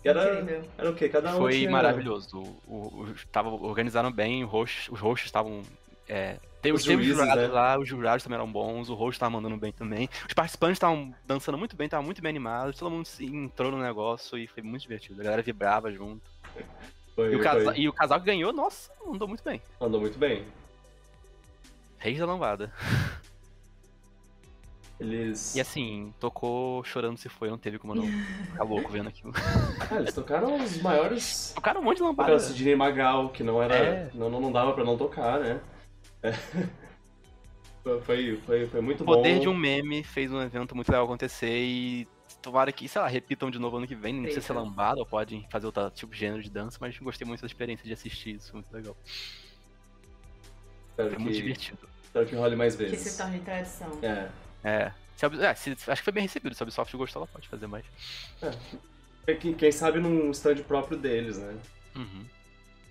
Era, 0.03 0.41
Incrível. 0.41 0.63
era 0.77 0.89
o 0.89 0.95
quê? 0.95 1.07
Cada 1.09 1.33
um 1.35 1.37
Foi 1.37 1.53
tinha- 1.53 1.71
maravilhoso. 1.71 2.37
O, 2.37 2.73
o, 2.75 3.03
o- 3.03 3.15
tava, 3.31 3.49
organizaram 3.49 4.11
bem, 4.11 4.43
host, 4.43 4.91
os 4.91 4.99
hosts 4.99 5.27
estavam. 5.27 5.61
É, 6.09 6.35
teve, 6.61 6.75
Os 6.75 6.83
teve 6.83 7.01
os 7.01 7.07
juízes, 7.07 7.15
jurados 7.21 7.43
né? 7.43 7.47
lá, 7.53 7.79
os 7.79 7.87
jurados 7.87 8.23
também 8.23 8.35
eram 8.37 8.51
bons, 8.51 8.89
o 8.89 8.93
host 8.93 9.17
tava 9.17 9.29
mandando 9.29 9.55
bem 9.55 9.71
também. 9.71 10.09
Os 10.27 10.33
participantes 10.33 10.75
estavam 10.75 11.15
dançando 11.25 11.57
muito 11.57 11.75
bem, 11.77 11.85
estavam 11.85 12.05
muito 12.05 12.21
bem 12.21 12.29
animados, 12.29 12.77
todo 12.77 12.91
mundo 12.91 13.05
se 13.05 13.25
entrou 13.25 13.71
no 13.71 13.77
negócio 13.81 14.37
e 14.37 14.45
foi 14.47 14.61
muito 14.61 14.81
divertido. 14.81 15.21
A 15.21 15.23
galera 15.23 15.41
vibrava 15.41 15.89
junto. 15.91 16.21
Foi, 17.15 17.31
E 17.31 17.35
o, 17.37 17.39
casa- 17.41 17.63
foi- 17.65 17.77
e 17.79 17.87
o 17.87 17.93
casal 17.93 18.19
que 18.19 18.25
ganhou, 18.25 18.51
nossa, 18.51 18.91
andou 19.07 19.27
muito 19.27 19.43
bem. 19.43 19.61
andou 19.79 20.01
muito 20.01 20.19
bem. 20.19 20.43
Reis 21.97 22.19
da 22.19 22.25
lambada. 22.25 22.69
Eles... 25.03 25.55
E 25.55 25.59
assim, 25.61 26.13
tocou 26.19 26.83
chorando 26.85 27.17
se 27.17 27.27
foi, 27.27 27.49
não 27.49 27.57
teve 27.57 27.77
como 27.77 27.93
não 27.93 28.05
ficar 28.05 28.63
louco 28.63 28.89
vendo 28.89 29.09
aquilo. 29.09 29.33
Ah, 29.91 29.95
eles 29.99 30.13
tocaram 30.13 30.55
os 30.63 30.81
maiores 30.81 31.51
Tocaram 31.53 31.81
um 31.81 31.83
monte 31.83 31.97
de 31.97 32.03
lambada. 32.03 32.31
Tocaram 32.31 32.53
Sidney 32.53 32.75
Magal, 32.75 33.29
que 33.29 33.43
não 33.43 33.61
era. 33.61 33.75
É. 33.75 34.11
Não, 34.13 34.29
não, 34.29 34.51
dava 34.51 34.73
pra 34.73 34.83
não 34.83 34.97
tocar, 34.97 35.39
né? 35.39 35.59
É. 36.21 36.31
Foi, 38.05 38.37
foi, 38.45 38.65
foi 38.67 38.79
muito 38.81 39.03
O 39.03 39.05
poder 39.05 39.35
bom. 39.35 39.41
de 39.41 39.49
um 39.49 39.53
meme 39.53 40.03
fez 40.03 40.31
um 40.31 40.41
evento 40.41 40.73
muito 40.73 40.87
legal 40.87 41.03
acontecer 41.03 41.53
e 41.65 42.07
tomara 42.41 42.71
que, 42.71 42.87
sei 42.87 43.01
lá, 43.01 43.07
repitam 43.09 43.51
de 43.51 43.59
novo 43.59 43.75
ano 43.75 43.85
que 43.87 43.95
vem. 43.95 44.13
Não 44.13 44.31
sei 44.31 44.39
se 44.41 44.51
é 44.51 44.55
lambada 44.55 45.01
ou 45.01 45.05
podem 45.05 45.45
fazer 45.49 45.65
outro 45.65 45.89
tipo 45.89 46.13
de 46.13 46.19
gênero 46.19 46.41
de 46.41 46.49
dança, 46.49 46.77
mas 46.79 46.97
gostei 46.97 47.27
muito 47.27 47.41
da 47.41 47.47
experiência 47.47 47.85
de 47.85 47.91
assistir 47.91 48.35
isso, 48.35 48.53
muito 48.53 48.71
legal. 48.71 48.95
Espero 50.91 51.09
Foi 51.09 51.19
muito 51.19 51.35
que, 51.35 51.41
divertido. 51.41 51.89
espero 52.03 52.25
que 52.25 52.35
role 52.35 52.55
mais 52.55 52.75
Que 52.75 52.83
vezes. 52.83 52.99
se 53.11 53.17
torne 53.17 53.39
tradição. 53.39 53.89
É. 54.01 54.29
É. 54.63 54.91
Se 55.15 55.25
é, 55.25 55.53
se- 55.55 55.71
acho 55.91 56.01
que 56.01 56.03
foi 56.03 56.13
bem 56.13 56.23
recebido. 56.23 56.55
Se 56.55 56.63
a 56.63 56.65
Ubisoft 56.65 56.95
gostou, 56.97 57.21
ela 57.21 57.27
pode 57.31 57.47
fazer 57.47 57.67
mais. 57.67 57.85
É 59.27 59.33
que- 59.33 59.53
Quem 59.53 59.71
sabe 59.71 59.99
num 59.99 60.31
stand 60.31 60.55
próprio 60.63 60.97
deles, 60.97 61.37
né? 61.37 61.53
Uhum. 61.95 62.25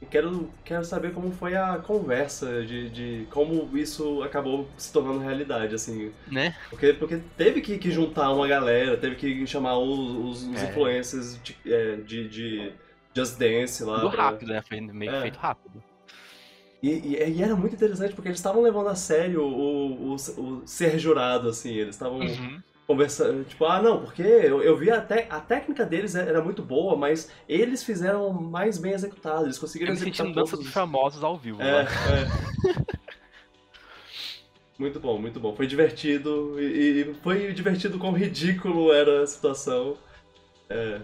E 0.00 0.06
quero, 0.06 0.50
quero 0.64 0.84
saber 0.84 1.12
como 1.12 1.30
foi 1.32 1.54
a 1.54 1.76
conversa 1.78 2.64
de, 2.64 2.90
de 2.90 3.26
como 3.30 3.76
isso 3.76 4.22
acabou 4.22 4.68
se 4.76 4.92
tornando 4.92 5.20
realidade, 5.20 5.74
assim. 5.74 6.12
Né? 6.26 6.56
Porque, 6.70 6.92
porque 6.94 7.20
teve 7.36 7.60
que, 7.60 7.78
que 7.78 7.90
juntar 7.90 8.30
uma 8.32 8.48
galera, 8.48 8.96
teve 8.96 9.14
que 9.16 9.46
chamar 9.46 9.78
os, 9.78 9.98
os, 9.98 10.42
os 10.48 10.62
É. 10.62 10.68
influencers 10.70 11.40
de, 11.42 11.56
é, 11.66 11.96
de, 11.96 12.28
de 12.28 12.72
Just 13.14 13.38
Dance 13.38 13.84
lá. 13.84 14.00
Tudo 14.00 14.16
rápido, 14.16 14.48
né? 14.52 14.62
Foi 14.62 14.80
meio 14.80 15.14
É. 15.14 15.22
feito 15.22 15.36
rápido. 15.38 15.82
E, 16.82 16.88
e- 16.90 17.30
e 17.38 17.42
era 17.42 17.54
muito 17.56 17.74
interessante 17.76 18.14
porque 18.14 18.28
eles 18.28 18.38
estavam 18.38 18.62
levando 18.62 18.88
a 18.88 18.94
sério 18.96 19.42
o, 19.44 20.14
o, 20.14 20.16
o 20.16 20.62
ser 20.66 20.98
jurado, 20.98 21.48
assim. 21.48 21.70
Eles 21.74 21.94
estavam 21.94 22.18
Uhum. 22.20 22.60
conversando, 22.86 23.44
tipo, 23.44 23.64
ah, 23.64 23.80
não, 23.80 24.02
porque 24.04 24.22
eu, 24.22 24.60
eu 24.62 24.76
vi 24.76 24.90
até 24.90 25.26
a 25.30 25.40
técnica 25.40 25.86
deles 25.86 26.14
era 26.16 26.42
muito 26.42 26.62
boa, 26.62 26.96
mas 26.96 27.30
eles 27.48 27.82
fizeram 27.84 28.32
mais 28.32 28.76
bem 28.78 28.92
executado. 28.92 29.44
Eles 29.46 29.58
conseguiram 29.58 29.88
Eu 29.88 29.92
me 29.92 29.98
executar 29.98 30.32
dança 30.32 30.56
dos 30.56 30.66
os- 30.66 30.68
famosos 30.68 31.22
ao 31.24 31.38
vivo. 31.38 31.58
É, 31.58 31.70
né? 31.70 31.86
é. 32.04 32.62
Muito 34.78 34.98
bom, 34.98 35.18
muito 35.20 35.38
bom. 35.38 35.54
Foi 35.54 35.66
divertido 35.66 36.60
e, 36.60 37.02
e 37.02 37.14
foi 37.22 37.52
divertido 37.52 37.98
quão 37.98 38.12
ridículo 38.12 38.92
era 38.92 39.22
a 39.22 39.26
situação. 39.26 39.96
É. 40.70 41.00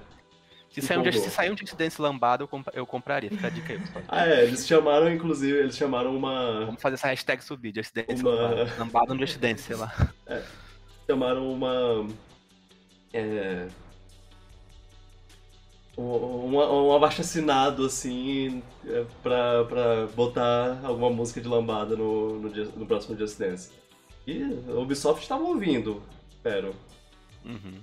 Se 0.80 0.86
sair 0.88 0.96
um 0.98 1.00
empolgou. 1.00 1.22
se 1.22 1.30
sair 1.30 1.50
um 1.52 1.56
Just 1.56 1.74
Dance 1.76 2.00
lambado, 2.02 2.44
eu, 2.44 2.48
compa- 2.48 2.72
eu 2.74 2.86
compraria. 2.86 3.30
Fica 3.30 3.46
a 3.46 3.50
dica 3.50 3.72
aí. 3.72 3.80
Ah, 4.08 4.26
é, 4.28 4.44
eles 4.44 4.66
chamaram, 4.66 5.10
inclusive, 5.12 5.58
eles 5.58 5.76
chamaram 5.76 6.16
uma. 6.16 6.66
Vamos 6.66 6.80
fazer 6.82 6.94
essa 6.94 7.08
hashtag 7.08 7.42
subir, 7.44 7.72
Just 7.74 7.94
Dance 7.94 8.22
Uma- 8.22 8.30
lambada. 8.32 8.74
Lambada 8.78 9.14
no 9.14 9.20
Just 9.26 9.38
Dance, 9.38 9.62
sei 9.62 9.76
lá. 9.76 10.12
chamaram 11.06 11.50
uma. 11.52 12.06
É. 13.12 13.66
Um, 15.96 16.02
um, 16.54 16.86
um 16.86 16.94
abaixo 16.94 17.22
assinado 17.22 17.84
assim 17.84 18.62
é, 18.86 19.04
pra, 19.22 19.64
pra 19.64 20.06
botar 20.14 20.78
alguma 20.84 21.10
música 21.10 21.40
de 21.40 21.48
lambada 21.48 21.96
no, 21.96 22.38
no, 22.38 22.54
Just- 22.54 22.76
no 22.76 22.86
próximo 22.86 23.16
Just 23.18 23.36
Dance. 23.38 23.70
E 24.24 24.42
a 24.68 24.72
Ubisoft 24.74 25.26
tava 25.26 25.42
ouvindo, 25.42 26.00
espero. 26.30 26.72
Uhum. 27.44 27.80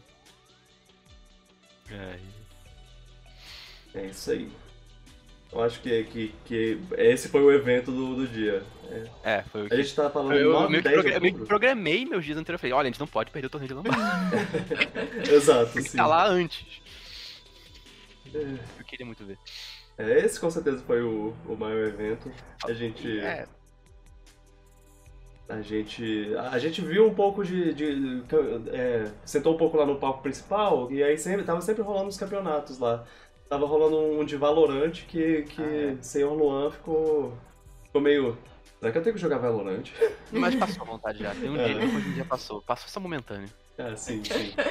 É. 1.91 2.17
É 3.95 4.05
isso 4.07 4.31
aí. 4.31 4.49
Eu 5.51 5.63
acho 5.63 5.79
que, 5.81 6.03
que, 6.05 6.35
que 6.43 6.79
esse 6.97 7.29
foi 7.29 7.41
o 7.41 7.51
evento 7.51 7.91
do, 7.91 8.15
do 8.15 8.27
dia. 8.27 8.61
É. 9.23 9.35
É, 9.37 9.43
foi 9.43 9.61
o 9.63 9.65
A 9.65 9.69
que. 9.69 9.75
gente 9.77 9.95
tá 9.95 10.09
falando 10.09 10.33
Eu, 10.33 10.51
eu 10.51 10.53
9, 10.53 10.69
meio 10.69 10.83
que 10.83 10.89
10 10.89 10.93
progra- 10.95 11.11
de 11.11 11.17
eu 11.17 11.21
meio 11.21 11.33
que 11.35 11.45
programei 11.45 12.05
meus 12.05 12.25
dias 12.25 12.37
anteriores. 12.37 12.61
Falei, 12.61 12.73
olha, 12.73 12.87
a 12.87 12.91
gente 12.91 12.99
não 12.99 13.07
pode 13.07 13.31
perder 13.31 13.47
o 13.47 13.49
torneio 13.49 13.69
de 13.69 13.73
Lambada. 13.73 13.95
Exato, 15.31 15.71
Tem 15.73 15.83
que 15.83 15.89
sim. 15.89 15.97
estar 15.97 16.07
lá 16.07 16.27
antes. 16.27 16.81
É. 18.33 18.39
Eu 18.79 18.85
queria 18.85 19.05
muito 19.05 19.23
ver. 19.23 19.37
É, 19.97 20.19
esse 20.19 20.37
com 20.39 20.51
certeza 20.51 20.83
foi 20.85 21.01
o, 21.01 21.33
o 21.47 21.55
maior 21.55 21.87
evento. 21.87 22.29
A 22.65 22.73
gente. 22.73 23.19
É, 23.21 23.47
A 25.47 25.61
gente. 25.61 26.33
A 26.51 26.57
gente 26.59 26.81
viu 26.81 27.07
um 27.07 27.13
pouco 27.15 27.45
de. 27.45 27.73
de- 27.73 28.23
é, 28.73 29.09
sentou 29.23 29.53
um 29.53 29.57
pouco 29.57 29.77
lá 29.77 29.85
no 29.85 29.97
palco 29.99 30.21
principal 30.21 30.91
e 30.91 31.01
aí 31.03 31.17
sempre, 31.17 31.45
tava 31.45 31.61
sempre 31.61 31.81
rolando 31.83 32.09
os 32.09 32.17
campeonatos 32.17 32.77
lá. 32.79 33.05
Tava 33.49 33.65
rolando 33.65 33.97
um 33.97 34.25
de 34.25 34.35
Valorant 34.37 34.91
que, 35.07 35.43
que 35.43 35.61
Ah, 35.61 35.97
é. 35.99 36.01
senhor 36.01 36.33
Luan 36.33 36.71
ficou. 36.71 37.37
ficou 37.83 38.01
meio. 38.01 38.37
Será 38.79 38.91
que 38.91 38.97
eu 38.97 39.03
tenho 39.03 39.15
que 39.15 39.21
jogar 39.21 39.37
Valorant? 39.37 39.83
mas 40.31 40.55
passou 40.55 40.83
a 40.83 40.85
vontade 40.85 41.19
já. 41.19 41.33
Tem 41.35 41.49
um 41.49 41.57
É. 41.57 41.65
dia, 41.65 41.79
depois 41.79 42.05
um 42.05 42.13
dia 42.13 42.25
passou. 42.25 42.61
Passou 42.63 42.89
só 42.89 42.99
momentâneo. 42.99 43.49
É, 43.77 43.95
sim, 43.95 44.23
sim. 44.23 44.53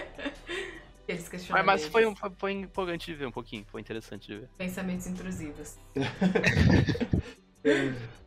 Mas, 1.50 1.66
mas 1.66 1.86
foi, 1.88 2.06
um- 2.06 2.16
foi, 2.16 2.30
foi 2.38 2.52
empolgante 2.52 3.04
de 3.04 3.14
ver 3.14 3.26
um 3.26 3.30
pouquinho. 3.30 3.62
Foi 3.70 3.78
interessante 3.78 4.26
de 4.26 4.38
ver. 4.38 4.48
Pensamentos 4.56 5.06
intrusivos. 5.06 5.76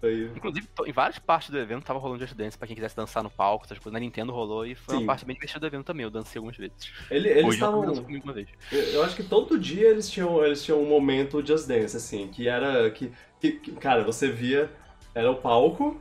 Foi. 0.00 0.30
Inclusive, 0.34 0.66
em 0.86 0.92
várias 0.92 1.18
partes 1.18 1.50
do 1.50 1.58
evento 1.58 1.84
tava 1.84 1.98
rolando 1.98 2.20
Just 2.20 2.34
Dance 2.34 2.56
pra 2.56 2.66
quem 2.66 2.74
quisesse 2.74 2.96
dançar 2.96 3.22
no 3.22 3.28
palco, 3.30 3.66
essas 3.66 3.76
coisas. 3.78 3.92
Na 3.92 4.00
Nintendo 4.00 4.32
rolou 4.32 4.64
e 4.66 4.74
foi 4.74 4.94
Sim. 4.94 5.00
uma 5.02 5.06
parte 5.08 5.26
bem 5.26 5.34
divertida 5.34 5.60
do 5.60 5.66
evento 5.66 5.84
também. 5.84 6.04
Eu 6.04 6.10
dancei 6.10 6.38
algumas 6.38 6.56
vezes. 6.56 6.74
Ele- 7.10 7.28
eles 7.28 7.54
estavam. 7.54 7.84
dançou 7.84 8.04
comigo 8.04 8.24
uma 8.24 8.32
vez. 8.32 8.48
Eu 8.72 8.78
eu 8.80 9.02
acho 9.04 9.14
que 9.14 9.22
todo 9.22 9.58
dia 9.58 9.88
eles 9.88 10.08
tinham, 10.10 10.42
eles 10.44 10.64
tinham 10.64 10.82
um 10.82 10.88
momento 10.88 11.44
Just 11.46 11.66
Dance, 11.68 11.96
assim, 11.96 12.28
que 12.28 12.48
era. 12.48 12.90
Que, 12.90 13.12
que- 13.40 13.52
que- 13.52 13.72
cara, 13.72 14.02
você 14.02 14.30
via. 14.30 14.70
Era 15.14 15.30
o 15.30 15.36
palco. 15.36 16.00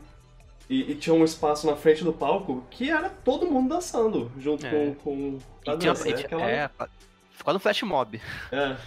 E, 0.70 0.92
e 0.92 0.96
tinha 0.96 1.16
um 1.16 1.24
espaço 1.26 1.66
na 1.66 1.76
frente 1.76 2.04
do 2.04 2.14
palco 2.14 2.64
que 2.70 2.92
era 2.92 3.10
todo 3.10 3.48
mundo 3.48 3.70
dançando 3.70 4.32
junto 4.38 4.66
É. 4.68 4.70
com, 4.70 4.94
com 4.96 5.40
a 5.68 5.74
E 5.74 5.78
tinha, 5.80 5.94
dança. 5.94 6.08
e 6.08 6.12
É, 6.12 6.16
tinha- 6.16 6.26
aquela- 6.28 6.48
é, 6.50 6.70
ficou 7.32 7.54
no 7.56 7.60
flash 7.60 7.82
mob. 7.82 8.22
é. 8.52 8.78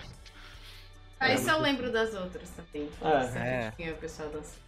Aí 1.18 1.32
É, 1.34 1.36
só 1.38 1.52
eu 1.56 1.60
lembro 1.60 1.90
das 1.90 2.14
outras 2.14 2.48
também. 2.50 2.88
É. 3.02 3.38
É. 3.66 3.70
tinha 3.76 3.92
o 3.92 3.96
pessoal 3.96 4.28
dançando. 4.28 4.61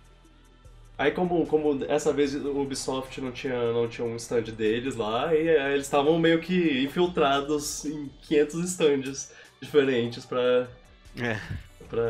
Aí 0.97 1.11
como, 1.11 1.45
como 1.47 1.85
essa 1.89 2.13
vez 2.13 2.35
o 2.37 2.61
Ubisoft 2.61 3.21
não 3.21 3.33
tinha, 3.33 3.73
não 3.73 3.89
tinha 3.89 4.07
um 4.07 4.15
stand 4.17 4.43
deles 4.43 4.95
lá, 4.95 5.35
e 5.35 5.49
aí 5.49 5.73
eles 5.75 5.87
estavam 5.87 6.17
meio 6.21 6.41
que 6.41 6.83
infiltrados 6.85 7.85
em 7.85 8.09
500 8.23 8.55
stands 8.71 9.33
diferentes 9.61 10.25
pra, 10.25 10.69
É. 11.21 11.37
pra 11.89 12.03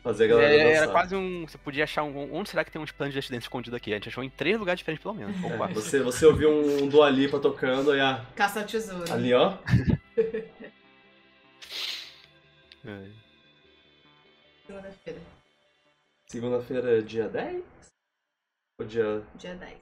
fazer 0.00 0.24
a 0.24 0.28
galera 0.28 0.54
É, 0.54 0.58
dançar. 0.68 0.82
era 0.84 0.92
quase 0.92 1.16
um. 1.16 1.44
Você 1.46 1.58
podia 1.58 1.82
achar 1.82 2.04
um. 2.04 2.32
Onde 2.32 2.50
será 2.50 2.64
que 2.64 2.70
tem 2.70 2.80
um 2.80 2.84
stand 2.84 3.08
de 3.08 3.14
Just 3.16 3.30
Dance 3.30 3.42
escondido 3.46 3.74
aqui? 3.74 3.90
A 3.92 3.96
gente 3.96 4.08
achou 4.10 4.22
em 4.22 4.30
três 4.30 4.56
lugares 4.58 4.78
diferentes, 4.78 5.02
pelo 5.02 5.14
menos. 5.14 5.34
Ou 5.42 5.64
É, 5.64 5.72
você, 5.72 5.98
você 6.00 6.24
ouviu 6.24 6.50
um 6.52 6.86
Dua 6.88 7.10
Lipa 7.10 7.40
tocando, 7.40 7.96
e 7.96 8.00
ah, 8.00 8.24
Caça 8.36 8.60
ao 8.60 8.66
tesouro. 8.66 9.12
ali 9.12 9.34
ó, 9.34 9.54
É. 12.84 12.98
Segunda-feira. 14.66 15.20
Segunda-feira 16.32 16.98
é 16.98 17.02
dia 17.02 17.28
10? 17.28 17.62
Ou 18.80 18.86
dia 18.86 19.22
Dia 19.36 19.54
10. 19.54 19.78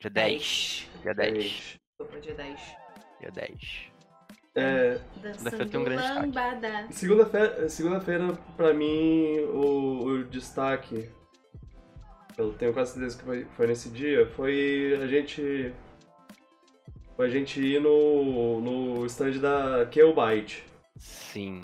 Dia 0.00 0.10
10. 0.10 0.88
Dia 1.02 1.14
10. 1.14 1.32
10? 1.34 1.78
Desculpa, 1.98 2.20
dia 2.20 2.34
10. 2.34 2.60
Dia 3.20 3.30
10. 3.30 3.92
É, 4.54 5.00
Dançando 5.22 5.70
tem 5.70 5.80
um 5.80 5.84
grande 5.84 6.02
destaque. 6.02 6.92
segunda-feira, 6.94 7.68
segunda-feira, 7.68 8.32
pra 8.56 8.74
mim, 8.74 9.38
o, 9.54 10.04
o 10.04 10.24
destaque, 10.24 11.08
eu 12.36 12.52
tenho 12.54 12.74
quase 12.74 12.94
certeza 12.94 13.16
que 13.16 13.24
foi, 13.24 13.44
foi 13.56 13.66
nesse 13.68 13.88
dia, 13.88 14.26
foi 14.26 14.98
a 15.00 15.06
gente 15.06 15.72
foi 17.16 17.26
a 17.26 17.30
gente 17.30 17.62
ir 17.62 17.80
no, 17.80 18.60
no 18.60 19.06
stand 19.06 19.38
da 19.38 19.86
Killbyte. 19.86 20.66
Sim. 20.98 21.62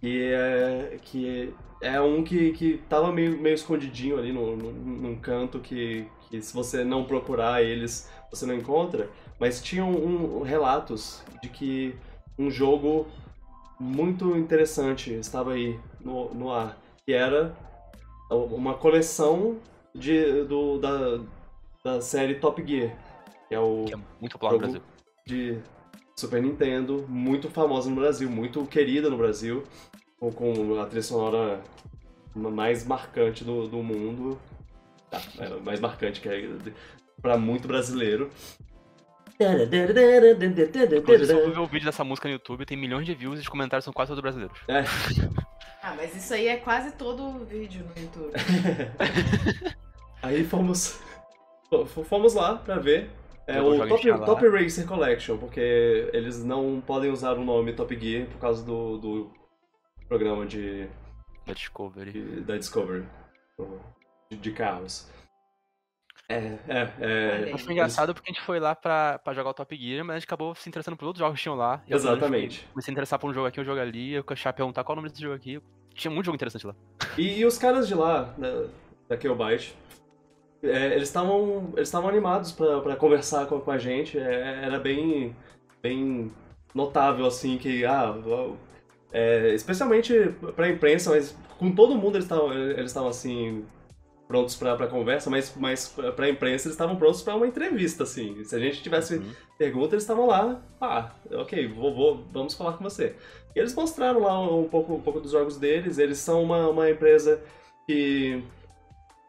Que 0.00 0.32
é, 0.32 0.98
que 1.02 1.52
é 1.80 2.00
um 2.00 2.22
que, 2.22 2.52
que 2.52 2.78
tava 2.88 3.12
meio, 3.12 3.38
meio 3.38 3.54
escondidinho 3.54 4.18
ali 4.18 4.32
no, 4.32 4.56
no, 4.56 4.72
num 4.72 5.16
canto 5.16 5.58
que, 5.60 6.06
que 6.28 6.40
se 6.40 6.54
você 6.54 6.84
não 6.84 7.04
procurar 7.04 7.62
eles, 7.62 8.10
você 8.30 8.46
não 8.46 8.54
encontra. 8.54 9.10
Mas 9.38 9.62
tinham 9.62 9.90
um, 9.90 10.42
relatos 10.42 11.22
de 11.42 11.48
que 11.48 11.94
um 12.38 12.50
jogo 12.50 13.06
muito 13.78 14.36
interessante 14.36 15.12
estava 15.14 15.52
aí 15.52 15.78
no, 16.00 16.32
no 16.34 16.50
ar. 16.50 16.78
Que 17.04 17.12
era 17.12 17.54
uma 18.30 18.74
coleção 18.74 19.58
de, 19.94 20.44
do, 20.44 20.78
da, 20.78 21.20
da 21.84 22.00
série 22.00 22.36
Top 22.36 22.64
Gear. 22.66 22.96
Que 23.48 23.54
é 23.54 23.60
o 23.60 23.84
Que 23.84 23.94
é 23.94 23.98
muito 24.20 24.32
popular 24.32 24.52
no 24.52 24.58
Brasil. 24.58 24.82
de 25.26 25.58
Super 26.18 26.42
Nintendo, 26.42 27.04
muito 27.06 27.50
famosa 27.50 27.90
no 27.90 27.96
Brasil, 27.96 28.30
muito 28.30 28.64
querida 28.64 29.10
no 29.10 29.18
Brasil, 29.18 29.62
com, 30.18 30.32
com 30.32 30.80
a 30.80 30.86
trilha 30.86 31.02
sonora 31.02 31.60
mais 32.34 32.86
marcante 32.86 33.44
do, 33.44 33.66
do 33.66 33.82
mundo. 33.82 34.38
Tá, 35.10 35.20
é, 35.38 35.48
mais 35.60 35.80
marcante 35.80 36.20
que 36.20 36.28
é 36.28 36.48
pra 37.20 37.36
muito 37.36 37.66
brasileiro. 37.66 38.30
Inclusive, 40.96 41.26
se 41.26 41.32
eu 41.32 41.52
ver 41.52 41.60
o 41.60 41.66
vídeo 41.66 41.84
dessa 41.84 42.02
música 42.02 42.28
no 42.28 42.34
YouTube, 42.34 42.64
tem 42.64 42.76
milhões 42.76 43.04
de 43.04 43.14
views 43.14 43.38
e 43.38 43.42
os 43.42 43.48
comentários 43.48 43.84
são 43.84 43.92
quase 43.92 44.08
todos 44.08 44.22
brasileiros. 44.22 44.58
É, 44.66 44.82
Ah, 45.86 45.94
mas 45.96 46.16
isso 46.16 46.34
aí 46.34 46.48
é 46.48 46.56
quase 46.56 46.90
todo 46.94 47.22
o 47.22 47.44
vídeo 47.44 47.84
no 47.84 48.02
YouTube. 48.02 48.32
aí 50.20 50.42
fomos, 50.42 51.00
fomos 52.08 52.34
lá 52.34 52.56
pra 52.56 52.76
ver. 52.80 53.08
É 53.46 53.58
Eu 53.58 53.68
o 53.68 53.86
Top. 53.86 54.24
Top 54.26 54.48
Racer 54.48 54.84
Collection, 54.84 55.38
porque 55.38 56.10
eles 56.12 56.42
não 56.42 56.82
podem 56.84 57.08
usar 57.12 57.34
o 57.34 57.44
nome 57.44 57.72
Top 57.72 57.96
Gear 57.96 58.26
por 58.26 58.40
causa 58.40 58.64
do, 58.64 58.98
do 58.98 59.30
programa 60.08 60.46
de, 60.46 60.88
Da 61.46 61.52
Discovery. 61.52 62.12
de- 62.12 62.40
da 62.42 62.56
Discovery 62.56 63.04
de, 64.30 64.36
de 64.36 64.52
carros. 64.52 65.10
É, 66.28 66.58
é, 66.66 66.92
é. 66.98 67.50
Mas 67.52 67.62
foi 67.62 67.72
engraçado 67.72 68.12
porque 68.12 68.30
a 68.30 68.34
gente 68.34 68.44
foi 68.44 68.58
lá 68.58 68.74
pra, 68.74 69.18
pra 69.20 69.32
jogar 69.32 69.50
o 69.50 69.54
Top 69.54 69.76
Gear, 69.76 70.04
mas 70.04 70.16
a 70.16 70.18
gente 70.18 70.26
acabou 70.26 70.54
se 70.56 70.68
interessando 70.68 70.96
por 70.96 71.06
outros 71.06 71.20
jogos 71.20 71.36
que 71.38 71.42
tinham 71.44 71.54
lá. 71.54 71.82
Eu, 71.86 71.96
Exatamente. 71.96 72.66
Comecei 72.72 72.90
a 72.90 72.94
interessar 72.94 73.18
por 73.18 73.30
um 73.30 73.34
jogo 73.34 73.46
aqui, 73.46 73.60
um 73.60 73.64
jogo 73.64 73.80
ali, 73.80 74.12
eu 74.12 74.24
achava 74.28 74.52
perguntar 74.56 74.82
qual 74.82 74.94
o 74.94 74.96
nome 74.96 75.08
desse 75.08 75.22
jogo 75.22 75.34
aqui. 75.36 75.60
Tinha 75.94 76.10
muito 76.10 76.26
jogo 76.26 76.34
interessante 76.34 76.66
lá. 76.66 76.74
E, 77.16 77.38
e 77.38 77.46
os 77.46 77.56
caras 77.56 77.86
de 77.86 77.94
lá, 77.94 78.34
da, 78.36 78.66
da 79.08 79.16
Killbyte, 79.16 79.76
é, 80.64 80.86
eles 80.94 81.08
estavam 81.08 81.72
eles 81.76 81.88
estavam 81.88 82.08
animados 82.08 82.50
pra, 82.50 82.80
pra 82.80 82.96
conversar 82.96 83.46
com, 83.46 83.60
com 83.60 83.70
a 83.70 83.78
gente. 83.78 84.18
É, 84.18 84.64
era 84.64 84.80
bem, 84.80 85.34
bem 85.80 86.32
notável, 86.74 87.24
assim, 87.24 87.56
que, 87.56 87.84
ah, 87.84 88.12
é, 89.12 89.54
especialmente 89.54 90.12
pra 90.54 90.68
imprensa, 90.68 91.10
mas 91.10 91.36
com 91.58 91.72
todo 91.74 91.94
mundo 91.96 92.16
eles 92.16 92.24
estavam 92.24 92.52
eles 92.52 92.96
assim, 92.96 93.64
prontos 94.28 94.56
pra, 94.56 94.76
pra 94.76 94.86
conversa, 94.88 95.30
mas, 95.30 95.54
mas 95.56 95.88
pra 96.14 96.28
imprensa 96.28 96.66
eles 96.66 96.74
estavam 96.74 96.96
prontos 96.96 97.22
pra 97.22 97.34
uma 97.36 97.46
entrevista, 97.46 98.02
assim. 98.02 98.42
Se 98.44 98.54
a 98.54 98.58
gente 98.58 98.82
tivesse 98.82 99.16
Uhum. 99.16 99.30
pergunta, 99.58 99.94
eles 99.94 100.02
estavam 100.02 100.26
lá, 100.26 100.60
ah, 100.80 101.10
ok, 101.32 101.68
vou, 101.68 101.94
vou- 101.94 102.24
vamos 102.32 102.54
falar 102.54 102.74
com 102.74 102.84
você. 102.84 103.14
E 103.54 103.58
eles 103.58 103.74
mostraram 103.74 104.20
lá 104.20 104.38
um 104.40 104.68
pouco, 104.68 104.94
um 104.94 105.00
pouco 105.00 105.20
dos 105.20 105.30
jogos 105.32 105.56
deles, 105.56 105.96
eles 105.98 106.18
são 106.18 106.42
uma, 106.42 106.68
uma 106.68 106.90
empresa 106.90 107.40
que, 107.86 108.42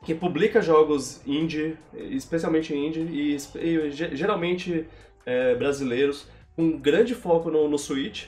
que 0.03 0.13
publica 0.15 0.61
jogos 0.61 1.21
indie, 1.25 1.77
especialmente 1.93 2.75
indie, 2.75 3.01
e, 3.01 3.35
e 3.63 3.91
ge- 3.91 4.15
geralmente 4.15 4.85
é, 5.25 5.55
brasileiros, 5.55 6.27
com 6.55 6.77
grande 6.77 7.13
foco 7.15 7.49
no, 7.51 7.69
no 7.69 7.77
Switch. 7.77 8.25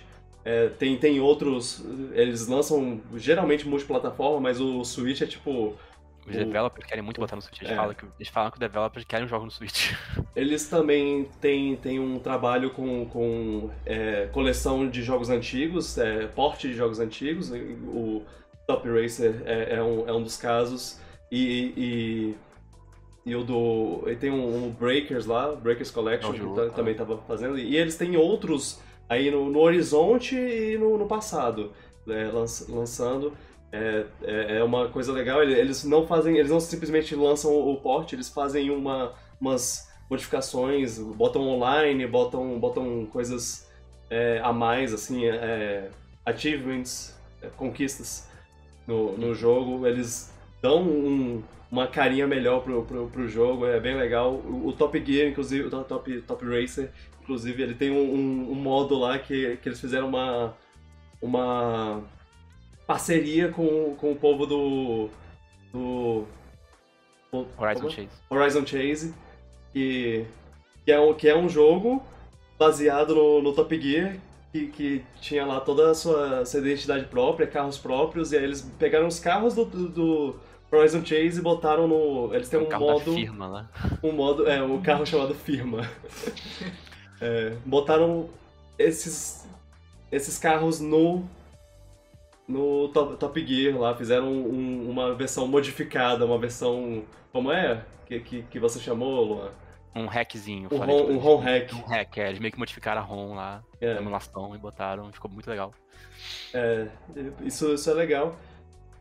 É, 0.49 0.69
tem, 0.69 0.97
tem 0.97 1.19
outros, 1.19 1.85
eles 2.11 2.47
lançam 2.47 2.99
geralmente 3.15 3.67
multiplataforma, 3.67 4.39
mas 4.39 4.59
o 4.59 4.83
Switch 4.83 5.21
é 5.21 5.27
tipo 5.27 5.75
Os 6.25 6.35
developers 6.35 6.87
querem 6.87 7.03
muito 7.03 7.21
botar 7.21 7.35
no 7.35 7.41
Switch. 7.43 7.61
Eles, 7.61 7.71
É. 7.71 7.75
falam 7.75 7.93
que, 7.93 8.05
eles 8.17 8.29
falam 8.29 8.49
que 8.49 8.55
os 8.55 8.59
developers 8.59 9.05
querem 9.05 9.25
um 9.25 9.29
jogo 9.29 9.45
no 9.45 9.51
Switch. 9.51 9.93
Eles 10.35 10.67
também 10.67 11.29
têm, 11.39 11.75
têm 11.75 11.99
um 11.99 12.17
trabalho 12.17 12.71
com, 12.71 13.05
com 13.05 13.69
é, 13.85 14.27
coleção 14.31 14.89
de 14.89 15.03
jogos 15.03 15.29
antigos, 15.29 15.97
é, 15.99 16.25
porte 16.27 16.67
de 16.67 16.73
jogos 16.73 16.99
antigos. 16.99 17.51
O 17.51 18.23
Top 18.65 18.87
Racer 18.89 19.43
é, 19.45 19.75
é 19.75 19.83
um, 19.83 20.09
é 20.09 20.13
um 20.13 20.23
dos 20.23 20.35
casos. 20.35 20.99
E, 21.31 21.73
e, 21.77 22.35
e 23.31 23.35
o 23.35 23.43
do. 23.43 24.03
E 24.07 24.15
tem 24.15 24.31
um, 24.31 24.65
um 24.65 24.71
Breakers 24.71 25.27
lá, 25.27 25.53
Breakers 25.55 25.91
Collection, 25.91 26.33
É 26.33 26.69
que 26.69 26.75
também 26.75 26.93
estava 26.93 27.17
fazendo. 27.27 27.57
E 27.57 27.77
eles 27.77 27.95
têm 27.97 28.17
outros 28.17 28.81
aí 29.09 29.31
no, 29.31 29.49
no 29.49 29.59
horizonte 29.59 30.35
e 30.35 30.77
no, 30.77 30.97
no 30.97 31.07
passado, 31.07 31.71
né, 32.05 32.29
lanç- 32.31 32.67
lançando. 32.69 33.33
É, 33.71 34.05
é, 34.23 34.57
é 34.57 34.63
uma 34.63 34.89
coisa 34.89 35.11
legal, 35.13 35.43
ele- 35.43 35.53
eles 35.59 35.83
não 35.83 36.07
fazem, 36.07 36.37
eles 36.37 36.49
não 36.51 36.59
simplesmente 36.59 37.15
lançam 37.15 37.51
o 37.53 37.75
porte, 37.77 38.15
eles 38.15 38.29
fazem 38.29 38.71
uma, 38.71 39.13
umas 39.39 39.87
modificações, 40.09 40.97
botam 40.97 41.47
online, 41.47 42.07
botam, 42.07 42.59
botam 42.59 43.05
coisas 43.05 43.69
é, 44.09 44.39
a 44.43 44.51
mais, 44.51 44.91
assim, 44.93 45.25
é, 45.25 45.89
achievements, 46.25 47.15
é, 47.43 47.47
conquistas 47.55 48.27
no, 48.87 49.17
no 49.17 49.33
jogo. 49.35 49.85
Eles 49.87 50.33
dão 50.61 50.81
um- 50.83 51.43
uma 51.71 51.87
carinha 51.87 52.25
melhor 52.25 52.61
pro, 52.63 52.83
pro, 52.83 53.07
pro 53.07 53.27
jogo, 53.27 53.65
é 53.67 53.79
bem 53.79 53.95
legal. 53.95 54.33
O, 54.33 54.67
o 54.69 54.73
Top 54.73 54.97
Gear, 55.05 55.27
inclusive, 55.29 55.67
o 55.67 55.69
Top, 55.69 56.21
Top 56.23 56.43
Racer, 56.45 56.91
inclusive, 57.29 57.61
ele 57.61 57.75
tem 57.75 57.91
um, 57.91 58.01
um- 58.15 58.51
um 58.51 58.55
modo 58.55 58.97
lá 58.97 59.19
que, 59.19 59.57
que 59.57 59.69
eles 59.69 59.79
fizeram 59.79 60.07
uma, 60.07 60.55
uma 61.21 62.01
parceria 62.87 63.49
com, 63.49 63.95
com 63.95 64.11
o 64.11 64.15
povo 64.15 64.47
do. 64.47 65.09
do 65.71 66.25
Horizon 67.31 67.81
como 67.81 67.87
é? 67.87 67.95
Chase. 67.95 68.09
Horizon 68.31 68.65
Chase, 68.65 69.13
que, 69.71 70.25
que, 70.83 70.91
é, 70.91 70.99
um, 70.99 71.13
que 71.13 71.29
é 71.29 71.37
um 71.37 71.47
jogo 71.47 72.03
baseado 72.57 73.13
no, 73.13 73.43
no 73.43 73.53
Top 73.53 73.79
Gear, 73.79 74.17
que, 74.51 74.67
que 74.67 75.05
tinha 75.21 75.45
lá 75.45 75.59
toda 75.59 75.91
a 75.91 75.93
sua, 75.93 76.43
sua 76.47 76.59
identidade 76.61 77.05
própria, 77.05 77.45
carros 77.45 77.77
próprios, 77.77 78.31
e 78.31 78.37
aí 78.37 78.43
eles 78.43 78.61
pegaram 78.79 79.05
os 79.05 79.19
carros 79.19 79.53
do, 79.53 79.65
do, 79.65 79.87
do 79.89 80.35
Horizon 80.71 81.05
Chase 81.05 81.37
e 81.39 81.41
botaram 81.43 81.87
no. 81.87 82.33
Eles 82.33 82.49
têm 82.49 82.59
O 82.59 82.65
um 82.65 82.69
da 82.69 82.79
modo. 82.79 83.13
firma 83.13 83.47
lá. 83.47 83.69
Um 84.01 84.11
modo. 84.13 84.49
É, 84.49 84.63
um 84.63 84.81
carro 84.81 85.05
chamado 85.05 85.35
Firma. 85.35 85.87
É, 87.21 87.55
botaram 87.65 88.29
esses, 88.77 89.47
esses 90.11 90.37
carros 90.37 90.79
no. 90.79 91.23
No 92.47 92.87
Top, 92.89 93.15
Top 93.17 93.45
Gear 93.45 93.77
lá, 93.77 93.95
fizeram 93.95 94.27
um- 94.31 94.89
uma 94.89 95.13
versão 95.13 95.47
modificada, 95.47 96.25
uma 96.25 96.37
versão. 96.39 97.03
Como 97.31 97.51
é? 97.51 97.83
Que, 98.07 98.19
que, 98.19 98.41
que 98.43 98.59
você 98.59 98.79
chamou, 98.79 99.23
Luan? 99.23 99.51
Um 99.95 100.07
hackzinho. 100.07 100.67
Um 100.71 100.77
ROM, 100.77 101.11
um. 101.11 101.17
ROM 101.19 101.37
hack. 101.37 101.73
Um 101.73 101.81
hack, 101.87 102.17
é. 102.17 102.27
Eles 102.29 102.39
meio 102.39 102.51
que 102.51 102.57
modificaram 102.57 103.01
a 103.01 103.03
ROM 103.03 103.35
lá, 103.35 103.63
É. 103.79 103.93
a 103.93 103.97
emulação, 103.97 104.55
e 104.55 104.57
botaram. 104.57 105.11
Ficou 105.11 105.29
muito 105.29 105.47
legal. 105.47 105.71
É, 106.53 106.87
isso, 107.43 107.71
isso 107.73 107.89
é 107.91 107.93
legal. 107.93 108.35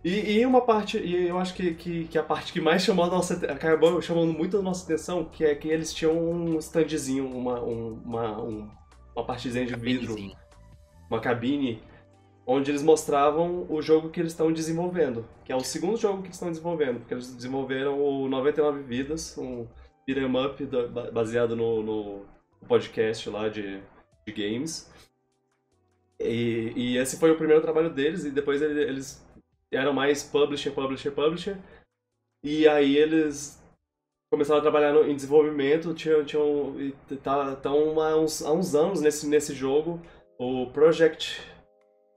E, 0.04 0.38
e 0.38 0.46
uma 0.46 0.60
parte, 0.60 0.96
e 0.98 1.26
eu 1.26 1.38
acho 1.38 1.54
que, 1.54 1.74
que, 1.74 2.04
que 2.04 2.16
a 2.18 2.22
parte 2.22 2.52
que 2.52 2.60
mais 2.60 2.82
chamou 2.82 3.04
a 3.04 3.08
nossa 3.08 3.34
acabou 3.52 4.00
chamando 4.00 4.32
muito 4.32 4.56
a 4.58 4.62
nossa 4.62 4.84
atenção, 4.84 5.24
que 5.24 5.44
é 5.44 5.54
que 5.54 5.68
eles 5.68 5.92
tinham 5.92 6.16
um 6.16 6.56
standzinho, 6.58 7.26
uma, 7.28 7.60
um- 7.62 8.00
uma, 8.04 8.40
um- 8.42 8.70
uma 9.14 9.24
partezinha 9.26 9.66
de 9.66 9.74
vidro, 9.74 10.14
uma 11.10 11.20
cabine, 11.20 11.82
onde 12.46 12.70
eles 12.70 12.82
mostravam 12.82 13.66
o 13.68 13.82
jogo 13.82 14.08
que 14.08 14.20
eles 14.20 14.32
estão 14.32 14.52
desenvolvendo, 14.52 15.26
que 15.44 15.52
é 15.52 15.56
o 15.56 15.60
segundo 15.60 15.96
jogo 15.98 16.18
que 16.22 16.28
eles 16.28 16.36
estão 16.36 16.48
desenvolvendo, 16.50 17.00
porque 17.00 17.12
eles 17.14 17.34
desenvolveram 17.34 18.00
o 18.00 18.28
99 18.28 18.82
Vidas, 18.84 19.36
um 19.36 19.66
beat'em 20.06 20.24
up 20.46 20.64
da- 20.64 20.86
ba- 20.86 21.10
baseado 21.10 21.56
no, 21.56 21.82
no 21.82 22.26
podcast 22.68 23.28
lá 23.28 23.48
de, 23.48 23.82
de 24.26 24.32
games. 24.32 24.88
E, 26.20 26.72
e 26.76 26.96
esse 26.96 27.16
foi 27.18 27.30
o 27.32 27.36
primeiro 27.36 27.60
trabalho 27.62 27.90
deles, 27.90 28.24
e 28.24 28.30
depois 28.30 28.62
ele- 28.62 28.80
eles 28.82 29.24
eram 29.72 29.92
mais 29.92 30.22
publisher, 30.22 30.70
publisher, 30.72 31.10
publisher. 31.12 31.58
E 32.42 32.66
aí 32.68 32.96
eles 32.96 33.62
começaram 34.32 34.58
a 34.60 34.62
trabalhar 34.62 34.92
no- 34.92 35.04
em 35.08 35.14
desenvolvimento, 35.16 35.94
tinham, 35.94 36.24
tinham 36.24 36.74
tá, 37.22 37.56
tão 37.56 38.00
há 38.00 38.16
uns, 38.16 38.42
há 38.42 38.52
uns 38.52 38.74
anos 38.74 39.00
nesse, 39.00 39.26
nesse 39.28 39.54
jogo, 39.54 40.00
o 40.38 40.66
Project 40.70 41.40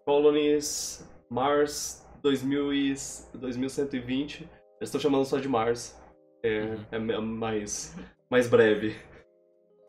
Colonies 0.06 1.08
Mars 1.30 2.06
2000 2.22 2.74
e, 2.74 2.94
2120. 3.34 4.42
Eles 4.44 4.50
estão 4.82 5.00
chamando 5.02 5.26
só 5.26 5.38
de 5.40 5.48
Mars. 5.48 5.98
É, 6.44 6.62
Uhum. 6.62 6.86
é 6.92 7.20
mais, 7.20 7.96
mais 8.30 8.48
breve. 8.50 8.96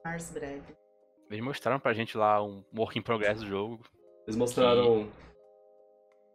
Mars 0.05 0.31
breve. 0.31 0.63
Eles 1.31 1.43
mostraram 1.43 1.81
pra 1.81 1.95
gente 1.95 2.17
lá 2.17 2.43
um 2.45 2.63
work 2.77 2.99
in 2.99 3.03
progress 3.03 3.41
do 3.41 3.47
jogo. 3.47 3.81
Eles 4.27 4.37
mostraram. 4.37 5.09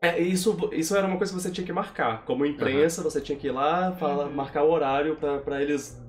É, 0.02 0.20
isso, 0.20 0.58
isso 0.74 0.96
era 0.96 1.08
uma 1.08 1.18
coisa 1.18 1.34
que 1.34 1.42
você 1.42 1.50
tinha 1.52 1.66
que 1.66 1.74
marcar. 1.74 2.24
Como 2.26 2.46
imprensa, 2.46 3.02
você 3.02 3.20
tinha 3.20 3.38
que 3.38 3.48
ir 3.48 3.52
lá, 3.52 3.94
falar, 3.94 4.26
Uhum. 4.28 4.34
marcar 4.34 4.64
o 4.64 4.70
horário 4.72 5.16
pra, 5.16 5.40
pra 5.40 5.62
eles 5.62 6.00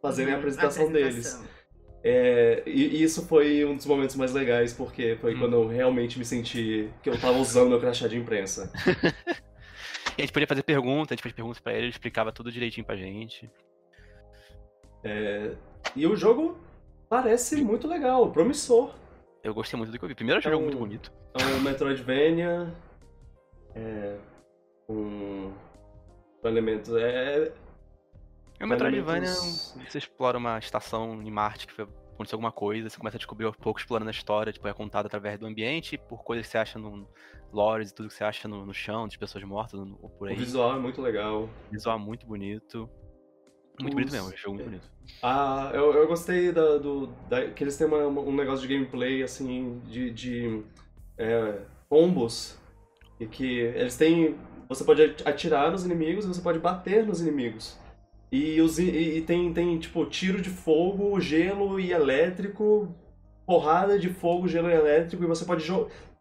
fazerem 0.00 0.32
a 0.32 0.36
Uhum, 0.36 0.40
apresentação, 0.40 0.90
deles. 0.92 1.26
apresentação. 1.26 1.62
É, 2.04 2.64
e 2.66 2.96
e 2.96 3.02
isso 3.04 3.24
foi 3.28 3.64
um 3.64 3.76
dos 3.76 3.86
momentos 3.86 4.16
mais 4.16 4.32
legais, 4.32 4.72
porque 4.72 5.16
foi 5.20 5.36
Hum. 5.36 5.38
quando 5.38 5.52
eu 5.54 5.68
realmente 5.68 6.18
me 6.18 6.24
senti 6.24 6.90
que 7.00 7.08
eu 7.08 7.16
tava 7.20 7.38
usando 7.38 7.68
meu 7.70 7.78
crachá 7.80 8.08
de 8.08 8.16
imprensa. 8.16 8.72
E 10.14 10.20
a 10.20 10.24
gente 10.26 10.32
podia 10.32 10.46
fazer 10.46 10.62
perguntas, 10.62 11.10
a 11.10 11.14
gente 11.14 11.22
fez 11.22 11.34
perguntas 11.34 11.58
pra 11.58 11.72
ele, 11.72 11.84
ele 11.84 11.88
explicava 11.88 12.30
tudo 12.30 12.52
direitinho 12.52 12.84
pra 12.84 12.94
gente. 12.94 13.50
É, 15.02 15.52
e 15.96 16.06
o 16.06 16.14
jogo 16.14 16.58
parece 17.08 17.62
muito 17.62 17.88
legal, 17.88 18.30
promissor. 18.30 18.94
Eu 19.42 19.54
gostei 19.54 19.76
muito 19.78 19.90
do 19.90 19.98
que 19.98 20.04
eu 20.04 20.08
vi. 20.10 20.14
Primeiro 20.14 20.36
eu 20.36 20.40
achei 20.40 20.50
o 20.50 20.54
jogo 20.54 20.66
Então- 20.66 20.78
muito 20.80 20.86
bonito. 21.00 21.12
É 21.40 21.54
um 21.56 21.60
Metroidvania. 21.62 22.74
É. 23.74 24.16
Um. 24.88 25.52
Um 26.44 26.48
elemento. 26.48 26.96
É. 26.98 27.52
É 28.60 28.64
o 28.64 28.68
Metroidvania, 28.68 29.28
elementos- 29.28 29.74
você 29.88 29.98
explora 29.98 30.38
uma 30.38 30.58
estação 30.58 31.20
em 31.22 31.30
Marte 31.30 31.66
que 31.66 31.72
foi- 31.72 31.86
aconteceu 32.14 32.36
alguma 32.36 32.52
coisa, 32.52 32.88
você 32.88 32.96
começa 32.98 33.16
a 33.16 33.18
descobrir 33.18 33.46
aos 33.46 33.56
poucos 33.56 33.82
explorando 33.82 34.08
a 34.08 34.12
história, 34.12 34.52
tipo, 34.52 34.68
é 34.68 34.72
contado 34.74 35.06
através 35.06 35.38
do 35.38 35.46
ambiente, 35.46 35.96
por 35.98 36.22
coisas 36.22 36.46
que 36.46 36.52
você 36.52 36.58
acha 36.58 36.78
no 36.78 37.08
lores 37.52 37.90
e 37.90 37.94
tudo 37.94 38.08
que 38.08 38.14
você 38.14 38.22
acha 38.24 38.46
no, 38.48 38.64
no 38.64 38.72
chão, 38.72 39.08
de 39.08 39.18
pessoas 39.18 39.42
mortas 39.44 39.78
no- 39.80 39.98
ou 40.00 40.08
por 40.10 40.28
O 40.28 40.30
aí. 40.30 40.36
visual 40.36 40.76
é 40.76 40.78
muito 40.78 41.00
legal. 41.02 41.48
Visual 41.70 41.98
muito 41.98 42.26
bonito. 42.26 42.88
Muito 43.80 43.88
Os- 43.88 43.94
bonito 43.94 44.12
mesmo, 44.12 44.36
jogo 44.36 44.54
muito 44.56 44.62
é. 44.66 44.70
bonito. 44.70 44.90
Ah, 45.22 45.70
eu, 45.74 45.92
eu 45.94 46.06
gostei 46.06 46.52
da, 46.52 46.78
do, 46.78 47.06
da- 47.28 47.50
que 47.50 47.64
eles 47.64 47.76
têm 47.76 47.86
uma- 47.86 48.06
um 48.06 48.34
negócio 48.34 48.66
de 48.66 48.72
gameplay, 48.72 49.22
assim, 49.22 49.80
de, 49.86 50.10
de 50.10 50.62
é, 51.18 51.58
combos. 51.88 52.56
E 53.22 53.26
que 53.26 53.60
eles 53.60 53.96
têm. 53.96 54.36
Você 54.68 54.84
pode 54.84 55.02
atirar 55.24 55.70
nos 55.70 55.84
inimigos 55.84 56.24
você 56.24 56.40
pode 56.40 56.58
bater 56.58 57.06
nos 57.06 57.20
inimigos. 57.20 57.78
E, 58.30 58.60
os, 58.62 58.78
e, 58.78 59.18
e 59.18 59.20
tem, 59.20 59.52
tem, 59.52 59.78
tipo, 59.78 60.06
tiro 60.06 60.40
de 60.40 60.48
fogo, 60.48 61.20
gelo 61.20 61.78
e 61.78 61.92
elétrico, 61.92 62.88
porrada 63.44 63.98
de 63.98 64.08
fogo, 64.08 64.48
gelo 64.48 64.70
e 64.70 64.72
elétrico, 64.72 65.22
e 65.22 65.26
você 65.26 65.44
pode 65.44 65.70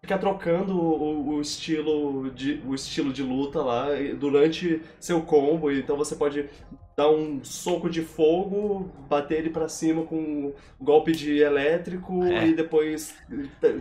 ficar 0.01 0.17
trocando 0.17 0.77
o, 0.77 1.35
o 1.35 1.41
estilo 1.41 2.29
de, 2.31 2.61
o 2.65 2.75
estilo 2.75 3.13
de 3.13 3.23
luta 3.23 3.61
lá 3.61 3.87
durante 4.19 4.81
seu 4.99 5.21
combo. 5.21 5.71
Então 5.71 5.95
você 5.95 6.15
pode 6.15 6.49
dar 6.95 7.09
um 7.09 7.43
soco 7.43 7.89
de 7.89 8.01
fogo, 8.01 8.91
bater 9.09 9.39
ele 9.39 9.49
pra 9.49 9.67
cima 9.69 10.03
com 10.05 10.15
um 10.17 10.53
golpe 10.79 11.11
de 11.13 11.39
elétrico 11.39 12.23
É. 12.25 12.47
e 12.47 12.53
depois 12.53 13.17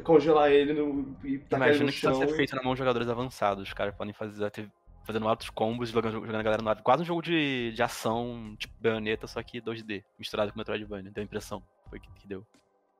congelar 0.04 0.50
ele 0.50 0.72
no, 0.72 1.16
e 1.24 1.38
tacar 1.38 1.68
ele 1.68 1.76
Imagina 1.78 1.84
no 1.86 1.90
que 1.90 1.96
isso 1.98 2.06
vai 2.06 2.14
chão. 2.14 2.28
ser 2.28 2.34
feito 2.36 2.56
na 2.56 2.62
mão 2.62 2.72
de 2.74 2.78
jogadores 2.78 3.08
avançados. 3.08 3.66
Os 3.68 3.72
caras 3.74 3.94
podem 3.94 4.12
fazer 4.14 4.50
fazendo 5.04 5.26
altos 5.28 5.50
combos, 5.50 5.88
jogando, 5.88 6.12
jogando 6.12 6.34
a 6.36 6.42
galera 6.42 6.62
no 6.62 6.68
ar. 6.68 6.80
Quase 6.82 7.02
um 7.02 7.06
jogo 7.06 7.22
de, 7.22 7.72
de 7.72 7.82
ação, 7.82 8.54
tipo 8.58 8.72
Bayonetta, 8.80 9.26
só 9.26 9.42
que 9.42 9.60
2D, 9.60 10.04
misturado 10.18 10.52
com 10.52 10.58
Metroidvania. 10.58 11.10
Deu 11.10 11.22
a 11.22 11.24
impressão. 11.24 11.62
Foi 11.88 11.98
que, 11.98 12.08
que 12.12 12.28
deu. 12.28 12.46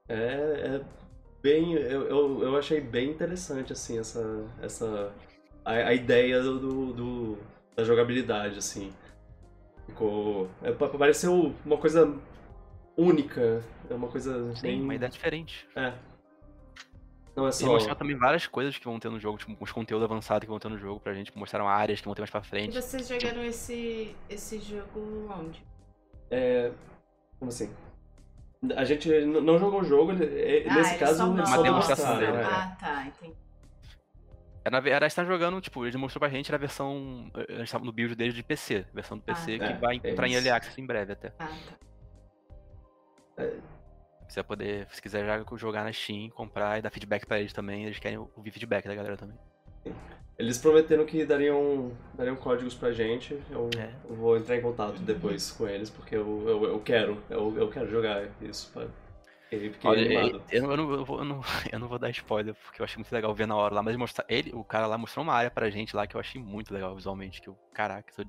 É, 0.09 0.16
é 0.16 0.81
bem. 1.43 1.74
Eu, 1.74 2.09
eu, 2.09 2.43
eu 2.43 2.57
achei 2.57 2.81
bem 2.81 3.11
interessante, 3.11 3.73
assim, 3.73 3.99
essa. 3.99 4.45
essa 4.61 5.12
a, 5.65 5.73
a 5.73 5.95
ideia 5.95 6.43
do- 6.43 6.93
do- 6.93 7.39
da 7.77 7.85
jogabilidade, 7.85 8.59
assim. 8.59 8.93
Ficou. 9.91 10.49
É, 10.62 10.73
pa- 10.73 10.89
pareceu 10.89 11.55
uma 11.65 11.77
coisa 11.77 12.15
única. 12.97 13.62
É 13.89 13.95
uma 13.95 14.09
coisa 14.09 14.55
Sim, 14.55 14.62
bem. 14.62 14.83
uma 14.83 14.95
ideia 14.95 15.11
diferente. 15.11 15.67
É. 15.77 15.93
Não 17.37 17.47
é 17.47 17.53
só. 17.53 17.67
mostraram 17.67 17.99
também 17.99 18.17
várias 18.17 18.47
coisas 18.47 18.77
que 18.77 18.85
vão 18.85 18.99
ter 18.99 19.09
no 19.09 19.19
jogo, 19.19 19.39
tipo, 19.39 19.57
uns 19.62 19.73
conteúdos 19.73 20.05
avançados 20.05 20.45
que 20.45 20.51
vão 20.51 20.59
ter 20.59 20.69
no 20.69 20.79
jogo 20.79 21.01
pra 21.01 21.15
gente. 21.15 21.37
Mostraram 21.37 21.69
áreas 21.69 22.01
que 22.01 22.07
vão 22.07 22.15
ter 22.15 22.21
mais 22.23 22.31
pra 22.31 22.41
E 22.41 22.45
frente. 22.45 22.75
vocês 22.81 23.09
jogaram 23.09 23.43
esse, 23.45 24.15
esse 24.29 24.59
jogo 24.59 25.29
onde? 25.39 25.65
É. 26.31 26.73
Como 27.39 27.49
assim? 27.51 27.71
A 28.77 28.85
gente 28.85 29.09
não 29.25 29.59
jogou 29.59 29.81
o 29.81 29.85
jogo, 29.85 30.12
ele- 30.12 30.25
é- 30.41 30.69
Ah, 30.69 30.75
nesse 30.75 30.91
ele 30.91 30.99
caso 30.99 31.17
só 31.19 31.27
mostra. 31.29 31.57
só 31.57 31.62
demonstração 31.62 32.19
dele, 32.19 32.37
é. 32.37 32.45
Ah, 32.45 32.77
tá, 32.79 33.07
entendi. 33.07 33.35
Era, 34.65 34.77
na 34.77 34.81
verdade, 34.81 35.07
está 35.07 35.24
jogando, 35.24 35.61
tipo, 35.61 35.85
eles 35.85 35.97
mostrou 35.97 36.20
pra 36.20 36.28
gente 36.28 36.49
era 36.51 36.57
a 36.57 36.61
versão. 36.61 37.31
A 37.35 37.53
gente 37.55 37.73
tava 37.73 37.85
no 37.85 37.93
build 37.93 38.15
deles 38.15 38.35
de 38.35 38.43
PC. 38.43 38.85
Versão 38.93 39.16
do 39.16 39.23
PC 39.23 39.55
Ah, 39.55 39.59
que 39.59 39.73
é, 39.73 39.77
vai 39.78 40.01
é 40.05 40.11
entrar 40.11 40.28
em. 40.28 40.35
Early 40.35 40.51
Access 40.51 40.81
em 40.81 40.87
breve 40.87 41.12
até. 41.12 41.32
Ah, 41.39 41.49
tá. 43.37 43.45
Você 44.28 44.37
vai 44.37 44.45
poder, 44.45 44.87
se 44.91 45.03
quiser 45.03 45.27
já 45.27 45.45
jogar 45.57 45.82
na 45.82 45.93
Steam, 45.93 46.28
comprar 46.31 46.78
e 46.78 46.82
dar 46.82 46.91
feedback 46.91 47.27
pra 47.27 47.41
eles 47.41 47.53
também. 47.53 47.85
Eles 47.87 47.99
querem 47.99 48.19
ouvir 48.19 48.51
feedback 48.53 48.87
da 48.87 48.95
galera 48.95 49.16
também. 49.16 49.37
Eles 50.39 50.57
prometeram 50.57 51.05
que 51.05 51.24
dariam, 51.24 51.93
dariam 52.15 52.37
códigos 52.37 52.74
pra 52.74 52.93
gente. 52.93 53.39
Eu, 53.51 53.69
É. 53.77 53.91
eu 54.09 54.15
vou 54.15 54.37
entrar 54.37 54.57
em 54.57 54.61
contato 54.62 54.99
depois 55.01 55.51
com 55.51 55.66
eles, 55.69 55.91
porque 55.91 56.16
eu, 56.16 56.49
eu, 56.49 56.65
eu 56.65 56.81
quero. 56.81 57.23
Eu, 57.28 57.57
eu 57.59 57.69
quero 57.70 57.91
jogar 57.91 58.28
isso. 58.41 58.70
Pra... 58.73 58.87
Olha, 59.85 60.01
eu, 60.01 60.43
eu 60.51 60.77
não, 60.77 60.93
eu, 60.93 61.05
vou, 61.05 61.18
eu, 61.18 61.24
não, 61.24 61.40
eu 61.72 61.78
não 61.78 61.89
vou 61.89 61.98
dar 61.98 62.10
spoiler, 62.10 62.55
porque 62.64 62.81
eu 62.81 62.85
achei 62.85 62.97
muito 62.98 63.12
legal 63.12 63.35
ver 63.35 63.47
na 63.47 63.56
hora 63.56 63.74
lá, 63.74 63.82
mas 63.82 63.97
mostrar, 63.97 64.24
ele, 64.28 64.52
o 64.55 64.62
cara 64.62 64.86
lá 64.86 64.97
mostrou 64.97 65.24
uma 65.24 65.35
área 65.35 65.51
pra 65.51 65.70
gente 65.70 65.97
lá 65.97 66.06
que 66.06 66.14
eu 66.16 66.20
achei 66.20 66.40
muito 66.40 66.72
legal 66.72 66.94
visualmente, 66.94 67.40
que 67.40 67.48
eu, 67.48 67.56
caraca, 67.72 68.12
se 68.12 68.20
eu, 68.22 68.27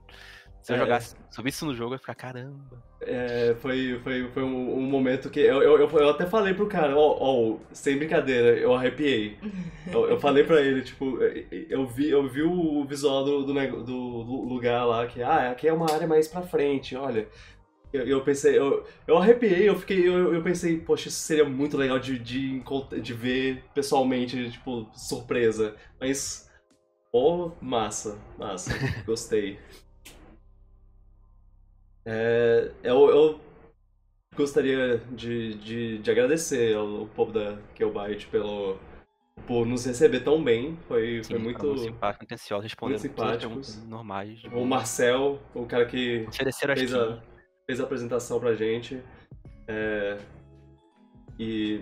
se 0.61 0.71
eu 0.73 0.75
É. 0.77 0.79
jogasse, 0.79 1.15
se 1.29 1.39
eu 1.39 1.43
visse 1.43 1.57
isso 1.57 1.65
no 1.65 1.75
jogo, 1.75 1.91
eu 1.91 1.95
ia 1.95 1.99
ficar, 1.99 2.15
caramba. 2.15 2.81
É, 3.01 3.55
foi, 3.59 3.99
foi, 4.03 4.29
foi 4.31 4.43
um, 4.43 4.77
um 4.77 4.81
momento 4.81 5.29
que 5.29 5.39
eu, 5.39 5.61
eu, 5.61 5.79
eu, 5.79 5.89
eu 5.89 6.09
até 6.09 6.25
falei 6.25 6.53
pro 6.53 6.67
cara, 6.67 6.95
ó, 6.95 7.17
ó, 7.19 7.57
sem 7.73 7.97
brincadeira, 7.97 8.57
eu 8.57 8.73
arrepiei. 8.73 9.37
Eu, 9.91 10.07
eu 10.07 10.19
falei 10.19 10.45
pra 10.45 10.61
ele, 10.61 10.83
tipo, 10.83 11.17
eu 11.69 11.85
vi, 11.85 12.09
eu 12.09 12.25
vi 12.25 12.43
o 12.43 12.85
visual 12.85 13.25
do, 13.25 13.43
do, 13.43 13.83
do 13.83 14.43
lugar 14.43 14.85
lá, 14.85 15.05
que, 15.05 15.21
ah, 15.21 15.51
aqui 15.51 15.67
é 15.67 15.73
uma 15.73 15.91
área 15.91 16.07
mais 16.07 16.29
pra 16.29 16.43
frente, 16.43 16.95
olha. 16.95 17.27
Eu, 17.93 18.07
eu 18.07 18.21
pensei, 18.23 18.57
eu, 18.57 18.85
eu 19.05 19.17
arrepiei, 19.17 19.67
eu 19.67 19.75
fiquei, 19.75 20.07
eu, 20.07 20.33
eu 20.33 20.41
pensei, 20.41 20.79
poxa, 20.79 21.09
isso 21.09 21.19
seria 21.19 21.43
muito 21.43 21.75
legal 21.75 21.99
de, 21.99 22.17
de, 22.17 22.63
de 23.01 23.13
ver 23.13 23.63
pessoalmente, 23.73 24.49
tipo, 24.51 24.89
surpresa. 24.93 25.75
Mas, 25.99 26.49
oh, 27.11 27.51
massa, 27.61 28.17
massa, 28.37 28.71
gostei. 29.05 29.59
É, 32.05 32.71
eu, 32.81 33.09
eu 33.09 33.39
gostaria 34.35 34.97
de, 35.11 35.55
de, 35.55 35.97
de 35.99 36.11
agradecer 36.11 36.75
ao 36.75 37.07
povo 37.07 37.31
da 37.31 37.57
Killbyte 37.75 38.27
pelo 38.27 38.79
por 39.45 39.65
nos 39.65 39.85
receber 39.85 40.21
tão 40.21 40.43
bem. 40.43 40.77
Foi, 40.87 41.23
Sim, 41.23 41.33
foi 41.33 41.39
muito. 41.39 41.77
simpático, 41.77 42.23
atencioso, 42.25 42.63
respondendo 42.63 42.99
muito 42.99 43.09
simpáticos. 43.09 43.83
normais. 43.85 44.43
O. 44.45 44.65
Marcel, 44.65 45.39
o 45.53 45.65
cara 45.65 45.85
que 45.85 46.25
Ofereceram 46.27 46.75
fez 46.75 46.93
a. 46.93 47.21
fez 47.71 47.79
a 47.79 47.83
apresentação 47.85 48.37
pra 48.37 48.53
gente. 48.53 49.01
É, 49.65 50.17
e, 51.39 51.81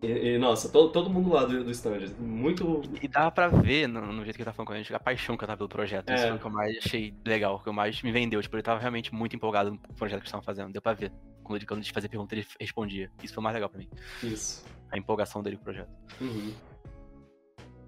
e, 0.00 0.06
e, 0.06 0.38
nossa, 0.38 0.68
todo, 0.68 0.92
todo 0.92 1.10
mundo 1.10 1.30
lá 1.30 1.44
do, 1.44 1.64
do 1.64 1.70
stand. 1.72 2.06
Muito. 2.20 2.80
E 3.02 3.08
dava 3.08 3.32
pra 3.32 3.48
ver, 3.48 3.88
no, 3.88 4.00
no 4.12 4.22
jeito 4.22 4.36
que 4.36 4.42
ele 4.42 4.44
tá 4.44 4.52
falando 4.52 4.68
com 4.68 4.72
a 4.74 4.76
gente, 4.76 4.94
a 4.94 5.00
paixão 5.00 5.36
que 5.36 5.42
eu 5.42 5.48
tava 5.48 5.58
pelo 5.58 5.68
projeto. 5.68 6.12
Isso 6.12 6.22
É. 6.24 6.28
foi 6.28 6.36
o 6.36 6.38
que 6.38 6.46
eu 6.46 6.50
mais 6.52 6.76
achei 6.78 7.12
legal, 7.26 7.56
o 7.56 7.58
que 7.58 7.68
eu 7.68 7.72
mais 7.72 8.00
me 8.02 8.12
vendeu. 8.12 8.40
Tipo, 8.40 8.54
ele 8.54 8.62
tava 8.62 8.78
realmente 8.78 9.12
muito 9.12 9.34
empolgado 9.34 9.72
no 9.72 9.78
projeto 9.78 10.18
que 10.20 10.22
eles 10.22 10.28
estavam 10.28 10.44
fazendo. 10.44 10.72
Deu 10.72 10.80
pra 10.80 10.92
ver. 10.92 11.10
Quando 11.42 11.56
ele, 11.56 11.66
quando 11.66 11.82
gente 11.82 11.92
fazia 11.92 12.08
pergunta, 12.08 12.32
ele 12.36 12.46
respondia. 12.60 13.10
Isso 13.20 13.34
foi 13.34 13.40
o 13.40 13.44
mais 13.44 13.54
legal 13.54 13.68
pra 13.68 13.78
mim. 13.80 13.88
Isso. 14.22 14.64
A 14.92 14.96
empolgação 14.96 15.42
dele 15.42 15.56
com 15.56 15.62
o 15.62 15.64
projeto. 15.64 15.90
Uhum. 16.20 16.54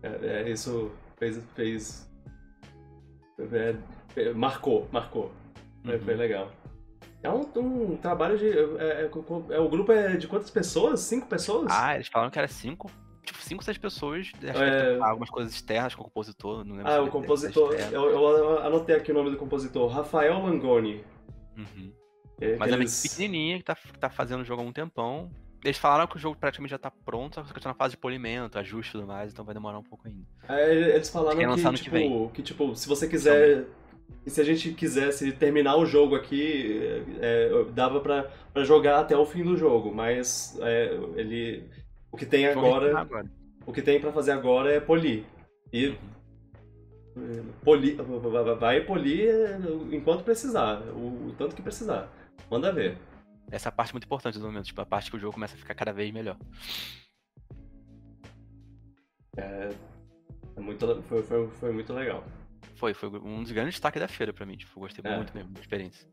É, 0.03 0.27
é, 0.43 0.51
isso 0.51 0.91
fez. 1.17 1.41
fez 1.55 2.11
é, 4.17 4.33
marcou, 4.35 4.89
marcou. 4.91 5.31
Foi, 5.85 5.95
Uhum. 5.97 6.01
foi 6.01 6.15
legal. 6.15 6.51
É 7.25 7.31
um, 7.31 7.93
um 7.93 7.97
trabalho 7.97 8.39
de. 8.39 8.47
É, 8.47 8.63
é, 9.07 9.11
é, 9.51 9.59
o 9.59 9.69
grupo 9.69 9.91
é 9.91 10.17
de 10.17 10.29
quantas 10.29 10.51
pessoas? 10.51 11.01
Cinco 11.01 11.27
pessoas? 11.27 11.69
Ah, 11.71 11.95
eles 11.95 12.07
falaram 12.09 12.31
que 12.31 12.39
era 12.39 12.47
cinco. 12.47 12.91
Tipo, 13.25 13.39
cinco, 13.41 13.65
seis 13.65 13.79
pessoas. 13.79 14.31
É. 14.43 14.99
algumas 15.01 15.31
coisas 15.31 15.55
externas 15.55 15.95
com 15.95 16.03
o 16.03 16.05
compositor. 16.05 16.63
Não 16.65 16.77
lembro 16.77 16.93
Ah, 16.93 17.03
o 17.03 17.09
compositor. 17.09 17.75
é. 17.75 17.89
Eu, 17.91 18.11
eu 18.11 18.59
anotei 18.63 18.95
aqui 18.95 19.11
o 19.11 19.15
nome 19.15 19.31
do 19.31 19.39
compositor, 19.39 19.89
Rafael 19.91 20.39
Langoni. 20.43 21.03
Uhum. 21.57 21.91
É, 22.41 22.57
Mas 22.57 22.71
é 22.71 22.75
uma 22.75 22.83
eles- 22.83 22.99
equipe 23.03 23.15
pequenininha 23.17 23.57
que 23.59 23.65
tá, 23.65 23.77
tá 23.99 24.11
fazendo 24.11 24.43
o 24.43 24.45
jogo 24.45 24.61
há 24.61 24.65
um 24.67 24.73
tempão. 24.73 25.31
Eles 25.65 25.79
falaram 25.79 26.07
que 26.07 26.17
o 26.17 26.19
jogo 26.19 26.37
praticamente 26.39 26.73
já 26.73 26.79
tá 26.79 26.91
pronto, 26.91 27.37
só 27.37 27.55
que 27.55 27.59
tá 27.59 27.71
na 27.71 27.75
fase 27.75 27.93
de 27.93 27.97
polimento, 27.97 28.59
ajuste 28.59 28.91
e 28.91 29.01
tudo 29.01 29.07
mais, 29.07 29.33
então 29.33 29.43
vai 29.47 29.55
demorar 29.55 29.79
um 29.79 29.83
pouco 29.83 30.07
ainda. 30.07 30.27
É, 30.47 30.95
eles 30.95 31.09
falaram 31.09 31.39
que, 31.39 31.47
que 31.47 31.83
tipo, 31.85 32.31
que, 32.35 32.43
tipo, 32.43 32.77
se 32.77 32.87
você 32.87 33.09
quiser. 33.09 33.65
E 34.27 34.31
se 34.31 34.41
a 34.41 34.45
gente 34.45 34.73
quisesse 34.73 35.33
terminar 35.33 35.77
o 35.77 35.85
jogo 35.85 36.15
aqui, 36.15 36.81
é, 37.21 37.51
é, 37.51 37.65
dava 37.73 38.01
pra, 38.01 38.31
pra 38.53 38.65
jogar 38.65 39.01
até 39.01 39.17
o 39.17 39.27
fim 39.27 39.45
do 39.45 39.57
jogo, 39.57 39.95
mas 39.95 40.59
é, 40.63 40.95
ele. 41.17 41.69
O 42.11 42.17
que 42.17 42.25
tem 42.25 42.47
agora. 42.47 42.99
agora. 42.99 43.31
O 43.67 43.73
que 43.73 43.83
tem 43.83 44.01
pra 44.01 44.13
fazer 44.13 44.33
agora 44.33 44.73
é 44.73 44.81
polir. 44.81 45.25
E. 45.73 45.95
Polir, 47.63 47.97
vai 48.59 48.81
polir 48.81 49.31
enquanto 49.93 50.25
precisar, 50.25 50.81
o, 50.89 51.29
o 51.29 51.35
tanto 51.39 51.55
que 51.55 51.63
precisar. 51.63 52.11
Manda 52.51 52.73
ver. 52.73 52.99
Essa 53.51 53.69
é 53.69 53.73
parte 53.73 53.93
muito 53.93 54.05
importante 54.05 54.39
do 54.39 54.47
momento, 54.47 54.65
tipo, 54.65 54.81
a 54.81 54.87
parte 54.87 55.11
que 55.11 55.17
o 55.17 55.21
jogo 55.21 55.35
começa 55.35 55.55
a 55.55 55.59
ficar 55.59 55.75
cada 55.75 55.93
vez 55.93 56.13
melhor. 56.13 56.37
É 59.37 60.61
muito, 60.61 61.03
foi, 61.03 61.23
foi, 61.23 61.49
foi 61.49 61.73
muito 61.73 61.93
legal. 61.93 62.25
Foi, 62.75 62.93
foi 62.95 63.09
um 63.21 63.43
dos 63.43 63.53
grandes 63.53 63.75
destaques 63.75 64.01
da 64.01 64.09
feira 64.09 64.33
pra 64.33 64.45
mim, 64.45 64.57
tipo, 64.57 64.79
gostei 64.81 65.03
É. 65.11 65.17
muito 65.17 65.35
mesmo 65.35 65.53
da 65.53 65.61
experiência. 65.61 66.09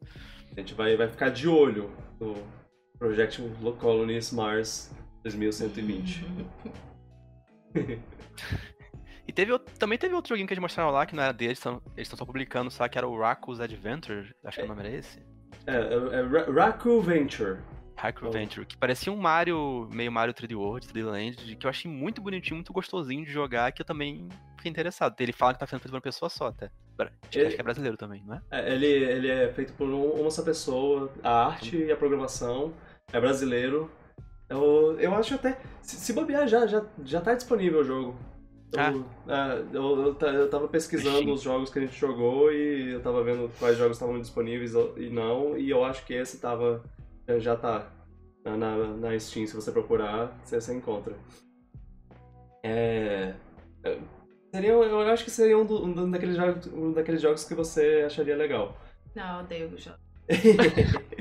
A 0.56 0.60
gente 0.60 0.74
vai, 0.74 0.96
vai 0.96 1.08
ficar 1.08 1.30
de 1.30 1.48
olho 1.48 1.92
no 2.20 2.36
Project 3.00 3.42
Colonies 3.80 4.32
Mars 4.32 4.92
2120. 5.24 6.26
E 9.28 9.32
teve, 9.32 9.58
também 9.80 9.98
teve 9.98 10.14
outro 10.14 10.30
joguinho 10.30 10.48
que 10.48 10.54
eles 10.54 10.62
mostraram 10.62 10.90
lá, 10.92 11.06
que 11.06 11.16
não 11.16 11.24
era 11.24 11.32
deles, 11.32 11.58
tão- 11.60 11.82
eles 11.96 12.08
estão 12.08 12.18
só 12.18 12.26
publicando, 12.26 12.70
só 12.70 12.86
que 12.90 12.98
era 12.98 13.08
o 13.08 13.18
Raku's 13.18 13.62
Adventure, 13.62 14.34
acho 14.44 14.58
que 14.60 14.66
o 14.66 14.68
nome 14.68 14.82
era 14.82 14.90
esse. 14.92 15.20
É, 15.68 15.76
é, 15.76 16.20
é 16.20 16.22
Ra- 16.24 16.66
Raku 16.66 17.00
Venture. 17.02 17.60
Haiku 18.02 18.26
Oh. 18.28 18.32
Venture, 18.32 18.66
que 18.66 18.78
parecia 18.78 19.12
um 19.12 19.16
Mario, 19.18 19.88
meio 19.94 20.12
Mario 20.12 20.34
3D 20.34 20.56
World, 20.56 20.88
3D 20.88 21.04
Land, 21.04 21.56
que 21.56 21.66
eu 21.66 21.70
achei 21.70 21.90
muito 21.92 22.22
bonitinho, 22.22 22.56
muito 22.56 22.74
gostosinho 22.74 23.24
de 23.26 23.32
jogar, 23.32 23.72
que 23.72 23.82
eu 23.82 23.86
também 23.86 24.28
fiquei 24.58 24.70
interessado. 24.72 25.16
Ele 25.20 25.32
fala 25.32 25.54
que 25.54 25.60
tá 25.60 25.68
sendo 25.68 25.80
feito 25.80 25.92
por 25.92 25.98
uma 25.98 26.02
pessoa 26.02 26.30
só 26.30 26.48
até. 26.48 26.70
Ele- 27.34 27.46
acho 27.48 27.56
que 27.56 27.62
é 27.62 27.64
brasileiro 27.64 27.98
também, 27.98 28.24
não 28.26 28.36
é? 28.36 28.42
É, 28.52 28.74
Ele, 28.74 28.86
ele 28.88 29.28
é 29.30 29.52
feito 29.54 29.74
por 29.74 29.88
um- 29.88 30.12
uma 30.22 30.30
só 30.32 30.44
pessoa, 30.44 31.12
a 31.24 31.48
arte 31.48 31.76
e 31.78 31.92
a 31.92 31.96
programação. 31.98 32.74
É 33.14 33.20
brasileiro. 33.20 33.90
Eu, 34.50 35.00
eu 35.00 35.14
acho 35.16 35.36
até. 35.36 35.58
Se, 35.82 35.96
se 35.96 36.14
bobear, 36.14 36.48
já, 36.48 36.68
já, 36.68 36.84
já 37.06 37.22
tá 37.22 37.34
disponível 37.34 37.80
o 37.80 37.84
jogo. 37.84 38.16
Eu, 38.74 39.06
é, 39.34 39.64
eu, 39.74 40.16
eu, 40.20 40.34
eu 40.34 40.50
tava 40.50 40.68
pesquisando 40.68 41.18
Steam. 41.18 41.34
os 41.34 41.42
jogos 41.42 41.70
que 41.70 41.80
a 41.80 41.82
gente 41.82 41.98
jogou 42.00 42.52
e 42.54 42.92
eu 42.94 43.02
tava 43.02 43.22
vendo 43.24 43.52
quais 43.60 43.78
jogos 43.78 43.98
estavam 43.98 44.20
disponíveis 44.20 44.74
e 44.96 45.10
não, 45.10 45.58
e 45.58 45.70
eu 45.70 45.84
acho 45.84 46.06
que 46.06 46.14
esse 46.14 46.40
tava. 46.40 46.82
Já 47.40 47.56
tá 47.56 47.90
na, 48.44 48.58
na, 48.58 48.76
na 48.98 49.20
Steam, 49.20 49.46
se 49.48 49.56
você 49.56 49.72
procurar, 49.72 50.38
você, 50.44 50.60
você 50.60 50.74
encontra. 50.74 51.16
É. 52.64 53.34
Seria, 54.54 54.72
eu 54.72 55.00
acho 55.02 55.24
que 55.24 55.32
seria 55.32 55.58
um, 55.58 55.66
do- 55.66 55.86
um 55.86 56.12
daqueles, 56.12 56.36
jogos, 56.36 56.68
um 56.68 56.92
daqueles 56.92 57.22
jogos 57.22 57.46
que 57.46 57.56
você 57.56 58.04
acharia 58.06 58.36
legal. 58.36 58.78
Não, 59.16 59.38
eu 59.38 59.44
odeio 59.46 59.70
o 59.70 59.78
jogo. 59.78 59.98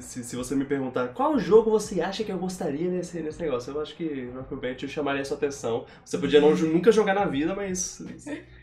se, 0.00 0.24
se 0.24 0.34
você 0.36 0.56
me 0.56 0.64
perguntar 0.64 1.08
qual 1.08 1.38
jogo 1.38 1.70
você 1.70 2.00
acha 2.00 2.24
que 2.24 2.32
eu 2.32 2.38
gostaria 2.38 2.90
nesse, 2.90 3.20
nesse 3.20 3.40
negócio, 3.40 3.72
eu 3.72 3.80
acho 3.80 3.94
que 3.94 4.28
Rock 4.34 4.56
Band 4.56 4.78
chamaria 4.88 5.22
a 5.22 5.24
sua 5.24 5.36
atenção. 5.36 5.86
Você 6.04 6.18
podia 6.18 6.40
não, 6.40 6.56
ju- 6.56 6.72
nunca 6.72 6.90
jogar 6.90 7.14
na 7.14 7.26
vida, 7.26 7.54
mas 7.54 8.02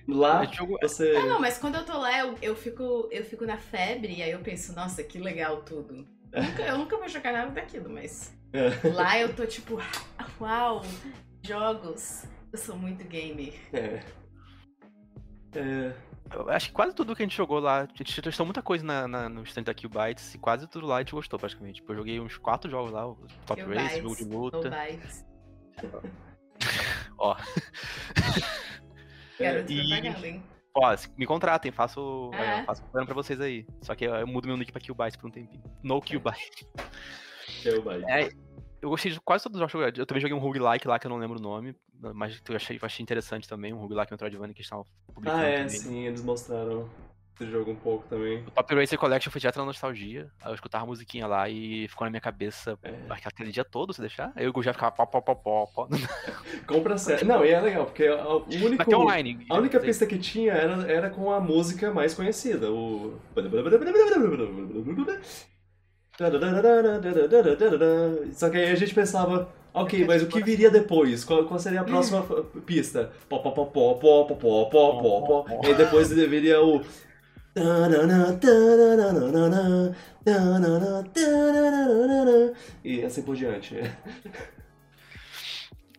lá 0.08 0.44
jogo- 0.46 0.78
você. 0.82 1.16
Ah, 1.18 1.26
não, 1.26 1.40
mas 1.40 1.58
quando 1.58 1.76
eu 1.76 1.86
tô 1.86 1.98
lá, 1.98 2.18
eu, 2.20 2.38
eu, 2.42 2.56
fico, 2.56 3.08
eu 3.12 3.24
fico 3.24 3.46
na 3.46 3.58
febre 3.58 4.14
e 4.16 4.22
aí 4.24 4.32
eu 4.32 4.40
penso, 4.40 4.74
nossa, 4.74 5.04
que 5.04 5.20
legal 5.20 5.62
tudo. 5.64 6.08
Eu 6.32 6.44
nunca, 6.44 6.62
eu 6.64 6.78
nunca 6.78 6.98
vou 6.98 7.08
jogar 7.10 7.34
nada 7.34 7.52
daquilo, 7.52 7.90
mas 7.90 8.34
É, 8.54 8.70
lá 8.90 9.18
eu 9.20 9.34
tô 9.36 9.46
tipo, 9.46 9.78
uau, 10.40 10.82
jogos. 11.46 12.24
Eu 12.52 12.58
sou 12.60 12.76
muito 12.76 13.04
gamer. 13.06 13.54
é. 13.74 14.02
É, 15.54 15.94
Eu 16.34 16.50
acho 16.50 16.68
que 16.68 16.74
quase 16.74 16.96
tudo 16.96 17.14
que 17.16 17.22
a 17.22 17.26
gente 17.26 17.36
jogou 17.36 17.60
lá, 17.60 17.82
a 17.82 17.88
gente 17.98 18.22
testou 18.22 18.46
muita 18.46 18.62
coisa 18.62 18.86
na, 18.86 19.06
na- 19.08 19.28
no 19.30 19.44
stand 19.44 19.64
da 19.64 19.74
Bytes 19.74 20.34
e 20.34 20.38
quase 20.38 20.66
tudo 20.68 20.88
lá 20.88 20.96
a 20.98 21.00
gente 21.00 21.12
gostou 21.12 21.38
praticamente. 21.38 21.82
Tipo, 21.82 21.92
eu 21.92 21.98
joguei 21.98 22.20
uns 22.22 22.38
quatro 22.38 22.72
jogos 22.72 22.92
lá, 22.92 23.06
o 23.08 23.18
Top 23.46 23.62
Kill 23.62 23.74
Race, 23.74 23.96
Bites, 23.96 24.02
jogo 24.04 24.16
de 24.16 24.24
luta. 24.24 24.72
Ó, 27.18 27.36
Garoto 29.42 29.72
E- 29.72 29.88
propaganda, 29.90 30.28
hein? 30.28 30.44
ó, 30.76 30.96
me 31.18 31.26
contratem, 31.26 31.72
faço, 31.72 32.32
Ah, 32.34 32.44
é, 32.46 32.60
é? 32.60 32.64
faço 32.64 32.82
programa 32.84 33.06
pra 33.08 33.16
vocês 33.16 33.40
aí. 33.42 33.66
Só 33.82 33.96
que 33.96 34.06
eu, 34.06 34.14
eu 34.16 34.28
mudo 34.28 34.48
meu 34.48 34.58
nick 34.58 34.72
pra 34.72 34.82
Killbytes 34.82 35.16
por 35.18 35.28
um 35.28 35.32
tempinho. 35.32 35.64
No 35.84 36.02
Killbytes. 36.02 36.68
eu 37.66 37.82
vai. 37.84 38.02
É, 38.04 38.30
eu 38.82 38.90
gostei 38.90 39.12
de 39.12 39.20
quase 39.22 39.44
todos 39.44 39.60
os 39.62 39.72
jogos. 39.72 39.98
Eu 40.00 40.06
também 40.06 40.22
joguei 40.22 40.36
um 40.36 40.40
roguelike 40.40 40.88
lá 40.88 40.98
que 40.98 41.06
eu 41.06 41.10
não 41.10 41.18
lembro 41.18 41.38
o 41.38 41.42
nome, 41.42 41.76
mas 42.16 42.42
eu 42.48 42.56
achei, 42.56 42.78
eu 42.78 42.86
achei 42.86 43.04
interessante 43.04 43.48
também, 43.48 43.74
um 43.74 43.78
roguelike 43.78 44.12
Metroidvania 44.12 44.54
que 44.54 44.60
eles 44.62 44.66
estavam 44.66 44.86
publicando 45.14 45.44
Ah, 45.44 45.48
é, 45.48 45.54
também. 45.64 45.70
sim, 45.70 46.08
eles 46.08 46.24
mostraram 46.24 46.90
esse 47.42 47.52
jogo 47.52 47.72
um 47.72 47.76
pouco 47.76 48.06
também. 48.08 48.44
O 48.46 48.52
Top 48.52 48.76
Racer 48.76 49.00
Collection 49.00 49.32
foi 49.32 49.42
direto 49.42 49.58
na 49.58 49.66
nostalgia. 49.66 50.30
Aí 50.42 50.52
eu 50.52 50.56
escutava 50.56 50.84
a 50.84 50.88
musiquinha 50.88 51.26
lá 51.26 51.50
e 51.50 51.88
ficou 51.88 52.06
na 52.06 52.12
minha 52.12 52.22
cabeça 52.22 52.78
É. 52.84 52.94
aquele 53.26 53.52
dia 53.52 53.66
todo, 53.66 53.94
se 53.94 54.02
deixar. 54.02 54.32
Aí 54.36 54.46
eu 54.46 54.64
já 54.64 54.74
ficava 54.74 54.92
pó, 54.92 55.06
pó, 55.06 55.22
pó, 55.22 55.36
pó, 55.36 55.66
pó. 55.68 55.88
Compra 56.68 56.98
sério. 56.98 57.26
Não, 57.26 57.44
e 57.44 57.50
é 57.50 57.60
legal, 57.60 57.86
porque 57.86 58.08
o 58.10 58.46
único. 58.46 58.84
Mas 58.86 58.88
online. 58.94 59.46
A 59.50 59.58
única 59.58 59.80
pista 59.80 60.06
que 60.06 60.18
tinha 60.18 60.54
era, 60.54 60.92
era 60.92 61.10
com 61.10 61.32
a 61.32 61.40
música 61.40 61.92
mais 61.92 62.14
conhecida, 62.14 62.72
o. 62.72 63.20
Só 68.34 68.50
que 68.50 68.58
aí 68.58 68.72
a 68.72 68.76
gente 68.76 68.94
pensava, 68.94 69.50
ok, 69.74 70.06
mas 70.06 70.22
o 70.22 70.28
que 70.28 70.42
viria 70.44 70.70
depois? 70.70 71.24
Qual, 71.24 71.46
qual 71.46 71.60
seria 71.60 71.82
a 71.82 71.84
próxima 71.84 72.22
pista? 72.66 73.12
Pó, 73.28 73.40
pó, 73.40 73.52
pó, 73.52 73.66
pó, 73.66 73.94
pó, 73.96 74.26
pó, 74.26 74.36
pó, 74.36 74.66
pó, 74.66 75.02
pó, 75.02 75.22
pó. 75.44 75.62
E 75.64 75.68
aí 75.68 75.76
depois 75.76 76.12
viria 76.12 76.62
o. 76.62 76.82
E 82.84 83.04
assim 83.04 83.24
por 83.24 83.36
diante. 83.36 83.76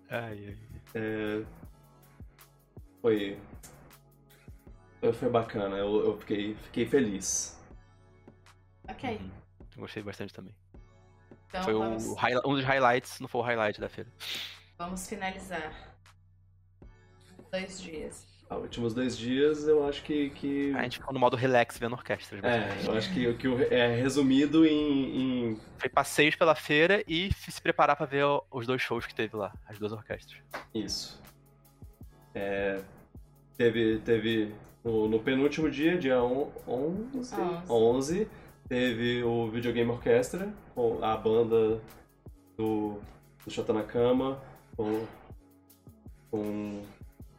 Ai, 0.08 0.46
ai. 0.48 0.58
É, 0.94 1.44
Foi. 3.00 3.38
Foi 5.14 5.28
bacana, 5.30 5.76
eu, 5.76 6.04
eu 6.06 6.18
fiquei, 6.20 6.54
fiquei 6.54 6.86
feliz. 6.86 7.58
Ok. 8.88 9.16
Uhum. 9.18 9.30
Gostei 9.76 10.02
bastante 10.02 10.32
também. 10.32 10.54
Então 11.48 11.62
Foi 11.64 11.74
vamos, 11.74 12.06
o 12.06 12.16
um 12.48 12.54
dos 12.54 12.64
highlights, 12.64 13.18
não 13.20 13.28
foi 13.28 13.40
o 13.40 13.44
highlight 13.44 13.80
da 13.80 13.88
feira. 13.88 14.10
vamos 14.78 15.08
finalizar. 15.08 15.96
Dois 17.50 17.80
dias. 17.80 18.31
Ah, 18.52 18.56
últimos 18.58 18.92
dois 18.94 19.16
dias 19.16 19.66
eu 19.66 19.86
acho 19.86 20.02
que. 20.02 20.30
que... 20.30 20.72
A 20.74 20.82
gente 20.82 20.98
ficou 20.98 21.12
no 21.14 21.18
modo 21.20 21.36
relax 21.36 21.78
vendo 21.78 21.92
orquestras. 21.94 22.42
É, 22.42 22.58
basicamente. 22.60 22.86
eu 22.88 22.94
acho 22.94 23.12
que, 23.14 23.34
que 23.34 23.48
o- 23.48 23.62
é 23.72 23.96
resumido 23.96 24.66
em, 24.66 25.50
em- 25.52 25.60
Foi 25.78 25.88
passeios 25.88 26.36
pela 26.36 26.54
feira 26.54 27.02
e 27.08 27.30
se 27.34 27.60
preparar 27.62 27.96
pra 27.96 28.06
ver 28.06 28.24
os 28.50 28.66
dois 28.66 28.80
shows 28.82 29.06
que 29.06 29.14
teve 29.14 29.36
lá, 29.36 29.52
as 29.66 29.78
duas 29.78 29.92
orquestras. 29.92 30.38
Isso. 30.74 31.20
É, 32.34 32.80
teve 33.56 33.98
teve 33.98 34.54
no, 34.84 35.08
no 35.08 35.18
penúltimo 35.20 35.70
dia, 35.70 35.96
dia 35.98 36.22
on- 36.22 36.50
11, 36.66 37.08
Onze. 37.16 37.36
11, 37.70 38.28
teve 38.68 39.22
o 39.22 39.48
Videogame 39.50 39.90
Orquestra, 39.90 40.52
com 40.74 41.02
a 41.04 41.16
banda 41.16 41.80
do, 42.56 42.98
do 43.44 43.50
Chata 43.50 43.72
na 43.72 43.82
Cama, 43.82 44.40
com, 44.76 45.06
com, 46.30 46.82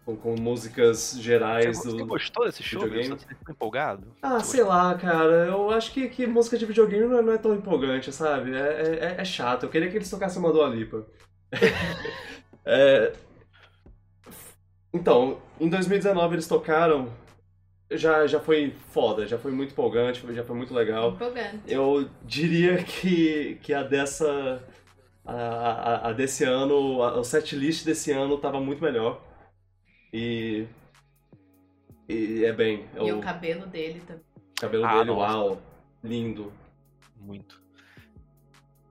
com, 0.05 0.15
com 0.17 0.35
músicas 0.35 1.15
gerais 1.19 1.77
Você, 1.77 1.89
você 1.91 1.97
do... 1.97 2.05
gostou 2.05 2.45
desse 2.45 2.63
show? 2.63 2.83
videogame? 2.83 3.19
Você 3.19 3.27
ficou 3.35 3.53
empolgado? 3.53 4.15
Ah, 4.21 4.39
Você 4.39 4.57
sei 4.57 4.63
lá, 4.63 4.95
cara. 4.97 5.45
Eu 5.47 5.69
acho 5.71 5.91
que, 5.93 6.09
que 6.09 6.27
música 6.27 6.57
de 6.57 6.65
videogame 6.65 7.07
não 7.07 7.19
é, 7.19 7.21
não 7.21 7.33
é 7.33 7.37
tão 7.37 7.53
empolgante, 7.55 8.11
sabe? 8.11 8.55
É, 8.55 9.15
é, 9.17 9.21
é 9.21 9.25
chato. 9.25 9.63
Eu 9.63 9.69
queria 9.69 9.89
que 9.89 9.97
eles 9.97 10.09
tocassem 10.09 10.39
uma 10.39 10.51
Dua 10.51 10.67
Lipa. 10.67 11.05
É, 12.65 13.13
Então, 14.93 15.41
em 15.59 15.69
2019 15.69 16.35
eles 16.35 16.47
tocaram. 16.47 17.09
Já, 17.91 18.25
já 18.25 18.39
foi 18.39 18.73
foda, 18.91 19.27
já 19.27 19.37
foi 19.37 19.51
muito 19.51 19.71
empolgante, 19.71 20.23
já 20.33 20.43
foi 20.43 20.55
muito 20.55 20.73
legal. 20.73 21.11
Empolgante. 21.11 21.59
Eu 21.67 22.09
diria 22.23 22.83
que, 22.83 23.55
que 23.61 23.73
a 23.73 23.83
dessa. 23.83 24.63
A, 25.25 25.33
a, 25.35 26.09
a 26.09 26.13
desse 26.13 26.43
ano, 26.43 27.01
a- 27.03 27.19
o 27.19 27.23
setlist 27.23 27.85
desse 27.85 28.11
ano 28.11 28.37
tava 28.37 28.59
muito 28.59 28.83
melhor. 28.83 29.21
E. 30.13 30.67
E 32.07 32.45
é 32.45 32.53
bem. 32.53 32.87
é 32.95 32.99
E 33.07 33.11
o- 33.11 33.17
o 33.19 33.21
cabelo 33.21 33.65
dele 33.65 34.01
também. 34.01 34.23
cabelo 34.59 34.85
Ah, 34.85 34.93
dele, 34.99 35.05
nossa. 35.05 35.37
uau, 35.37 35.61
lindo. 36.03 36.53
Muito. 37.17 37.61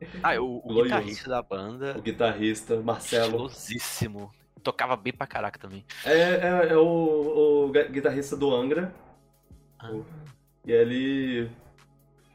Ah, 0.22 0.34
o, 0.40 0.60
o 0.64 0.82
guitarrista 0.82 1.30
da 1.30 1.40
banda, 1.40 1.96
O 1.96 2.02
guitarrista, 2.02 2.80
Marcelo. 2.82 3.46
estilosíssimo. 3.46 4.32
Tocava 4.60 4.96
bem 4.96 5.12
pra 5.12 5.28
caraca 5.28 5.58
também. 5.60 5.84
É, 6.04 6.12
é, 6.12 6.68
é 6.72 6.76
o, 6.76 7.66
o 7.66 7.70
gui- 7.70 7.88
guitarrista 7.88 8.36
do 8.36 8.52
Angra. 8.52 8.92
Ah. 9.78 9.92
E 10.66 10.72
ele. 10.72 11.48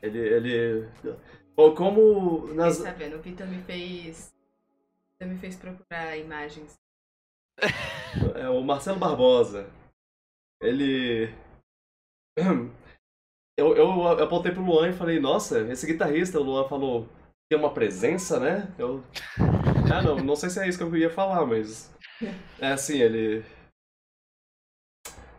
Ele. 0.01 0.19
ele 0.19 0.89
Bom, 1.57 1.73
como 1.75 2.47
nas. 2.53 2.77
Fiquei 2.77 2.91
sabendo, 2.93 3.17
o 3.17 3.21
Vitor 3.21 3.47
me 3.47 3.61
fez. 3.63 4.33
Vitor 5.19 5.33
me 5.33 5.37
fez 5.39 5.55
procurar 5.57 6.15
imagens. 6.17 6.73
É 8.35 8.49
o 8.49 8.61
Marcelo 8.63 8.99
Barbosa. 8.99 9.69
Ele. 10.61 11.27
Eu, 13.59 13.75
eu 13.75 14.07
apontei 14.23 14.51
pro 14.51 14.63
Luan 14.63 14.89
e 14.89 14.93
falei, 14.93 15.19
nossa, 15.19 15.61
esse 15.71 15.87
guitarrista, 15.87 16.39
o 16.39 16.43
Luan 16.43 16.69
falou, 16.69 17.09
tem 17.49 17.57
uma 17.57 17.73
presença, 17.73 18.39
né? 18.39 18.71
Eu. 18.77 19.03
Ah, 19.91 20.01
não, 20.01 20.17
não 20.17 20.35
sei 20.35 20.49
se 20.49 20.59
é 20.59 20.67
isso 20.67 20.77
que 20.77 20.83
eu 20.83 20.95
ia 20.95 21.09
falar, 21.09 21.43
mas. 21.45 21.91
É 22.59 22.67
assim, 22.73 22.99
ele. 22.99 23.43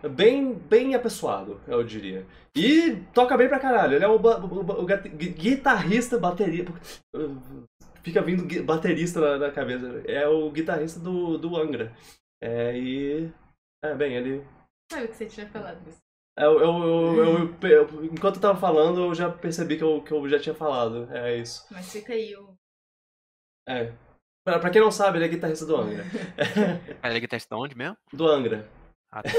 é 0.03 0.09
Bem, 0.09 0.53
bem 0.55 0.95
apessoado, 0.97 1.61
eu 1.69 1.85
diria. 1.85 2.27
E 2.57 2.97
toca 3.15 3.37
bem 3.37 3.47
pra 3.49 3.61
caralho. 3.61 3.95
Ele 3.95 4.05
é 4.05 4.09
o, 4.09 4.19
ba- 4.19 4.41
o, 4.41 4.83
o 4.83 4.87
gui- 4.87 5.09
gui- 5.11 5.29
guitarrista, 5.33 6.19
bateria. 6.19 6.65
Fica 8.09 8.23
vindo 8.23 8.65
baterista 8.65 9.21
na, 9.21 9.47
na 9.47 9.53
cabeça. 9.53 10.03
É 10.07 10.27
o 10.27 10.51
guitarrista 10.51 10.99
do, 11.01 11.37
do 11.39 11.57
Angra. 11.57 11.93
É, 12.43 12.77
e. 12.79 13.31
É, 13.85 13.95
bem, 13.95 14.15
ele. 14.17 14.45
Sabe 14.91 15.09
que 15.09 15.15
você 15.17 15.27
tinha 15.27 15.47
falado 15.49 15.87
isso? 15.89 15.99
Eu, 16.39 16.61
eu, 16.61 16.83
eu, 17.17 17.55
eu- 17.63 17.71
eu- 17.71 18.05
enquanto 18.05 18.37
eu 18.37 18.41
tava 18.41 18.59
falando, 18.61 19.01
eu 19.01 19.15
já 19.15 19.29
percebi 19.31 19.77
que 19.77 19.83
eu, 19.83 20.01
que 20.03 20.13
eu 20.13 20.29
já 20.29 20.39
tinha 20.39 20.55
falado. 20.55 21.09
É 21.13 21.37
isso. 21.37 21.67
Mas 21.71 21.91
fica 21.93 22.13
aí 22.13 22.35
o. 22.37 22.55
É. 23.69 23.93
Pra, 24.47 24.59
pra 24.59 24.71
quem 24.71 24.81
não 24.81 24.91
sabe, 24.91 25.19
ele 25.19 25.25
é 25.27 25.29
guitarrista 25.29 25.67
do 25.67 25.77
Angra. 25.77 26.05
Ah, 27.03 27.09
Ele 27.09 27.19
é 27.19 27.21
guitarrista 27.21 27.55
de 27.55 27.61
onde 27.61 27.77
mesmo? 27.77 27.97
do 28.13 28.27
Angra. 28.27 28.69
Ah, 29.13 29.23
tá. 29.23 29.31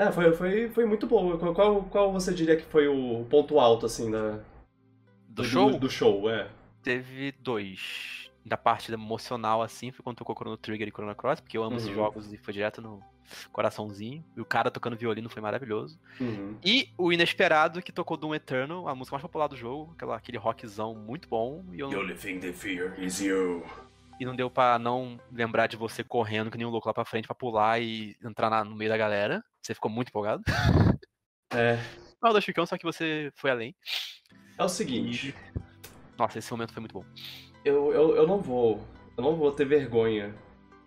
É, 0.00 0.10
foi, 0.10 0.32
foi, 0.32 0.68
foi 0.70 0.84
muito 0.86 1.06
bom. 1.06 1.38
Qual- 1.38 1.54
Qual, 1.54 1.84
qual 1.84 2.12
você 2.12 2.32
diria 2.34 2.56
que 2.56 2.64
foi 2.64 2.88
o 2.88 3.24
ponto 3.26 3.60
alto, 3.60 3.86
assim, 3.86 4.10
da, 4.10 4.40
Do 5.28 5.44
show? 5.44 5.78
Do, 5.78 5.88
show, 5.90 6.28
é. 6.30 6.50
Teve 6.82 7.32
dois. 7.32 8.30
Da 8.44 8.56
parte 8.56 8.92
emocional, 8.92 9.62
assim, 9.62 9.92
foi 9.92 10.02
quando 10.02 10.16
tocou 10.16 10.34
Chrono 10.34 10.56
Trigger 10.56 10.88
e 10.88 10.90
Chrono 10.90 11.14
Cross, 11.14 11.40
porque 11.40 11.56
eu 11.56 11.62
amo 11.62 11.76
esses 11.76 11.88
Uhum. 11.88 11.94
jogos 11.94 12.32
e 12.32 12.36
foi 12.36 12.52
direto 12.52 12.82
no 12.82 13.00
coraçãozinho. 13.52 14.24
E 14.36 14.40
o 14.40 14.44
cara 14.44 14.68
tocando 14.70 14.96
violino 14.96 15.28
foi 15.30 15.40
maravilhoso. 15.40 15.98
Uhum. 16.20 16.58
E 16.64 16.92
o 16.98 17.12
inesperado 17.12 17.80
que 17.80 17.92
tocou 17.92 18.16
Doom 18.16 18.34
Eternal, 18.34 18.88
a 18.88 18.94
música 18.96 19.14
mais 19.14 19.22
popular 19.22 19.46
do 19.46 19.56
jogo, 19.56 19.92
aquela, 19.94 20.16
aquele 20.16 20.38
rockzão 20.38 20.94
muito 20.94 21.28
bom. 21.28 21.64
E, 21.72 21.78
eu 21.78 21.88
The 21.88 21.94
não, 21.94 22.02
only 22.02 22.14
thing 22.16 22.40
they 22.40 22.52
fear 22.52 23.00
is 23.00 23.20
you. 23.20 23.64
e 24.18 24.24
não 24.24 24.34
deu 24.34 24.50
pra 24.50 24.76
não 24.78 25.20
lembrar 25.30 25.68
de 25.68 25.76
você 25.76 26.02
correndo 26.02 26.50
que 26.50 26.58
nem 26.58 26.66
um 26.66 26.70
louco 26.70 26.88
lá 26.88 26.92
pra 26.94 27.04
frente 27.04 27.26
pra 27.26 27.34
pular 27.36 27.80
e 27.80 28.16
entrar 28.24 28.50
na- 28.50 28.64
no 28.64 28.74
meio 28.74 28.90
da 28.90 28.96
galera. 28.96 29.42
Você 29.62 29.72
ficou 29.72 29.90
muito 29.90 30.08
empolgado. 30.08 30.42
É. 31.54 31.76
Não, 32.22 32.30
o 32.30 32.32
do 32.32 32.40
Chicão, 32.40 32.64
só 32.64 32.78
que 32.78 32.84
você 32.84 33.30
foi 33.36 33.50
além. 33.50 33.74
É 34.56 34.64
o 34.64 34.68
seguinte. 34.70 35.34
Nossa, 36.22 36.38
esse 36.38 36.52
momento 36.52 36.72
foi 36.72 36.80
muito 36.80 36.92
bom. 36.92 37.04
eu, 37.64 37.92
eu, 37.92 38.16
eu 38.16 38.26
não 38.28 38.38
vou. 38.38 38.80
Eu 39.16 39.24
não 39.24 39.34
vou 39.34 39.50
ter 39.50 39.64
vergonha 39.64 40.32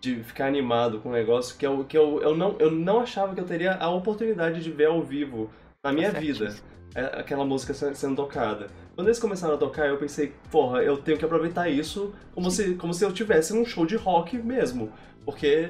de 0.00 0.22
ficar 0.24 0.46
animado 0.46 0.98
com 1.00 1.10
um 1.10 1.12
negócio 1.12 1.56
que, 1.58 1.66
eu, 1.66 1.84
que 1.84 1.96
eu, 1.96 2.22
eu, 2.22 2.34
não, 2.34 2.56
eu 2.58 2.70
não 2.70 3.00
achava 3.00 3.34
que 3.34 3.40
eu 3.40 3.44
teria 3.44 3.74
a 3.74 3.90
oportunidade 3.90 4.62
de 4.62 4.70
ver 4.70 4.86
ao 4.86 5.02
vivo 5.02 5.50
na 5.84 5.92
minha 5.92 6.10
Tá 6.10 6.18
vida. 6.20 6.54
é, 6.94 7.20
Aquela 7.20 7.44
música 7.44 7.74
se- 7.74 7.94
sendo 7.94 8.16
tocada. 8.16 8.68
Quando 8.94 9.08
eles 9.08 9.18
começaram 9.18 9.54
a 9.54 9.58
tocar, 9.58 9.86
eu 9.88 9.98
pensei, 9.98 10.32
porra, 10.50 10.82
eu 10.82 10.96
tenho 10.96 11.18
que 11.18 11.24
aproveitar 11.24 11.68
isso 11.68 12.14
como 12.34 12.50
se, 12.50 12.74
como 12.76 12.94
se 12.94 13.04
eu 13.04 13.12
tivesse 13.12 13.52
num 13.54 13.64
show 13.66 13.84
de 13.84 13.94
rock 13.96 14.38
mesmo. 14.38 14.90
Porque 15.24 15.68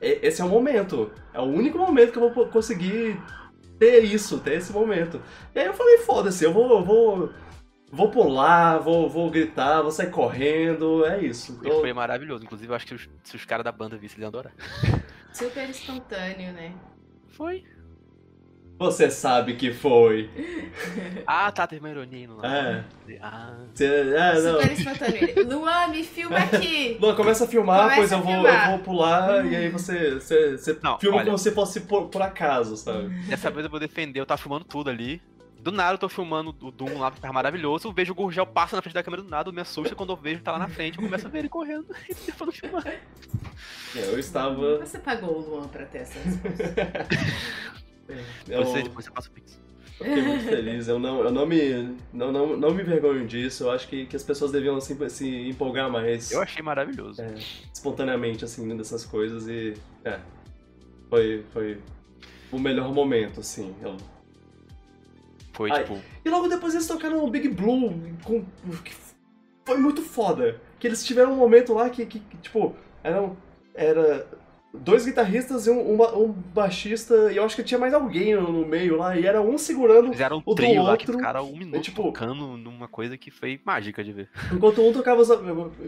esse 0.00 0.40
é 0.40 0.44
o 0.44 0.48
momento. 0.48 1.10
É 1.34 1.40
o 1.40 1.44
único 1.44 1.76
momento 1.76 2.12
que 2.12 2.18
eu 2.18 2.32
vou 2.32 2.46
conseguir 2.46 3.20
ter 3.80 4.04
isso, 4.04 4.38
ter 4.38 4.54
esse 4.58 4.72
momento. 4.72 5.20
E 5.54 5.58
aí 5.58 5.66
eu 5.66 5.74
falei, 5.74 5.98
foda-se, 5.98 6.44
eu 6.44 6.52
vou, 6.52 6.70
eu 6.70 6.84
vou, 6.84 7.30
vou 7.92 8.10
pular, 8.10 8.78
vou, 8.78 9.08
vou 9.08 9.30
gritar, 9.30 9.82
vou 9.82 9.90
sair 9.92 10.10
correndo, 10.10 11.04
é 11.04 11.20
isso. 11.22 11.60
E 11.62 11.68
Tô- 11.68 11.80
foi 11.80 11.92
maravilhoso. 11.92 12.42
Inclusive, 12.44 12.72
eu 12.72 12.74
acho 12.74 12.86
que 12.86 12.94
os- 12.94 13.08
se 13.22 13.36
os 13.36 13.44
caras 13.44 13.62
da 13.62 13.70
banda 13.70 13.96
vissem, 13.96 14.16
eles 14.16 14.22
iam 14.22 14.28
adorar. 14.28 14.52
Super 15.32 15.68
espontâneo, 15.70 16.52
né? 16.52 16.72
Foi. 17.28 17.64
Você 18.78 19.10
sabe 19.10 19.54
que 19.54 19.72
foi. 19.72 20.28
Ah, 21.26 21.52
tá, 21.52 21.66
teve 21.66 21.80
uma 21.80 21.90
ironia 21.90 22.18
aí 22.18 22.26
no 22.26 22.36
lado. 22.38 22.46
É. 22.52 22.84
Ah, 23.20 23.54
é, 23.78 24.40
não. 24.40 24.60
Super 24.60 25.44
Luan, 25.46 25.88
me 25.88 26.02
filma 26.02 26.36
aqui! 26.52 26.96
Luan, 27.00 27.14
começa 27.14 27.44
a 27.44 27.46
filmar, 27.46 27.82
Começa 27.90 27.96
pois 28.00 28.12
eu 28.12 28.18
a 28.18 28.20
vou, 28.20 28.32
filmar. 28.32 28.64
eu 28.64 28.70
vou 28.70 28.78
pular 28.80 29.46
e 29.46 29.54
aí 29.54 29.68
você, 29.68 30.14
você, 30.14 30.56
você 30.58 30.78
Não, 30.82 30.98
filma 30.98 31.18
olha. 31.18 31.26
como 31.26 31.38
se 31.38 31.52
fosse 31.52 31.80
por, 31.82 32.08
por 32.08 32.22
acaso, 32.22 32.76
sabe? 32.76 33.08
dessa 33.28 33.50
vez 33.50 33.64
eu 33.64 33.70
vou 33.70 33.78
defender, 33.78 34.18
eu 34.20 34.26
tava 34.26 34.40
filmando 34.40 34.64
tudo 34.64 34.90
ali. 34.90 35.22
Do 35.62 35.70
nada 35.70 35.94
eu 35.94 35.98
tô 35.98 36.08
filmando 36.08 36.54
o 36.60 36.70
Doom 36.72 36.98
lá, 36.98 37.10
que 37.12 37.20
tava 37.20 37.32
maravilhoso. 37.32 37.86
Eu 37.86 37.92
vejo 37.92 38.10
o 38.12 38.14
Gurgel 38.16 38.44
passa 38.44 38.74
na 38.74 38.82
frente 38.82 38.94
da 38.94 39.02
câmera 39.02 39.22
do 39.22 39.28
nada, 39.28 39.52
me 39.52 39.60
assusta 39.60 39.94
quando 39.94 40.10
eu 40.12 40.16
vejo 40.16 40.36
ele 40.36 40.42
tá 40.42 40.50
lá 40.52 40.58
na 40.58 40.68
frente, 40.68 40.98
eu 40.98 41.04
começo 41.04 41.24
a 41.26 41.30
ver 41.30 41.38
ele 41.38 41.48
correndo 41.48 41.86
e 42.10 42.14
tentando 42.14 42.50
filmar. 42.50 42.84
É, 42.86 43.00
Eu 43.94 44.18
estava. 44.18 44.78
Você 44.78 44.98
pagou 44.98 45.36
o 45.36 45.40
Luan 45.40 45.68
pra 45.68 45.86
ter 45.86 45.98
essa 45.98 46.18
resposta. 46.18 46.74
Eu, 48.48 48.64
Você, 48.64 48.82
depois 48.82 49.04
você 49.06 49.10
passa 49.10 49.28
o 49.28 49.32
Pix. 49.32 49.58
eu 50.00 50.04
fiquei 50.06 50.22
muito 50.22 50.44
feliz. 50.44 50.88
Eu 50.88 50.98
não, 50.98 51.20
eu 51.20 51.30
não 51.30 51.46
me. 51.46 51.96
Não, 52.12 52.30
não, 52.32 52.56
não 52.56 52.74
me 52.74 52.82
envergonho 52.82 53.26
disso. 53.26 53.64
Eu 53.64 53.70
acho 53.70 53.88
que, 53.88 54.04
que 54.06 54.16
as 54.16 54.22
pessoas 54.24 54.50
deviam 54.50 54.76
assim, 54.76 54.98
se 55.08 55.48
empolgar 55.48 55.88
mais 55.90 56.30
Eu 56.32 56.42
achei 56.42 56.62
maravilhoso. 56.62 57.22
É. 57.22 57.34
espontaneamente, 57.72 58.44
assim, 58.44 58.76
dessas 58.76 59.04
coisas 59.06 59.46
e. 59.48 59.74
É. 60.04 60.18
Foi. 61.08 61.44
Foi 61.52 61.78
o 62.50 62.58
melhor 62.58 62.92
momento, 62.92 63.40
assim. 63.40 63.74
Eu- 63.80 63.96
Foi 65.52 65.70
Ai. 65.70 65.82
tipo. 65.82 65.98
E 66.24 66.28
logo 66.30 66.48
depois 66.48 66.74
eles 66.74 66.86
tocaram 66.86 67.24
o 67.24 67.30
Big 67.30 67.48
Blue 67.48 67.92
com. 68.24 68.44
que 68.84 68.94
foi 69.64 69.78
muito 69.78 70.02
foda. 70.02 70.60
Que 70.78 70.86
eles 70.86 71.04
tiveram 71.04 71.32
um 71.32 71.36
momento 71.36 71.72
lá 71.74 71.88
que, 71.90 72.04
que, 72.06 72.18
que, 72.18 72.36
tipo, 72.38 72.74
era, 73.04 73.30
era 73.74 74.26
dois 74.74 75.04
guitarristas 75.04 75.66
e 75.66 75.70
um, 75.70 75.92
um 75.92 75.96
ba- 75.96 76.16
um 76.16 76.28
baixista, 76.32 77.30
e 77.30 77.36
eu 77.36 77.44
acho 77.44 77.54
que 77.54 77.62
tinha 77.62 77.78
mais 77.78 77.92
alguém 77.94 78.34
no, 78.34 78.50
no 78.50 78.66
meio 78.66 78.96
lá, 78.96 79.16
e 79.16 79.24
era 79.26 79.40
um 79.40 79.56
segurando, 79.58 80.10
Fizeram 80.10 80.38
um 80.38 80.42
o 80.44 80.54
do 80.54 80.54
trio 80.56 80.82
lá 80.82 80.96
que 80.96 81.04
outro, 81.04 81.18
ficaram 81.18 81.44
um 81.46 81.56
minuto 81.56 81.80
tipo- 81.82 82.02
tocando 82.04 82.56
numa 82.56 82.88
coisa 82.88 83.16
que 83.16 83.30
foi 83.30 83.60
mágica 83.64 84.02
de 84.02 84.12
ver. 84.12 84.28
enquanto 84.52 84.80
um 84.80 84.92
tocava, 84.92 85.20
os, 85.20 85.28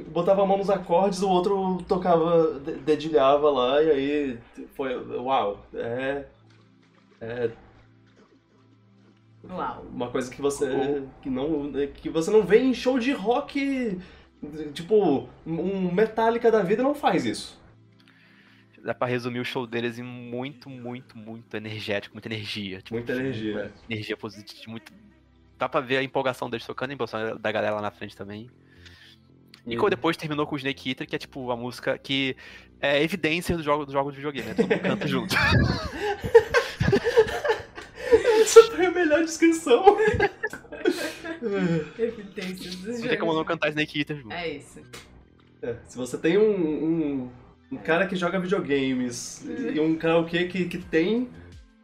botava 0.09 0.43
a 0.43 0.47
mão 0.47 0.59
nos 0.59 0.69
acordes, 0.71 1.23
o 1.23 1.29
outro 1.31 1.83
tocava, 1.89 2.61
de- 2.61 2.75
dedilhava 2.75 3.51
lá, 3.51 3.83
e 3.83 3.91
aí 3.91 4.39
foi, 4.77 4.95
uau, 5.17 5.67
é, 5.75 6.27
é 7.21 7.51
Uau. 9.49 9.87
uma 9.93 10.11
coisa 10.11 10.31
que 10.35 10.41
você, 10.41 11.03
que 11.23 11.29
não, 11.31 11.71
que 11.95 12.09
você 12.09 12.31
não 12.31 12.43
vê 12.43 12.61
em 12.61 12.73
show 12.75 12.99
de 12.99 13.13
rock, 13.13 13.99
tipo, 14.73 15.29
um 15.47 15.93
Metallica 15.93 16.51
da 16.51 16.63
vida 16.63 16.83
não 16.83 16.95
faz 16.95 17.25
isso. 17.25 17.63
Dá 18.83 18.95
pra 18.95 19.07
resumir 19.07 19.41
o 19.41 19.45
show 19.45 19.67
deles 19.67 19.99
em 19.99 20.03
muito, 20.03 20.69
muito, 20.69 21.17
muito 21.17 21.57
energético, 21.57 22.15
muita 22.15 22.29
energia. 22.29 22.83
Tipo, 22.83 22.95
Muita 22.97 23.13
energia. 23.13 23.73
energia 23.89 24.17
positiva, 24.17 24.71
muito. 24.71 24.93
Dá 25.59 25.69
pra 25.69 25.81
ver 25.81 25.97
a 25.99 26.03
empolgação 26.03 26.51
deles 26.51 26.67
tocando, 26.67 26.91
a 26.91 26.95
empolgação 26.95 27.39
da 27.39 27.51
galera 27.53 27.77
lá 27.77 27.81
na 27.83 27.91
frente 27.91 28.15
também. 28.15 28.51
E 29.67 29.77
quando 29.79 29.91
depois 29.93 30.15
terminou 30.19 30.47
com 30.47 30.55
o 30.55 30.59
Snake 30.59 30.91
Eater, 30.91 31.07
que 31.09 31.17
é 31.17 31.19
tipo 31.19 31.51
a 31.51 31.57
música 31.57 31.97
que 31.97 32.37
é 32.79 33.03
evidência 33.03 33.57
do 33.57 33.63
jogo, 33.63 33.87
do 33.87 33.93
jogo 33.93 34.11
de 34.11 34.17
videogame, 34.17 34.49
né? 34.49 34.55
Todo 34.55 34.69
mundo 34.69 34.81
canta 34.83 35.07
junto. 35.09 35.35
Essa 38.57 38.71
foi 38.77 38.87
a 38.87 38.91
melhor 38.91 39.23
descrição. 39.25 39.85
Evidências 41.99 42.77
dos 42.77 43.01
Não 43.01 43.09
tem 43.09 43.19
como 43.19 43.35
não 43.35 43.45
cantar 43.45 43.69
Snake 43.71 43.99
Eater 44.01 44.17
junto. 44.17 44.33
É 44.33 44.49
isso. 44.49 44.81
É, 45.63 45.77
se 45.87 45.97
você 45.97 46.17
tem 46.19 46.39
um, 46.39 46.51
um, 46.55 47.31
um 47.73 47.77
cara 47.79 48.07
que 48.07 48.17
joga 48.17 48.39
videogames 48.39 49.45
e 49.75 49.81
um 49.81 49.97
karaokê 49.97 50.47
que, 50.47 50.67
que 50.67 50.79
tem 50.79 51.29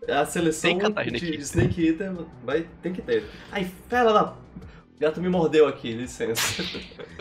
a 0.09 0.25
seleção 0.25 0.71
Tem 0.71 0.79
que 0.79 0.85
cantar 0.85 1.05
de, 1.05 1.17
Snake 1.17 1.27
de 1.27 1.33
Eater. 1.33 1.41
Snake 1.45 1.87
Eater, 1.89 2.27
vai, 2.45 2.69
tem 2.83 2.93
que 2.93 3.03
ter. 3.03 3.25
Ai, 3.51 3.71
fera 3.89 4.13
da... 4.13 4.33
O 4.33 5.01
gato 5.01 5.21
me 5.21 5.29
mordeu 5.31 5.67
aqui, 5.67 5.93
licença. 5.93 6.63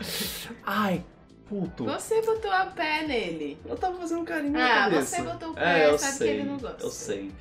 Ai, 0.66 1.04
puto. 1.48 1.86
Você 1.86 2.22
botou 2.22 2.52
o 2.52 2.72
pé 2.72 3.08
nele. 3.08 3.58
Eu 3.66 3.78
tava 3.78 3.98
fazendo 3.98 4.22
um 4.22 4.26
carinho 4.26 4.52
na 4.52 4.66
Ah, 4.66 4.90
cabeça. 4.90 5.16
você 5.16 5.22
botou 5.24 5.52
o 5.52 5.54
pé, 5.56 5.84
É, 5.84 5.90
eu 5.90 5.98
sabe 5.98 6.14
sei, 6.18 6.28
que 6.28 6.34
ele 6.34 6.44
não 6.44 6.58
gosta. 6.58 6.84
eu 6.84 6.90
sei. 6.90 7.32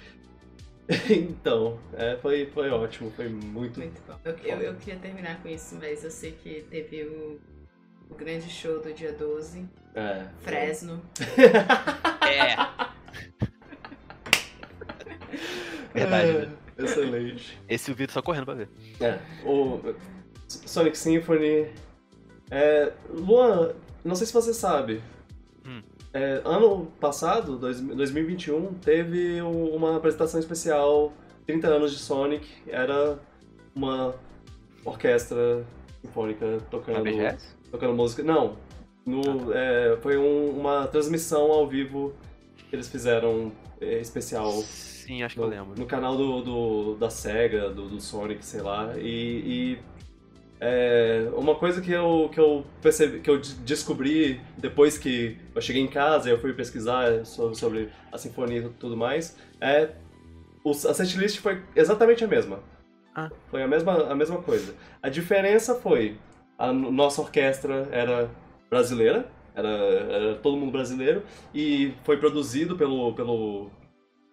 então, 1.11 1.79
é, 1.93 2.17
foi, 2.17 2.47
foi 2.47 2.71
ótimo, 2.71 3.11
foi 3.11 3.29
muito... 3.29 3.79
Muito 3.79 4.01
bom. 4.07 4.19
Eu, 4.25 4.35
eu, 4.43 4.63
eu 4.63 4.75
queria 4.77 4.99
terminar 4.99 5.43
com 5.43 5.49
isso, 5.49 5.77
mas 5.79 6.03
eu 6.03 6.11
sei 6.11 6.33
que 6.33 6.65
teve 6.71 7.03
o, 7.03 7.39
o 8.09 8.15
grande 8.15 8.49
show 8.49 8.81
do 8.81 8.93
dia 8.93 9.13
12, 9.13 9.69
É, 9.95 10.27
Fresno. 10.41 11.03
É! 12.29 12.57
Verdade, 15.93 16.33
né? 16.33 16.53
É, 16.77 16.83
excelente. 16.85 17.59
Esse 17.69 17.91
o 17.91 17.95
Vitor 17.95 18.13
só 18.15 18.23
correndo 18.23 18.45
pra 18.45 18.55
ver. 18.55 18.69
É, 19.01 19.19
o 19.45 19.95
Sonic 20.47 20.97
Symphony. 20.97 21.69
É, 22.51 22.93
Luan, 23.11 23.75
não 24.05 24.15
sei 24.15 24.27
se 24.27 24.33
você 24.33 24.55
sabe. 24.55 25.03
É, 26.13 26.41
ano 26.45 26.87
passado, 27.01 27.57
dois- 27.59 27.81
2021, 27.81 28.73
teve 28.75 29.41
um- 29.43 29.75
uma 29.75 29.97
apresentação 29.97 30.41
especial 30.41 31.13
30 31.47 31.69
anos 31.69 31.93
de 31.93 31.99
Sonic. 31.99 32.47
Era 32.67 33.19
uma 33.75 34.15
orquestra 34.85 35.65
sinfônica 36.03 36.59
tocando, 36.71 36.99
tocando 37.71 37.95
música. 37.95 38.23
Não, 38.23 38.57
no, 39.05 39.53
é, 39.53 39.97
foi 40.01 40.17
um- 40.17 40.59
uma 40.59 40.87
transmissão 40.87 41.51
ao 41.53 41.67
vivo 41.67 42.13
que 42.69 42.75
eles 42.77 42.89
fizeram 42.89 43.53
é, 43.81 44.01
especial 44.01 44.51
Sim, 44.51 45.23
acho 45.23 45.37
que 45.37 45.41
eu 45.41 45.45
no, 45.45 45.51
lembro. 45.51 45.75
no 45.79 45.87
canal 45.87 46.17
do, 46.17 46.41
do- 46.43 46.95
da 46.97 47.09
SEGA, 47.11 47.71
do, 47.71 47.89
do 47.89 48.01
Sonic, 48.01 48.45
sei 48.45 48.61
lá. 48.61 48.93
E, 48.99 49.79
e, 49.79 49.79
é, 50.61 51.29
uma 51.35 51.55
coisa 51.55 51.81
que 51.81 51.93
eu, 51.93 52.29
que 52.33 52.41
eu 52.41 52.65
percebi, 52.83 53.21
que 53.21 53.31
eu 53.31 53.39
de- 53.39 53.55
descobri 53.57 54.41
depois 54.57 54.99
que 54.99 55.37
eu 55.55 55.61
cheguei 55.61 55.83
em 55.83 55.87
casa 55.89 56.29
e 56.29 56.33
eu 56.33 56.39
fui 56.41 56.53
pesquisar 56.53 57.25
so- 57.25 57.55
sobre 57.55 57.89
a 58.13 58.19
sinfonia 58.19 58.59
e 58.61 58.69
tudo 58.71 58.97
mais, 58.97 59.37
é 59.61 59.91
os- 60.65 60.85
a 60.85 60.93
setlist 60.95 61.39
foi 61.39 61.63
exatamente 61.77 62.25
a 62.25 62.29
mesma. 62.29 62.61
Ah. 63.15 63.31
Foi 63.51 63.63
a 63.63 63.69
mesma, 63.69 64.11
a 64.11 64.15
mesma 64.15 64.39
coisa. 64.43 64.75
A 65.03 65.09
diferença 65.09 65.75
foi 65.75 66.17
a 66.59 66.73
no- 66.73 66.91
nossa 66.91 67.21
orquestra 67.23 67.89
era 67.93 68.29
brasileira, 68.69 69.27
era, 69.55 69.69
era 69.69 70.35
todo 70.37 70.57
mundo 70.57 70.71
brasileiro 70.73 71.23
e 71.55 71.93
foi 72.05 72.17
produzido 72.17 72.77
pelo 72.77 73.13
pelo 73.15 73.71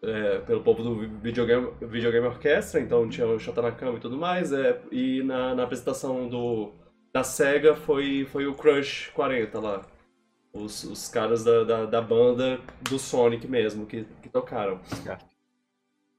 é, 0.06 0.40
pelo 0.40 0.62
povo 0.62 0.84
do 0.84 1.08
videogame, 1.20 1.72
videogame 1.82 2.28
orquestra, 2.28 2.80
então 2.80 3.10
tinha 3.10 3.28
o 3.28 3.40
Shota 3.40 3.62
Nakama 3.62 3.98
e 3.98 4.02
tudo 4.02 4.18
mais, 4.18 4.52
é, 4.52 4.80
e 4.92 5.24
na, 5.24 5.56
na 5.56 5.64
apresentação 5.64 6.28
do, 6.28 6.72
da 7.14 7.24
SEGA 7.24 7.76
foi, 7.76 8.26
foi 8.26 8.46
o 8.48 8.56
Crush 8.56 9.10
40 9.14 9.60
lá. 9.60 9.86
Os, 10.54 10.84
os 10.86 11.10
caras 11.10 11.44
da, 11.44 11.64
da, 11.64 11.86
da 11.86 12.02
banda 12.02 12.62
do 12.82 12.98
Sonic 12.98 13.46
mesmo 13.48 13.86
que, 13.86 14.06
que 14.22 14.30
tocaram. 14.30 14.80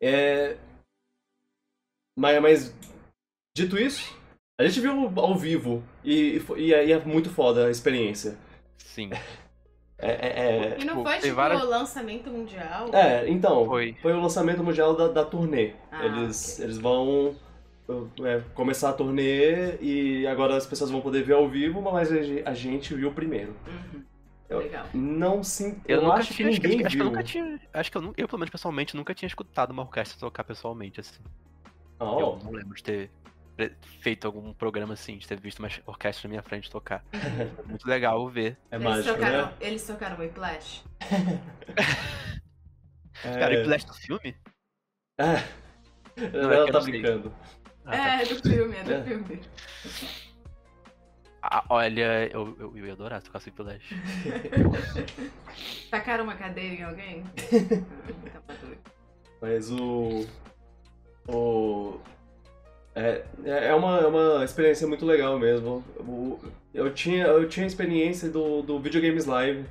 É, 0.00 0.58
mas, 2.18 2.42
mas, 2.42 2.74
dito 3.56 3.78
isso, 3.78 4.14
a 4.58 4.66
gente 4.66 4.80
viu 4.80 5.12
ao 5.16 5.34
vivo 5.36 5.82
e, 6.04 6.38
e, 6.38 6.52
e 6.58 6.74
é, 6.74 6.86
e 6.86 6.92
é 6.92 7.04
muito 7.04 7.30
foda 7.30 7.66
a 7.66 7.70
experiência. 7.70 8.36
Sim. 8.78 9.10
É, 9.98 10.10
é, 10.10 10.74
é- 10.74 10.76
E 10.80 10.84
não 10.84 10.96
Tipo, 10.98 11.08
foi 11.08 11.18
tipo 11.20 11.34
várias- 11.36 11.62
o 11.62 11.66
lançamento 11.66 12.30
mundial? 12.30 12.88
É, 12.92 13.28
então, 13.30 13.64
Foi. 13.66 13.96
foi, 14.02 14.12
o 14.12 14.20
lançamento 14.20 14.62
mundial 14.62 14.94
da, 14.94 15.08
da 15.08 15.24
turnê. 15.24 15.72
Ah, 15.90 16.04
eles, 16.04 16.54
ok. 16.54 16.64
eles 16.64 16.78
vão 16.78 17.34
é, 18.24 18.42
começar 18.54 18.90
a 18.90 18.92
turnê 18.92 19.76
e 19.80 20.26
agora 20.26 20.56
as 20.56 20.66
pessoas 20.66 20.90
vão 20.90 21.00
poder 21.00 21.22
ver 21.22 21.34
ao 21.34 21.48
vivo, 21.48 21.80
mas 21.80 22.10
a 22.12 22.20
gen- 22.22 22.42
a 22.44 22.52
gente 22.52 22.92
viu 22.94 23.12
primeiro. 23.12 23.54
Uhum. 23.66 24.02
Eu- 24.50 24.58
Legal. 24.58 24.86
Não 24.92 25.42
sim, 25.42 25.80
Eu, 25.86 25.96
eu, 25.98 26.02
nunca 26.02 26.14
acho 26.16 26.28
que 26.28 26.34
tinha, 26.34 26.48
acho 26.50 26.60
que, 26.60 26.68
ninguém 26.68 26.86
acho 26.86 26.96
que 26.96 27.02
eu 27.02 27.06
nunca 27.06 27.22
tinha. 27.22 27.60
Acho 27.72 27.90
que 27.90 27.98
eu, 27.98 28.14
eu, 28.16 28.28
pelo 28.28 28.38
menos 28.40 28.50
pessoalmente, 28.50 28.94
nunca 28.96 29.14
tinha 29.14 29.26
escutado 29.26 29.70
uma 29.70 29.82
orquestra 29.82 30.18
tocar 30.20 30.44
pessoalmente, 30.44 31.00
assim. 31.00 31.20
Oh, 31.98 32.20
Eu 32.20 32.38
não 32.44 32.50
lembro 32.52 32.74
de 32.74 32.82
ter 32.82 33.10
feito 34.00 34.26
algum 34.26 34.52
programa 34.52 34.94
assim, 34.94 35.16
de 35.18 35.26
ter 35.26 35.38
visto 35.40 35.58
uma 35.60 35.68
orquestra 35.86 36.28
na 36.28 36.30
minha 36.30 36.42
frente 36.42 36.70
tocar. 36.70 37.04
Muito 37.66 37.86
legal 37.88 38.28
ver. 38.28 38.56
é 38.70 38.76
eles, 38.76 38.84
mágico, 38.84 39.14
tocaram, 39.14 39.46
né? 39.46 39.52
eles 39.60 39.86
tocaram 39.86 40.18
Whiplash? 40.18 40.82
É, 43.24 43.38
Cara, 43.38 43.54
e 43.54 43.64
Flash 43.64 43.84
do 43.84 43.94
filme? 43.94 44.36
é. 45.18 45.42
Não, 46.34 46.52
é 46.52 46.56
Ela 46.56 46.66
tá 46.66 46.72
não 46.74 46.80
sei. 46.82 46.92
brincando. 47.00 47.34
Ah, 47.86 47.90
tá. 47.90 48.18
É, 48.18 48.22
é 48.22 48.26
do 48.26 48.42
filme, 48.42 48.76
é 48.76 48.84
do 48.84 48.92
É. 48.92 49.02
filme. 49.04 49.40
Ah, 51.42 51.64
olha, 51.70 52.28
eu, 52.30 52.54
eu, 52.58 52.76
eu 52.76 52.86
ia 52.86 52.92
adorar 52.92 53.22
tocar 53.22 53.40
Flash. 53.52 53.82
Tacaram 55.90 56.24
uma 56.24 56.34
cadeira 56.34 56.74
em 56.74 56.82
alguém? 56.82 57.22
Tá. 57.24 58.54
Mas 59.40 59.70
o. 59.70 60.26
O. 61.28 61.98
É, 62.96 63.22
é 63.68 63.74
uma, 63.74 63.98
é 63.98 64.06
uma 64.06 64.42
experiência 64.44 64.86
muito 64.88 65.04
legal 65.04 65.38
mesmo. 65.38 65.84
O- 66.00 66.38
eu, 66.72 66.92
tinha, 66.92 67.26
eu 67.26 67.46
tinha 67.48 67.64
a 67.64 67.66
experiência 67.66 68.30
do, 68.30 68.62
do 68.62 68.80
Videogames 68.80 69.26
Live, 69.26 69.66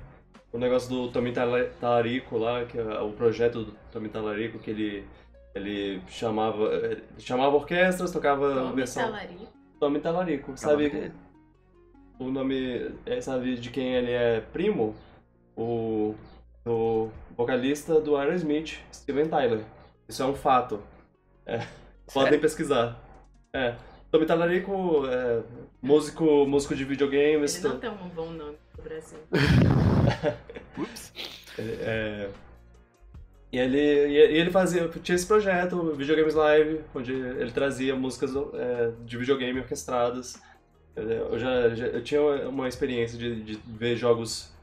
o 0.53 0.57
negócio 0.59 0.89
do 0.89 1.11
Tommy 1.11 1.31
Tala- 1.33 1.69
Talarico 1.81 2.37
lá, 2.37 2.63
que 2.65 2.77
é 2.77 2.99
o 3.01 3.11
projeto 3.11 3.63
do 3.65 3.75
Tommy 3.91 4.09
Talarico, 4.09 4.59
que 4.59 4.69
ele, 4.69 5.03
ele 5.55 6.01
chamava, 6.07 6.65
ele 6.75 7.03
chamava 7.19 7.55
orquestras, 7.55 8.11
tocava 8.11 8.53
Tommy 8.53 8.75
versão. 8.75 9.03
Talarico. 9.03 9.47
Tommy 9.79 9.99
Talarico, 9.99 10.51
É 10.51 10.53
o 10.53 10.57
sabe? 10.57 10.87
nome 10.87 10.89
dele. 10.89 11.13
O 12.19 12.25
nome. 12.31 12.91
é, 13.05 13.19
Sabe 13.21 13.55
de 13.57 13.69
quem 13.71 13.93
ele 13.95 14.11
é 14.11 14.39
primo? 14.53 14.95
O. 15.57 16.15
Do 16.63 17.09
vocalista 17.37 17.99
do 18.01 18.15
Aerosmith, 18.17 18.79
Steven 18.91 19.27
Tyler. 19.27 19.63
Isso 20.07 20.23
é 20.23 20.25
um 20.25 20.33
fato. 20.33 20.79
É, 21.45 21.59
podem 22.13 22.39
pesquisar. 22.39 22.99
É. 23.55 23.75
Tommy 24.11 24.25
Talarico 24.25 25.05
é 25.07 25.41
músico, 25.81 26.45
músico 26.45 26.75
de 26.75 26.83
videogames. 26.85 27.55
Ele 27.57 27.67
não 27.73 27.79
tem 27.79 27.89
um 27.89 28.09
bom 28.09 28.29
nome 28.31 28.57
no 28.77 28.83
Brasil. 28.83 29.19
Ups. 30.77 31.13
É, 31.57 32.29
e 33.51 33.57
ele, 33.57 33.77
e 33.77 34.17
ele 34.17 34.51
fazia, 34.51 34.87
tinha 35.01 35.15
esse 35.15 35.25
projeto, 35.25 35.93
Videogames 35.93 36.33
Live, 36.33 36.81
onde 36.93 37.13
ele 37.13 37.51
trazia 37.51 37.95
músicas 37.95 38.31
é, 38.53 38.91
de 39.05 39.17
videogame 39.17 39.59
orquestradas. 39.59 40.35
Eu 40.95 41.37
já, 41.39 41.69
já- 41.75 41.87
eu 41.87 42.03
tinha 42.03 42.21
uma 42.49 42.67
experiência 42.67 43.17
de, 43.17 43.41
de 43.43 43.59
ver 43.65 43.95
jogos 43.95 44.53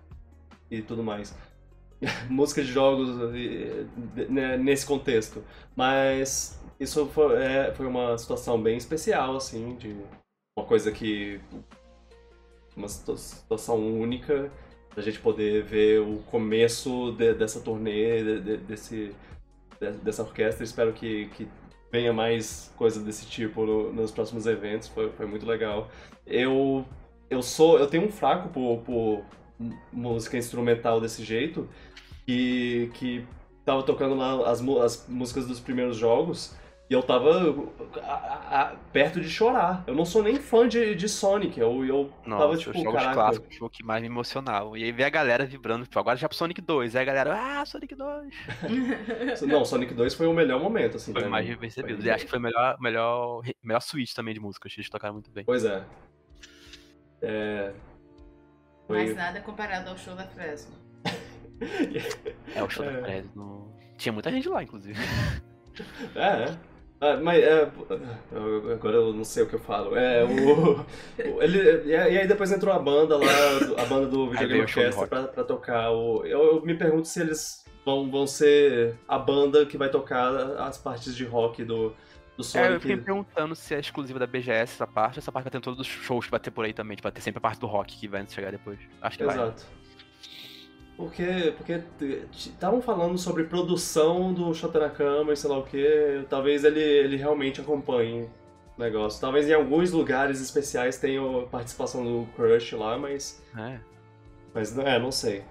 e 0.70 0.80
tudo 0.82 1.02
mais. 1.02 1.34
Música 2.28 2.62
de 2.62 2.72
jogos 2.72 3.08
e- 3.34 3.86
nesse 4.58 4.84
contexto. 4.84 5.42
Mas 5.76 6.58
isso 6.82 7.06
foi, 7.06 7.36
é, 7.42 7.72
foi 7.74 7.86
uma 7.86 8.16
situação 8.18 8.60
bem 8.60 8.76
especial, 8.76 9.36
assim, 9.36 9.74
de 9.76 9.96
uma 10.58 10.66
coisa 10.66 10.90
que. 10.92 11.40
uma 12.76 12.88
situa- 12.88 13.16
situação 13.16 13.78
única 14.00 14.50
Pra 14.94 15.02
gente 15.02 15.20
poder 15.20 15.62
ver 15.62 16.00
o 16.02 16.18
começo 16.30 17.12
de- 17.12 17.32
dessa 17.32 17.60
turnê, 17.62 18.22
de- 18.22 18.40
de- 18.42 18.56
desse, 18.58 19.14
de- 19.80 19.90
dessa 20.02 20.22
orquestra. 20.22 20.62
Espero 20.62 20.92
que, 20.92 21.28
que 21.28 21.48
venha 21.90 22.12
mais 22.12 22.70
coisa 22.76 23.00
desse 23.00 23.24
tipo 23.24 23.64
no- 23.64 23.90
nos 23.90 24.10
próximos 24.10 24.44
eventos. 24.46 24.88
Foi, 24.88 25.10
foi 25.12 25.24
muito 25.24 25.46
legal. 25.46 25.88
Eu, 26.26 26.84
eu 27.30 27.40
sou. 27.42 27.78
Eu 27.78 27.86
tenho 27.86 28.04
um 28.04 28.10
fraco 28.10 28.50
por, 28.50 28.82
por 28.82 29.24
música 29.90 30.36
instrumental 30.36 31.00
desse 31.00 31.24
jeito. 31.24 31.66
Que, 32.26 32.90
que 32.92 33.24
tava 33.64 33.82
tocando 33.82 34.14
lá 34.14 34.46
as, 34.50 34.60
as 34.60 35.06
músicas 35.08 35.46
dos 35.46 35.58
primeiros 35.58 35.96
jogos. 35.96 36.54
E 36.92 36.94
eu 36.94 37.02
tava 37.02 37.30
a- 38.02 38.12
a- 38.12 38.60
a- 38.60 38.76
perto 38.92 39.18
de 39.18 39.26
chorar. 39.26 39.82
Eu 39.86 39.94
não 39.94 40.04
sou 40.04 40.22
nem 40.22 40.36
fã 40.36 40.68
de, 40.68 40.94
de 40.94 41.08
Sonic. 41.08 41.58
Eu, 41.58 41.82
eu 41.86 42.12
Nossa, 42.26 42.42
tava 42.42 42.52
os 42.52 42.60
tipo, 42.60 42.74
jogos 42.74 42.92
caraca. 42.92 43.14
clássicos 43.14 43.56
foi 43.56 43.66
o 43.66 43.70
que 43.70 43.82
mais 43.82 44.02
me 44.02 44.08
emocionavam. 44.08 44.76
E 44.76 44.84
aí 44.84 44.92
ver 44.92 45.04
a 45.04 45.08
galera 45.08 45.46
vibrando, 45.46 45.84
tipo, 45.84 45.98
agora 45.98 46.18
já 46.18 46.28
pro 46.28 46.36
Sonic 46.36 46.60
2. 46.60 46.94
Aí 46.94 47.00
a 47.00 47.04
galera, 47.06 47.34
ah, 47.34 47.64
Sonic 47.64 47.94
2. 47.94 48.34
Não, 49.48 49.64
Sonic 49.64 49.94
2 49.94 50.12
foi 50.12 50.26
o 50.26 50.34
melhor 50.34 50.60
momento, 50.60 50.98
assim. 50.98 51.14
Foi 51.14 51.24
mais 51.28 51.46
percebido. 51.56 51.96
Foi- 52.02 52.06
E 52.08 52.10
acho 52.10 52.24
que 52.26 52.30
foi 52.30 52.38
o 52.38 52.42
melhor, 52.42 52.76
melhor, 52.78 53.42
melhor 53.64 53.80
switch 53.80 54.12
também 54.12 54.34
de 54.34 54.40
música. 54.40 54.68
Eles 54.68 54.90
tocaram 54.90 55.14
muito 55.14 55.30
bem. 55.30 55.44
Pois 55.46 55.64
é. 55.64 55.82
É. 57.22 57.72
Foi... 58.86 58.98
Mais 58.98 59.16
nada 59.16 59.40
comparado 59.40 59.88
ao 59.88 59.96
show 59.96 60.14
da 60.14 60.26
Fresno. 60.26 60.76
É, 62.54 62.62
o 62.62 62.68
show 62.68 62.84
É. 62.84 62.92
da 62.92 63.00
Fresno. 63.02 63.72
Tinha 63.96 64.12
muita 64.12 64.30
gente 64.30 64.46
lá, 64.46 64.62
inclusive. 64.62 65.00
É, 66.14 66.50
é. 66.50 66.71
Ah, 67.04 67.16
mas 67.20 67.42
é, 67.42 67.68
agora 68.72 68.96
eu 68.96 69.12
não 69.12 69.24
sei 69.24 69.42
o 69.42 69.46
que 69.48 69.54
eu 69.54 69.58
falo. 69.58 69.96
É, 69.96 70.22
o, 70.24 70.78
o- 71.34 71.42
ele, 71.42 71.88
e 71.90 71.96
aí 71.96 72.26
depois 72.28 72.52
entrou 72.52 72.72
a 72.72 72.78
banda 72.78 73.16
lá, 73.16 73.24
a 73.82 73.84
banda 73.86 74.06
do 74.06 74.30
Videogame 74.30 74.52
veio 74.52 74.64
o 74.64 74.68
show 74.68 74.82
do 74.84 74.88
Orquestra 74.90 75.08
pra, 75.08 75.22
pra 75.28 75.44
tocar. 75.44 75.90
O, 75.90 76.24
eu, 76.24 76.56
eu 76.56 76.62
me 76.64 76.74
pergunto 76.74 77.08
se 77.08 77.20
eles 77.20 77.64
vão, 77.84 78.08
vão 78.08 78.24
ser 78.26 78.94
a 79.08 79.18
banda 79.18 79.66
que 79.66 79.76
vai 79.76 79.88
tocar 79.88 80.28
as 80.60 80.78
partes 80.78 81.16
de 81.16 81.24
rock 81.24 81.64
do, 81.64 81.88
do 81.88 81.92
É, 82.38 82.40
eu 82.40 82.44
Sonic. 82.44 82.80
fiquei 82.80 82.96
me 82.96 83.02
perguntando 83.02 83.56
se 83.56 83.74
é 83.74 83.80
exclusiva 83.80 84.20
da 84.20 84.26
BGS 84.28 84.74
essa 84.74 84.86
parte, 84.86 85.18
essa 85.18 85.32
parte 85.32 85.44
vai 85.46 85.50
ter 85.50 85.60
todos 85.60 85.80
os 85.80 85.86
shows 85.88 86.26
que 86.26 86.30
vai 86.30 86.38
ter 86.40 86.52
por 86.52 86.64
aí 86.64 86.72
também, 86.72 86.94
tipo, 86.94 87.06
vai 87.06 87.12
ter 87.12 87.20
sempre 87.20 87.38
a 87.38 87.40
parte 87.42 87.58
do 87.58 87.66
rock 87.66 87.96
que 87.98 88.06
vai 88.06 88.24
chegar 88.28 88.52
depois. 88.52 88.78
Acho 89.00 89.18
que 89.18 89.24
vai. 89.24 89.34
Exato. 89.34 89.64
Porque 90.96 91.54
porque 91.56 91.80
estavam 92.32 92.80
falando 92.80 93.16
sobre 93.18 93.44
produção 93.44 94.32
do 94.32 94.52
Shota 94.54 94.78
na 94.78 94.90
Cama 94.90 95.32
e 95.32 95.36
sei 95.36 95.50
lá 95.50 95.58
o 95.58 95.64
que. 95.64 96.24
Talvez 96.28 96.64
ele, 96.64 96.80
ele 96.80 97.16
realmente 97.16 97.60
acompanhe 97.60 98.28
o 98.76 98.80
negócio. 98.80 99.20
Talvez 99.20 99.48
em 99.48 99.54
alguns 99.54 99.90
lugares 99.90 100.40
especiais 100.40 100.98
tenha 100.98 101.22
participação 101.50 102.04
do 102.04 102.26
Crush 102.36 102.72
lá, 102.72 102.98
mas. 102.98 103.42
É. 103.56 103.78
Mas 104.54 104.76
é, 104.78 104.98
não 104.98 105.10
sei. 105.10 105.42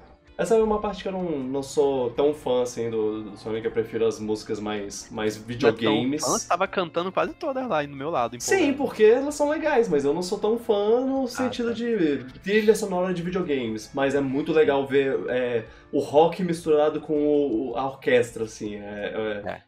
Essa 0.42 0.56
é 0.56 0.64
uma 0.64 0.80
parte 0.80 1.04
que 1.04 1.08
eu 1.08 1.12
não, 1.12 1.24
não 1.24 1.62
sou 1.62 2.10
tão 2.12 2.34
fã 2.34 2.64
assim 2.64 2.90
do, 2.90 3.22
do 3.30 3.38
Sonic, 3.38 3.64
eu 3.64 3.72
prefiro 3.72 4.08
as 4.08 4.20
músicas 4.20 4.60
mais, 4.60 5.08
mais 5.12 5.38
videogames. 5.38 6.24
Então, 6.24 6.40
tava 6.48 6.68
cantando 6.68 7.12
quase 7.12 7.32
todas 7.36 7.68
lá 7.70 7.84
no 7.84 7.96
meu 7.96 8.10
lado. 8.10 8.36
Sim, 8.40 8.74
porque 8.74 9.04
elas 9.04 9.36
são 9.36 9.50
legais, 9.50 9.88
mas 9.88 10.04
eu 10.04 10.16
não 10.16 10.24
sou 10.24 10.40
tão 10.40 10.58
fã 10.58 11.00
no 11.06 11.28
sentido 11.28 11.68
tá. 11.68 11.74
de 11.76 12.26
trilha 12.42 12.74
sonora 12.74 13.14
de 13.14 13.22
videogames. 13.22 13.92
Mas 13.94 14.16
é 14.16 14.20
muito 14.20 14.52
legal 14.52 14.88
ver 14.88 15.16
é, 15.30 15.66
o 15.92 16.00
rock 16.00 16.44
misturado 16.44 17.00
com 17.00 17.14
o- 17.14 17.78
a 17.78 17.86
orquestra, 17.86 18.46
assim. 18.46 18.78
É, 18.78 19.44
é, 19.46 19.62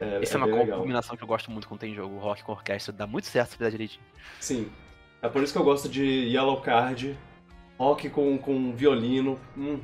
é, 0.00 0.22
Isso 0.22 0.34
é, 0.34 0.38
uma 0.38 0.46
bem 0.48 0.58
legal. 0.58 0.80
combinação 0.80 1.16
que 1.16 1.22
eu 1.22 1.28
gosto 1.28 1.52
muito 1.52 1.68
quando 1.68 1.78
tem 1.78 1.94
jogo, 1.94 2.18
rock 2.18 2.42
com 2.42 2.50
orquestra, 2.50 2.92
dá 2.92 3.06
muito 3.06 3.28
certo 3.28 3.50
se 3.50 3.58
fizer 3.58 3.70
direitinho. 3.70 4.02
Sim. 4.40 4.68
É 5.22 5.28
por 5.28 5.40
isso 5.40 5.52
que 5.52 5.58
eu 5.60 5.64
gosto 5.64 5.88
de 5.88 6.02
Yellow 6.02 6.60
Card, 6.60 7.16
rock 7.78 8.08
com, 8.10 8.36
com 8.38 8.72
violino. 8.74 9.38
Hum, 9.56 9.78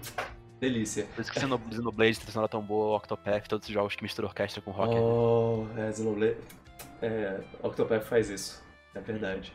delícia. 0.60 1.06
Por 1.14 1.22
isso 1.22 1.32
que 1.32 1.40
Xeno- 1.40 1.60
Xenoblade, 1.70 2.20
a 2.26 2.30
sonora 2.30 2.48
tão 2.48 2.62
boa, 2.62 2.96
Octopath, 2.96 3.46
todos 3.48 3.66
os 3.68 3.74
jogos 3.74 3.94
que 3.96 4.02
misturam 4.02 4.28
orquestra 4.28 4.62
com 4.62 4.70
rock. 4.70 4.94
Oh, 4.96 5.66
é, 5.76 5.92
Xenoblade. 5.92 6.36
É, 7.00 7.40
Octopath 7.62 8.04
faz 8.04 8.30
isso, 8.30 8.62
é 8.94 9.00
verdade. 9.00 9.52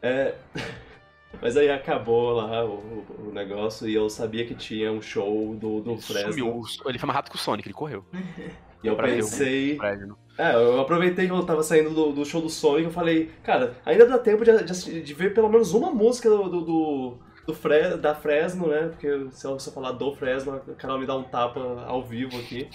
É, 0.00 0.34
mas 1.42 1.56
aí 1.56 1.68
acabou 1.70 2.30
lá 2.32 2.64
o, 2.64 3.04
o- 3.28 3.30
negócio 3.32 3.88
e 3.88 3.94
eu 3.94 4.08
sabia 4.08 4.46
que 4.46 4.54
tinha 4.54 4.92
um 4.92 5.02
show 5.02 5.54
do, 5.56 5.80
do 5.80 5.90
Ele 5.92 6.00
Fresno. 6.00 6.32
sumiu, 6.32 6.62
ele 6.86 6.98
foi 6.98 7.06
mais 7.06 7.16
rápido 7.16 7.32
que 7.32 7.36
o 7.36 7.40
Sonic, 7.40 7.66
ele 7.68 7.74
correu. 7.74 8.04
E 8.80 8.86
eu 8.86 8.94
pensei. 8.94 9.76
Fresno. 9.76 10.16
É, 10.38 10.54
eu 10.54 10.80
aproveitei 10.80 11.26
que 11.26 11.32
eu 11.32 11.44
tava 11.44 11.64
saindo 11.64 11.90
do, 11.90 12.12
do 12.12 12.24
show 12.24 12.40
do 12.40 12.48
Sonic 12.48 12.82
e 12.82 12.84
eu 12.84 12.92
falei, 12.92 13.28
cara, 13.42 13.74
ainda 13.84 14.06
dá 14.06 14.16
tempo 14.20 14.44
de, 14.44 14.56
de 14.62 15.02
de 15.02 15.14
ver 15.14 15.34
pelo 15.34 15.48
menos 15.48 15.74
uma 15.74 15.90
música 15.90 16.30
do, 16.30 16.48
do, 16.48 16.60
do, 16.60 17.18
do 17.48 17.54
Fre- 17.54 17.96
da 17.96 18.14
Fresno, 18.14 18.68
né? 18.68 18.88
Porque 18.88 19.08
se 19.30 19.46
eu, 19.46 19.58
se 19.58 19.70
eu 19.70 19.72
falar 19.72 19.92
do 19.92 20.14
Fresno, 20.14 20.56
a 20.56 20.74
Carol 20.74 20.98
me 20.98 21.06
dá 21.06 21.16
um 21.16 21.22
tapa 21.22 21.58
ao 21.86 22.02
vivo 22.02 22.38
aqui. 22.38 22.68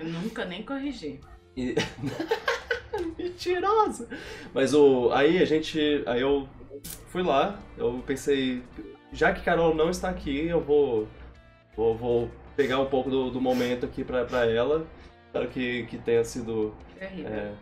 Eu 0.00 0.08
nunca 0.08 0.44
nem 0.44 0.64
corrigi. 0.64 1.20
E... 1.56 1.76
Mentirosa! 3.16 4.08
Mas 4.52 4.74
o. 4.74 5.12
Aí 5.12 5.40
a 5.40 5.44
gente. 5.44 6.02
Aí 6.06 6.20
eu 6.20 6.48
fui 7.06 7.22
lá, 7.22 7.56
eu 7.76 8.02
pensei, 8.04 8.64
já 9.12 9.32
que 9.32 9.44
Carol 9.44 9.72
não 9.76 9.90
está 9.90 10.08
aqui, 10.08 10.48
eu 10.48 10.60
vou. 10.60 11.06
Vou, 11.76 11.96
vou 11.96 12.30
pegar 12.56 12.80
um 12.80 12.86
pouco 12.86 13.08
do, 13.08 13.30
do 13.30 13.40
momento 13.40 13.86
aqui 13.86 14.02
pra, 14.02 14.24
pra 14.24 14.44
ela. 14.44 14.84
Espero 15.26 15.48
que, 15.50 15.84
que 15.84 15.98
tenha 15.98 16.24
sido 16.24 16.74
é, 17.00 17.52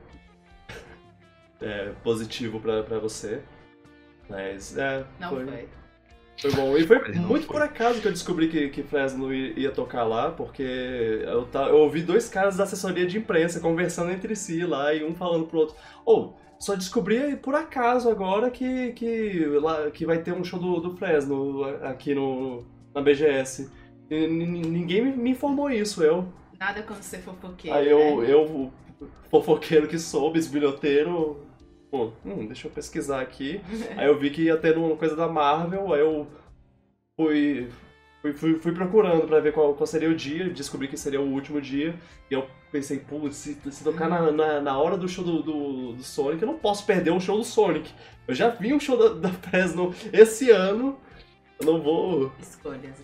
é, 1.61 1.93
positivo 2.03 2.59
pra, 2.59 2.83
pra 2.83 2.99
você. 2.99 3.43
Mas 4.31 4.79
é. 4.79 5.05
Não 5.21 5.29
foi, 5.29 5.45
foi. 5.45 5.69
Foi 6.41 6.53
bom. 6.53 6.77
E 6.77 6.87
foi 6.87 6.99
muito 7.15 7.47
foi. 7.47 7.49
por 7.49 7.63
acaso 7.63 8.01
que 8.01 8.07
eu 8.09 8.13
descobri 8.13 8.49
que, 8.49 8.69
que 8.69 8.83
Fresno 8.83 9.33
ia, 9.33 9.71
tocar 9.73 10.05
lá, 10.05 10.31
porque 10.31 10.63
eu, 10.63 11.47
ta- 11.47 11.69
eu 11.69 11.77
ouvi 11.79 12.03
dois 12.03 12.29
caras 12.29 12.57
da 12.57 12.65
assessoria 12.65 13.07
de 13.07 13.19
imprensa 13.19 13.61
conversando 13.61 14.11
entre 14.11 14.37
si 14.37 14.65
lá 14.65 14.93
e 14.95 15.05
um 15.05 15.15
falando 15.15 15.47
pro 15.47 15.61
outro: 15.61 15.77
Ô, 16.05 16.35
só 16.59 16.75
descobri 16.75 17.37
por 17.37 17.55
acaso 17.55 18.09
agora 18.11 18.51
que, 18.51 18.93
que, 18.93 19.45
lá, 19.61 19.91
que 19.91 20.05
vai 20.07 20.23
ter 20.23 20.33
um 20.33 20.45
show 20.45 20.59
do, 20.59 20.81
do 20.81 20.97
Fresno 20.97 21.65
aqui 21.83 22.15
no, 22.15 22.65
na 22.95 23.01
BGS. 23.03 23.71
E 24.11 24.15
n- 24.27 24.47
ninguém 24.69 25.03
me- 25.03 25.17
me 25.17 25.31
informou 25.31 25.71
isso, 25.71 26.03
eu. 26.03 26.33
Nada 26.59 26.83
quando 26.83 27.03
você 27.03 27.19
fofoqueiro, 27.19 27.77
Aí 27.77 27.89
eu, 27.91 28.23
né? 28.23 28.31
eu, 28.31 28.73
fofoqueiro 29.31 29.89
que 29.89 29.99
sou, 29.99 30.33
bisbilhoteiro, 30.33 31.46
pô, 31.91 32.13
hum, 32.25 32.47
deixa 32.47 32.67
eu 32.67 32.71
pesquisar 32.71 33.21
aqui. 33.21 33.61
Aí 33.97 34.07
eu 34.07 34.19
vi 34.19 34.31
que 34.31 34.43
ia 34.43 34.57
ter 34.57 34.77
uma 34.77 34.97
coisa 34.97 35.17
da 35.17 35.29
Marvel, 35.29 35.93
aí 35.93 36.01
eu 36.01 36.27
fui, 37.17 37.69
fui, 38.21 38.33
fui, 38.33 38.59
fui 38.59 38.73
procurando 38.73 39.27
pra 39.27 39.41
ver 39.41 39.53
qual, 39.53 39.75
qual 39.75 39.87
seria 39.87 40.11
o 40.11 40.15
dia, 40.15 40.49
descobri 40.51 40.89
que 40.89 40.97
seria 40.97 41.21
o 41.21 41.33
último 41.33 41.61
dia, 41.61 41.95
e 42.31 42.35
eu 42.35 42.47
pensei, 42.71 42.99
pô, 42.99 43.31
se, 43.31 43.55
se 43.71 43.85
tocar 43.85 44.09
na, 44.09 44.31
na, 44.31 44.61
na 44.61 44.79
hora 44.79 44.97
do 44.97 45.09
show 45.09 45.25
do, 45.25 45.43
do, 45.43 45.93
do 45.95 46.03
Sonic, 46.03 46.43
eu 46.43 46.49
não 46.49 46.59
posso 46.59 46.85
perder 46.85 47.11
um 47.11 47.21
show 47.21 47.37
do 47.37 47.45
Sonic. 47.45 47.93
Eu 48.29 48.35
já 48.35 48.49
vi 48.51 48.75
um 48.75 48.81
show 48.81 48.99
da, 48.99 49.29
da 49.29 49.33
Fresno 49.33 49.95
esse 50.13 50.51
ano, 50.51 50.99
eu 51.59 51.67
não 51.67 51.81
vou... 51.81 52.33
Escolhas. 52.39 53.03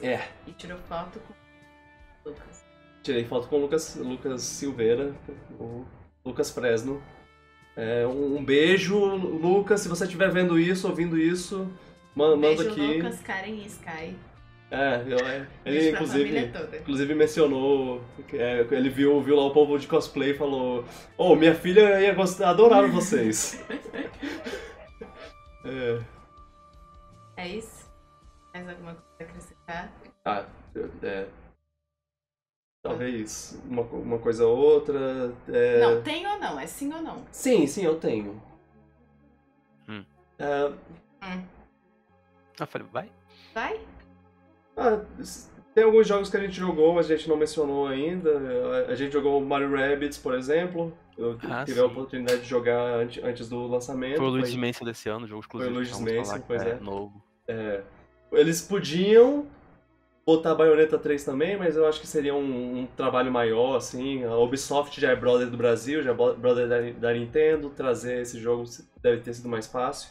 É, 0.00 0.20
E 0.46 0.52
tirou 0.52 0.78
foto 0.88 1.20
com 1.20 1.32
o 1.32 2.32
Lucas. 2.32 2.64
Tirei 3.02 3.24
foto 3.24 3.48
com 3.48 3.56
o 3.56 3.60
Lucas, 3.60 3.94
Lucas 3.96 4.42
Silveira, 4.42 5.14
o 5.60 5.84
Lucas 6.24 6.50
Fresno. 6.50 7.02
É, 7.76 8.06
um, 8.06 8.36
um 8.36 8.44
beijo, 8.44 8.98
Lucas, 8.98 9.80
se 9.80 9.88
você 9.88 10.04
estiver 10.04 10.30
vendo 10.30 10.58
isso, 10.58 10.86
ouvindo 10.88 11.18
isso, 11.18 11.70
ma- 12.14 12.36
manda 12.36 12.48
Beijo, 12.62 12.70
aqui. 12.70 12.96
Lucas, 12.98 13.20
Karen 13.20 13.50
e 13.54 13.66
Sky. 13.66 14.16
É, 14.70 15.02
eu- 15.06 15.18
é, 15.26 15.46
ele 15.66 15.90
inclusive, 15.90 16.50
inclusive 16.80 17.14
mencionou, 17.14 18.02
é, 18.32 18.66
ele 18.70 18.88
viu, 18.88 19.20
viu 19.22 19.36
lá 19.36 19.44
o 19.44 19.52
povo 19.52 19.78
de 19.78 19.86
cosplay 19.86 20.30
e 20.30 20.34
falou: 20.34 20.84
Oh, 21.16 21.34
minha 21.36 21.54
filha 21.54 22.00
ia 22.00 22.14
gostar, 22.14 22.50
adorar 22.50 22.86
vocês. 22.90 23.62
é, 25.64 26.00
É 27.36 27.48
isso? 27.48 27.90
Mais 28.54 28.68
alguma 28.68 28.94
coisa 28.94 29.02
pra 29.18 29.26
acrescentar? 29.26 29.92
ah, 30.24 30.44
é, 31.02 31.26
talvez 32.82 33.58
uma, 33.68 33.82
uma 33.82 34.18
coisa 34.18 34.46
ou 34.46 34.56
outra. 34.58 35.32
é, 35.48 35.80
Não, 35.80 36.02
tem 36.02 36.26
ou 36.26 36.38
não? 36.38 36.58
É 36.58 36.66
sim 36.66 36.92
ou 36.92 37.00
não? 37.00 37.22
Sim, 37.30 37.66
sim, 37.66 37.84
eu 37.84 37.98
tenho. 37.98 38.42
Hum. 39.88 40.04
É, 40.38 40.72
Hum. 41.24 41.42
Eu 42.58 42.66
falei, 42.66 42.86
vai? 42.92 43.08
Vai? 43.54 43.80
ah, 44.76 45.00
tem 45.74 45.84
alguns 45.84 46.06
jogos 46.06 46.28
que 46.28 46.36
a 46.36 46.40
gente 46.40 46.52
jogou, 46.54 46.94
mas 46.94 47.06
a 47.10 47.16
gente 47.16 47.28
não 47.28 47.36
mencionou 47.36 47.86
ainda. 47.86 48.30
A- 48.88 48.90
A 48.90 48.94
gente 48.96 49.12
jogou 49.12 49.40
Mario 49.40 49.70
Rabbids, 49.74 50.18
por 50.18 50.34
exemplo. 50.34 50.92
Eu 51.16 51.38
Ah, 51.48 51.64
tive 51.64 51.78
a 51.80 51.84
sim. 51.84 51.88
oportunidade 51.90 52.42
de 52.42 52.48
jogar 52.48 52.80
ante- 53.00 53.20
antes 53.22 53.48
do 53.48 53.66
lançamento. 53.68 54.16
Foi 54.16 54.26
o 54.26 54.30
Luigi's 54.30 54.56
Mansion 54.56 54.84
desse 54.84 55.08
ano, 55.08 55.26
jogo 55.26 55.40
exclusivo. 55.42 55.70
Foi 55.70 55.72
o 55.72 55.78
Luigi's 55.78 56.00
então 56.00 56.16
Mansion, 56.16 56.40
pois 56.46 56.62
que 56.62 56.68
é. 56.68 56.74
Novo. 56.80 57.22
É, 57.46 57.82
eles 58.32 58.60
podiam 58.62 59.46
botar 60.24 60.54
Bayonetta 60.54 60.98
3 60.98 61.24
também, 61.24 61.56
mas 61.56 61.76
eu 61.76 61.86
acho 61.86 62.00
que 62.00 62.06
seria 62.06 62.34
um, 62.34 62.80
um 62.80 62.86
trabalho 62.86 63.30
maior, 63.30 63.76
assim. 63.76 64.24
A 64.24 64.36
Ubisoft 64.36 65.00
já 65.00 65.10
é 65.10 65.16
brother 65.16 65.48
do 65.50 65.56
Brasil, 65.56 66.02
já 66.02 66.10
é 66.12 66.14
brother 66.14 66.68
da, 66.68 66.80
da 66.98 67.12
Nintendo, 67.12 67.70
trazer 67.70 68.22
esse 68.22 68.38
jogo 68.40 68.64
deve 69.02 69.20
ter 69.20 69.34
sido 69.34 69.48
mais 69.48 69.66
fácil. 69.66 70.10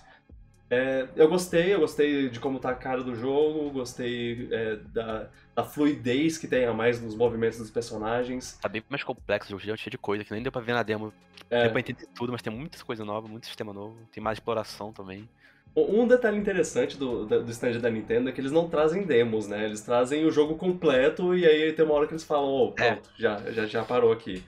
É, 0.69 1.05
eu 1.17 1.27
gostei, 1.27 1.73
eu 1.73 1.81
gostei 1.81 2.29
de 2.29 2.39
como 2.39 2.57
tá 2.57 2.69
a 2.69 2.75
cara 2.75 3.03
do 3.03 3.13
jogo, 3.13 3.69
gostei 3.71 4.47
é, 4.51 4.77
da, 4.77 5.27
da 5.53 5.63
fluidez 5.65 6.37
que 6.37 6.47
tem 6.47 6.63
a 6.65 6.71
mais 6.71 7.01
nos 7.01 7.13
movimentos 7.13 7.59
dos 7.59 7.69
personagens. 7.69 8.57
Tá 8.61 8.69
bem 8.69 8.81
mais 8.89 9.03
complexo, 9.03 9.47
o 9.47 9.59
jogo 9.59 9.65
já 9.65 9.73
é 9.73 9.77
cheio 9.77 9.91
de 9.91 9.97
coisa, 9.97 10.23
que 10.23 10.31
nem 10.31 10.41
deu 10.41 10.51
pra 10.51 10.61
ver 10.61 10.73
na 10.73 10.81
demo. 10.81 11.13
É, 11.49 11.63
Deu 11.63 11.71
pra 11.71 11.81
entender 11.81 12.07
tudo, 12.15 12.31
mas 12.31 12.41
tem 12.41 12.53
muita 12.53 12.81
coisa 12.85 13.03
nova, 13.03 13.27
muito 13.27 13.47
sistema 13.47 13.73
novo. 13.73 13.97
Tem 14.13 14.23
mais 14.23 14.37
exploração 14.37 14.93
também. 14.93 15.27
Um 15.75 16.05
detalhe 16.05 16.37
interessante 16.37 16.97
do, 16.97 17.25
do 17.25 17.51
stand 17.51 17.79
da 17.79 17.89
Nintendo 17.89 18.27
é 18.29 18.31
que 18.33 18.41
eles 18.41 18.51
não 18.51 18.67
trazem 18.69 19.03
demos, 19.03 19.47
né? 19.47 19.63
Eles 19.65 19.81
trazem 19.81 20.25
o 20.25 20.31
jogo 20.31 20.55
completo 20.55 21.33
e 21.35 21.45
aí 21.45 21.71
tem 21.71 21.85
uma 21.85 21.93
hora 21.93 22.05
que 22.07 22.11
eles 22.13 22.23
falam, 22.25 22.49
ô, 22.49 22.73
É. 22.77 22.91
pronto, 22.91 23.09
já, 23.17 23.37
já, 23.51 23.65
já 23.65 23.83
parou 23.83 24.11
aqui. 24.11 24.43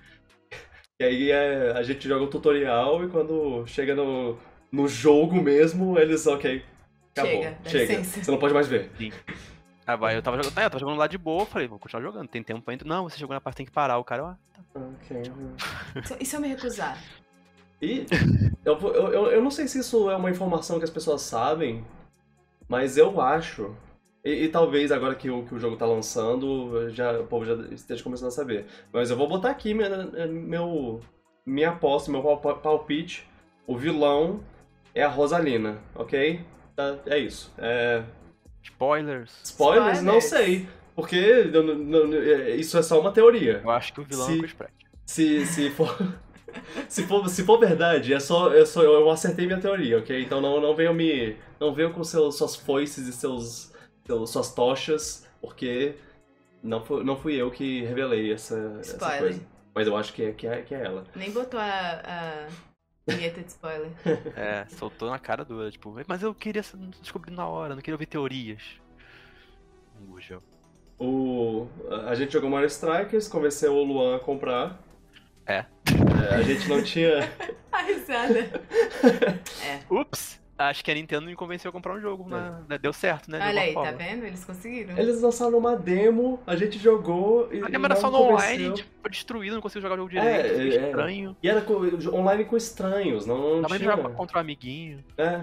E 0.99 1.03
aí 1.05 1.31
é, 1.31 1.71
a 1.75 1.81
gente 1.81 2.07
joga 2.07 2.23
o 2.23 2.29
tutorial 2.29 3.03
e 3.03 3.09
quando 3.09 3.65
chega 3.65 3.95
no, 3.95 4.37
no 4.71 4.87
jogo 4.87 5.41
mesmo, 5.41 5.97
eles, 5.97 6.27
ok, 6.27 6.63
acabou, 7.17 7.41
Chega, 7.43 7.57
chega, 7.67 8.03
você 8.03 8.31
não 8.31 8.37
pode 8.37 8.53
mais 8.53 8.67
ver. 8.67 8.91
Ah, 9.87 9.95
vai, 9.95 10.15
eu 10.15 10.21
tava 10.21 10.37
jogando. 10.37 10.57
É, 10.57 10.65
eu 10.65 10.69
tava 10.69 10.79
jogando 10.79 10.97
lá 10.99 11.07
de 11.07 11.17
boa, 11.17 11.45
falei, 11.47 11.67
vou 11.67 11.79
continuar 11.79 12.03
jogando, 12.03 12.27
tem 12.29 12.43
tempo 12.43 12.61
pra 12.61 12.73
entrar. 12.75 12.87
Não, 12.87 13.03
você 13.09 13.17
chegou 13.17 13.33
na 13.33 13.41
parte 13.41 13.57
tem 13.57 13.65
que 13.65 13.71
parar. 13.71 13.97
O 13.97 14.03
cara, 14.03 14.23
ó, 14.23 14.33
Ok. 14.79 15.23
Se- 16.05 16.17
E 16.21 16.25
se 16.25 16.35
eu 16.35 16.39
me 16.41 16.47
recusar? 16.47 16.97
E 17.83 18.05
eu, 18.63 18.77
eu, 18.79 19.27
eu, 19.27 19.41
não 19.41 19.51
sei 19.51 19.67
se 19.67 19.79
isso 19.79 20.09
é 20.09 20.15
uma 20.15 20.29
informação 20.31 20.77
que 20.77 20.85
as 20.85 20.89
pessoas 20.89 21.21
sabem, 21.21 21.83
mas 22.69 22.97
eu 22.97 23.19
acho. 23.19 23.75
E, 24.23 24.45
e 24.45 24.47
talvez 24.49 24.89
agora 24.91 25.15
que 25.15 25.29
o, 25.29 25.43
que 25.43 25.53
o 25.53 25.59
jogo 25.59 25.75
tá 25.75 25.85
lançando, 25.85 26.89
já, 26.91 27.19
o 27.19 27.25
povo 27.27 27.43
já 27.45 27.55
esteja 27.73 28.01
começando 28.03 28.29
a 28.29 28.31
saber. 28.31 28.65
Mas 28.91 29.09
eu 29.11 29.17
vou 29.17 29.27
botar 29.27 29.49
aqui 29.49 29.73
minha, 29.73 29.89
meu, 30.27 31.01
minha 31.45 31.69
aposta, 31.71 32.09
meu 32.11 32.21
pal- 32.37 32.57
palpite. 32.59 33.27
O 33.67 33.77
vilão 33.77 34.39
é 34.95 35.03
a 35.03 35.09
Rosalina, 35.09 35.79
ok? 35.95 36.39
Tá, 36.75 36.97
é 37.05 37.17
isso. 37.17 37.53
É, 37.57 38.03
spoilers. 38.61 39.41
spoilers? 39.43 40.01
Não 40.01 40.21
sei. 40.21 40.67
Porque 40.95 41.15
eu 41.15 41.63
não- 41.63 41.75
não- 42.07 42.13
é, 42.13 42.51
isso 42.55 42.77
é 42.77 42.81
só 42.81 42.99
uma 42.99 43.11
teoria. 43.11 43.61
Eu 43.63 43.69
acho 43.71 43.93
que 43.93 43.99
o 44.01 44.03
vilão 44.05 44.25
Se- 44.27 44.33
é 44.33 44.35
o 44.35 44.39
Chris 44.39 44.53
Pratt. 44.53 44.71
Se, 45.05 45.45
se 45.45 45.69
for. 45.69 45.97
Se 46.89 47.03
for, 47.07 47.27
se 47.29 47.43
for 47.43 47.59
verdade, 47.59 48.13
é 48.13 48.19
só, 48.19 48.53
é 48.53 48.65
só 48.65 48.81
eu 48.83 49.09
acertei 49.09 49.45
minha 49.45 49.59
teoria, 49.59 49.99
ok? 49.99 50.21
Então 50.23 50.39
não, 50.41 50.59
não 50.61 50.75
venham 50.75 50.93
me. 50.93 51.35
Não 51.59 51.73
venham 51.73 51.91
com 51.93 52.03
seus, 52.03 52.37
suas 52.37 52.55
foices 52.55 53.07
e 53.07 53.13
seus, 53.13 53.71
seus- 54.05 54.29
suas 54.29 54.53
tochas, 54.53 55.27
porque 55.41 55.95
não, 56.61 56.83
foi, 56.83 57.03
não 57.03 57.15
fui 57.17 57.35
eu 57.35 57.49
que 57.51 57.81
revelei 57.83 58.31
essa, 58.33 58.77
essa 58.79 58.93
Spoiler. 58.93 59.19
coisa. 59.19 59.41
Mas 59.75 59.87
eu 59.87 59.97
acho 59.97 60.13
que 60.13 60.23
é, 60.23 60.31
que 60.33 60.45
é, 60.47 60.61
que 60.61 60.75
é 60.75 60.85
ela. 60.85 61.03
Nem 61.15 61.31
botou 61.31 61.59
a, 61.59 61.67
a 61.67 62.47
vinheta 63.11 63.41
de 63.41 63.47
spoiler. 63.47 63.89
É, 64.35 64.65
soltou 64.69 65.09
na 65.09 65.17
cara 65.19 65.43
dura, 65.43 65.71
tipo, 65.71 65.95
mas 66.07 66.21
eu 66.21 66.33
queria 66.33 66.63
descobrir 67.01 67.31
na 67.31 67.47
hora, 67.47 67.73
não 67.75 67.81
queria 67.81 67.95
ouvir 67.95 68.05
teorias. 68.05 68.61
Gurgel. 70.01 70.41
O, 70.99 71.67
a 72.07 72.13
gente 72.15 72.31
jogou 72.33 72.49
Mario 72.49 72.67
Strikers, 72.67 73.27
convenceu 73.27 73.73
o 73.73 73.83
Luan 73.83 74.15
a 74.15 74.19
comprar. 74.19 74.79
É. 75.45 75.65
É, 76.31 76.35
a 76.35 76.41
gente 76.41 76.67
não 76.69 76.81
tinha. 76.83 77.31
A 77.71 77.81
risada. 77.81 78.61
É. 79.65 79.79
Ups! 79.89 80.41
Acho 80.55 80.85
que 80.85 80.91
a 80.91 80.93
Nintendo 80.93 81.25
me 81.25 81.35
convenceu 81.35 81.69
a 81.69 81.71
comprar 81.71 81.95
um 81.95 81.99
jogo, 81.99 82.29
né? 82.29 82.77
Deu 82.79 82.93
certo, 82.93 83.29
né? 83.29 83.39
Olha 83.45 83.61
aí, 83.61 83.73
tá 83.73 83.81
forma. 83.81 83.91
vendo? 83.97 84.23
Eles 84.25 84.45
conseguiram. 84.45 84.95
Eles 84.97 85.19
lançaram 85.21 85.57
uma 85.57 85.75
demo, 85.75 86.39
a 86.45 86.55
gente 86.55 86.77
jogou 86.77 87.49
e. 87.51 87.61
A 87.63 87.67
demo 87.67 87.85
era 87.85 87.95
só 87.95 88.09
no 88.11 88.19
convenceu. 88.19 88.35
online, 88.55 88.73
tipo, 88.75 88.89
foi 89.01 89.11
destruído, 89.11 89.53
não 89.55 89.61
consigo 89.61 89.81
jogar 89.81 89.95
o 89.95 90.07
jogo 90.07 90.15
É, 90.19 90.43
direito, 90.43 90.55
foi 90.55 90.63
é. 90.77 90.85
estranho. 90.85 91.35
E 91.41 91.49
era 91.49 91.65
online 92.13 92.45
com 92.45 92.55
estranhos, 92.55 93.25
não, 93.25 93.61
não 93.61 93.67
pra 93.67 93.77
tinha. 93.79 93.91
jogar 93.91 94.09
contra 94.11 94.37
o 94.37 94.41
amiguinho. 94.41 95.03
É. 95.17 95.41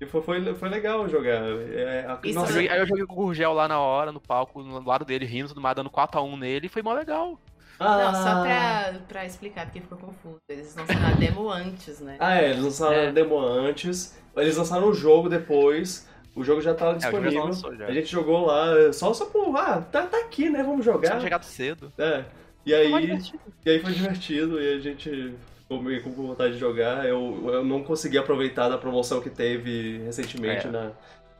E 0.00 0.06
foi, 0.06 0.22
foi, 0.22 0.54
foi 0.54 0.68
legal 0.68 1.08
jogar. 1.08 1.42
É, 1.72 2.06
a- 2.06 2.18
Isso 2.22 2.38
Eu 2.38 2.40
nossa, 2.42 2.52
joguei- 2.52 2.68
aí 2.68 2.78
eu 2.78 2.86
joguei 2.86 3.06
com 3.06 3.12
o 3.14 3.16
Gurgel 3.16 3.52
lá 3.54 3.66
na 3.66 3.80
hora, 3.80 4.12
no 4.12 4.20
palco, 4.20 4.62
no 4.62 4.82
lado 4.86 5.04
dele, 5.06 5.24
rindo, 5.24 5.48
tudo 5.48 5.60
mais, 5.60 5.74
dando 5.74 5.90
4x1 5.90 6.36
nele, 6.38 6.66
e 6.66 6.68
foi 6.70 6.82
mó 6.82 6.92
legal. 6.92 7.38
Não, 7.80 8.12
só 8.14 8.28
Ah. 8.28 8.42
pra, 8.42 8.98
pra 9.08 9.24
explicar, 9.26 9.64
porque 9.66 9.80
ficou 9.80 9.96
confuso. 9.98 10.36
Eles 10.48 10.74
lançaram 10.76 11.06
a 11.06 11.12
demo 11.12 11.50
antes, 11.50 11.98
né? 12.00 12.16
Ah, 12.20 12.36
é, 12.40 12.50
eles 12.50 12.62
lançaram 12.62 12.92
É. 12.94 13.08
a 13.08 13.10
demo 13.10 13.38
antes, 13.38 14.16
eles 14.36 14.56
lançaram 14.56 14.88
o 14.88 14.92
jogo 14.94 15.28
depois, 15.28 16.06
o 16.36 16.44
jogo 16.44 16.60
já 16.60 16.74
tava 16.74 16.96
É, 16.96 17.00
jogo 17.00 17.02
já 17.02 17.10
disponível. 17.10 17.44
lançou 17.46 17.74
já. 17.76 17.86
a 17.86 17.92
gente 17.92 18.06
jogou 18.06 18.46
lá, 18.46 18.92
só, 18.92 19.12
só 19.14 19.24
por, 19.26 19.56
ah, 19.56 19.80
tá, 19.90 20.06
tá 20.06 20.18
aqui, 20.18 20.50
né, 20.50 20.62
vamos 20.62 20.82
Tinha 20.84 20.94
jogar. 20.94 21.20
chegado 21.20 21.42
cedo. 21.44 21.90
É. 21.98 22.24
E 22.66 22.74
aí, 22.74 22.92
divertido. 23.00 23.40
e 23.64 23.70
aí 23.70 23.78
foi 23.80 23.92
divertido 23.92 24.60
e 24.60 24.74
a 24.74 24.78
gente 24.78 25.34
ficou 25.62 25.82
meio 25.82 26.02
com 26.02 26.10
vontade 26.10 26.52
de 26.52 26.58
jogar. 26.58 27.06
Eu, 27.08 27.42
eu 27.54 27.64
não 27.64 27.82
consegui 27.82 28.18
aproveitar 28.18 28.68
da 28.68 28.76
promoção 28.76 29.20
que 29.22 29.30
teve 29.30 29.98
recentemente 30.04 30.66
É. 30.66 30.70
na, 30.70 30.90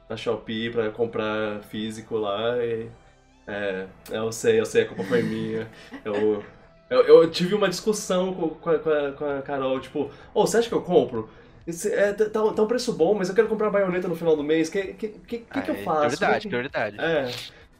na 0.08 0.16
Shopee 0.16 0.70
pra 0.70 0.90
comprar 0.90 1.60
físico 1.64 2.16
lá. 2.16 2.56
E, 2.64 2.88
é, 3.50 3.86
eu 4.10 4.32
sei, 4.32 4.60
eu 4.60 4.66
sei, 4.66 4.82
a 4.82 4.86
culpa 4.86 5.04
foi 5.04 5.22
minha. 5.22 5.68
Eu, 6.04 6.42
eu, 6.88 7.02
eu 7.06 7.30
tive 7.30 7.54
uma 7.54 7.68
discussão 7.68 8.34
com, 8.34 8.50
com, 8.50 8.70
a, 8.70 9.12
com 9.12 9.24
a- 9.24 9.42
Carol, 9.42 9.80
tipo, 9.80 10.10
ô, 10.34 10.46
você 10.46 10.58
acha 10.58 10.68
que 10.68 10.74
eu 10.74 10.82
compro? 10.82 11.28
Esse- 11.66 11.92
é, 11.92 12.12
tá, 12.12 12.26
tá 12.30 12.52
tá 12.52 12.62
um 12.62 12.66
preço 12.66 12.92
bom, 12.94 13.14
mas 13.14 13.28
eu 13.28 13.34
quero 13.34 13.48
comprar 13.48 13.68
a 13.68 13.70
baioneta 13.70 14.08
no 14.08 14.16
final 14.16 14.36
do 14.36 14.42
mês. 14.44 14.68
O 14.68 14.72
que, 14.72 14.82
que, 14.94 15.08
que, 15.08 15.38
que, 15.40 15.62
que 15.62 15.70
eu 15.70 15.74
Aí, 15.74 15.84
faço? 15.84 16.18
Prioridade, 16.18 16.46
é 16.46 16.50
prioridade. 16.50 16.96
é. 16.98 17.30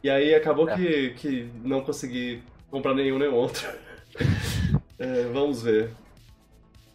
E 0.03 0.09
aí 0.09 0.33
acabou 0.35 0.67
É. 0.67 0.75
que, 0.75 1.11
que 1.11 1.49
não 1.63 1.81
consegui 1.83 2.41
comprar 2.69 2.93
nenhum 2.95 3.19
nem 3.19 3.29
outro. 3.29 3.67
É, 4.99 5.23
vamos 5.33 5.63
ver. 5.63 5.89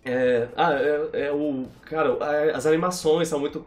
É, 0.05 0.49
ah, 0.57 0.73
é, 1.13 1.27
é 1.27 1.33
o. 1.33 1.67
Cara, 1.83 2.17
as 2.55 2.65
animações 2.67 3.29
são 3.29 3.41
muito 3.41 3.67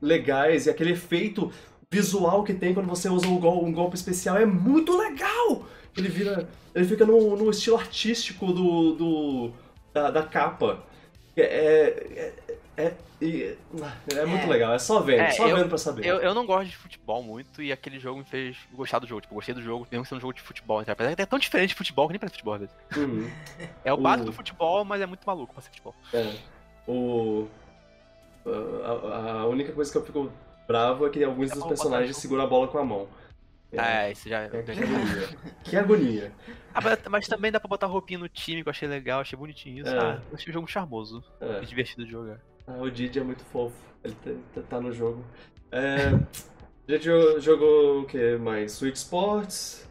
legais 0.00 0.66
e 0.66 0.70
aquele 0.70 0.92
efeito 0.92 1.52
visual 1.92 2.42
que 2.42 2.54
tem 2.54 2.72
quando 2.72 2.86
você 2.88 3.08
usa 3.10 3.26
um, 3.28 3.38
gol- 3.38 3.62
um 3.64 3.70
golpe 3.72 3.94
especial 3.94 4.38
é 4.38 4.46
muito 4.46 4.96
legal! 4.96 5.66
Ele 5.94 6.08
vira. 6.08 6.48
Ele 6.74 6.86
fica 6.86 7.04
no, 7.04 7.36
no 7.36 7.50
estilo 7.50 7.76
artístico 7.76 8.46
do. 8.46 8.94
do 8.94 9.50
da, 9.92 10.10
da 10.10 10.22
capa. 10.22 10.82
É. 11.36 11.42
É, 11.42 12.32
é, 12.78 12.94
é, 13.20 13.56
é 14.16 14.24
muito 14.26 14.44
É. 14.44 14.48
legal, 14.48 14.72
é 14.72 14.78
só 14.78 15.00
vendo, 15.00 15.20
É, 15.20 15.30
só 15.32 15.46
eu- 15.46 15.56
vendo 15.56 15.68
pra 15.68 15.76
saber. 15.76 16.06
Eu, 16.06 16.16
eu 16.16 16.32
não 16.34 16.46
gosto 16.46 16.70
de 16.70 16.76
futebol 16.78 17.22
muito 17.22 17.62
e 17.62 17.70
aquele 17.70 17.98
jogo 18.00 18.20
me 18.20 18.24
fez 18.24 18.56
gostar 18.72 18.98
do 18.98 19.06
jogo. 19.06 19.20
Tipo, 19.20 19.34
gostei 19.34 19.54
do 19.54 19.60
jogo, 19.62 19.86
mesmo 19.92 20.06
sendo 20.06 20.16
um 20.16 20.20
jogo 20.22 20.32
de 20.32 20.40
futebol. 20.40 20.80
Então, 20.80 20.92
apesar 20.94 21.14
que 21.14 21.20
é 21.20 21.26
tão 21.26 21.38
diferente 21.38 21.68
de 21.68 21.74
futebol 21.74 22.06
que 22.08 22.14
nem 22.14 22.18
parece 22.18 22.32
futebol 22.36 22.54
às 22.54 22.60
vezes. 22.60 22.74
Uhum. 22.96 23.30
É 23.84 23.92
o 23.92 23.98
básico 23.98 24.26
do 24.26 24.32
futebol, 24.32 24.82
mas 24.84 25.02
é 25.02 25.06
muito 25.06 25.24
maluco 25.26 25.52
pra 25.52 25.62
ser 25.62 25.68
futebol. 25.68 25.94
É. 26.14 26.32
O. 26.88 27.46
A, 28.46 29.40
a 29.42 29.46
única 29.46 29.72
coisa 29.72 29.92
que 29.92 29.98
eu 29.98 30.04
fico 30.04 30.32
bravo 30.72 31.06
é 31.06 31.10
que 31.10 31.22
alguns 31.24 31.50
É 31.50 31.54
dos 31.54 31.64
personagens 31.64 32.16
seguram 32.16 32.42
a 32.42 32.46
bola 32.46 32.68
com 32.68 32.78
a 32.78 32.84
mão. 32.84 33.08
É, 33.72 34.12
isso 34.12 34.28
já. 34.28 34.40
É, 34.42 34.48
que 34.48 34.70
agonia. 34.70 35.28
Que 35.64 35.76
agonia. 35.76 36.32
Ah, 36.74 36.80
mas, 36.82 36.98
mas 37.08 37.26
também 37.28 37.50
dá 37.50 37.58
pra 37.58 37.68
botar 37.68 37.86
roupinha 37.86 38.18
no 38.18 38.28
time 38.28 38.62
que 38.62 38.68
eu 38.68 38.70
achei 38.70 38.86
legal, 38.86 39.20
achei 39.20 39.38
bonitinho 39.38 39.82
isso. 39.82 39.94
É. 39.94 39.98
Ah, 39.98 40.20
eu 40.30 40.36
achei 40.36 40.50
o 40.50 40.52
jogo 40.52 40.66
charmoso. 40.66 41.24
É. 41.40 41.58
É 41.58 41.60
divertido 41.60 42.04
de 42.04 42.10
jogar. 42.10 42.38
Ah, 42.66 42.76
o 42.80 42.90
Didi 42.90 43.18
é 43.18 43.22
muito 43.24 43.42
fofo. 43.46 43.74
Ele 44.04 44.14
tá, 44.22 44.30
tá- 44.54 44.62
tá 44.68 44.80
no 44.80 44.92
jogo. 44.92 45.24
É, 45.70 46.08
a 46.88 46.92
gente 46.92 47.04
jogou, 47.04 47.40
jogou 47.40 48.00
o 48.02 48.04
que 48.04 48.36
mais? 48.36 48.72
Switch 48.72 48.96
Sports. 48.96 49.88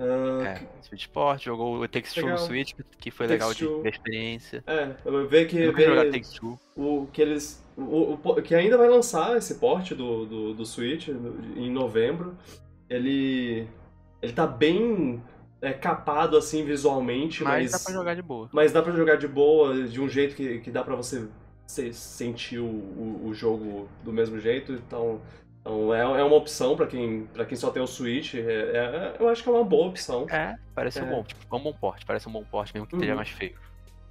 ah, 0.00 0.46
É, 0.46 0.66
Switch 0.82 1.02
Sport, 1.02 1.42
jogou 1.42 1.80
o 1.82 1.86
Takes 1.88 2.14
Two 2.14 2.22
no. 2.30 2.38
Switch, 2.38 2.72
que- 2.98 3.10
foi 3.10 3.26
legal 3.26 3.52
de 3.52 3.66
a 3.84 3.88
experiência. 3.90 4.64
é, 4.66 4.94
ver 5.28 5.46
que, 5.46 5.58
Eu 5.58 5.66
nunca 5.72 5.82
jogar 5.84 6.02
ver 6.04 6.10
o 6.76 7.06
que 7.12 7.20
eles. 7.20 7.62
O, 7.80 8.14
o 8.24 8.42
que 8.42 8.54
ainda 8.54 8.76
vai 8.76 8.88
lançar 8.88 9.36
esse 9.36 9.54
porte 9.54 9.94
do, 9.94 10.26
do, 10.26 10.54
do 10.54 10.66
Switch 10.66 11.08
em 11.08 11.70
novembro. 11.70 12.36
Ele. 12.88 13.66
Ele 14.20 14.32
tá 14.32 14.46
bem 14.46 15.22
é, 15.62 15.72
capado 15.72 16.36
assim 16.36 16.64
visualmente, 16.64 17.44
Mas 17.44 17.70
mas. 17.70 17.72
dá 17.72 17.78
pra 17.78 17.92
jogar 17.92 18.14
de 18.14 18.22
boa. 18.22 18.48
Mas 18.52 18.72
dá 18.72 18.82
pra 18.82 18.92
jogar 18.92 19.16
de 19.16 19.28
boa, 19.28 19.86
de 19.86 20.00
um 20.00 20.08
jeito 20.08 20.34
que, 20.34 20.58
que 20.58 20.70
dá 20.72 20.82
pra 20.82 20.96
você 20.96 21.28
se- 21.68 21.92
sentir 21.92 22.58
o, 22.58 22.64
o, 22.66 23.26
o 23.28 23.34
jogo 23.34 23.88
do 24.02 24.12
mesmo 24.12 24.40
jeito. 24.40 24.72
Então, 24.72 25.20
então 25.60 25.94
é, 25.94 26.00
é 26.00 26.24
uma 26.24 26.34
opção 26.36 26.74
pra 26.74 26.86
quem, 26.86 27.26
pra 27.32 27.44
quem 27.44 27.56
só 27.56 27.70
tem 27.70 27.80
o 27.82 27.86
Switch. 27.86 28.34
É, 28.34 28.40
é- 28.40 29.16
eu 29.20 29.28
acho 29.28 29.42
que 29.44 29.48
é 29.48 29.52
uma 29.52 29.62
boa 29.64 29.86
opção. 29.88 30.26
É, 30.30 30.56
parece 30.74 30.98
É. 30.98 31.04
um 31.04 31.08
bom. 31.10 31.22
Tipo, 31.22 31.54
é 31.54 31.58
um 31.60 31.62
bom 31.62 31.72
porte, 31.72 32.04
parece 32.04 32.28
um 32.28 32.32
bom 32.32 32.42
porte, 32.42 32.74
mesmo 32.74 32.88
que 32.88 32.96
esteja 32.96 33.12
Uhum. 33.12 33.16
mais 33.18 33.28
feio. 33.28 33.54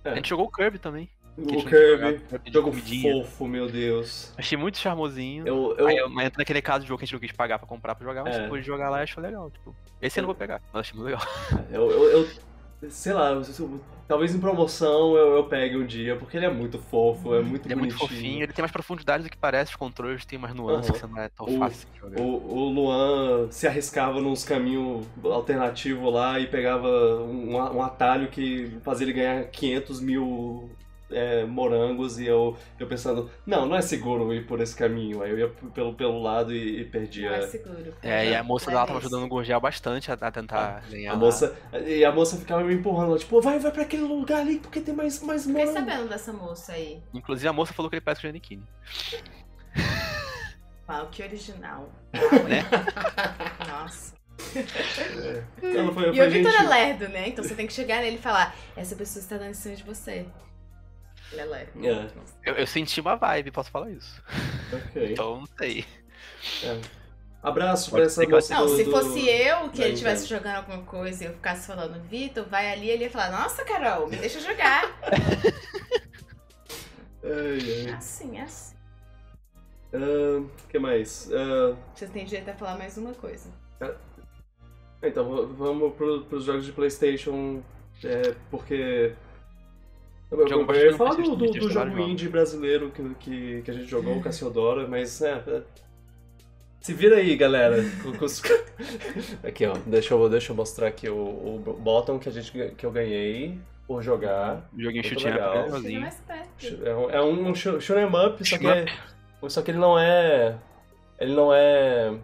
É. 0.05 0.11
A 0.11 0.15
gente 0.15 0.29
jogou 0.29 0.45
o 0.45 0.51
Kirby 0.51 0.79
também. 0.79 1.09
O 1.37 1.45
Kirby, 1.63 2.19
jogo 2.51 2.71
comidinha. 2.71 3.23
fofo, 3.23 3.47
meu 3.47 3.67
Deus. 3.69 4.33
Achei 4.37 4.57
muito 4.57 4.77
charmosinho. 4.79 5.47
Eu, 5.47 5.75
eu, 5.77 5.87
Aí 5.87 5.97
eu 5.97 6.09
mas 6.09 6.25
entra 6.27 6.39
naquele 6.39 6.61
caso 6.61 6.81
de 6.81 6.87
jogo 6.87 6.97
que 6.97 7.03
a 7.03 7.05
gente 7.05 7.13
não 7.13 7.19
quis 7.19 7.31
pagar 7.31 7.59
pra 7.59 7.67
comprar 7.67 7.93
pra 7.93 8.07
jogar, 8.07 8.23
mas 8.23 8.35
É. 8.35 8.41
depois 8.43 8.61
de 8.61 8.67
jogar 8.67 8.89
lá 8.89 9.01
achou 9.03 9.21
legal. 9.21 9.51
Tipo, 9.51 9.75
esse 10.01 10.19
eu 10.19 10.23
não 10.23 10.27
vou 10.27 10.35
pegar, 10.35 10.61
mas 10.73 10.79
achei 10.81 10.99
muito 10.99 11.05
legal. 11.05 11.21
eu, 11.71 11.91
eu, 11.91 12.27
eu- 12.81 12.89
sei 12.89 13.13
lá, 13.13 13.31
eu- 13.31 13.41
eu- 13.41 13.81
talvez 14.07 14.33
em 14.33 14.39
promoção 14.39 15.15
eu, 15.15 15.35
eu 15.37 15.43
pegue 15.43 15.77
um 15.77 15.85
dia, 15.85 16.15
porque 16.15 16.37
ele 16.37 16.45
é 16.47 16.51
muito 16.51 16.79
fofo, 16.79 17.35
é 17.35 17.41
muito 17.41 17.67
Ele 17.67 17.73
é 17.73 17.75
muito 17.75 17.95
bonitinho. 17.95 18.19
fofinho, 18.19 18.43
ele 18.43 18.53
tem 18.53 18.63
mais 18.63 18.71
profundidade 18.71 19.23
do 19.23 19.29
que 19.29 19.37
parece, 19.37 19.69
os 19.71 19.75
controles 19.77 20.25
tem 20.25 20.39
mais 20.39 20.55
nuances, 20.55 20.89
Aham. 20.89 20.93
que 20.93 20.99
você 20.99 21.07
não 21.13 21.21
é 21.21 21.29
tão 21.29 21.45
O- 21.47 21.59
fácil 21.59 21.87
de 21.93 21.99
jogar. 21.99 22.19
O, 22.19 22.25
o 22.55 22.69
Luan 22.69 23.51
se 23.51 23.67
arriscava 23.67 24.19
nos 24.21 24.43
caminhos 24.43 25.05
alternativos 25.23 26.11
lá 26.11 26.39
e 26.39 26.47
pegava 26.47 26.87
um, 27.21 27.55
um 27.55 27.81
atalho 27.83 28.27
que 28.29 28.77
fazia 28.83 29.05
ele 29.05 29.13
ganhar 29.13 29.43
500 29.45 29.99
mil 30.01 30.69
é, 31.11 31.45
morangos 31.45 32.19
e 32.19 32.25
eu, 32.25 32.57
eu 32.79 32.87
pensando, 32.87 33.29
não, 33.45 33.65
não 33.65 33.75
é 33.75 33.81
seguro 33.81 34.33
ir 34.33 34.45
por 34.45 34.59
esse 34.61 34.75
caminho. 34.75 35.21
Aí 35.21 35.31
eu 35.31 35.39
ia 35.39 35.47
pelo, 35.73 35.93
pelo 35.93 36.21
lado 36.21 36.53
e, 36.53 36.81
e 36.81 36.85
perdia. 36.85 37.29
Não 37.31 37.37
é 37.37 37.47
seguro. 37.47 37.93
É, 38.01 38.29
e 38.29 38.35
a 38.35 38.43
moça 38.43 38.69
lá 38.71 38.81
tava 38.81 38.93
Leve 38.93 39.05
ajudando 39.05 39.23
o 39.25 39.27
Gurgel 39.29 39.59
bastante 39.59 40.11
a, 40.11 40.17
a 40.19 40.31
tentar 40.31 40.83
ganhar. 40.89 41.11
A 41.11 41.13
lá. 41.13 41.19
moça, 41.19 41.55
e 41.85 42.03
a 42.03 42.11
moça 42.11 42.37
ficava 42.37 42.63
me 42.63 42.73
empurrando, 42.73 43.17
tipo, 43.17 43.41
vai, 43.41 43.59
vai 43.59 43.71
pra 43.71 43.83
aquele 43.83 44.03
lugar 44.03 44.39
ali 44.41 44.59
porque 44.59 44.81
tem 44.81 44.93
mais, 44.93 45.21
mais 45.21 45.45
Fiquei 45.45 45.65
morango. 45.65 45.79
sabendo 45.89 46.09
dessa 46.09 46.33
moça 46.33 46.73
aí. 46.73 47.01
Inclusive 47.13 47.47
a 47.47 47.53
moça 47.53 47.73
falou 47.73 47.89
que 47.89 47.95
ele 47.95 48.01
parece 48.01 48.21
o 48.21 48.23
Giannichini. 48.23 48.63
Uau, 50.89 51.07
que 51.11 51.23
original. 51.23 51.89
Né? 52.47 52.63
Nossa. 53.69 54.15
Ela 55.61 55.91
foi, 55.93 56.09
E 56.09 56.15
foi 56.15 56.27
o 56.27 56.31
Vitor 56.31 56.51
gentil. 56.51 56.59
é 56.59 56.63
lerdo, 56.63 57.09
né? 57.09 57.27
Então 57.27 57.43
você 57.43 57.55
tem 57.55 57.67
que 57.67 57.73
chegar 57.73 58.01
nele 58.01 58.15
e 58.17 58.19
falar: 58.19 58.55
essa 58.75 58.95
pessoa 58.95 59.21
está 59.21 59.37
dando 59.37 59.49
em 59.51 59.53
cima 59.53 59.75
de 59.75 59.83
você. 59.83 60.25
Ele 61.31 61.41
é. 61.41 61.67
É. 61.83 62.09
Eu, 62.45 62.53
eu 62.55 62.67
senti 62.67 63.01
uma 63.01 63.15
vibe, 63.15 63.51
posso 63.51 63.69
falar 63.71 63.89
isso. 63.91 64.21
Ok. 64.73 65.11
Então 65.13 65.39
não 65.41 65.47
sei. 65.57 65.85
É. 66.63 66.79
Abraço 67.43 67.91
Pode 67.91 68.01
pra 68.01 68.05
essa 68.07 68.27
moça 68.27 68.53
Não, 68.55 68.65
do, 68.65 68.75
se 68.75 68.83
do- 68.83 68.91
fosse 68.91 69.27
eu 69.29 69.69
que 69.69 69.81
ele 69.81 69.93
estivesse 69.93 70.25
jogando 70.27 70.55
alguma 70.57 70.81
coisa 70.83 71.23
e 71.23 71.27
eu 71.27 71.33
ficasse 71.33 71.67
falando, 71.67 72.01
Vitor, 72.09 72.45
vai 72.45 72.71
ali, 72.71 72.89
ele 72.89 73.03
ia 73.05 73.09
falar, 73.11 73.31
nossa, 73.31 73.63
Carol, 73.63 74.07
me 74.07 74.17
deixa 74.17 74.39
jogar. 74.41 74.83
Ai, 77.23 77.87
ai. 77.87 77.93
assim, 77.93 78.37
é 78.37 78.41
assim. 78.43 78.75
O 79.93 80.67
que 80.69 80.79
mais? 80.79 81.29
Ah, 81.31 81.75
Vocês 81.93 82.11
têm 82.11 82.25
direito 82.25 82.49
a 82.49 82.53
falar 82.53 82.77
mais 82.77 82.97
uma 82.97 83.13
coisa. 83.13 83.49
então, 85.03 85.47
v- 85.47 85.53
vamos 85.53 85.93
pro, 85.95 86.21
pros 86.25 86.43
jogos 86.45 86.65
de 86.65 86.71
Playstation, 86.71 87.61
é, 88.03 88.33
porque... 88.51 89.13
Eu, 90.29 90.45
eu, 90.45 90.65
eu 90.65 90.85
ia 90.91 90.97
falar 90.97 91.15
do, 91.15 91.35
do, 91.35 91.51
do 91.51 91.69
jogo 91.69 91.99
indie 91.99 92.27
brasileiro 92.27 92.91
que, 92.91 93.01
que, 93.15 93.61
que 93.61 93.71
a 93.71 93.73
gente 93.73 93.87
jogou, 93.89 94.17
o 94.17 94.21
Cassiodora, 94.21 94.85
mas, 94.85 95.21
é... 95.21 95.41
é, 95.47 95.61
Se 96.81 96.93
vira 96.93 97.15
aí, 97.15 97.35
galera. 97.37 97.77
aqui, 99.41 99.65
ó. 99.65 99.73
Deixa 99.85 100.13
eu, 100.13 100.29
deixa 100.29 100.51
eu 100.51 100.55
mostrar 100.55 100.87
aqui 100.87 101.09
o, 101.09 101.15
o 101.15 101.77
bottom 101.79 102.19
que, 102.19 102.27
a 102.27 102.31
gente, 102.31 102.51
que 102.51 102.85
eu 102.85 102.91
ganhei 102.91 103.57
por 103.87 104.03
jogar. 104.03 104.69
Chega 105.17 105.69
sozinho. 105.69 106.01
mais 106.01 106.15
perto. 106.27 106.85
É 106.85 106.95
um, 106.95 107.09
é 107.09 107.23
um 107.23 107.55
shoot 107.55 107.77
up, 107.77 108.47
só 108.49 108.57
que, 108.57 108.63
Shoot 108.63 108.67
é- 108.67 109.49
só 109.49 109.61
que 109.61 109.71
ele 109.71 109.77
não 109.77 109.97
é. 109.97 110.57
Ele 111.17 111.33
não 111.33 111.53
é. 111.53 112.17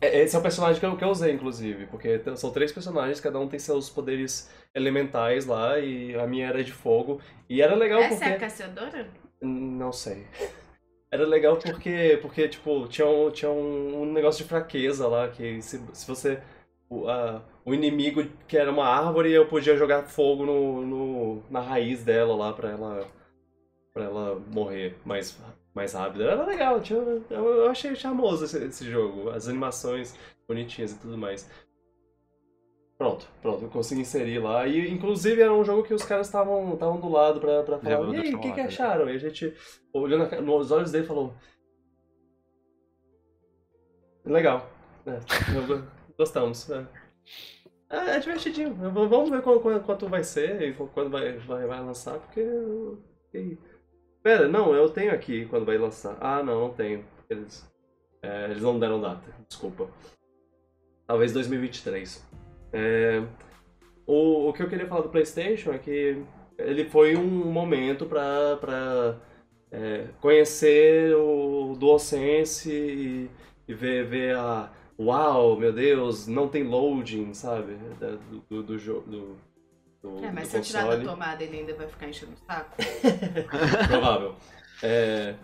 é- 0.00 0.22
Esse 0.22 0.34
é 0.34 0.38
o 0.40 0.42
personagem 0.42 0.80
que 0.80 0.84
eu, 0.84 0.96
que 0.96 1.04
eu 1.04 1.08
usei, 1.08 1.32
inclusive, 1.32 1.86
porque 1.86 2.20
são 2.34 2.50
três 2.50 2.72
personagens, 2.72 3.20
cada 3.20 3.38
um 3.38 3.46
tem 3.46 3.60
seus 3.60 3.88
poderes 3.88 4.50
elementais 4.74 5.46
lá, 5.46 5.78
e 5.78 6.14
a 6.16 6.26
minha 6.26 6.46
era 6.48 6.62
de 6.64 6.72
fogo. 6.72 7.20
E 7.48 7.60
era 7.62 7.74
legal 7.74 8.00
Essa 8.00 8.14
porque. 8.16 8.30
é 8.30 8.34
a 8.34 8.38
Cassiodora? 8.38 9.08
Não 9.40 9.92
sei. 9.92 10.26
Era 11.12 11.26
legal 11.26 11.58
porque, 11.58 12.18
porque 12.22 12.48
tipo, 12.48 12.88
tinha, 12.88 13.06
um, 13.06 13.30
tinha 13.30 13.50
um, 13.50 14.10
negócio 14.14 14.42
de 14.42 14.48
fraqueza 14.48 15.06
lá, 15.06 15.28
que 15.28 15.60
se, 15.60 15.78
se 15.92 16.06
você. 16.06 16.40
O, 16.88 17.06
a- 17.06 17.42
o 17.66 17.74
inimigo 17.74 18.24
que 18.48 18.56
era 18.56 18.70
uma 18.72 18.86
árvore, 18.86 19.30
eu 19.30 19.46
podia 19.46 19.76
jogar 19.76 20.04
fogo 20.04 20.46
no, 20.46 20.80
no- 20.86 21.42
na 21.50 21.60
raiz 21.60 22.02
dela 22.02 22.34
lá 22.34 22.52
pra 22.54 22.70
ela. 22.70 23.06
pra 23.92 24.04
ela 24.04 24.36
morrer 24.54 24.96
mais, 25.04 25.38
mais 25.74 25.92
rápido. 25.92 26.22
Era 26.24 26.44
legal, 26.46 26.80
tinha, 26.80 26.98
eu, 26.98 27.22
eu 27.30 27.70
achei 27.70 27.94
charmoso 27.94 28.44
esse, 28.46 28.64
esse 28.64 28.90
jogo. 28.90 29.28
As 29.30 29.48
animações 29.48 30.14
bonitinhas 30.48 30.92
e 30.92 30.98
tudo 30.98 31.18
mais. 31.18 31.48
Pronto, 33.02 33.26
pronto, 33.42 33.64
eu 33.64 33.68
consegui 33.68 34.02
inserir 34.02 34.38
lá. 34.38 34.64
E 34.64 34.88
inclusive 34.88 35.42
era 35.42 35.52
um 35.52 35.64
jogo 35.64 35.82
que 35.82 35.92
os 35.92 36.04
caras 36.04 36.28
estavam 36.28 36.76
do 37.00 37.08
lado 37.08 37.40
pra, 37.40 37.64
pra 37.64 37.78
falar. 37.80 38.14
E 38.14 38.16
aí, 38.20 38.32
o 38.32 38.38
que, 38.40 38.52
que 38.52 38.60
né?" 38.60 38.68
acharam? 38.68 39.10
E 39.10 39.16
a 39.16 39.18
gente, 39.18 39.52
olhando 39.92 40.40
nos 40.40 40.70
olhos 40.70 40.92
dele, 40.92 41.04
falou. 41.04 41.34
Legal. 44.24 44.70
É, 45.04 45.18
gostamos. 46.16 46.70
É. 46.70 46.86
É, 47.90 47.96
é 48.16 48.18
divertidinho. 48.20 48.72
Vamos 48.72 49.30
ver 49.30 49.42
quando- 49.42 49.82
quanto 49.84 50.06
vai 50.08 50.22
ser 50.22 50.62
e 50.62 50.72
quando 50.72 51.10
vai, 51.10 51.32
vai, 51.38 51.66
vai 51.66 51.80
lançar, 51.80 52.20
porque. 52.20 52.38
eu- 52.38 53.02
Pera, 54.22 54.46
não, 54.46 54.72
eu 54.76 54.88
tenho 54.88 55.12
aqui 55.12 55.46
quando 55.46 55.66
vai 55.66 55.76
lançar. 55.76 56.16
Ah, 56.20 56.40
não, 56.40 56.68
não 56.68 56.72
tenho. 56.72 57.04
Eles, 57.28 57.68
é, 58.22 58.44
eles 58.44 58.62
não 58.62 58.78
deram 58.78 59.00
data, 59.00 59.28
desculpa. 59.48 59.88
Talvez 61.04 61.32
2023. 61.32 62.24
É, 62.72 63.22
o, 64.06 64.48
o 64.48 64.52
que 64.52 64.62
eu 64.62 64.68
queria 64.68 64.86
falar 64.86 65.02
do 65.02 65.08
PlayStation 65.08 65.72
é 65.72 65.78
que 65.78 66.22
ele 66.58 66.84
foi 66.84 67.16
um 67.16 67.26
momento 67.26 68.06
pra 68.06 69.16
é, 69.70 70.06
conhecer 70.20 71.14
o 71.16 71.74
DualSense 71.78 72.70
e, 72.70 73.30
e 73.66 73.74
ver, 73.74 74.06
ver 74.06 74.36
a. 74.36 74.70
Uau, 74.98 75.56
meu 75.56 75.72
Deus, 75.72 76.26
não 76.28 76.46
tem 76.48 76.62
loading, 76.62 77.32
sabe? 77.32 77.76
Do, 78.48 78.62
do, 78.62 78.78
jogo. 78.78 79.10
Do, 79.10 79.36
do, 80.02 80.24
É, 80.24 80.30
mas 80.30 80.48
se 80.48 80.58
eu 80.58 80.62
tirar 80.62 80.96
da 80.96 81.02
tomada, 81.02 81.42
ele 81.42 81.60
ainda 81.60 81.74
vai 81.74 81.88
ficar 81.88 82.08
enchendo 82.08 82.32
o 82.32 82.36
saco. 82.36 82.76
Provável. 83.88 84.36
É, 84.82 85.34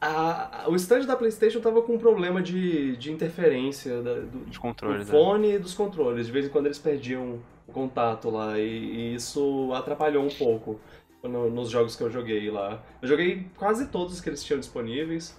a- 0.00 0.64
o 0.68 0.74
stand 0.76 1.04
da 1.06 1.16
PlayStation 1.16 1.60
tava 1.60 1.82
com 1.82 1.94
um 1.94 1.98
problema 1.98 2.40
de, 2.42 2.96
de 2.96 3.12
interferência 3.12 4.02
da- 4.02 4.14
do, 4.20 4.38
Os 4.48 4.54
do 4.56 4.60
controles. 4.60 5.06
né? 5.06 5.10
fone 5.12 5.52
e 5.54 5.58
dos 5.58 5.74
controles. 5.74 6.26
De 6.26 6.32
vez 6.32 6.46
em 6.46 6.48
quando 6.48 6.66
eles 6.66 6.78
perdiam 6.78 7.40
o 7.66 7.72
contato 7.72 8.30
lá 8.30 8.58
e, 8.58 8.62
e 8.62 9.14
isso 9.14 9.72
atrapalhou 9.74 10.24
um 10.24 10.28
pouco 10.30 10.80
no- 11.22 11.50
nos 11.50 11.70
jogos 11.70 11.94
que 11.96 12.02
eu 12.02 12.10
joguei 12.10 12.50
lá. 12.50 12.82
Eu 13.02 13.08
joguei 13.08 13.46
quase 13.56 13.88
todos 13.88 14.20
que 14.20 14.28
eles 14.28 14.42
tinham 14.42 14.58
disponíveis. 14.58 15.38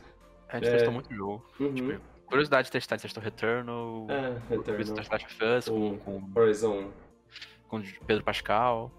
A 0.50 0.58
gente 0.58 0.68
É. 0.68 0.72
testou 0.74 0.92
muito 0.94 1.14
jogo. 1.14 1.44
Uhum. 1.60 1.74
Tipo, 1.74 2.02
curiosidade 2.28 2.66
de 2.68 2.72
testar, 2.72 2.98
testou 2.98 3.22
Returnal, 3.24 4.06
É, 4.10 4.38
Returnal. 4.50 4.96
Last 5.12 5.26
of 5.26 5.44
Us 5.58 5.66
com, 5.70 5.90
O 5.94 5.98
com, 5.98 6.40
Horizon, 6.40 6.90
com 7.68 7.82
Pedro 8.06 8.24
Pascal. 8.24 8.92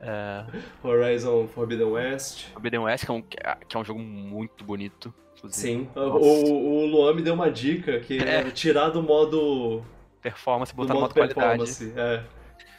É, 0.00 0.44
Horizon 0.82 1.48
Forbidden 1.48 1.86
West. 1.88 2.46
Forbidden 2.52 2.80
West, 2.80 3.04
que 3.04 3.10
é, 3.10 3.14
um, 3.14 3.22
que 3.22 3.36
é- 3.42 3.56
é 3.72 3.78
um 3.78 3.84
jogo 3.84 4.00
muito 4.00 4.64
bonito. 4.64 5.12
Sim. 5.50 5.88
O, 5.94 6.00
Nossa. 6.00 6.18
o, 6.24 6.82
o 6.82 6.86
Luan 6.86 7.14
me 7.14 7.22
deu 7.22 7.34
uma 7.34 7.50
dica 7.50 8.00
que 8.00 8.18
É. 8.18 8.40
é 8.40 8.50
tirar 8.50 8.88
do 8.90 9.02
modo, 9.02 9.82
Performance, 10.20 10.74
botar 10.74 10.94
no 10.94 11.00
modo 11.00 11.10
modo 11.10 11.34
qualidade. 11.34 11.58
performance. 11.58 11.92
É. 11.96 12.22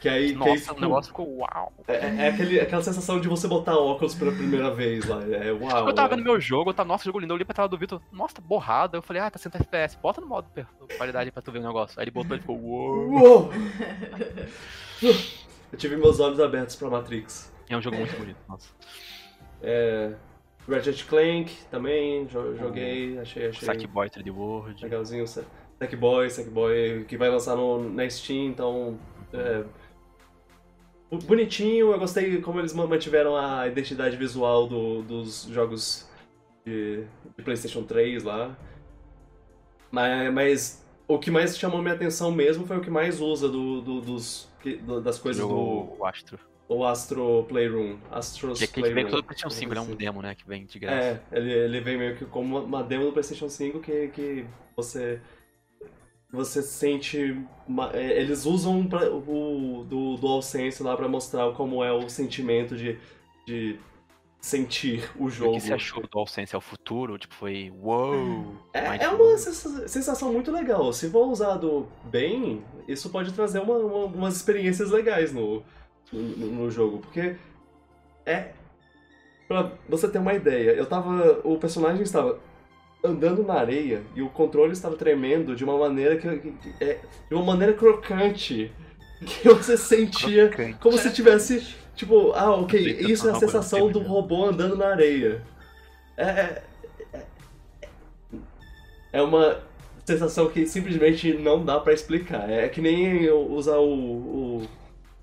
Que 0.00 0.08
aí, 0.08 0.28
que 0.28 0.32
aí, 0.32 0.34
Nossa, 0.34 0.52
o 0.52 0.74
tipo, 0.74 0.80
negócio 0.80 1.10
ficou 1.10 1.36
uau. 1.38 1.72
É, 1.86 1.94
é 2.24 2.28
aquele, 2.28 2.58
aquela 2.58 2.82
sensação 2.82 3.20
de 3.20 3.28
você 3.28 3.46
botar 3.46 3.76
óculos 3.76 4.14
pela 4.14 4.32
primeira 4.32 4.70
vez 4.70 5.04
lá. 5.06 5.22
É 5.24 5.52
uau. 5.52 5.88
Eu 5.88 5.94
tava 5.94 6.14
é. 6.14 6.16
vendo 6.16 6.24
meu 6.24 6.40
jogo, 6.40 6.70
eu 6.70 6.74
tava, 6.74 6.88
nossa, 6.88 7.04
jogo 7.04 7.18
lindo, 7.18 7.32
eu 7.32 7.34
olhei 7.34 7.44
pra 7.44 7.54
tela 7.54 7.68
do 7.68 7.76
Vitor, 7.76 8.00
nossa, 8.10 8.36
tá 8.36 8.42
borrada. 8.42 8.96
Eu 8.96 9.02
falei, 9.02 9.20
ah, 9.20 9.30
tá 9.30 9.38
100 9.38 9.52
FPS, 9.56 9.98
bota 10.00 10.20
no 10.22 10.26
modo 10.26 10.46
qualidade 10.96 11.30
pra 11.30 11.42
tu 11.42 11.52
ver 11.52 11.58
o 11.58 11.62
negócio. 11.66 11.98
Aí 12.00 12.04
ele 12.04 12.10
botou 12.10 12.34
e 12.34 12.40
ficou, 12.40 12.58
uou. 12.58 13.10
Uou! 13.10 13.50
Eu 15.72 15.78
tive 15.78 15.96
meus 15.96 16.18
olhos 16.20 16.40
abertos 16.40 16.76
pra 16.76 16.88
Matrix. 16.90 17.52
É 17.68 17.76
um 17.76 17.80
jogo 17.82 17.96
muito 17.96 18.16
bonito, 18.16 18.38
nossa. 18.48 18.68
É, 19.62 20.12
Ratchet 20.68 21.04
Clank 21.04 21.52
também, 21.70 22.26
jo- 22.26 22.56
joguei, 22.56 23.18
achei, 23.18 23.48
achei 23.48 23.66
Sackboy 23.66 24.08
3D 24.10 24.30
World. 24.30 24.82
legalzinho. 24.82 25.26
Sa- 25.26 25.44
Sackboy, 25.78 26.28
Sackboy, 26.28 27.04
que 27.06 27.16
vai 27.16 27.30
lançar 27.30 27.56
no, 27.56 27.88
na 27.90 28.08
Steam, 28.10 28.46
então. 28.48 28.98
É, 29.32 29.64
bu- 31.10 31.18
bonitinho, 31.24 31.92
eu 31.92 31.98
gostei 31.98 32.40
como 32.40 32.58
eles 32.60 32.72
ma- 32.74 32.86
mantiveram 32.86 33.36
a 33.36 33.66
identidade 33.68 34.16
visual 34.16 34.66
do- 34.66 35.02
dos 35.02 35.44
jogos 35.44 36.08
de, 36.66 37.04
de 37.36 37.42
PlayStation 37.44 37.84
3 37.84 38.24
lá. 38.24 38.56
Mas, 39.90 40.32
mas 40.34 40.86
o 41.08 41.18
que 41.18 41.30
mais 41.30 41.56
chamou 41.56 41.80
minha 41.80 41.94
atenção 41.94 42.30
mesmo 42.32 42.66
foi 42.66 42.76
o 42.76 42.80
que 42.80 42.90
mais 42.90 43.20
usa 43.20 43.48
do, 43.48 43.80
do- 43.80 44.00
dos, 44.00 44.48
que- 44.62 44.76
do- 44.76 45.00
das 45.00 45.18
coisas 45.18 45.40
Jogo 45.42 45.96
o 45.98 46.04
Astro. 46.06 46.38
do 46.68 46.74
o 46.76 46.84
Astro 46.86 47.44
Playroom. 47.48 47.98
Astro's 48.10 48.58
Que, 48.60 48.66
que 48.68 48.80
vem 48.80 48.92
Playroom. 48.92 49.04
com 49.04 49.10
todo 49.16 49.20
o 49.20 49.24
PlayStation 49.26 49.50
5, 49.54 49.72
ele 49.72 49.78
é 49.78 49.82
um 49.82 49.84
Assim. 49.86 49.94
demo, 49.96 50.22
né? 50.22 50.34
Que 50.34 50.46
vem 50.46 50.64
de 50.66 50.78
graça. 50.78 50.96
É, 50.96 51.20
ele, 51.38 51.52
ele 51.52 51.80
vem 51.80 51.98
meio 51.98 52.16
que 52.16 52.24
como 52.26 52.60
uma- 52.60 52.82
demo 52.82 53.04
do 53.06 53.12
PlayStation 53.12 53.48
5 53.48 53.80
que, 53.80 54.08
que 54.08 54.46
você 54.76 55.20
você 56.32 56.62
sente 56.62 57.36
uma- 57.66 57.90
é, 57.92 58.20
eles 58.20 58.46
usam 58.46 58.86
pra- 58.86 59.10
o 59.10 59.84
do 59.88 60.16
DualSense 60.16 60.80
lá 60.80 60.96
pra 60.96 61.08
mostrar 61.08 61.50
como 61.54 61.82
é 61.82 61.92
o 61.92 62.08
sentimento 62.08 62.76
de, 62.76 62.96
de 63.44 63.80
sentir 64.40 65.10
o 65.18 65.24
E 65.24 65.26
o 65.26 65.30
jogo. 65.30 65.52
que 65.54 65.60
você 65.60 65.72
achou 65.74 66.02
do 66.02 66.08
DualSense? 66.08 66.54
É 66.54 66.58
o 66.58 66.60
futuro? 66.60 67.18
Tipo, 67.18 67.34
foi 67.34 67.70
uou! 67.82 68.56
É, 68.72 69.04
é 69.04 69.08
uma 69.08 69.36
sensa- 69.36 69.86
sensação 69.86 70.32
muito 70.32 70.50
legal. 70.50 70.92
Se 70.92 71.10
for 71.10 71.26
usado 71.28 71.86
bem, 72.04 72.64
isso 72.88 73.10
pode 73.10 73.32
trazer 73.32 73.58
uma- 73.60 73.76
uma- 73.78 74.04
umas 74.06 74.36
experiências 74.36 74.90
legais 74.90 75.32
no, 75.32 75.62
no, 76.12 76.22
no 76.22 76.70
jogo. 76.70 76.98
Porque 76.98 77.36
é. 78.24 78.52
Pra 79.46 79.72
você 79.88 80.08
ter 80.08 80.18
uma 80.18 80.32
ideia, 80.34 80.70
eu 80.70 80.86
tava. 80.86 81.40
O 81.44 81.58
personagem 81.58 82.02
estava 82.02 82.38
andando 83.02 83.42
na 83.42 83.54
areia 83.54 84.02
e 84.14 84.22
o 84.22 84.28
controle 84.30 84.72
estava 84.72 84.94
tremendo 84.96 85.56
de 85.56 85.64
uma 85.64 85.76
maneira 85.76 86.16
que, 86.16 86.38
que- 86.38 86.52
que- 86.52 86.84
é, 86.84 87.00
de 87.28 87.34
uma 87.34 87.44
maneira 87.44 87.72
crocante. 87.74 88.70
que 89.20 89.48
você 89.50 89.76
sentia 89.76 90.48
Crocante. 90.48 90.78
como 90.78 90.96
se 90.96 91.12
tivesse, 91.12 91.76
tipo, 91.94 92.32
ah, 92.32 92.50
ok, 92.56 92.82
Tentando 92.94 93.10
isso 93.10 93.28
é 93.28 93.32
a 93.32 93.34
sensação 93.34 93.90
do 93.90 94.00
robô 94.00 94.46
andando 94.46 94.76
na 94.76 94.88
areia. 94.88 95.42
É, 96.16 96.24
é, 96.24 96.62
é- 97.12 97.26
é 99.12 99.22
uma 99.22 99.60
sensação 100.04 100.48
que 100.48 100.66
simplesmente 100.66 101.32
não 101.34 101.64
dá 101.64 101.78
pra 101.80 101.92
explicar. 101.92 102.48
É 102.50 102.68
que 102.68 102.80
nem 102.80 103.22
eu 103.22 103.40
usar 103.52 103.76
o, 103.78 103.88
o, 104.62 104.68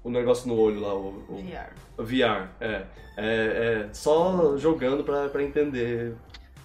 o 0.03 0.09
negócio 0.09 0.47
no 0.47 0.57
olho 0.57 0.79
lá, 0.79 0.93
o, 0.93 1.23
o 1.29 1.37
VR. 1.41 1.73
VR. 1.97 2.49
É, 2.59 2.83
é, 3.17 3.85
é 3.87 3.89
só 3.93 4.57
jogando 4.57 5.03
pra, 5.03 5.29
pra 5.29 5.43
entender 5.43 6.13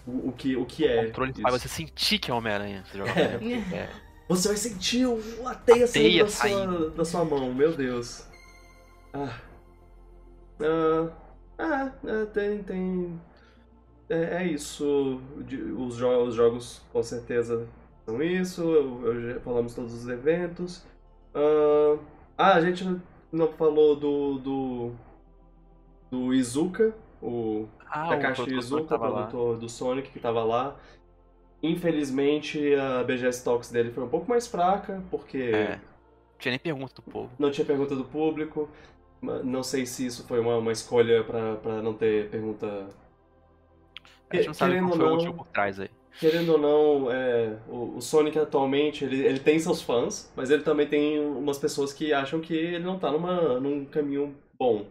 o, 0.06 0.28
o 0.28 0.32
que, 0.32 0.56
o 0.56 0.64
que 0.64 0.86
é. 0.86 1.02
O 1.02 1.06
controle 1.06 1.32
isso. 1.32 1.42
faz 1.42 1.62
você 1.62 1.68
sentir 1.68 2.18
que 2.18 2.30
é 2.30 2.34
Homem-Aranha. 2.34 2.84
Você 2.90 2.98
joga 2.98 3.10
É. 3.10 3.74
é. 3.76 3.88
Você 4.28 4.48
vai 4.48 4.56
sentir 4.56 5.06
o- 5.06 5.20
a 5.46 5.54
teia 5.54 5.86
saindo 5.86 6.08
teia 6.08 6.24
da 6.24 6.30
sua, 6.30 6.40
saindo. 6.48 6.90
da 6.90 7.04
sua 7.04 7.24
mão, 7.24 7.52
meu 7.52 7.72
Deus. 7.72 8.24
Ah. 9.12 9.34
Ah, 10.62 11.10
ah, 11.58 11.92
é, 12.06 12.24
tem. 12.26 12.62
tem... 12.62 13.20
É, 14.08 14.42
é 14.42 14.46
isso. 14.46 15.20
Os, 15.38 15.96
jo- 15.96 16.26
os 16.26 16.34
jogos 16.34 16.82
com 16.92 17.02
certeza 17.02 17.66
são 18.04 18.22
isso. 18.22 18.62
Eu, 18.62 19.06
eu 19.06 19.32
já 19.34 19.40
falamos 19.40 19.74
todos 19.74 19.92
os 19.94 20.08
eventos. 20.08 20.84
Ah, 21.34 21.98
ah, 22.36 22.54
a 22.54 22.60
gente 22.60 22.84
não 23.30 23.48
falou 23.52 23.96
do. 23.96 24.38
do. 24.38 24.92
do 26.10 26.34
Izuka, 26.34 26.94
o 27.22 27.66
Ah, 27.88 28.06
o 28.06 28.08
Takashi 28.10 28.42
produtor 28.42 28.58
Izuka, 28.58 28.84
tava 28.88 29.08
lá. 29.08 29.26
produtor 29.26 29.56
do 29.58 29.68
Sonic, 29.68 30.10
que 30.10 30.20
tava 30.20 30.42
lá. 30.44 30.76
Infelizmente, 31.62 32.74
a 32.74 33.04
BGS 33.04 33.44
Talks 33.44 33.70
dele 33.70 33.92
foi 33.92 34.02
um 34.04 34.08
pouco 34.08 34.28
mais 34.28 34.46
fraca, 34.46 35.02
porque 35.10 35.38
É. 35.38 35.76
Não 35.76 36.38
tinha 36.38 36.50
nem 36.52 36.58
pergunta 36.58 36.92
do 36.96 37.02
povo. 37.02 37.30
não 37.38 37.50
tinha 37.52 37.64
pergunta 37.64 37.94
do 37.94 38.04
público. 38.04 38.68
Não 39.22 39.62
sei 39.62 39.86
se 39.86 40.04
isso 40.04 40.26
foi 40.26 40.40
uma, 40.40 40.56
uma 40.56 40.72
escolha 40.72 41.22
pra, 41.22 41.56
pra 41.56 41.80
não 41.80 41.94
ter 41.94 42.28
pergunta. 42.28 42.88
A 44.28 44.36
gente 44.36 44.48
não 44.48 44.54
sabe 44.54 44.72
Querendo 44.72 44.88
qual 44.88 44.92
ou 44.92 44.96
foi 44.96 45.06
o 45.06 45.14
motivo 45.14 45.34
por 45.34 45.46
trás 45.46 45.78
aí. 45.78 45.90
Querendo 46.18 46.52
ou 46.52 46.58
não, 46.58 47.10
é, 47.10 47.56
o, 47.68 47.96
o 47.96 48.02
Sonic 48.02 48.38
atualmente 48.38 49.04
ele, 49.04 49.24
ele 49.24 49.40
tem 49.40 49.58
seus 49.58 49.80
fãs, 49.80 50.30
mas 50.36 50.50
ele 50.50 50.62
também 50.62 50.86
tem 50.86 51.18
umas 51.20 51.58
pessoas 51.58 51.92
que 51.92 52.12
acham 52.12 52.40
que 52.40 52.54
ele 52.54 52.84
não 52.84 52.98
tá 52.98 53.10
numa, 53.10 53.60
num 53.60 53.84
caminho 53.84 54.36
bom. 54.58 54.86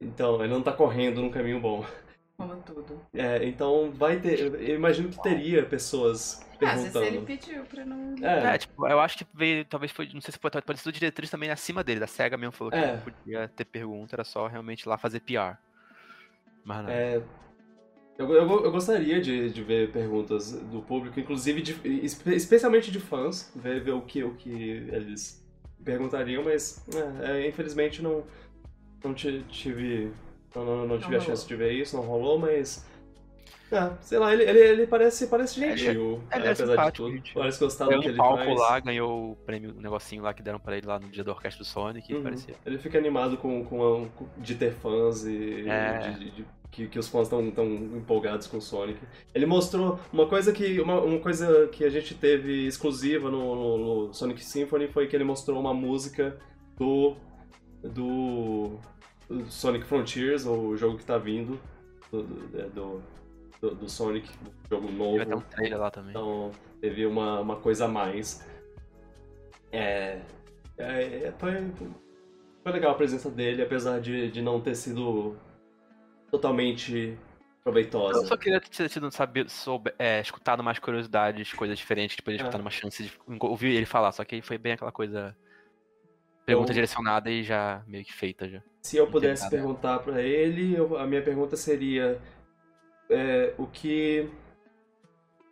Então, 0.00 0.42
ele 0.42 0.52
não 0.52 0.62
tá 0.62 0.72
correndo 0.72 1.20
num 1.20 1.30
caminho 1.30 1.60
bom. 1.60 1.84
Como 2.40 2.56
tudo. 2.62 3.00
É, 3.12 3.44
então 3.46 3.90
vai 3.92 4.18
ter. 4.18 4.40
Eu 4.40 4.74
imagino 4.76 5.08
que 5.10 5.20
teria 5.22 5.64
pessoas 5.66 6.40
Ah, 6.62 6.72
às 6.72 6.80
ele 6.84 6.90
perguntando. 6.92 7.26
pediu 7.26 7.62
pra 7.64 7.84
não. 7.84 8.14
É, 8.26 8.54
É, 8.54 8.58
tipo, 8.58 8.86
eu 8.86 8.98
acho 9.00 9.18
que 9.18 9.26
veio, 9.34 9.64
talvez 9.64 9.92
foi, 9.92 10.08
não 10.14 10.20
sei 10.20 10.32
se 10.32 10.38
foi, 10.38 10.50
pode 10.50 10.78
ser 10.80 10.88
o 10.88 10.92
diretriz 10.92 11.28
também 11.30 11.50
acima 11.50 11.84
dele, 11.84 12.00
da 12.00 12.06
SEGA 12.06 12.36
mesmo 12.38 12.52
falou 12.52 12.70
que 12.70 12.78
É. 12.78 12.92
não 12.94 13.00
podia 13.00 13.48
ter 13.48 13.64
pergunta, 13.66 14.14
era 14.16 14.24
só 14.24 14.46
realmente 14.46 14.88
lá 14.88 14.96
fazer 14.96 15.20
PR. 15.20 15.56
Mas 16.64 16.82
não. 16.84 16.90
É, 16.90 17.22
eu, 18.18 18.30
eu, 18.32 18.64
eu 18.64 18.70
gostaria 18.72 19.20
de, 19.20 19.50
de 19.50 19.62
ver 19.62 19.90
perguntas 19.92 20.52
do 20.52 20.82
público, 20.82 21.18
inclusive 21.20 21.62
de- 21.62 22.04
espe- 22.04 22.34
especialmente 22.34 22.90
de 22.90 23.00
fãs, 23.00 23.50
ver, 23.56 23.82
ver 23.82 23.92
o, 23.92 24.02
que, 24.02 24.22
o 24.22 24.34
que 24.34 24.50
eles 24.92 25.42
perguntariam, 25.82 26.44
mas 26.44 26.84
é, 27.24 27.40
é, 27.42 27.48
infelizmente 27.48 28.02
não, 28.02 28.24
não 29.02 29.14
ti- 29.14 29.42
tive, 29.48 30.12
não, 30.54 30.64
não, 30.64 30.86
não 30.86 30.98
tive 30.98 31.16
a 31.16 31.18
rolou. 31.18 31.20
chance 31.36 31.46
de 31.48 31.56
ver 31.56 31.72
isso, 31.72 31.96
não 31.96 32.04
rolou, 32.04 32.38
mas. 32.38 32.88
É, 33.72 33.88
sei 34.00 34.18
lá, 34.18 34.32
ele, 34.32 34.42
ele, 34.42 34.58
ele 34.58 34.86
parece, 34.88 35.28
parece 35.28 35.62
Ele 35.62 35.72
é- 35.72 35.76
gentil, 35.76 36.20
ele 36.34 36.46
é 36.46 36.50
apesar 36.50 36.86
de 36.86 36.92
tudo. 36.92 37.12
gente. 37.12 37.32
Parece 37.34 37.60
gostar 37.60 37.84
do 37.86 38.00
que 38.00 38.08
ele 38.08 38.16
palco 38.16 38.38
faz. 38.44 38.58
lá, 38.58 38.80
ganhou 38.80 39.30
o 39.30 39.36
prêmio, 39.46 39.70
o 39.78 39.80
negocinho 39.80 40.24
lá 40.24 40.34
que 40.34 40.42
deram 40.42 40.58
pra 40.58 40.76
ele 40.76 40.88
lá 40.88 40.98
no 40.98 41.08
dia 41.08 41.22
da 41.22 41.30
orquestra 41.30 41.62
do 41.62 41.64
Sonic, 41.68 42.12
Uhum. 42.12 42.20
parecia. 42.20 42.56
Ele 42.66 42.78
fica 42.78 42.98
animado 42.98 43.36
com, 43.36 43.64
com, 43.64 44.04
a- 44.08 44.24
de 44.38 44.56
ter 44.56 44.72
fãs 44.72 45.24
e 45.24 45.68
É. 45.68 45.98
de- 46.00 46.18
de- 46.18 46.30
de- 46.32 46.44
que, 46.72 46.88
que 46.88 46.98
os 46.98 47.06
fãs 47.08 47.24
estão 47.28 47.48
tão 47.52 47.64
empolgados 47.66 48.48
com 48.48 48.56
o 48.56 48.60
Sonic. 48.60 48.98
Ele 49.32 49.46
mostrou 49.46 50.00
uma 50.12 50.26
coisa 50.26 50.52
que 50.52 50.80
uma, 50.80 51.00
uma 51.00 51.20
coisa 51.20 51.68
que 51.68 51.84
a 51.84 51.90
gente 51.90 52.12
teve 52.16 52.66
exclusiva 52.66 53.30
no, 53.30 53.54
no- 53.54 53.78
no 54.08 54.14
Sonic 54.14 54.44
Symphony 54.44 54.88
foi 54.88 55.06
que 55.06 55.14
ele 55.14 55.24
mostrou 55.24 55.60
uma 55.60 55.72
música 55.74 56.36
do, 56.76 57.14
do 57.84 58.78
Sonic 59.48 59.84
Frontiers, 59.86 60.46
o 60.46 60.76
jogo 60.76 60.98
que 60.98 61.04
tá 61.04 61.16
vindo 61.18 61.60
do, 62.10 62.22
do, 62.22 62.60
é, 62.60 62.64
do, 62.68 63.02
do- 63.74 63.88
Sonic, 63.88 64.28
jogo 64.68 64.90
novo. 64.90 65.16
Vai 65.18 65.26
ter 65.26 65.34
um 65.34 65.40
trailer 65.40 65.78
lá 65.78 65.90
também. 65.90 66.10
Então 66.10 66.50
teve 66.80 67.06
uma, 67.06 67.40
uma 67.40 67.56
coisa 67.56 67.84
a 67.84 67.88
mais. 67.88 68.44
É, 69.72 70.20
é, 70.78 71.02
é, 71.26 71.34
foi, 71.38 71.52
foi 72.62 72.72
legal 72.72 72.92
a 72.92 72.94
presença 72.94 73.30
dele, 73.30 73.62
apesar 73.62 74.00
de, 74.00 74.30
de 74.30 74.42
não 74.42 74.60
ter 74.60 74.74
sido 74.74 75.36
totalmente 76.30 77.16
proveitosa. 77.62 78.18
Eu 78.20 78.26
só 78.26 78.36
queria 78.36 78.60
ter 78.60 78.88
tido, 78.88 79.10
saber, 79.10 79.48
soube, 79.48 79.92
é, 79.98 80.20
escutado 80.20 80.62
mais 80.62 80.78
curiosidades, 80.78 81.52
coisas 81.52 81.78
diferentes, 81.78 82.16
que 82.16 82.22
podia 82.22 82.38
escutar 82.38 82.56
É. 82.56 82.58
numa 82.58 82.70
chance 82.70 83.02
de 83.02 83.12
ouvir 83.40 83.76
ele 83.76 83.86
falar, 83.86 84.10
só 84.12 84.24
que 84.24 84.40
foi 84.42 84.58
bem 84.58 84.72
aquela 84.72 84.90
coisa. 84.92 85.36
Pergunta 86.46 86.70
Eu- 86.70 86.74
direcionada 86.74 87.30
e 87.30 87.44
já 87.44 87.82
meio 87.86 88.04
que 88.04 88.12
feita 88.12 88.48
já. 88.48 88.62
Se 88.82 88.96
eu 88.96 89.06
pudesse 89.06 89.48
perguntar 89.50 89.98
pra 90.00 90.22
ele, 90.22 90.74
eu- 90.76 90.96
a 90.98 91.06
minha 91.06 91.22
pergunta 91.22 91.56
seria 91.56 92.20
é, 93.10 93.54
o 93.58 93.66
que 93.66 94.28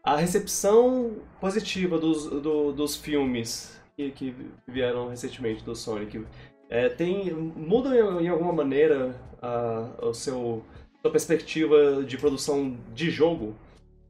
a 0.02 0.16
recepção 0.16 1.16
positiva 1.40 1.98
dos, 1.98 2.24
do- 2.40 2.72
dos 2.72 2.96
filmes 2.96 3.78
que, 3.96 4.10
que 4.12 4.34
vieram 4.66 5.08
recentemente 5.08 5.62
do 5.64 5.74
Sonic 5.74 6.24
é, 6.70 6.88
tem 6.88 7.32
muda 7.32 7.94
em, 8.22 8.28
alguma 8.28 8.52
maneira 8.52 9.14
a, 9.42 9.88
o 10.06 10.14
seu 10.14 10.64
sua 11.00 11.10
perspectiva 11.12 12.02
de 12.04 12.16
produção 12.18 12.76
de 12.94 13.10
jogo? 13.10 13.54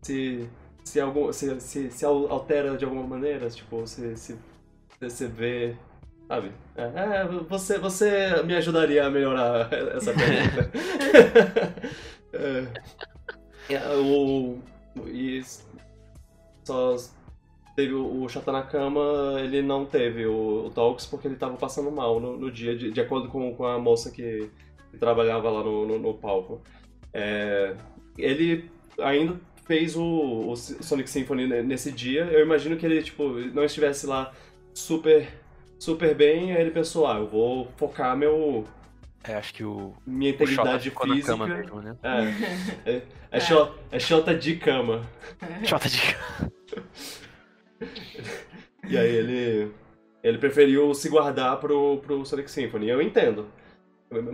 Se 0.03 0.49
se, 0.85 1.01
algum, 1.01 1.31
se, 1.33 1.61
se, 1.61 1.91
se 1.91 2.05
al- 2.05 2.31
altera 2.33 2.75
de 2.77 2.85
alguma 2.85 3.07
maneira, 3.07 3.51
tipo, 3.51 3.87
se, 3.87 4.17
se 4.17 4.39
você 5.01 5.27
vê 5.29 5.77
Sabe? 6.29 6.53
É, 6.77 6.83
é, 6.83 7.25
você, 7.49 7.79
você 7.79 8.43
me 8.43 8.55
ajudaria 8.55 9.07
a 9.07 9.11
melhorar 9.11 9.73
essa 9.73 10.13
pergunta. 10.13 10.71
é, 13.71 13.75
é, 13.75 13.97
o, 13.97 14.59
e 15.07 15.43
só 16.63 16.97
teve 17.75 17.95
o, 17.95 18.25
o 18.25 18.29
Chata 18.29 18.53
na 18.53 18.63
Cama, 18.63 19.41
ele 19.41 19.63
não 19.63 19.87
teve 19.87 20.27
o, 20.27 20.67
o 20.67 20.71
Talks 20.71 21.07
porque 21.07 21.29
ele 21.29 21.37
tava 21.37 21.57
passando 21.57 21.91
mal 21.91 22.21
no, 22.21 22.37
no 22.37 22.51
dia, 22.51 22.77
de, 22.77 22.91
de 22.91 23.01
acordo 23.01 23.29
com, 23.29 23.55
com 23.55 23.65
a 23.65 23.79
moça 23.79 24.11
que, 24.11 24.51
que 24.91 24.99
trabalhava 24.99 25.49
lá 25.49 25.65
no, 25.65 25.87
no, 25.87 25.99
no 25.99 26.13
palco. 26.13 26.61
É, 27.15 27.75
ele 28.19 28.71
ainda 29.01 29.41
fez 29.65 29.97
o, 29.97 30.51
o 30.51 30.57
Sonic 30.57 31.09
Symphony 31.09 31.47
nesse 31.63 31.91
dia. 31.91 32.25
Eu 32.25 32.45
imagino 32.45 32.77
que 32.77 32.85
ele 32.85 33.03
tipo, 33.03 33.31
não 33.55 33.65
estivesse 33.65 34.07
lá 34.07 34.31
super 34.75 35.27
super 35.79 36.15
bem, 36.15 36.53
aí 36.53 36.61
ele 36.61 36.71
pensou, 36.71 37.07
ah, 37.07 37.19
eu 37.19 37.27
vou 37.29 37.71
focar 37.77 38.17
meu, 38.17 38.65
É, 39.25 39.35
acho 39.35 39.53
que 39.55 39.65
o, 39.65 39.95
minha 40.07 40.31
o 40.31 40.35
integridade 40.35 40.93
na 41.05 41.15
física. 41.15 41.27
cama 41.27 41.47
mesmo, 41.47 41.81
né? 41.83 41.97
É, 42.03 42.91
é, 42.97 43.03
é, 43.33 43.41
Xo- 43.41 43.75
é 43.91 43.99
Xota 43.99 44.35
de 44.35 44.57
cama. 44.57 45.03
Shota 45.65 45.89
de. 45.89 45.99
E 48.89 48.97
aí 48.97 49.09
ele, 49.15 49.73
ele 50.23 50.39
preferiu 50.39 50.95
se 50.95 51.09
guardar 51.09 51.59
pro, 51.61 51.99
pro 51.99 52.25
Sonic 52.25 52.51
Symphony. 52.51 52.89
Eu 52.89 53.03
entendo. 53.03 53.49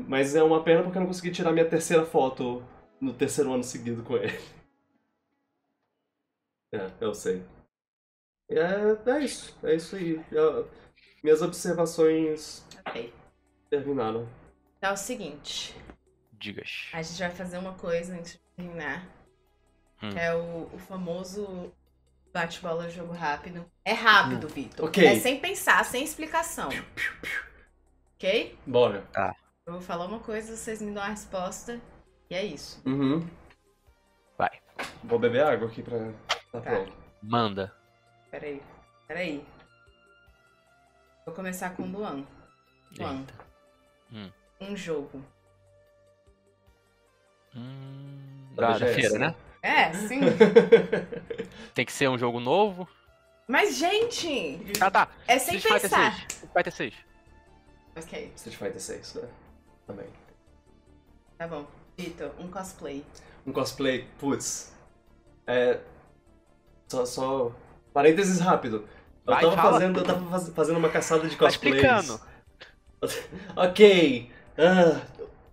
Mas 0.06 0.36
é 0.36 0.42
uma 0.42 0.62
pena 0.62 0.82
porque 0.82 0.96
eu 0.96 1.00
não 1.00 1.08
consegui 1.08 1.30
tirar 1.32 1.50
minha 1.52 1.64
terceira 1.68 2.04
foto 2.06 2.62
no 3.00 3.12
terceiro 3.12 3.52
ano 3.52 3.64
seguido 3.64 4.02
com 4.04 4.16
ele. 4.16 4.38
É, 6.72 6.90
eu 7.00 7.14
sei. 7.14 7.42
É, 8.50 9.10
é 9.10 9.18
isso. 9.24 9.56
É 9.64 9.74
isso 9.74 9.96
aí. 9.96 10.20
Eu- 10.30 10.68
minhas 11.24 11.40
observações 11.40 12.64
Ok. 12.86 13.12
terminaram. 13.70 14.28
Então 14.76 14.90
é 14.90 14.92
o 14.92 14.96
seguinte. 14.96 15.74
Digas. 16.32 16.90
A 16.92 17.00
gente 17.00 17.18
vai 17.18 17.30
fazer 17.30 17.56
uma 17.56 17.72
coisa 17.72 18.14
antes 18.14 18.32
de 18.34 18.38
terminar. 18.54 19.06
Hum. 20.02 20.10
Que 20.10 20.18
é 20.18 20.34
o, 20.34 20.68
o 20.70 20.78
famoso 20.78 21.72
bate-bola 22.32 22.90
jogo 22.90 23.14
rápido. 23.14 23.64
É 23.84 23.94
rápido, 23.94 24.46
Vitor. 24.48 24.86
Ok. 24.86 25.02
É 25.04 25.18
sem 25.18 25.40
pensar, 25.40 25.82
sem 25.86 26.04
explicação. 26.04 26.68
Ok? 28.16 28.58
Bora. 28.66 29.04
Eu 29.66 29.72
vou 29.72 29.80
falar 29.80 30.04
uma 30.04 30.20
coisa, 30.20 30.54
vocês 30.54 30.82
me 30.82 30.92
dão 30.92 31.02
a 31.02 31.08
resposta. 31.08 31.80
E 32.28 32.34
é 32.34 32.44
isso. 32.44 32.82
Uhum. 32.84 33.26
Vai. 34.36 34.60
Vou 35.02 35.18
beber 35.18 35.44
água 35.44 35.68
aqui 35.68 35.82
pra 35.82 35.98
tá 36.52 36.60
Tá. 36.60 36.60
pronto. 36.60 36.92
Manda. 37.22 37.74
Peraí. 38.30 38.62
Peraí. 39.08 39.46
Vou 41.24 41.34
começar 41.34 41.70
com 41.74 41.82
o 41.82 41.86
Luan. 41.86 42.24
Luan. 42.98 43.18
Eita. 43.20 43.34
Hum. 44.12 44.30
Um 44.60 44.76
jogo. 44.76 45.22
Hum, 47.56 48.48
BGS, 48.54 48.94
feira, 48.94 49.18
né? 49.18 49.28
né? 49.28 49.34
É, 49.62 49.92
sim. 49.94 50.20
Tem 51.74 51.84
que 51.86 51.92
ser 51.92 52.08
um 52.08 52.18
jogo 52.18 52.40
novo. 52.40 52.88
Mas, 53.46 53.76
gente, 53.76 54.58
Ah, 54.80 54.90
tá. 54.90 55.08
é 55.26 55.38
sem 55.38 55.56
Street 55.56 55.82
pensar. 55.82 56.12
6. 56.14 56.26
Street 56.32 56.52
Fighter 56.52 56.72
6. 56.72 56.94
Ok, 57.96 58.32
Street 58.36 58.58
Fighter 58.58 58.80
6, 58.80 59.14
né? 59.14 59.28
Também. 59.86 60.06
tá 61.38 61.46
bom. 61.46 61.66
Vitor, 61.96 62.32
um 62.38 62.48
cosplay. 62.48 63.04
Um 63.46 63.52
cosplay, 63.52 64.08
putz. 64.18 64.72
É. 65.46 65.80
Só, 66.88 67.04
só. 67.06 67.52
Parênteses 67.92 68.40
rápido. 68.40 68.88
Eu 69.26 69.32
Vai, 69.32 69.42
tava 69.42 69.56
fala. 69.56 69.72
fazendo. 69.72 69.98
Eu 70.00 70.04
tava 70.04 70.30
faz- 70.30 70.48
fazendo 70.50 70.76
uma 70.78 70.88
caçada 70.90 71.26
de 71.28 71.36
Tá 71.36 71.46
cosplays. 71.46 71.76
explicando. 71.76 72.20
ok. 73.56 74.30
Ah, 74.58 75.00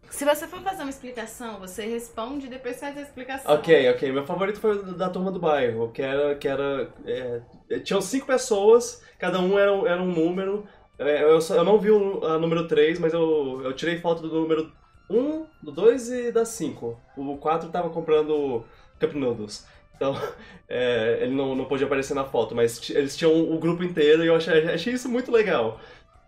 Se 0.09 0.25
você 0.25 0.47
for 0.47 0.61
fazer 0.61 0.81
uma 0.83 0.89
explicação, 0.89 1.59
você 1.59 1.85
responde 1.85 2.47
e 2.47 2.49
depois 2.49 2.79
faz 2.79 2.97
a 2.97 3.01
explicação. 3.01 3.53
ok, 3.53 3.89
ok. 3.91 4.11
Meu 4.11 4.25
favorito 4.25 4.59
foi 4.59 4.77
o 4.77 4.93
da 4.95 5.09
turma 5.09 5.31
do 5.31 5.39
bairro, 5.39 5.89
que 5.91 6.01
era. 6.01 6.35
Que 6.35 6.47
era 6.47 6.89
é, 7.05 7.41
tinham 7.79 8.01
cinco 8.01 8.25
pessoas, 8.27 9.01
cada 9.17 9.39
um 9.39 9.57
era, 9.57 9.73
um- 9.73 9.87
era 9.87 10.01
um 10.01 10.11
número. 10.11 10.65
É, 10.99 11.23
eu, 11.23 11.39
só- 11.41 11.55
eu 11.55 11.63
não 11.63 11.79
vi 11.79 11.89
o 11.91 12.23
a 12.25 12.37
número 12.37 12.67
3, 12.67 12.99
mas 12.99 13.13
eu, 13.13 13.61
eu 13.63 13.73
tirei 13.73 13.97
foto 13.99 14.21
do 14.21 14.41
número 14.41 14.71
1, 15.09 15.45
do 15.63 15.71
2 15.71 16.09
e 16.11 16.31
da 16.31 16.45
5. 16.45 16.99
O 17.17 17.37
4 17.37 17.69
tava 17.69 17.89
comprando 17.89 18.63
Cup 18.99 19.13
Noodles. 19.13 19.65
Então, 19.95 20.15
é, 20.69 21.19
ele 21.21 21.33
não, 21.35 21.55
não 21.55 21.65
pôde 21.65 21.83
aparecer 21.83 22.13
na 22.13 22.25
foto, 22.25 22.55
mas 22.55 22.89
eles 22.89 23.15
tinham 23.15 23.33
o 23.33 23.57
grupo 23.59 23.83
inteiro 23.83 24.23
e 24.23 24.27
eu 24.27 24.35
achei, 24.35 24.67
achei 24.69 24.93
isso 24.93 25.09
muito 25.09 25.31
legal. 25.31 25.79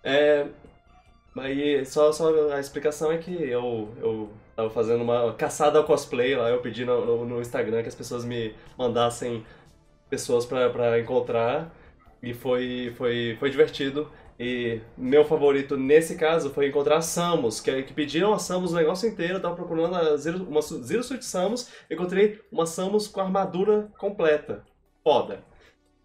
É, 0.04 0.48
aí, 1.38 1.86
só, 1.86 2.12
só 2.12 2.52
a 2.54 2.60
explicação 2.60 3.12
é 3.12 3.18
que 3.18 3.32
eu, 3.32 3.94
eu 4.02 4.30
tava 4.56 4.70
fazendo 4.70 5.04
uma 5.04 5.34
caçada 5.34 5.78
ao 5.80 5.86
cosplay 5.86 6.36
lá, 6.36 6.50
eu 6.50 6.62
pedi 6.62 6.86
no, 6.86 7.06
no, 7.06 7.26
no 7.26 7.42
Instagram 7.42 7.82
que 7.82 7.90
as 7.90 7.96
pessoas 7.96 8.26
me 8.26 8.56
mandassem 8.78 9.46
pessoas 10.10 10.46
pra 10.46 11.00
encontrar 11.00 11.72
e 12.22 12.34
foi, 12.34 12.94
foi, 12.98 13.36
foi 13.40 13.50
divertido. 13.50 14.10
E 14.44 14.82
meu 14.98 15.24
favorito 15.24 15.78
nesse 15.78 16.18
caso 16.18 16.50
foi 16.50 16.68
encontrar 16.68 16.98
a 16.98 17.02
Samus, 17.02 17.62
que, 17.62 17.84
que 17.84 17.94
pediram 17.94 18.34
a 18.34 18.40
Samus 18.40 18.74
o 18.74 18.76
negócio 18.76 19.08
inteiro, 19.08 19.36
eu 19.36 19.42
tava 19.42 19.56
procurando 19.56 19.96
a 19.96 20.18
Zero, 20.18 20.44
uma 20.44 20.62
Zero 20.62 21.02
Suit 21.02 21.24
Samus, 21.24 21.70
encontrei 21.90 22.42
uma 22.52 22.66
Samus 22.66 23.08
com 23.08 23.22
armadura 23.22 23.90
completa. 23.98 24.66
Foda. 25.02 25.42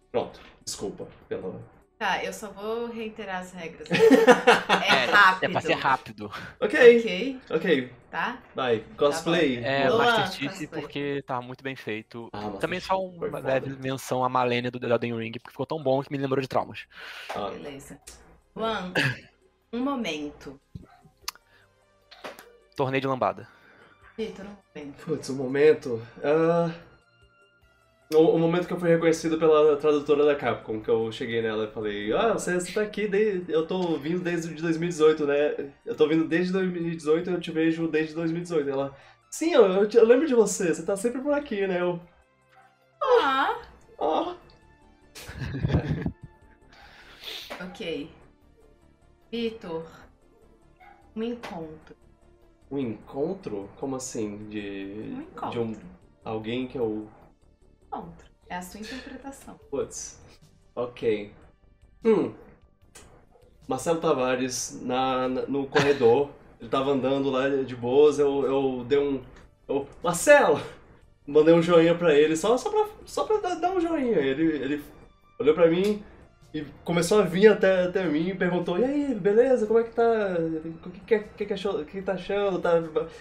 Pronto, 0.09 0.39
desculpa 0.63 1.05
pelo... 1.27 1.61
Tá, 1.97 2.23
eu 2.23 2.31
só 2.31 2.49
vou 2.49 2.87
reiterar 2.87 3.41
as 3.41 3.51
regras. 3.51 3.89
É 3.91 5.05
rápido. 5.11 5.43
É 5.43 5.51
pra 5.51 5.59
ser 5.61 5.73
rápido. 5.73 6.31
Ok, 6.61 6.99
Ok, 6.99 7.39
ok, 7.49 7.93
tá? 8.09 8.39
vai. 8.55 8.85
Cosplay. 8.95 9.57
É, 9.61 9.89
Luan, 9.89 10.05
Master 10.05 10.31
Chief 10.31 10.49
cosplay. 10.49 10.81
porque 10.81 11.23
tá 11.27 11.41
muito 11.41 11.61
bem 11.61 11.75
feito. 11.75 12.29
Ah, 12.31 12.51
Também 12.51 12.79
só 12.79 12.97
uma 13.03 13.39
leve 13.39 13.75
menção 13.81 14.23
à 14.23 14.29
Malenia 14.29 14.71
do 14.71 14.79
The 14.79 14.87
Elden 14.87 15.17
Ring, 15.17 15.31
porque 15.33 15.51
ficou 15.51 15.65
tão 15.65 15.83
bom 15.83 16.01
que 16.01 16.09
me 16.09 16.17
lembrou 16.17 16.39
de 16.41 16.47
traumas. 16.47 16.85
Ah, 17.35 17.49
Beleza. 17.49 17.99
Juan, 18.59 18.91
um 19.71 19.79
momento. 19.79 20.59
Torneio 22.75 22.99
de 23.01 23.07
lambada. 23.07 23.47
Vitor, 24.17 24.45
um 24.45 24.49
momento. 24.75 25.05
Putz, 25.05 25.29
o 25.29 25.33
momento. 25.33 26.01
ah, 26.21 26.69
o, 28.13 28.17
o 28.17 28.37
momento 28.37 28.67
que 28.67 28.73
eu 28.73 28.79
fui 28.79 28.89
reconhecido 28.89 29.37
pela 29.37 29.77
tradutora 29.77 30.25
da 30.25 30.35
Capcom, 30.35 30.81
que 30.81 30.89
eu 30.89 31.09
cheguei 31.09 31.41
nela 31.41 31.65
e 31.69 31.71
falei: 31.71 32.11
Ah, 32.11 32.33
você, 32.33 32.55
você 32.55 32.73
tá 32.73 32.81
aqui, 32.81 33.07
desde, 33.07 33.49
eu 33.49 33.65
tô 33.65 33.95
vindo 33.97 34.19
desde 34.21 34.53
de 34.53 34.61
2018, 34.61 35.25
né? 35.25 35.71
Eu 35.85 35.95
tô 35.95 36.05
vindo 36.09 36.27
desde 36.27 36.51
2018 36.51 37.29
e 37.29 37.33
eu 37.33 37.39
te 37.39 37.51
vejo 37.51 37.87
desde 37.87 38.13
2018. 38.13 38.69
Ela: 38.69 38.93
Sim, 39.31 39.53
eu, 39.53 39.65
eu, 39.65 39.87
te- 39.87 39.95
eu 39.97 40.05
lembro 40.05 40.27
de 40.27 40.35
você, 40.35 40.73
você 40.73 40.83
tá 40.83 40.97
sempre 40.97 41.21
por 41.21 41.33
aqui, 41.33 41.65
né? 41.65 41.79
Eu. 41.81 41.97
Ah, 43.21 43.57
Ah. 44.01 44.35
ok. 47.61 48.09
Vitor, 49.31 49.85
um 51.15 51.23
encontro. 51.23 51.95
Um 52.71 52.77
encontro? 52.79 53.69
Como 53.79 53.95
assim? 53.95 54.47
De. 54.49 55.13
Um 55.15 55.21
encontro. 55.21 55.51
De 55.51 55.59
um. 55.59 55.75
Alguém 56.23 56.67
que 56.67 56.77
eu. 56.77 57.07
Encontro. 57.87 58.27
É 58.49 58.55
a 58.55 58.61
sua 58.61 58.79
interpretação. 58.79 59.59
Putz. 59.69 60.19
Ok. 60.75 61.31
Hum. 62.03 62.33
Marcelo 63.67 63.99
Tavares 63.99 64.79
na, 64.81 65.27
na- 65.27 65.45
no 65.45 65.67
corredor. 65.67 66.31
Ele 66.59 66.69
tava 66.69 66.91
andando 66.91 67.29
lá 67.29 67.47
de 67.49 67.75
boas, 67.75 68.19
eu, 68.19 68.43
eu 68.45 68.83
dei 68.85 68.99
um. 68.99 69.21
eu, 69.67 69.87
Marcelo! 70.03 70.59
Mandei 71.25 71.53
um 71.53 71.61
joinha 71.61 71.95
pra 71.95 72.13
ele, 72.13 72.35
só, 72.35 72.57
só, 72.57 72.69
pra, 72.69 72.87
só 73.05 73.23
pra 73.23 73.53
dar, 73.55 73.71
um 73.71 73.79
joinha. 73.79 74.17
Ele, 74.17 74.43
ele 74.57 74.83
olhou 75.39 75.53
pra 75.53 75.69
mim 75.69 76.03
e 76.53 76.65
começou 76.83 77.19
a 77.19 77.23
vir 77.23 77.47
até, 77.47 77.83
até 77.85 78.03
mim 78.05 78.29
e 78.29 78.35
perguntou: 78.35 78.79
E 78.79 78.83
aí, 78.83 79.13
beleza? 79.15 79.67
Como 79.67 79.79
é 79.79 79.83
que 79.83 79.91
tá? 79.91 80.03
O 80.85 80.89
que, 80.89 80.99
que, 81.01 81.19
que, 81.19 81.45
que, 81.45 81.53
achou, 81.53 81.81
o 81.81 81.85
que 81.85 82.01
tá 82.01 82.13
achando? 82.13 82.59
Tá, 82.59 82.71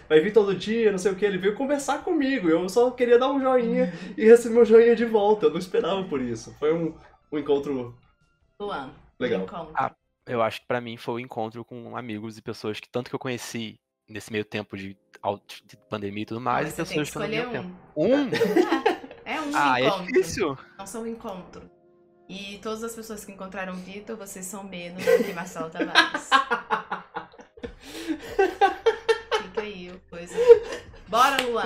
vai 0.09 0.21
vir 0.21 0.33
todo 0.33 0.55
dia, 0.55 0.91
não 0.91 0.99
sei 0.99 1.13
o 1.13 1.17
que. 1.17 1.25
Ele 1.27 1.39
veio 1.39 1.55
conversar 1.55 2.03
comigo. 2.03 2.49
Eu 2.49 2.69
só 2.69 2.91
queria 2.91 3.19
dar 3.19 3.31
um 3.31 3.41
joinha 3.41 3.93
e 4.17 4.25
receber 4.25 4.55
meu 4.55 4.65
joinha 4.65 4.97
de 4.97 5.05
volta. 5.05 5.47
Eu 5.47 5.51
não 5.51 5.59
esperava 5.59 6.03
por 6.05 6.21
isso. 6.23 6.55
Foi 6.59 6.73
um, 6.73 6.95
um 7.31 7.39
encontro 7.39 7.95
Luan, 8.61 8.91
legal. 9.19 9.41
um 9.41 9.45
encontro. 9.45 9.75
Ah. 9.77 9.95
Eu 10.27 10.43
acho 10.43 10.61
que 10.61 10.67
pra 10.67 10.79
mim 10.79 10.99
foi 10.99 11.15
o 11.15 11.21
encontro 11.21 11.65
com 11.65 11.97
amigos 11.97 12.37
e 12.37 12.43
pessoas 12.43 12.79
que 12.79 12.87
tanto 12.87 13.09
que 13.09 13.15
eu 13.15 13.19
conheci 13.19 13.81
nesse 14.07 14.31
meio 14.31 14.45
tempo 14.45 14.77
de, 14.77 14.95
de 15.65 15.77
pandemia 15.89 16.23
e 16.23 16.27
tudo 16.27 16.39
mais, 16.41 16.67
Mas 16.67 16.75
e 16.75 16.77
você 16.77 16.95
tem 16.95 17.03
que 17.05 17.11
pessoas 17.11 17.31
que 17.31 17.37
eu 17.37 17.43
não 17.43 17.49
escolher 17.49 17.49
um. 17.49 17.63
tempo. 17.63 17.77
Um? 17.97 19.25
É, 19.25 19.33
é 19.37 19.41
um 19.41 19.51
Ah, 19.55 19.81
é 19.81 19.87
encontro. 19.87 20.07
difícil. 20.07 20.59
Não 20.79 20.87
são 20.87 21.03
um 21.03 21.07
encontro. 21.07 21.71
E 22.29 22.59
todas 22.63 22.83
as 22.85 22.95
pessoas 22.95 23.25
que 23.25 23.33
encontraram 23.33 23.73
o 23.73 23.77
Vitor, 23.77 24.17
vocês 24.17 24.45
são 24.45 24.63
menos 24.63 25.03
do 25.03 25.25
que 25.25 25.33
Marcelo 25.33 25.71
Tavares. 25.71 26.29
Fica 29.43 29.61
aí, 29.63 29.91
o 29.91 30.01
coisa. 30.11 30.35
Bora, 31.09 31.43
Luan. 31.43 31.65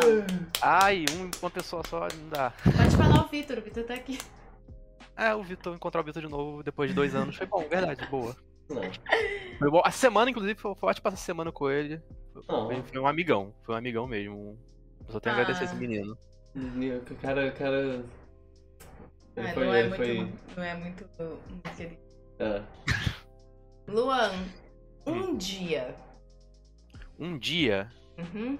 Ai, 0.61 1.05
um, 1.11 1.29
uma 1.41 1.51
pessoa 1.51 1.83
só 1.89 2.01
não 2.01 2.29
dá. 2.29 2.53
Pode 2.63 2.97
falar 2.97 3.25
o 3.25 3.29
Vitor, 3.29 3.59
o 3.59 3.61
Vitor 3.63 3.83
tá 3.85 3.95
aqui. 3.95 4.19
É, 5.17 5.35
o 5.35 5.43
Vitor, 5.43 5.75
encontrar 5.75 6.01
o 6.01 6.05
Vitor 6.05 6.23
de 6.23 6.29
novo 6.29 6.63
depois 6.63 6.91
de 6.91 6.95
dois 6.95 7.15
anos 7.15 7.37
foi 7.37 7.47
bom, 7.47 7.67
verdade, 7.69 8.07
boa. 8.09 8.37
Não. 8.71 8.83
Foi 9.59 9.71
bom. 9.71 9.83
A 9.85 9.91
semana, 9.91 10.31
inclusive, 10.31 10.59
foi, 10.61 10.71
ótimo 10.81 11.03
passar 11.03 11.15
a 11.15 11.17
semana 11.17 11.51
com 11.51 11.69
ele. 11.69 12.01
Não. 12.49 12.67
Foi, 12.67 12.83
foi 12.83 13.01
um 13.01 13.07
amigão, 13.07 13.53
foi 13.65 13.75
um 13.75 13.79
amigão 13.79 14.07
mesmo. 14.07 14.57
Eu 15.07 15.13
só 15.13 15.19
tenho 15.21 15.35
a 15.35 15.39
agradecer 15.41 15.65
Ah. 15.65 15.67
esse 15.67 15.75
menino. 15.75 16.17
Cara, 17.21 17.51
cara. 17.51 18.05
Ele 19.37 19.49
Ah, 19.49 19.55
foi. 19.55 19.65
não, 19.67 19.75
é 19.75 19.79
ele 19.81 19.89
muito, 19.89 20.05
foi. 20.05 20.33
não 20.57 20.63
é 20.63 20.75
muito. 20.75 21.05
É. 22.39 22.63
Luan, 23.89 24.33
Hum. 25.07 25.13
um 25.13 25.37
dia. 25.37 25.95
Um 27.19 27.39
dia, 27.39 27.91
Uhum. 28.19 28.59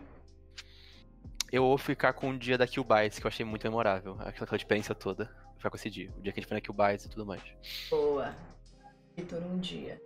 eu 1.51 1.63
vou 1.63 1.79
ficar 1.79 2.13
com 2.13 2.31
o 2.31 2.39
dia 2.39 2.57
da 2.57 2.67
Kill 2.67 2.85
Bites, 2.85 3.19
que 3.19 3.27
eu 3.27 3.29
achei 3.29 3.45
muito 3.45 3.65
memorável. 3.65 4.13
Aquela, 4.21 4.45
aquela 4.45 4.57
experiência 4.57 4.95
toda. 4.95 5.25
Vou 5.47 5.57
ficar 5.57 5.71
com 5.71 5.77
esse 5.77 5.91
dia. 5.91 6.11
O 6.17 6.23
dia 6.23 6.33
que 6.33 6.39
a 6.39 6.43
gente 6.43 6.49
foi 6.49 6.57
na 6.57 6.61
Kill 6.61 6.75
Bites 6.75 7.05
e 7.05 7.09
tudo 7.11 7.27
mais. 7.27 7.43
Boa. 7.91 8.35
Vitor, 9.17 9.43
um 9.43 9.59
dia. 9.59 10.01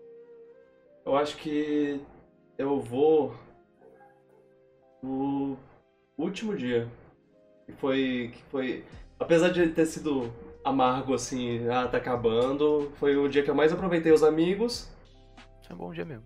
Eu 1.05 1.17
acho 1.17 1.37
que 1.37 2.01
eu 2.59 2.81
vou 2.81 3.37
no 5.03 5.57
último 6.17 6.57
dia. 6.57 6.91
Que 7.67 7.73
foi. 7.73 8.33
Que 8.35 8.43
foi. 8.45 8.85
Apesar 9.19 9.51
de 9.51 9.69
ter 9.69 9.87
sido 9.87 10.33
amargo 10.67 11.15
assim, 11.15 11.69
ah, 11.69 11.87
tá 11.87 11.99
acabando, 11.99 12.91
foi 12.97 13.17
o 13.17 13.29
dia 13.29 13.43
que 13.43 13.51
eu 13.51 13.55
mais 13.55 13.73
aproveitei 13.73 14.13
os 14.13 14.23
amigos. 14.23 14.89
Foi 15.67 15.75
um 15.77 15.79
bom 15.79 15.93
dia 15.93 16.05
mesmo. 16.05 16.25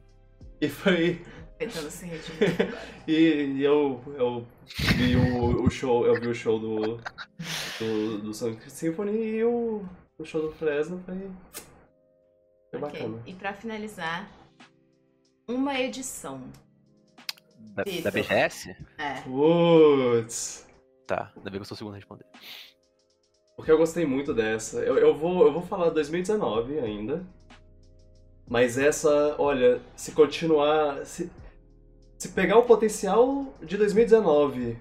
E 0.60 0.68
foi. 0.68 1.22
Tentando 1.58 1.90
se 1.90 2.06
redimir. 2.06 2.74
E, 3.06 3.12
e 3.56 3.62
eu, 3.64 4.00
eu 4.16 4.46
vi 4.96 5.16
o, 5.16 5.64
o 5.64 5.70
show, 5.70 6.06
eu 6.06 6.14
vi 6.20 6.28
o 6.28 6.34
show 6.34 6.58
do. 6.58 6.96
do, 7.78 8.18
do 8.22 8.34
Sonic 8.34 8.70
Symphony 8.70 9.12
e 9.12 9.44
o, 9.44 9.84
o 10.18 10.24
show 10.24 10.40
do 10.42 10.52
Fresno 10.52 11.02
foi. 11.04 11.16
Foi 12.70 12.80
Ok. 12.80 12.80
bacana. 12.80 13.22
E 13.26 13.34
pra 13.34 13.52
finalizar, 13.52 14.30
uma 15.48 15.78
edição. 15.78 16.40
Da, 17.58 17.82
da 17.82 17.90
Vitor. 17.90 18.12
BGS? 18.12 18.76
É. 18.98 19.20
Putz! 19.22 20.66
Tá, 21.06 21.32
ainda 21.36 21.50
bem 21.50 21.58
que 21.58 21.62
eu 21.62 21.64
sou 21.64 21.74
o 21.74 21.78
segundo 21.78 21.94
a 21.94 21.96
responder. 21.96 22.24
Porque 23.60 23.70
eu 23.70 23.76
gostei 23.76 24.06
muito 24.06 24.32
dessa. 24.32 24.78
Eu, 24.78 24.96
eu, 24.96 25.14
vou, 25.14 25.44
eu 25.44 25.52
vou 25.52 25.60
falar 25.60 25.90
2019 25.90 26.78
ainda. 26.78 27.22
Mas 28.48 28.78
essa, 28.78 29.34
olha, 29.38 29.82
se 29.94 30.12
continuar. 30.12 31.04
Se, 31.04 31.30
se 32.16 32.28
pegar 32.30 32.56
o 32.56 32.62
potencial 32.62 33.54
de 33.62 33.76
2019 33.76 34.78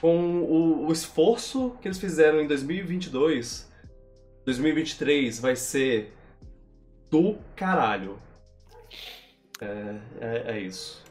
com 0.00 0.40
o, 0.44 0.86
o 0.86 0.92
esforço 0.92 1.76
que 1.82 1.86
eles 1.86 1.98
fizeram 1.98 2.40
em 2.40 2.46
2022, 2.46 3.70
2023 4.46 5.38
vai 5.38 5.54
ser 5.54 6.14
do 7.10 7.36
caralho. 7.54 8.18
É, 9.60 9.96
é, 10.22 10.52
é 10.56 10.60
isso. 10.60 11.04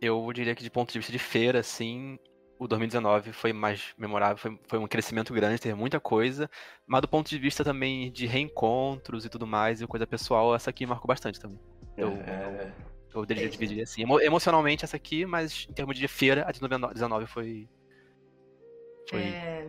Eu 0.00 0.32
diria 0.32 0.54
que 0.54 0.62
de 0.62 0.70
ponto 0.70 0.92
de 0.92 1.00
vista 1.00 1.10
de 1.10 1.18
feira, 1.18 1.58
assim, 1.58 2.20
o 2.58 2.66
2019 2.66 3.32
foi 3.32 3.52
mais 3.52 3.94
memorável, 3.96 4.36
foi, 4.36 4.58
foi 4.66 4.78
um 4.78 4.86
crescimento 4.86 5.32
grande, 5.32 5.60
teve 5.60 5.74
muita 5.74 6.00
coisa, 6.00 6.50
mas 6.86 7.00
do 7.00 7.08
ponto 7.08 7.28
de 7.28 7.38
vista 7.38 7.62
também 7.64 8.10
de 8.10 8.26
reencontros 8.26 9.24
e 9.24 9.28
tudo 9.28 9.46
mais, 9.46 9.80
e 9.80 9.86
coisa 9.86 10.06
pessoal, 10.06 10.54
essa 10.54 10.70
aqui 10.70 10.84
marcou 10.86 11.06
bastante 11.06 11.38
também. 11.38 11.58
Eu, 11.96 12.08
É, 12.26 12.72
eu 13.14 13.24
deveria 13.24 13.48
Entendi. 13.48 13.58
dividir 13.66 13.82
assim. 13.82 14.02
Emo- 14.02 14.20
emocionalmente 14.20 14.84
essa 14.84 14.96
aqui, 14.96 15.24
mas 15.26 15.66
em 15.68 15.72
termos 15.72 15.96
de 15.96 16.06
feira, 16.08 16.44
a 16.46 16.52
de 16.52 16.60
19 16.60 17.26
foi. 17.26 17.68
Foi 19.08 19.20
É, 19.20 19.68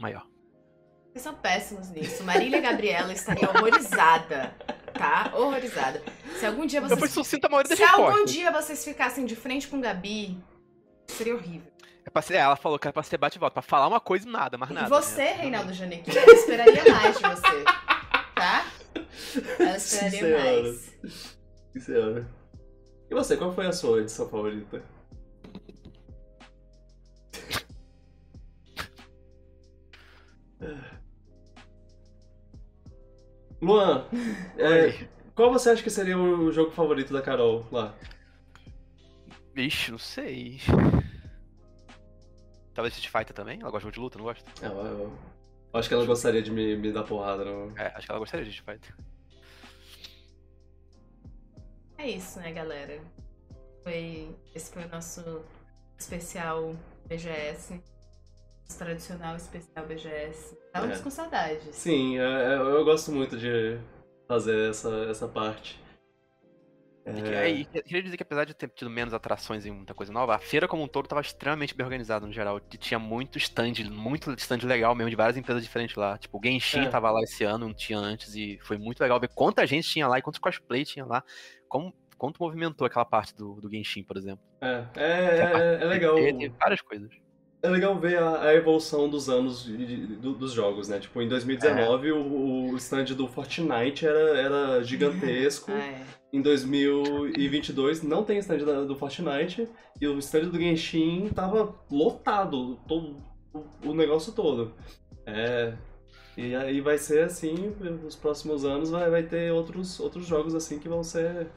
maior. 0.00 0.26
Vocês 1.12 1.22
são 1.24 1.34
péssimos 1.34 1.90
nisso. 1.90 2.22
Marília 2.22 2.60
Gabriela 2.60 3.12
estaria 3.12 3.48
horrorizada, 3.50 4.54
tá? 4.94 5.32
Horrorizada. 5.34 6.00
Se 6.38 6.46
algum 6.46 6.64
dia 6.64 6.78
Eu 6.80 6.86
fui 6.88 6.96
vocês. 6.96 7.10
sucinto 7.12 7.46
a 7.46 7.50
maioria 7.50 7.68
das 7.70 7.78
Se 7.78 7.84
algum 7.84 8.24
dia 8.24 8.52
vocês 8.52 8.84
ficassem 8.84 9.26
de 9.26 9.34
frente 9.34 9.66
com 9.66 9.80
Gabi, 9.80 10.38
seria 11.08 11.34
horrível. 11.34 11.69
É 12.32 12.36
ela 12.36 12.56
falou 12.56 12.78
que 12.78 12.86
era 12.86 12.92
pra 12.92 13.02
ser 13.02 13.16
bate 13.18 13.38
e 13.38 13.40
volta, 13.40 13.54
pra 13.54 13.62
falar 13.62 13.86
uma 13.86 14.00
coisa 14.00 14.28
e 14.28 14.30
nada, 14.30 14.58
mais 14.58 14.70
nada. 14.72 14.86
e 14.86 14.90
você, 14.90 15.22
né? 15.22 15.32
Reinaldo 15.34 15.72
Janequim, 15.72 16.10
ela 16.10 16.32
esperaria 16.32 16.84
mais 16.92 17.16
de 17.16 17.22
você. 17.22 17.64
Tá? 18.34 18.66
Ela 19.58 19.76
esperaria 19.76 20.20
Senhora. 20.20 20.62
mais. 20.62 20.96
senhora. 21.84 22.28
E 23.10 23.14
você, 23.14 23.36
qual 23.36 23.52
foi 23.52 23.66
a 23.66 23.72
sua 23.72 24.00
edição 24.00 24.28
favorita? 24.28 24.82
Luan, 33.62 34.06
é, 34.56 35.06
qual 35.34 35.52
você 35.52 35.70
acha 35.70 35.82
que 35.82 35.90
seria 35.90 36.16
o 36.18 36.50
jogo 36.50 36.70
favorito 36.70 37.12
da 37.12 37.20
Carol 37.22 37.66
lá? 37.70 37.94
Vixe, 39.54 39.90
não 39.90 39.98
sei. 39.98 40.60
Talvez 42.74 42.94
Street 42.94 43.10
Fighter 43.12 43.34
também? 43.34 43.60
Ela 43.60 43.70
gosta 43.70 43.78
de 43.78 43.84
jogo 43.84 43.92
de 43.94 44.00
luta, 44.00 44.18
não 44.18 44.24
gosta? 44.24 44.44
Ah, 44.62 44.66
eu, 44.66 45.12
eu 45.72 45.78
acho 45.78 45.88
que 45.88 45.94
ela 45.94 46.04
gostaria 46.06 46.42
de 46.42 46.50
me, 46.50 46.76
me 46.76 46.92
dar 46.92 47.02
porrada. 47.04 47.44
Não. 47.44 47.76
É, 47.76 47.86
acho 47.94 48.06
que 48.06 48.10
ela 48.12 48.18
gostaria 48.20 48.44
de 48.44 48.50
Street 48.52 48.80
Fighter. 48.80 48.94
É 51.98 52.08
isso, 52.08 52.38
né, 52.40 52.52
galera? 52.52 53.00
Foi, 53.82 54.34
esse 54.54 54.72
foi 54.72 54.84
o 54.84 54.88
nosso 54.88 55.42
especial 55.98 56.74
BGS. 57.06 57.74
Nosso 58.64 58.78
tradicional 58.78 59.36
especial 59.36 59.86
BGS. 59.86 60.56
Estávamos 60.66 61.00
É. 61.00 61.02
com 61.02 61.10
saudades. 61.10 61.74
Sim, 61.74 62.18
é, 62.18 62.22
é, 62.22 62.54
eu 62.56 62.84
gosto 62.84 63.10
muito 63.10 63.36
de 63.36 63.78
fazer 64.28 64.70
essa, 64.70 64.90
essa 65.10 65.26
parte. 65.28 65.79
É, 67.04 67.48
e 67.48 67.64
queria 67.64 68.02
dizer 68.02 68.16
que 68.16 68.22
apesar 68.22 68.44
de 68.44 68.54
ter 68.54 68.68
tido 68.68 68.90
menos 68.90 69.14
atrações 69.14 69.64
e 69.64 69.70
muita 69.70 69.94
coisa 69.94 70.12
nova, 70.12 70.34
a 70.34 70.38
feira 70.38 70.68
como 70.68 70.82
um 70.82 70.88
todo 70.88 71.06
estava 71.06 71.20
extremamente 71.20 71.74
bem 71.74 71.84
organizada 71.84 72.26
no 72.26 72.32
geral. 72.32 72.58
E 72.58 72.76
tinha 72.76 72.98
muito 72.98 73.38
stand, 73.38 73.72
muito 73.90 74.32
stand 74.34 74.58
legal 74.64 74.94
mesmo, 74.94 75.10
de 75.10 75.16
várias 75.16 75.36
empresas 75.36 75.62
diferentes 75.62 75.96
lá. 75.96 76.18
Tipo, 76.18 76.38
o 76.38 76.40
Genshin 76.42 76.80
É. 76.80 76.88
tava 76.88 77.10
lá 77.10 77.22
esse 77.22 77.42
ano, 77.44 77.66
não 77.66 77.74
tinha 77.74 77.98
antes, 77.98 78.34
e 78.34 78.58
foi 78.62 78.76
muito 78.76 79.00
legal 79.00 79.18
ver 79.18 79.30
quanta 79.34 79.66
gente 79.66 79.88
tinha 79.88 80.06
lá 80.06 80.18
e 80.18 80.22
quantos 80.22 80.38
cosplay 80.38 80.84
tinha 80.84 81.04
lá. 81.04 81.24
Como, 81.68 81.94
quanto 82.18 82.38
movimentou 82.38 82.86
aquela 82.86 83.04
parte 83.04 83.34
do, 83.34 83.60
do 83.60 83.70
Genshin, 83.70 84.04
por 84.04 84.16
exemplo. 84.16 84.44
É, 84.60 84.84
é, 84.96 85.02
é, 85.02 85.82
é 85.82 85.84
legal. 85.86 86.16
Tem 86.16 86.48
várias 86.50 86.82
coisas. 86.82 87.10
É 87.62 87.68
legal 87.68 87.98
ver 87.98 88.18
a, 88.18 88.40
a 88.42 88.54
evolução 88.54 89.08
dos 89.08 89.28
anos 89.28 89.64
de- 89.64 89.76
de- 90.06 90.16
do- 90.16 90.32
dos 90.34 90.52
jogos, 90.52 90.88
né? 90.88 90.98
Tipo, 90.98 91.20
em 91.20 91.28
2019 91.28 92.10
o, 92.12 92.70
o 92.72 92.76
stand 92.78 93.04
do 93.14 93.28
Fortnite 93.28 94.06
era, 94.06 94.38
era 94.38 94.82
gigantesco. 94.82 95.70
Ah, 95.72 95.78
é. 95.78 96.02
Em 96.32 96.40
2022 96.40 98.02
não 98.02 98.22
tem 98.24 98.38
stand 98.38 98.58
da- 98.64 98.84
do 98.84 98.94
Fortnite 98.96 99.68
e 100.00 100.06
o 100.06 100.18
stand 100.20 100.48
do 100.48 100.58
Genshin 100.58 101.28
tava 101.34 101.74
lotado, 101.90 102.76
todo, 102.88 103.16
o, 103.52 103.88
o 103.90 103.94
negócio 103.94 104.32
todo. 104.32 104.72
É, 105.26 105.74
e 106.36 106.54
aí 106.54 106.80
vai 106.80 106.96
ser 106.98 107.24
assim, 107.24 107.74
nos 108.02 108.16
próximos 108.16 108.64
anos 108.64 108.90
vai, 108.90 109.10
vai 109.10 109.22
ter 109.24 109.52
outros, 109.52 109.98
outros 110.00 110.24
jogos 110.26 110.54
assim 110.54 110.78
que 110.78 110.88
vão 110.88 111.02
ser 111.02 111.48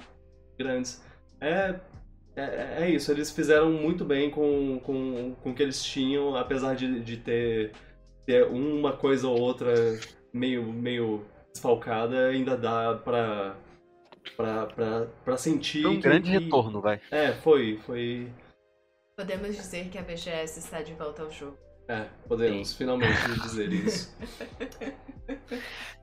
grandes. 0.57 1.01
É, 1.39 1.75
é, 2.35 2.83
é 2.83 2.89
isso, 2.89 3.11
eles 3.11 3.31
fizeram 3.31 3.71
muito 3.71 4.03
bem 4.05 4.29
com, 4.29 4.79
com, 4.79 5.35
com 5.41 5.51
o 5.51 5.53
que 5.53 5.61
eles 5.63 5.83
tinham, 5.83 6.35
apesar 6.35 6.75
de, 6.75 6.99
de 7.01 7.17
ter, 7.17 7.71
ter 8.25 8.45
uma 8.47 8.93
coisa 8.93 9.27
ou 9.27 9.39
outra 9.39 9.73
meio, 10.33 10.63
meio 10.63 11.25
desfalcada, 11.53 12.27
ainda 12.29 12.57
dá 12.57 12.95
pra, 13.03 13.55
pra, 14.35 14.65
pra, 14.67 15.07
pra 15.23 15.37
sentir. 15.37 15.83
Foi 15.83 15.91
um 15.91 15.95
que- 15.95 16.01
grande 16.01 16.31
que- 16.31 16.37
retorno, 16.39 16.81
vai. 16.81 16.99
É, 17.11 17.33
foi, 17.33 17.77
foi. 17.85 18.27
Podemos 19.15 19.55
dizer 19.55 19.89
que 19.89 19.97
a 19.97 20.01
BGS 20.01 20.57
está 20.59 20.81
de 20.81 20.93
volta 20.95 21.21
ao 21.21 21.31
jogo. 21.31 21.57
É, 21.87 22.05
podemos 22.27 22.73
finalmente 22.73 23.13
dizer 23.43 23.69
isso. 23.73 24.11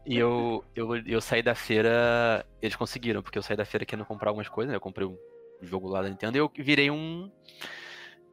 E 0.07 0.17
eu, 0.17 0.65
eu, 0.75 0.97
eu 1.07 1.21
saí 1.21 1.43
da 1.43 1.55
feira. 1.55 2.45
Eles 2.63 2.77
conseguiram, 2.77 3.23
porque 3.23 3.39
eu 3.39 3.43
saí 3.43 3.57
da 3.57 3.65
feira 3.65 3.85
querendo 3.85 4.05
comprar 4.07 4.31
algumas 4.31 4.49
coisas, 4.49 4.71
né? 4.71 4.77
Eu 4.77 4.81
comprei 4.81 5.07
um 5.07 5.17
jogo 5.63 5.89
lá 5.89 6.03
da 6.03 6.09
Nintendo 6.09 6.37
eu 6.39 6.51
virei 6.57 6.91
um. 6.91 7.31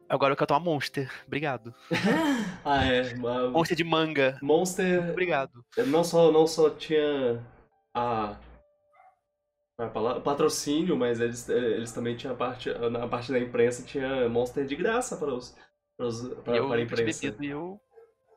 Agora 0.08 0.32
eu 0.32 0.36
quero 0.36 0.48
tomar 0.48 0.60
Monster. 0.60 1.10
Obrigado. 1.26 1.74
Ah, 2.64 2.84
é. 2.84 3.14
uma- 3.14 3.50
Monster 3.50 3.76
de 3.76 3.84
manga. 3.84 4.38
Monster 4.42 5.10
Obrigado. 5.10 5.64
não 5.86 6.02
só, 6.04 6.30
não 6.32 6.46
só 6.46 6.68
tinha 6.70 7.42
a. 7.94 8.36
é 9.80 9.84
a 9.84 9.88
palavra? 9.88 10.20
patrocínio, 10.20 10.96
mas 10.96 11.20
eles, 11.20 11.48
eles 11.48 11.92
também 11.92 12.16
tinham 12.16 12.34
a 12.34 12.36
parte. 12.36 12.70
Na 12.90 13.06
parte 13.08 13.32
da 13.32 13.38
imprensa 13.38 13.82
tinha 13.84 14.28
Monster 14.28 14.66
de 14.66 14.76
graça 14.76 15.16
para 15.16 15.32
os. 15.34 15.54
Para, 15.96 16.06
os, 16.06 16.20
para, 16.42 16.56
eu 16.56 16.68
para 16.68 16.78
a 16.78 16.82
imprensa. 16.82 17.26
e 17.40 17.46
eu. 17.46 17.80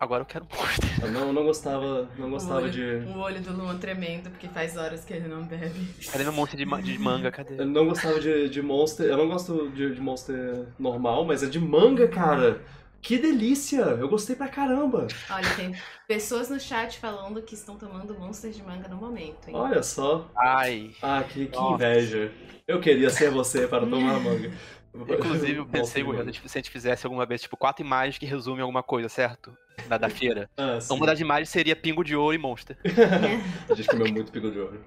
Agora 0.01 0.23
eu 0.23 0.25
quero 0.25 0.47
Monster. 0.51 1.03
Eu 1.05 1.11
não, 1.11 1.31
não 1.31 1.43
gostava, 1.43 2.09
não 2.17 2.27
o, 2.27 2.31
gostava 2.31 2.61
olho, 2.61 2.71
de. 2.71 2.81
o 3.07 3.19
olho 3.19 3.39
do 3.39 3.53
Luan 3.53 3.77
tremendo, 3.77 4.31
porque 4.31 4.47
faz 4.47 4.75
horas 4.75 5.05
que 5.05 5.13
ele 5.13 5.27
não 5.27 5.43
bebe. 5.43 5.93
Cadê 6.11 6.23
meu 6.23 6.33
Monster 6.33 6.57
de, 6.57 6.65
ma- 6.65 6.81
de 6.81 6.97
manga? 6.97 7.31
Cadê? 7.31 7.61
Eu 7.61 7.67
não 7.67 7.85
gostava 7.87 8.19
de, 8.19 8.49
de 8.49 8.63
Monster. 8.63 9.05
Eu 9.05 9.15
não 9.15 9.27
gosto 9.29 9.69
de, 9.69 9.93
de 9.93 10.01
Monster 10.01 10.65
normal, 10.79 11.23
mas 11.23 11.43
é 11.43 11.45
de 11.45 11.59
manga, 11.59 12.07
cara. 12.07 12.63
Que 12.99 13.19
delícia! 13.19 13.81
Eu 13.81 14.09
gostei 14.09 14.35
pra 14.35 14.47
caramba. 14.47 15.05
Olha, 15.29 15.55
tem 15.55 15.75
pessoas 16.07 16.49
no 16.49 16.59
chat 16.59 16.97
falando 16.97 17.39
que 17.43 17.53
estão 17.53 17.75
tomando 17.75 18.17
Monster 18.17 18.49
de 18.49 18.63
manga 18.63 18.87
no 18.87 18.95
momento, 18.95 19.49
hein? 19.49 19.55
Olha 19.55 19.83
só. 19.83 20.27
Ai. 20.35 20.95
Ah, 20.99 21.23
que, 21.23 21.45
que 21.45 21.59
inveja. 21.59 22.31
Eu 22.67 22.79
queria 22.81 23.11
ser 23.11 23.29
você 23.29 23.67
para 23.67 23.85
tomar 23.85 24.19
manga. 24.19 24.51
Inclusive, 24.93 25.57
eu 25.59 25.65
pensei, 25.65 26.03
Will, 26.03 26.17
manga. 26.17 26.33
se 26.33 26.57
a 26.57 26.61
gente 26.61 26.69
fizesse 26.69 27.05
alguma 27.05 27.25
vez, 27.25 27.41
tipo, 27.41 27.57
quatro 27.57 27.85
imagens 27.85 28.17
que 28.17 28.25
resumem 28.25 28.61
alguma 28.61 28.83
coisa, 28.83 29.09
certo? 29.09 29.55
Da, 29.87 29.97
da 29.97 30.09
feira. 30.11 30.49
Ah, 30.57 30.79
sim. 30.79 30.93
Uma 30.93 31.05
das 31.05 31.19
imagens 31.19 31.49
seria 31.49 31.75
Pingo 31.75 32.03
de 32.03 32.15
Ouro 32.15 32.33
e 32.33 32.37
Monster. 32.37 32.77
A 33.69 33.73
gente 33.73 33.87
comeu 33.87 34.11
muito 34.11 34.31
pico 34.31 34.51
de 34.51 34.59
ouro. 34.59 34.83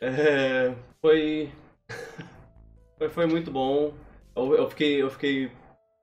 É, 0.00 0.74
foi... 1.00 1.50
foi. 2.98 3.08
Foi 3.08 3.26
muito 3.26 3.50
bom. 3.50 3.92
Eu, 4.36 4.54
eu 4.54 4.70
fiquei, 4.70 5.02
eu 5.02 5.10
fiquei 5.10 5.50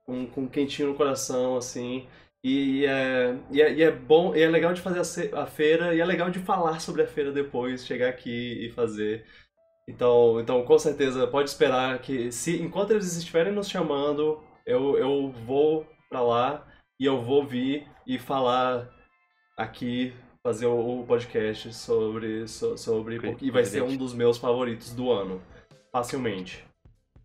com, 0.04 0.26
com 0.26 0.42
um 0.42 0.48
quentinho 0.48 0.88
no 0.88 0.94
coração, 0.94 1.56
assim. 1.56 2.06
E 2.42 2.86
é, 2.86 3.36
e, 3.50 3.60
é, 3.60 3.72
e 3.74 3.82
é 3.82 3.90
bom, 3.90 4.34
e 4.34 4.42
é 4.42 4.48
legal 4.48 4.72
de 4.72 4.80
fazer 4.80 5.34
a, 5.34 5.42
a 5.42 5.46
feira, 5.46 5.94
e 5.94 6.00
é 6.00 6.04
legal 6.04 6.30
de 6.30 6.38
falar 6.38 6.80
sobre 6.80 7.02
a 7.02 7.06
feira 7.06 7.32
depois, 7.32 7.84
chegar 7.84 8.08
aqui 8.08 8.64
e 8.64 8.70
fazer. 8.70 9.26
Então, 9.88 10.38
então 10.38 10.62
com 10.64 10.78
certeza, 10.78 11.26
pode 11.26 11.48
esperar 11.48 11.98
que, 12.00 12.30
se 12.30 12.60
enquanto 12.60 12.90
eles 12.90 13.16
estiverem 13.16 13.52
nos 13.52 13.70
chamando, 13.70 14.38
eu, 14.66 14.98
eu 14.98 15.30
vou 15.46 15.86
pra 16.10 16.20
lá 16.20 16.66
e 17.00 17.06
eu 17.06 17.22
vou 17.22 17.44
vir 17.46 17.86
e 18.06 18.18
falar 18.18 18.88
aqui 19.56 20.12
fazer 20.46 20.66
o 20.66 21.00
o 21.00 21.06
podcast 21.06 21.72
sobre. 21.74 22.46
so- 22.46 22.76
sobre 22.76 23.18
e 23.40 23.50
vai 23.50 23.64
ser 23.64 23.82
um 23.82 23.96
dos 23.96 24.12
meus 24.14 24.36
favoritos 24.38 24.92
do 24.94 25.10
ano. 25.10 25.40
Facilmente. 25.90 26.64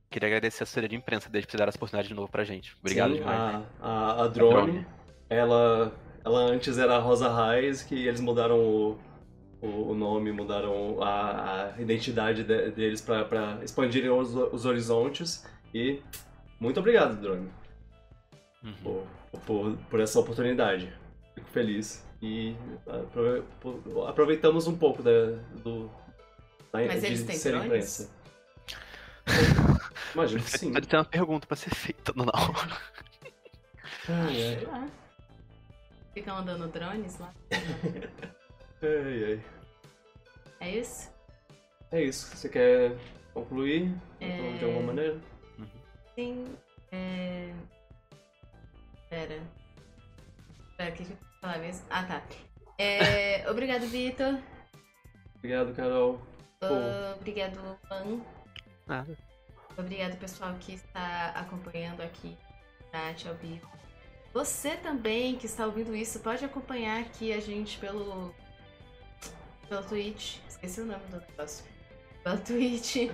Queria 0.10 0.28
agradecer 0.28 0.62
a 0.62 0.66
assessoria 0.66 0.88
de 0.90 0.96
imprensa 0.96 1.30
deles 1.30 1.46
por 1.46 1.52
ter 1.54 1.58
dado 1.58 1.70
essa 1.70 1.78
oportunidade 1.78 2.08
de 2.08 2.14
novo 2.14 2.32
pra 2.32 2.44
gente. 2.44 2.76
Obrigado 2.80 3.12
Sim, 3.12 3.18
demais. 3.20 3.66
A, 3.82 3.90
a, 3.90 4.24
a 4.24 4.28
drone, 4.28 4.54
Drone. 4.72 4.88
ela, 5.30 5.92
ela 6.24 6.40
antes 6.40 6.78
era 6.78 6.96
a 6.96 7.00
Rosa 7.00 7.28
Reis, 7.52 7.82
que 7.84 8.08
eles 8.08 8.22
mudaram 8.22 8.60
o, 8.60 8.98
o, 9.64 9.92
o 9.92 9.96
nome, 9.96 10.32
mudaram 10.32 11.02
a, 11.02 11.72
a 11.76 11.82
identidade 11.82 12.44
de- 12.44 12.72
deles 12.72 13.02
pra, 13.02 13.24
pra 13.26 13.60
expandirem 13.64 14.10
os, 14.10 14.34
os 14.36 14.66
horizontes. 14.66 15.46
E 15.74 16.02
muito 16.60 16.80
obrigado, 16.80 17.20
drone, 17.20 17.50
Uhum. 18.64 18.74
por, 18.84 19.40
por, 19.46 19.78
por 19.90 20.00
essa 20.00 20.20
oportunidade. 20.20 20.92
Fico 21.36 21.50
feliz. 21.50 22.06
E 22.22 22.56
por- 23.14 24.08
aproveitamos 24.08 24.68
um 24.68 24.78
pouco 24.78 25.02
da, 25.04 25.12
do, 25.64 25.88
da, 26.72 26.80
Mas 26.86 27.02
de 27.02 27.08
eles 27.08 27.24
têm 27.24 27.36
ser 27.36 27.50
drones? 27.52 27.66
imprensa. 27.68 28.10
Imagino 30.14 30.44
que 30.44 30.58
sim. 30.58 30.72
Pode 30.74 30.88
ter 30.88 30.96
uma 30.98 31.06
pergunta 31.06 31.48
pra 31.48 31.56
ser 31.58 31.74
feita, 31.74 32.14
não. 32.16 32.26
Ai, 34.08 34.34
Sei 34.34 34.66
lá. 34.66 34.88
Ficam 36.14 36.38
andando 36.38 36.68
drones 36.68 37.18
lá. 37.20 37.34
ai, 38.84 39.24
ai. 39.34 39.44
É 40.60 40.72
isso? 40.78 41.12
É 41.92 42.02
isso. 42.02 42.36
Você 42.36 42.50
quer 42.50 42.96
concluir 43.34 43.94
É. 44.20 44.58
de 44.58 44.66
alguma 44.66 44.88
maneira? 44.88 45.20
Sim. 46.16 46.56
É... 46.92 47.52
Pera. 49.10 49.42
Pera, 50.78 50.90
o 50.90 50.94
que 50.94 51.04
eu 51.04 51.18
falar 51.42 51.60
mesmo? 51.60 51.86
Ah, 51.90 52.04
tá. 52.04 52.24
É... 52.78 53.48
Obrigado, 53.50 53.86
Vitor. 53.88 54.40
Obrigado, 55.36 55.74
Carol. 55.76 56.22
Pô. 56.60 56.68
Obrigado, 57.20 57.60
Luan. 57.60 58.22
Nada. 58.88 59.18
Obrigado, 59.78 60.18
pessoal, 60.18 60.54
que 60.60 60.74
está 60.74 61.30
acompanhando 61.32 62.02
aqui 62.02 62.38
na 62.92 63.08
chat 63.14 63.28
ao 63.28 63.36
vivo. 63.36 63.68
Você 64.34 64.76
também 64.78 65.36
que 65.36 65.46
está 65.46 65.66
ouvindo 65.66 65.96
isso, 65.96 66.20
pode 66.20 66.46
acompanhar 66.46 67.02
aqui 67.02 67.34
a 67.34 67.40
gente 67.40 67.78
pelo, 67.80 68.34
pelo 69.74 69.84
Twitch. 69.84 70.38
Esqueci 70.48 70.82
o 70.82 70.86
nome 70.86 71.04
do 71.10 71.20
negócio. 71.20 71.66
Pelo 72.24 72.38
Twitch. 72.38 73.10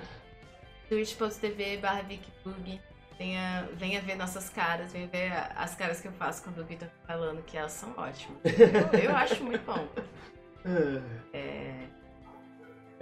twitch.tv 0.90 1.78
barra 1.78 2.02
VicBug. 2.02 2.82
Venha, 3.18 3.70
venha 3.74 4.02
ver 4.02 4.16
nossas 4.16 4.50
caras, 4.50 4.92
venha 4.92 5.08
ver 5.08 5.32
as 5.56 5.76
caras 5.76 6.00
que 6.02 6.08
eu 6.08 6.12
faço 6.14 6.44
quando 6.44 6.60
o 6.60 6.66
Vitor 6.66 6.88
tá 6.88 7.08
falando, 7.08 7.44
que 7.44 7.58
elas 7.58 7.74
são 7.74 7.94
ótimas. 7.98 8.40
Eu, 8.46 9.00
eu 9.00 9.16
acho 9.16 9.44
muito 9.44 9.66
bom. 9.66 9.88
É, 11.32 11.88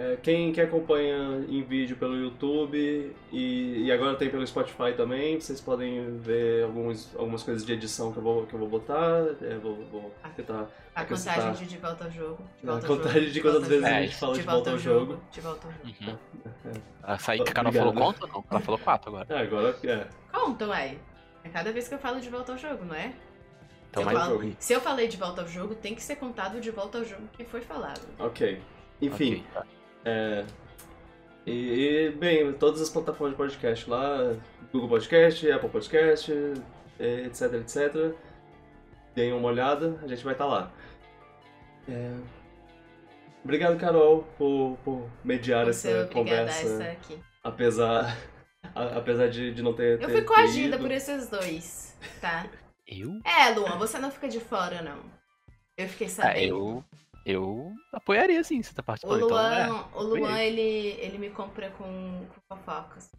É, 0.00 0.16
quem, 0.22 0.52
quem 0.52 0.62
acompanha 0.62 1.44
em 1.48 1.60
vídeo 1.62 1.96
pelo 1.96 2.14
YouTube 2.16 3.12
e, 3.32 3.82
e 3.84 3.90
agora 3.90 4.14
tem 4.16 4.30
pelo 4.30 4.46
Spotify 4.46 4.92
também, 4.96 5.40
vocês 5.40 5.60
podem 5.60 6.16
ver 6.18 6.62
alguns, 6.64 7.12
algumas 7.16 7.42
coisas 7.42 7.66
de 7.66 7.72
edição 7.72 8.12
que 8.12 8.18
eu 8.18 8.22
vou, 8.22 8.46
que 8.46 8.54
eu 8.54 8.60
vou 8.60 8.68
botar. 8.68 9.24
É, 9.42 9.58
vou, 9.58 9.74
vou 9.90 10.14
tentar. 10.36 10.68
a 10.94 11.00
acrescentar- 11.00 11.36
contagem 11.46 11.66
de, 11.66 11.74
de 11.74 11.78
volta 11.80 12.04
ao 12.04 12.10
jogo. 12.12 12.44
De 12.62 12.68
A 12.68 12.72
volta 12.72 12.86
ao 12.86 12.96
contagem 12.96 13.20
jogo, 13.22 13.32
de 13.32 13.40
quantas 13.40 13.60
volta 13.60 13.68
vezes 13.68 13.84
a 13.84 13.88
jogo, 13.90 14.02
gente 14.02 14.16
fala 14.16 14.34
de 14.34 14.42
volta 14.42 14.70
ao 14.70 14.78
jogo. 14.78 15.20
De 15.32 15.40
volta 15.40 15.66
ao 15.66 15.72
jogo. 15.72 16.18
Uhum. 16.64 16.72
Essa 17.08 17.32
aí 17.32 17.42
que 17.42 17.50
a 17.50 17.52
Carol 17.54 17.72
falou 17.72 17.92
conta 17.92 18.24
ou 18.26 18.28
não? 18.32 18.44
Ela 18.50 18.60
falou 18.60 18.78
quatro 18.78 19.08
agora. 19.10 19.26
É, 19.28 19.42
agora 19.42 19.76
é. 19.82 20.06
Conta, 20.32 20.68
ué. 20.68 20.96
É 21.42 21.48
cada 21.48 21.72
vez 21.72 21.88
que 21.88 21.94
eu 21.94 21.98
falo 21.98 22.20
de 22.20 22.28
volta 22.28 22.52
ao 22.52 22.58
jogo, 22.58 22.84
não 22.84 22.94
é? 22.94 23.12
Então 23.90 24.02
eu 24.02 24.06
mais 24.06 24.18
falo- 24.18 24.40
jogo. 24.42 24.56
Se 24.60 24.72
eu 24.72 24.80
falei 24.80 25.08
de 25.08 25.16
volta 25.16 25.40
ao 25.42 25.48
jogo, 25.48 25.74
tem 25.74 25.94
que 25.96 26.02
ser 26.02 26.14
contado 26.16 26.60
de 26.60 26.70
volta 26.70 26.98
ao 26.98 27.04
jogo 27.04 27.22
que 27.32 27.44
foi 27.44 27.60
falado. 27.62 28.02
Ok. 28.20 28.60
Enfim, 29.00 29.34
Ok, 29.34 29.44
tá. 29.54 29.66
É. 30.04 30.44
E, 31.46 31.50
e, 31.50 32.10
bem, 32.10 32.52
todas 32.52 32.80
as 32.80 32.90
plataformas 32.90 33.32
de 33.32 33.36
podcast 33.38 33.88
lá, 33.88 34.36
Google 34.72 34.88
Podcast, 34.88 35.50
Apple 35.50 35.68
Podcast, 35.70 36.30
etc, 36.98 37.54
etc. 37.54 38.14
Deem 39.14 39.32
uma 39.32 39.48
olhada, 39.48 39.98
a 40.02 40.06
gente 40.06 40.22
vai 40.22 40.34
estar 40.34 40.44
lá. 40.46 40.70
É, 41.88 42.12
Obrigado, 43.42 43.78
Carol, 43.78 44.24
por, 44.36 44.76
por 44.84 45.08
mediar 45.24 45.64
Você 45.66 45.88
essa 45.90 46.02
a 46.02 46.06
conversa, 46.12 46.66
estar 46.66 46.90
aqui. 46.90 47.18
apesar, 47.42 48.14
a- 48.74 48.98
apesar 48.98 49.28
de, 49.30 49.54
de 49.54 49.62
não 49.62 49.72
ter. 49.72 49.92
Eu 49.92 50.06
ter- 50.06 50.12
fui 50.12 50.22
coagida 50.22 50.76
por 50.78 50.90
esses 50.90 51.28
dois, 51.30 51.96
tá? 52.20 52.46
Eu? 52.86 53.18
É, 53.24 53.48
Luan, 53.54 53.78
você 53.78 53.98
não 53.98 54.10
fica 54.10 54.28
de 54.28 54.38
fora, 54.40 54.82
não. 54.82 54.98
Eu 55.78 55.88
fiquei 55.88 56.08
Ah, 56.08 56.10
sabendo. 56.10 56.40
eu. 56.40 56.84
Eu 57.26 57.74
apoiaria 57.92 58.42
sim, 58.42 58.62
você 58.62 58.72
tá 58.72 58.80
O 58.80 58.84
participando. 58.84 59.20
Luan, 59.28 59.62
Então, 59.64 59.76
é. 59.78 59.96
o 59.98 60.02
Luan 60.02 60.28
apoiei. 60.30 60.46
ele, 60.48 61.00
ele 61.02 61.18
me 61.18 61.30
compra 61.30 61.70
com, 61.70 62.26
com 62.26 62.56
fofocas. 62.56 63.10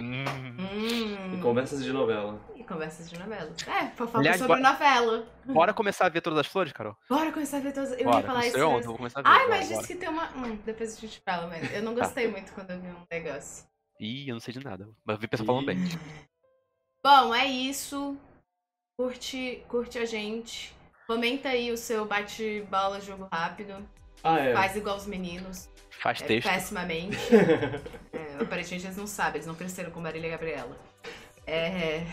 Hum. 0.00 0.24
Hum. 0.72 1.34
E 1.34 1.40
conversas 1.42 1.84
de 1.84 1.92
novela. 1.92 2.40
E 2.56 2.64
conversas 2.64 3.10
de 3.10 3.18
novela. 3.18 3.52
É, 3.66 3.88
fofoca 3.90 4.18
Aliás, 4.18 4.38
sobre 4.38 4.56
bora- 4.60 4.72
novela. 4.72 5.26
Bora 5.44 5.74
começar 5.74 6.06
a 6.06 6.08
ver 6.08 6.22
todas 6.22 6.38
as 6.38 6.46
flores, 6.46 6.72
Carol? 6.72 6.96
Bora 7.08 7.30
começar 7.30 7.58
a 7.58 7.60
ver 7.60 7.72
todas. 7.74 7.92
Eu 7.92 8.04
Bora. 8.04 8.20
ia 8.20 8.22
falar 8.26 8.38
não 8.40 8.46
isso. 8.46 8.58
mas- 8.58 8.80
eu 8.80 8.82
vou 8.88 8.96
começar 8.96 9.20
a 9.20 9.22
ver. 9.22 9.28
Ai, 9.28 9.38
Bora, 9.40 9.48
mas 9.50 9.68
bora. 9.68 9.80
disse 9.80 9.92
que 9.92 9.98
tem 10.00 10.08
uma. 10.08 10.30
Hum, 10.34 10.58
depois 10.64 10.96
a 10.96 11.00
gente 11.00 11.20
fala, 11.20 11.46
mas 11.48 11.70
eu 11.74 11.82
não 11.82 11.94
Tá. 11.94 12.00
gostei 12.04 12.28
muito 12.28 12.52
quando 12.54 12.70
eu 12.70 12.80
vi 12.80 12.88
um 12.88 13.04
negócio. 13.10 13.66
Ih, 14.00 14.28
eu 14.28 14.34
não 14.34 14.40
sei 14.40 14.54
de 14.54 14.64
nada. 14.64 14.88
Mas 15.04 15.16
eu 15.16 15.20
vi 15.20 15.28
pessoal 15.28 15.46
falando 15.46 15.66
bem. 15.66 15.78
Bom, 17.04 17.34
é 17.34 17.44
isso. 17.46 18.16
Curte, 18.96 19.64
curte 19.68 19.98
a 19.98 20.04
gente. 20.04 20.74
Comenta 21.06 21.48
aí 21.48 21.70
o 21.72 21.76
seu 21.76 22.04
bate-bola 22.04 23.00
jogo 23.00 23.28
rápido. 23.32 23.74
Ah, 24.22 24.38
é. 24.38 24.52
Faz 24.54 24.76
igual 24.76 24.96
os 24.96 25.06
meninos. 25.06 25.68
Faz 26.00 26.20
É, 26.22 26.26
texto. 26.26 26.48
pessimamente. 26.48 27.16
É, 28.12 28.42
aparentemente 28.42 28.84
eles 28.86 28.96
não 28.96 29.06
sabem, 29.06 29.36
eles 29.36 29.46
não 29.46 29.54
cresceram 29.54 29.90
com 29.90 30.00
Marília 30.00 30.30
Gabriela. 30.30 30.76
É, 31.46 31.66
É. 31.66 32.06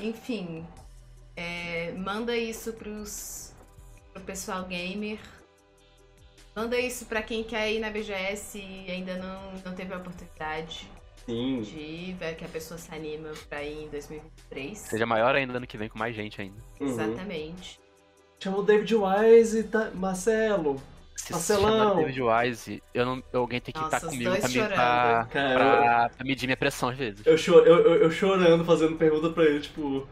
enfim, 0.00 0.66
é, 1.36 1.92
manda 1.92 2.34
isso 2.36 2.72
pros, 2.72 3.52
pro 4.12 4.22
pessoal 4.22 4.64
gamer. 4.64 5.18
Manda 6.56 6.78
isso 6.78 7.06
pra 7.06 7.22
quem 7.22 7.44
quer 7.44 7.70
ir 7.72 7.78
na 7.80 7.90
BGS 7.90 8.58
e 8.58 8.90
ainda 8.90 9.16
não, 9.16 9.52
não 9.64 9.74
teve 9.74 9.92
a 9.94 9.98
oportunidade 9.98 10.90
Sim. 11.26 11.60
de 11.60 11.78
ir, 11.78 12.14
ver 12.14 12.34
que 12.34 12.44
a 12.44 12.48
pessoa 12.48 12.78
se 12.78 12.92
anima 12.94 13.30
pra 13.48 13.62
ir 13.62 13.84
em 13.84 13.88
2023. 13.88 14.78
Seja 14.78 15.06
maior 15.06 15.34
ainda 15.34 15.56
ano 15.56 15.66
que 15.66 15.76
vem 15.76 15.88
com 15.88 15.98
mais 15.98 16.14
gente 16.14 16.40
ainda. 16.40 16.56
Uhum. 16.80 16.88
Exatamente. 16.88 17.80
Chama 18.40 18.58
o 18.58 18.62
David 18.62 18.94
Wise 18.94 19.58
e 19.60 19.62
tá... 19.62 19.90
Marcelo. 19.94 20.82
Se 21.16 21.32
Marcelão. 21.32 21.96
David 21.96 22.20
Wise, 22.20 22.82
eu 22.92 23.06
não, 23.06 23.22
alguém 23.32 23.60
tem 23.60 23.72
que 23.72 23.80
Nossa, 23.80 23.96
estar 23.96 24.08
os 24.08 24.12
comigo 24.12 24.36
pra, 24.36 24.48
me, 24.48 24.54
pra, 24.54 25.28
pra, 25.30 26.08
pra 26.08 26.24
medir 26.24 26.46
minha 26.46 26.56
pressão 26.56 26.88
às 26.88 26.98
vezes. 26.98 27.24
Eu, 27.24 27.38
cho 27.38 27.54
eu, 27.60 27.78
eu, 27.78 27.94
eu 28.02 28.10
chorando, 28.10 28.64
fazendo 28.64 28.96
pergunta 28.96 29.30
pra 29.30 29.44
ele, 29.44 29.60
tipo, 29.60 30.06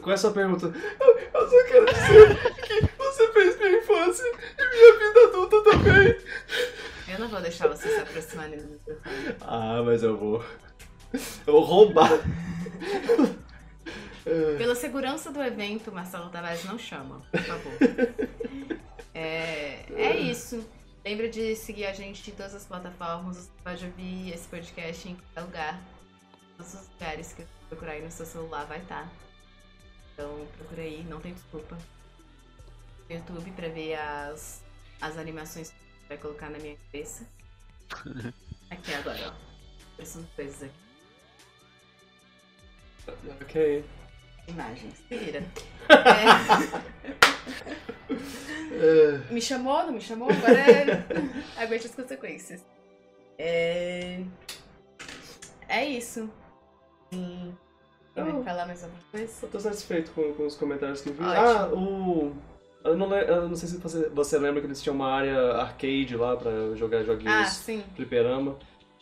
com 0.00 0.10
essa 0.10 0.30
pergunta, 0.30 0.72
eu, 1.00 1.18
eu 1.34 1.50
só 1.50 1.64
quero 1.66 1.84
dizer 1.86 2.52
que 2.62 2.96
você 2.96 3.32
fez 3.32 3.58
minha 3.58 3.78
infância 3.78 4.24
e 4.26 4.70
minha 4.70 4.98
vida 4.98 5.20
adulta 5.28 5.70
também. 5.70 6.16
Eu 7.06 7.18
não 7.18 7.28
vou 7.28 7.40
deixar 7.40 7.68
você 7.68 7.88
se 7.88 8.00
aproximarem 8.00 8.58
do 8.58 8.66
microfone. 8.66 9.36
Ah, 9.42 9.82
mas 9.84 10.02
eu 10.02 10.16
vou. 10.16 10.44
Eu 11.46 11.52
vou 11.52 11.60
roubar. 11.62 12.10
Pela 14.58 14.74
segurança 14.74 15.30
do 15.30 15.42
evento, 15.42 15.92
Marcelo 15.92 16.30
Tavares 16.30 16.64
não 16.64 16.78
chama, 16.78 17.22
por 17.30 17.40
favor. 17.40 17.72
É, 19.14 19.84
é 19.94 20.16
isso. 20.16 20.66
Lembra 21.04 21.28
de 21.28 21.54
seguir 21.54 21.84
a 21.86 21.92
gente 21.92 22.30
em 22.30 22.34
todas 22.34 22.54
as 22.54 22.64
plataformas. 22.64 23.36
Você 23.36 23.50
pode 23.62 23.84
ouvir 23.84 24.32
esse 24.32 24.48
podcast 24.48 25.08
em 25.08 25.14
qualquer 25.14 25.40
lugar. 25.42 25.82
Todos 26.56 26.74
os 26.74 26.88
lugares 26.88 27.32
que 27.32 27.42
você 27.42 27.48
procurar 27.68 27.92
aí 27.92 28.02
no 28.02 28.10
seu 28.10 28.24
celular 28.24 28.64
vai 28.64 28.78
estar. 28.78 29.08
Então 30.12 30.46
procura 30.56 30.82
aí, 30.82 31.04
não 31.04 31.20
tem 31.20 31.34
desculpa. 31.34 31.76
YouTube 33.08 33.50
pra 33.52 33.68
ver 33.68 33.94
as, 33.94 34.64
as 35.00 35.18
animações 35.18 35.70
que 35.70 35.83
você 36.04 36.08
vai 36.08 36.18
colocar 36.18 36.50
na 36.50 36.58
minha 36.58 36.76
cabeça. 36.76 37.26
Aqui 38.70 38.94
agora, 38.94 39.18
ó. 39.28 40.02
Essas 40.02 40.24
coisas 40.34 40.62
aqui. 40.62 40.74
Ok. 43.42 43.84
Imagens. 44.48 44.94
Se 45.08 45.16
vira. 45.16 45.42
É, 48.72 49.18
Me 49.32 49.40
chamou, 49.40 49.84
não 49.86 49.92
me 49.92 50.00
chamou? 50.00 50.28
Agora 50.30 50.58
é... 50.58 51.04
aguente 51.62 51.86
as 51.86 51.94
consequências. 51.94 52.64
É... 53.38 54.20
É 55.68 55.84
isso. 55.84 56.28
Hum, 57.12 57.52
Quer 58.14 58.24
Oh. 58.34 58.42
falar 58.44 58.66
mais 58.66 58.82
alguma 58.82 59.02
coisa? 59.10 59.32
eu 59.46 59.48
tô 59.50 59.60
satisfeito 59.60 60.10
com, 60.12 60.34
com 60.34 60.46
os 60.46 60.56
comentários 60.56 61.00
que 61.00 61.10
eu 61.10 61.14
vi. 61.14 61.22
Ótimo. 61.22 61.40
Ah, 61.46 61.68
o. 61.72 62.36
Eu 62.84 62.96
não, 62.96 63.12
eu 63.16 63.48
não 63.48 63.56
sei 63.56 63.68
se 63.68 63.78
você, 63.78 64.08
você 64.10 64.38
lembra 64.38 64.60
que 64.60 64.66
eles 64.66 64.82
tinham 64.82 64.94
uma 64.94 65.10
área 65.10 65.52
arcade 65.54 66.14
lá 66.16 66.36
pra 66.36 66.50
jogar 66.76 67.02
joguinhos 67.02 67.34
Ah, 67.34 67.44
sim. 67.46 67.82
fliperama. 67.96 68.56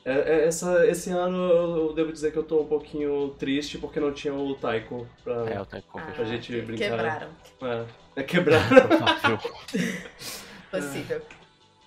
É, 0.04 0.12
é, 0.12 0.46
essa, 0.46 0.86
esse 0.86 1.10
ano 1.10 1.36
eu, 1.50 1.92
devo 1.92 2.12
dizer 2.12 2.32
que 2.32 2.36
eu 2.38 2.42
tô 2.42 2.60
um 2.62 2.66
pouquinho 2.66 3.34
triste 3.38 3.78
porque 3.78 4.00
não 4.00 4.12
tinha 4.12 4.34
o 4.34 4.54
Taiko 4.54 5.06
pra, 5.22 5.34
É, 5.48 5.64
tenho 5.64 5.82
que 5.82 5.88
Ah, 5.98 6.12
pra 6.14 6.24
gente 6.24 6.52
que- 6.52 6.60
brincar. 6.62 6.90
Quebraram. 6.90 7.28
É, 7.62 7.84
é 8.16 8.22
quebrar. 8.22 8.68
Provável. 8.68 9.38
Possível. 10.70 11.20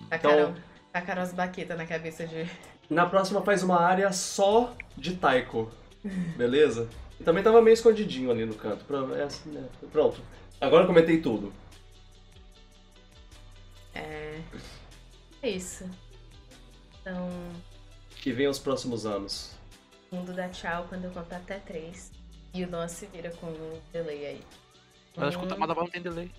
Então- 0.06 0.30
Tacaram, 0.30 0.54
tacaram 0.92 1.22
as 1.22 1.32
baquetas 1.32 1.76
na 1.76 1.84
cabeça 1.86 2.26
de. 2.26 2.46
Na 2.88 3.06
próxima 3.06 3.40
faz 3.42 3.62
uma 3.64 3.80
área 3.80 4.12
só 4.12 4.72
de 4.96 5.16
Taiko. 5.16 5.68
Beleza? 6.36 6.88
E 7.18 7.24
também 7.24 7.42
tava 7.42 7.60
meio 7.60 7.74
escondidinho 7.74 8.30
ali 8.30 8.44
no 8.44 8.54
canto. 8.54 8.84
É 9.16 9.22
assim, 9.24 9.50
né? 9.50 9.64
Pronto. 9.90 10.20
Agora 10.60 10.84
eu 10.84 10.86
comentei 10.86 11.18
tudo. 11.20 11.52
É. 13.96 14.40
É 15.42 15.48
isso. 15.50 15.88
Então, 17.00 17.28
E 18.24 18.32
vem 18.32 18.48
os 18.48 18.58
próximos 18.58 19.06
anos. 19.06 19.54
o 20.10 20.16
mundo 20.16 20.32
dá 20.32 20.48
tchau 20.48 20.86
quando 20.88 21.04
eu 21.04 21.10
contar 21.10 21.36
até 21.36 21.58
três. 21.58 22.10
E 22.54 22.64
o 22.64 22.70
Luan 22.70 22.88
se 22.88 23.06
vira 23.06 23.30
com 23.32 23.46
o 23.48 23.82
delay 23.92 24.26
aí. 24.26 24.44
Mas 25.16 25.28
acho 25.28 25.38
que 25.38 25.44
o 25.44 25.48
Tamada 25.48 25.74
não 25.74 25.88
tem 25.88 26.00
delay. 26.02 26.30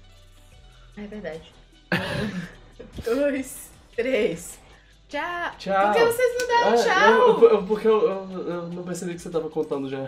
É 0.98 1.06
verdade. 1.08 1.54
Um, 1.94 3.02
dois, 3.16 3.70
três. 3.96 4.60
Tchau. 5.08 5.56
Tchau. 5.58 5.86
Por 5.86 5.94
que 5.94 6.06
vocês 6.06 6.36
não 6.40 6.48
deram 6.48 6.70
Ah, 6.74 6.76
tchau? 6.84 7.12
eu- 7.12 7.42
eu- 7.44 7.50
eu- 7.52 7.66
porque 7.68 7.88
eu, 7.88 8.10
eu- 8.10 8.50
eu 8.50 8.68
não 8.68 8.84
percebi 8.84 9.14
que 9.14 9.20
você 9.22 9.30
tava 9.30 9.50
contando 9.50 9.88
já. 9.90 10.08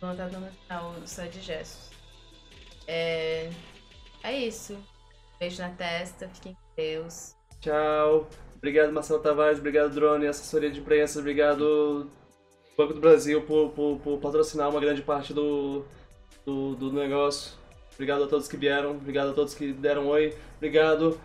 Não 0.00 0.14
tá 0.14 0.28
dando 0.28 0.50
tchau 0.68 0.94
só 1.06 1.24
de 1.24 1.40
gestos. 1.40 1.90
É. 2.86 3.50
É 4.22 4.32
isso. 4.38 4.78
Beijo 5.38 5.60
na 5.62 5.70
testa, 5.70 6.28
fiquem 6.28 6.54
com 6.54 6.74
Deus. 6.76 7.34
Tchau. 7.60 8.28
Obrigado, 8.56 8.92
Marcelo 8.92 9.20
Tavares. 9.20 9.58
Obrigado, 9.58 9.94
Drone, 9.94 10.26
assessoria 10.26 10.70
de 10.70 10.80
imprensa. 10.80 11.20
Obrigado, 11.20 12.10
Banco 12.76 12.94
do 12.94 13.00
Brasil, 13.00 13.42
por, 13.42 13.70
por, 13.70 13.98
por 14.00 14.18
patrocinar 14.18 14.68
uma 14.68 14.80
grande 14.80 15.02
parte 15.02 15.32
do, 15.32 15.84
do, 16.44 16.74
do 16.74 16.92
negócio. 16.92 17.52
Obrigado 17.94 18.24
a 18.24 18.26
todos 18.26 18.48
que 18.48 18.56
vieram. 18.56 18.92
Obrigado 18.92 19.30
a 19.30 19.34
todos 19.34 19.54
que 19.54 19.72
deram 19.72 20.06
oi. 20.08 20.34
Obrigado. 20.56 21.20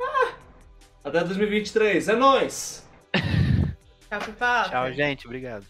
Ah, 0.00 0.34
Até 1.04 1.20
2023. 1.20 2.08
É 2.08 2.16
nóis! 2.16 2.86
Tchau, 4.08 4.20
pipoca. 4.20 4.68
Tchau, 4.70 4.92
gente. 4.92 5.26
Obrigado. 5.26 5.66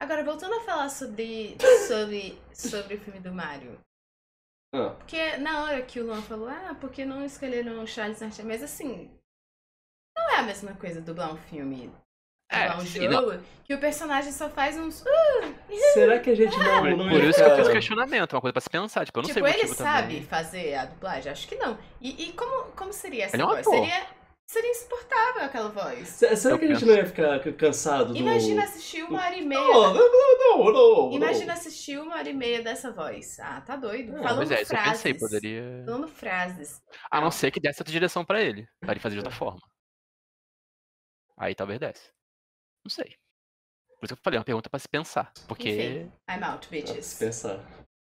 Agora, 0.00 0.22
voltando 0.24 0.54
a 0.54 0.60
falar 0.60 0.88
sobre, 0.90 1.56
sobre, 1.88 2.40
sobre 2.52 2.94
o 2.94 3.00
filme 3.00 3.20
do 3.20 3.32
Mario. 3.32 3.78
Ah, 4.74 4.90
Porque 4.90 5.36
na 5.38 5.64
hora 5.64 5.82
que 5.82 5.98
o 6.00 6.04
Luan 6.06 6.22
falou, 6.22 6.48
ah, 6.48 6.76
por 6.80 6.90
que 6.90 7.04
não 7.04 7.24
escolheram 7.24 7.82
o 7.82 7.86
Charles 7.86 8.20
Martin? 8.20 8.42
Mas 8.42 8.62
assim, 8.62 9.10
não 10.16 10.30
é 10.30 10.36
a 10.36 10.42
mesma 10.42 10.74
coisa 10.74 11.00
dublar 11.00 11.32
um 11.32 11.36
filme, 11.38 11.90
É, 12.50 12.70
um 12.76 12.80
sim, 12.80 13.08
não. 13.08 13.22
jogo, 13.30 13.42
que 13.64 13.74
o 13.74 13.80
personagem 13.80 14.30
só 14.30 14.48
faz 14.48 14.76
uns. 14.76 15.02
será 15.94 16.20
que 16.20 16.30
a 16.30 16.34
gente 16.36 16.56
não, 16.56 16.82
Por, 16.82 17.08
por 17.10 17.24
isso 17.24 17.42
que 17.42 17.50
eu 17.50 17.56
fiz 17.56 17.68
questionamento, 17.68 18.32
uma 18.34 18.40
coisa 18.40 18.52
pra 18.52 18.60
se 18.60 18.70
pensar. 18.70 19.04
Tipo, 19.04 19.18
eu 19.18 19.22
não 19.22 19.28
tipo, 19.28 19.40
sei 19.40 19.42
o 19.42 19.46
ele 19.46 19.56
motivo 19.62 19.74
sabe 19.74 20.08
também. 20.14 20.22
fazer 20.26 20.74
a 20.74 20.84
dublagem? 20.84 21.32
Acho 21.32 21.48
que 21.48 21.56
não. 21.56 21.76
E, 22.00 22.28
e 22.28 22.32
como, 22.34 22.70
como 22.72 22.92
seria 22.92 23.24
essa 23.24 23.36
Ele 23.36 23.42
é 23.42 23.46
um. 23.46 23.62
Seria, 23.64 24.06
seria 24.50 24.70
insuportável 24.70 25.42
aquela 25.42 25.68
voz. 25.68 26.08
Se- 26.08 26.34
Será 26.36 26.58
que 26.58 26.64
a 26.64 26.68
gente 26.74 26.84
não 26.84 26.94
ia 26.94 27.04
ficar 27.06 27.38
cansado 27.54 28.12
do... 28.14 28.16
Imagina 28.18 28.64
assistir 28.64 29.02
uma 29.04 29.22
hora 29.22 29.36
e 29.36 29.42
meia. 29.44 29.60
Não, 29.60 29.94
não, 29.94 30.12
não, 30.12 30.64
não, 30.64 30.72
não. 30.72 31.12
Imagina 31.12 31.52
assistir 31.52 31.98
uma 32.00 32.16
hora 32.16 32.28
e 32.28 32.34
meia 32.34 32.62
dessa 32.62 32.90
voz. 32.90 33.38
Ah, 33.40 33.60
tá 33.60 33.76
doido. 33.76 34.12
Falando 34.14 34.36
Pois 34.36 34.50
é, 34.50 34.62
isso 34.62 34.72
eu 34.72 34.76
frases. 34.78 34.92
pensei, 35.02 35.14
poderia. 35.14 35.82
Falando 35.84 36.08
frases. 36.08 36.82
A 37.10 37.20
não 37.20 37.30
ser 37.30 37.50
que 37.50 37.60
desse 37.60 37.80
outra 37.80 37.92
direção 37.92 38.24
pra 38.24 38.40
ele. 38.42 38.66
Pra 38.80 38.92
ele 38.92 39.00
fazer 39.00 39.14
de 39.16 39.20
outra 39.20 39.32
forma. 39.36 39.60
Aí 41.36 41.54
talvez 41.54 41.78
desse. 41.78 42.10
Não 42.84 42.90
sei. 42.90 43.16
Por 44.00 44.06
isso 44.06 44.14
que 44.14 44.20
eu 44.20 44.22
falei, 44.24 44.36
é 44.36 44.40
uma 44.40 44.44
pergunta 44.44 44.70
pra 44.70 44.78
se 44.78 44.88
pensar. 44.88 45.32
Porque. 45.46 45.68
Enfim, 45.68 46.12
I'm 46.30 46.42
out, 46.44 46.58
Ah, 46.58 46.62
se 46.62 46.68
bitches. 46.70 47.14
pensar. 47.18 47.77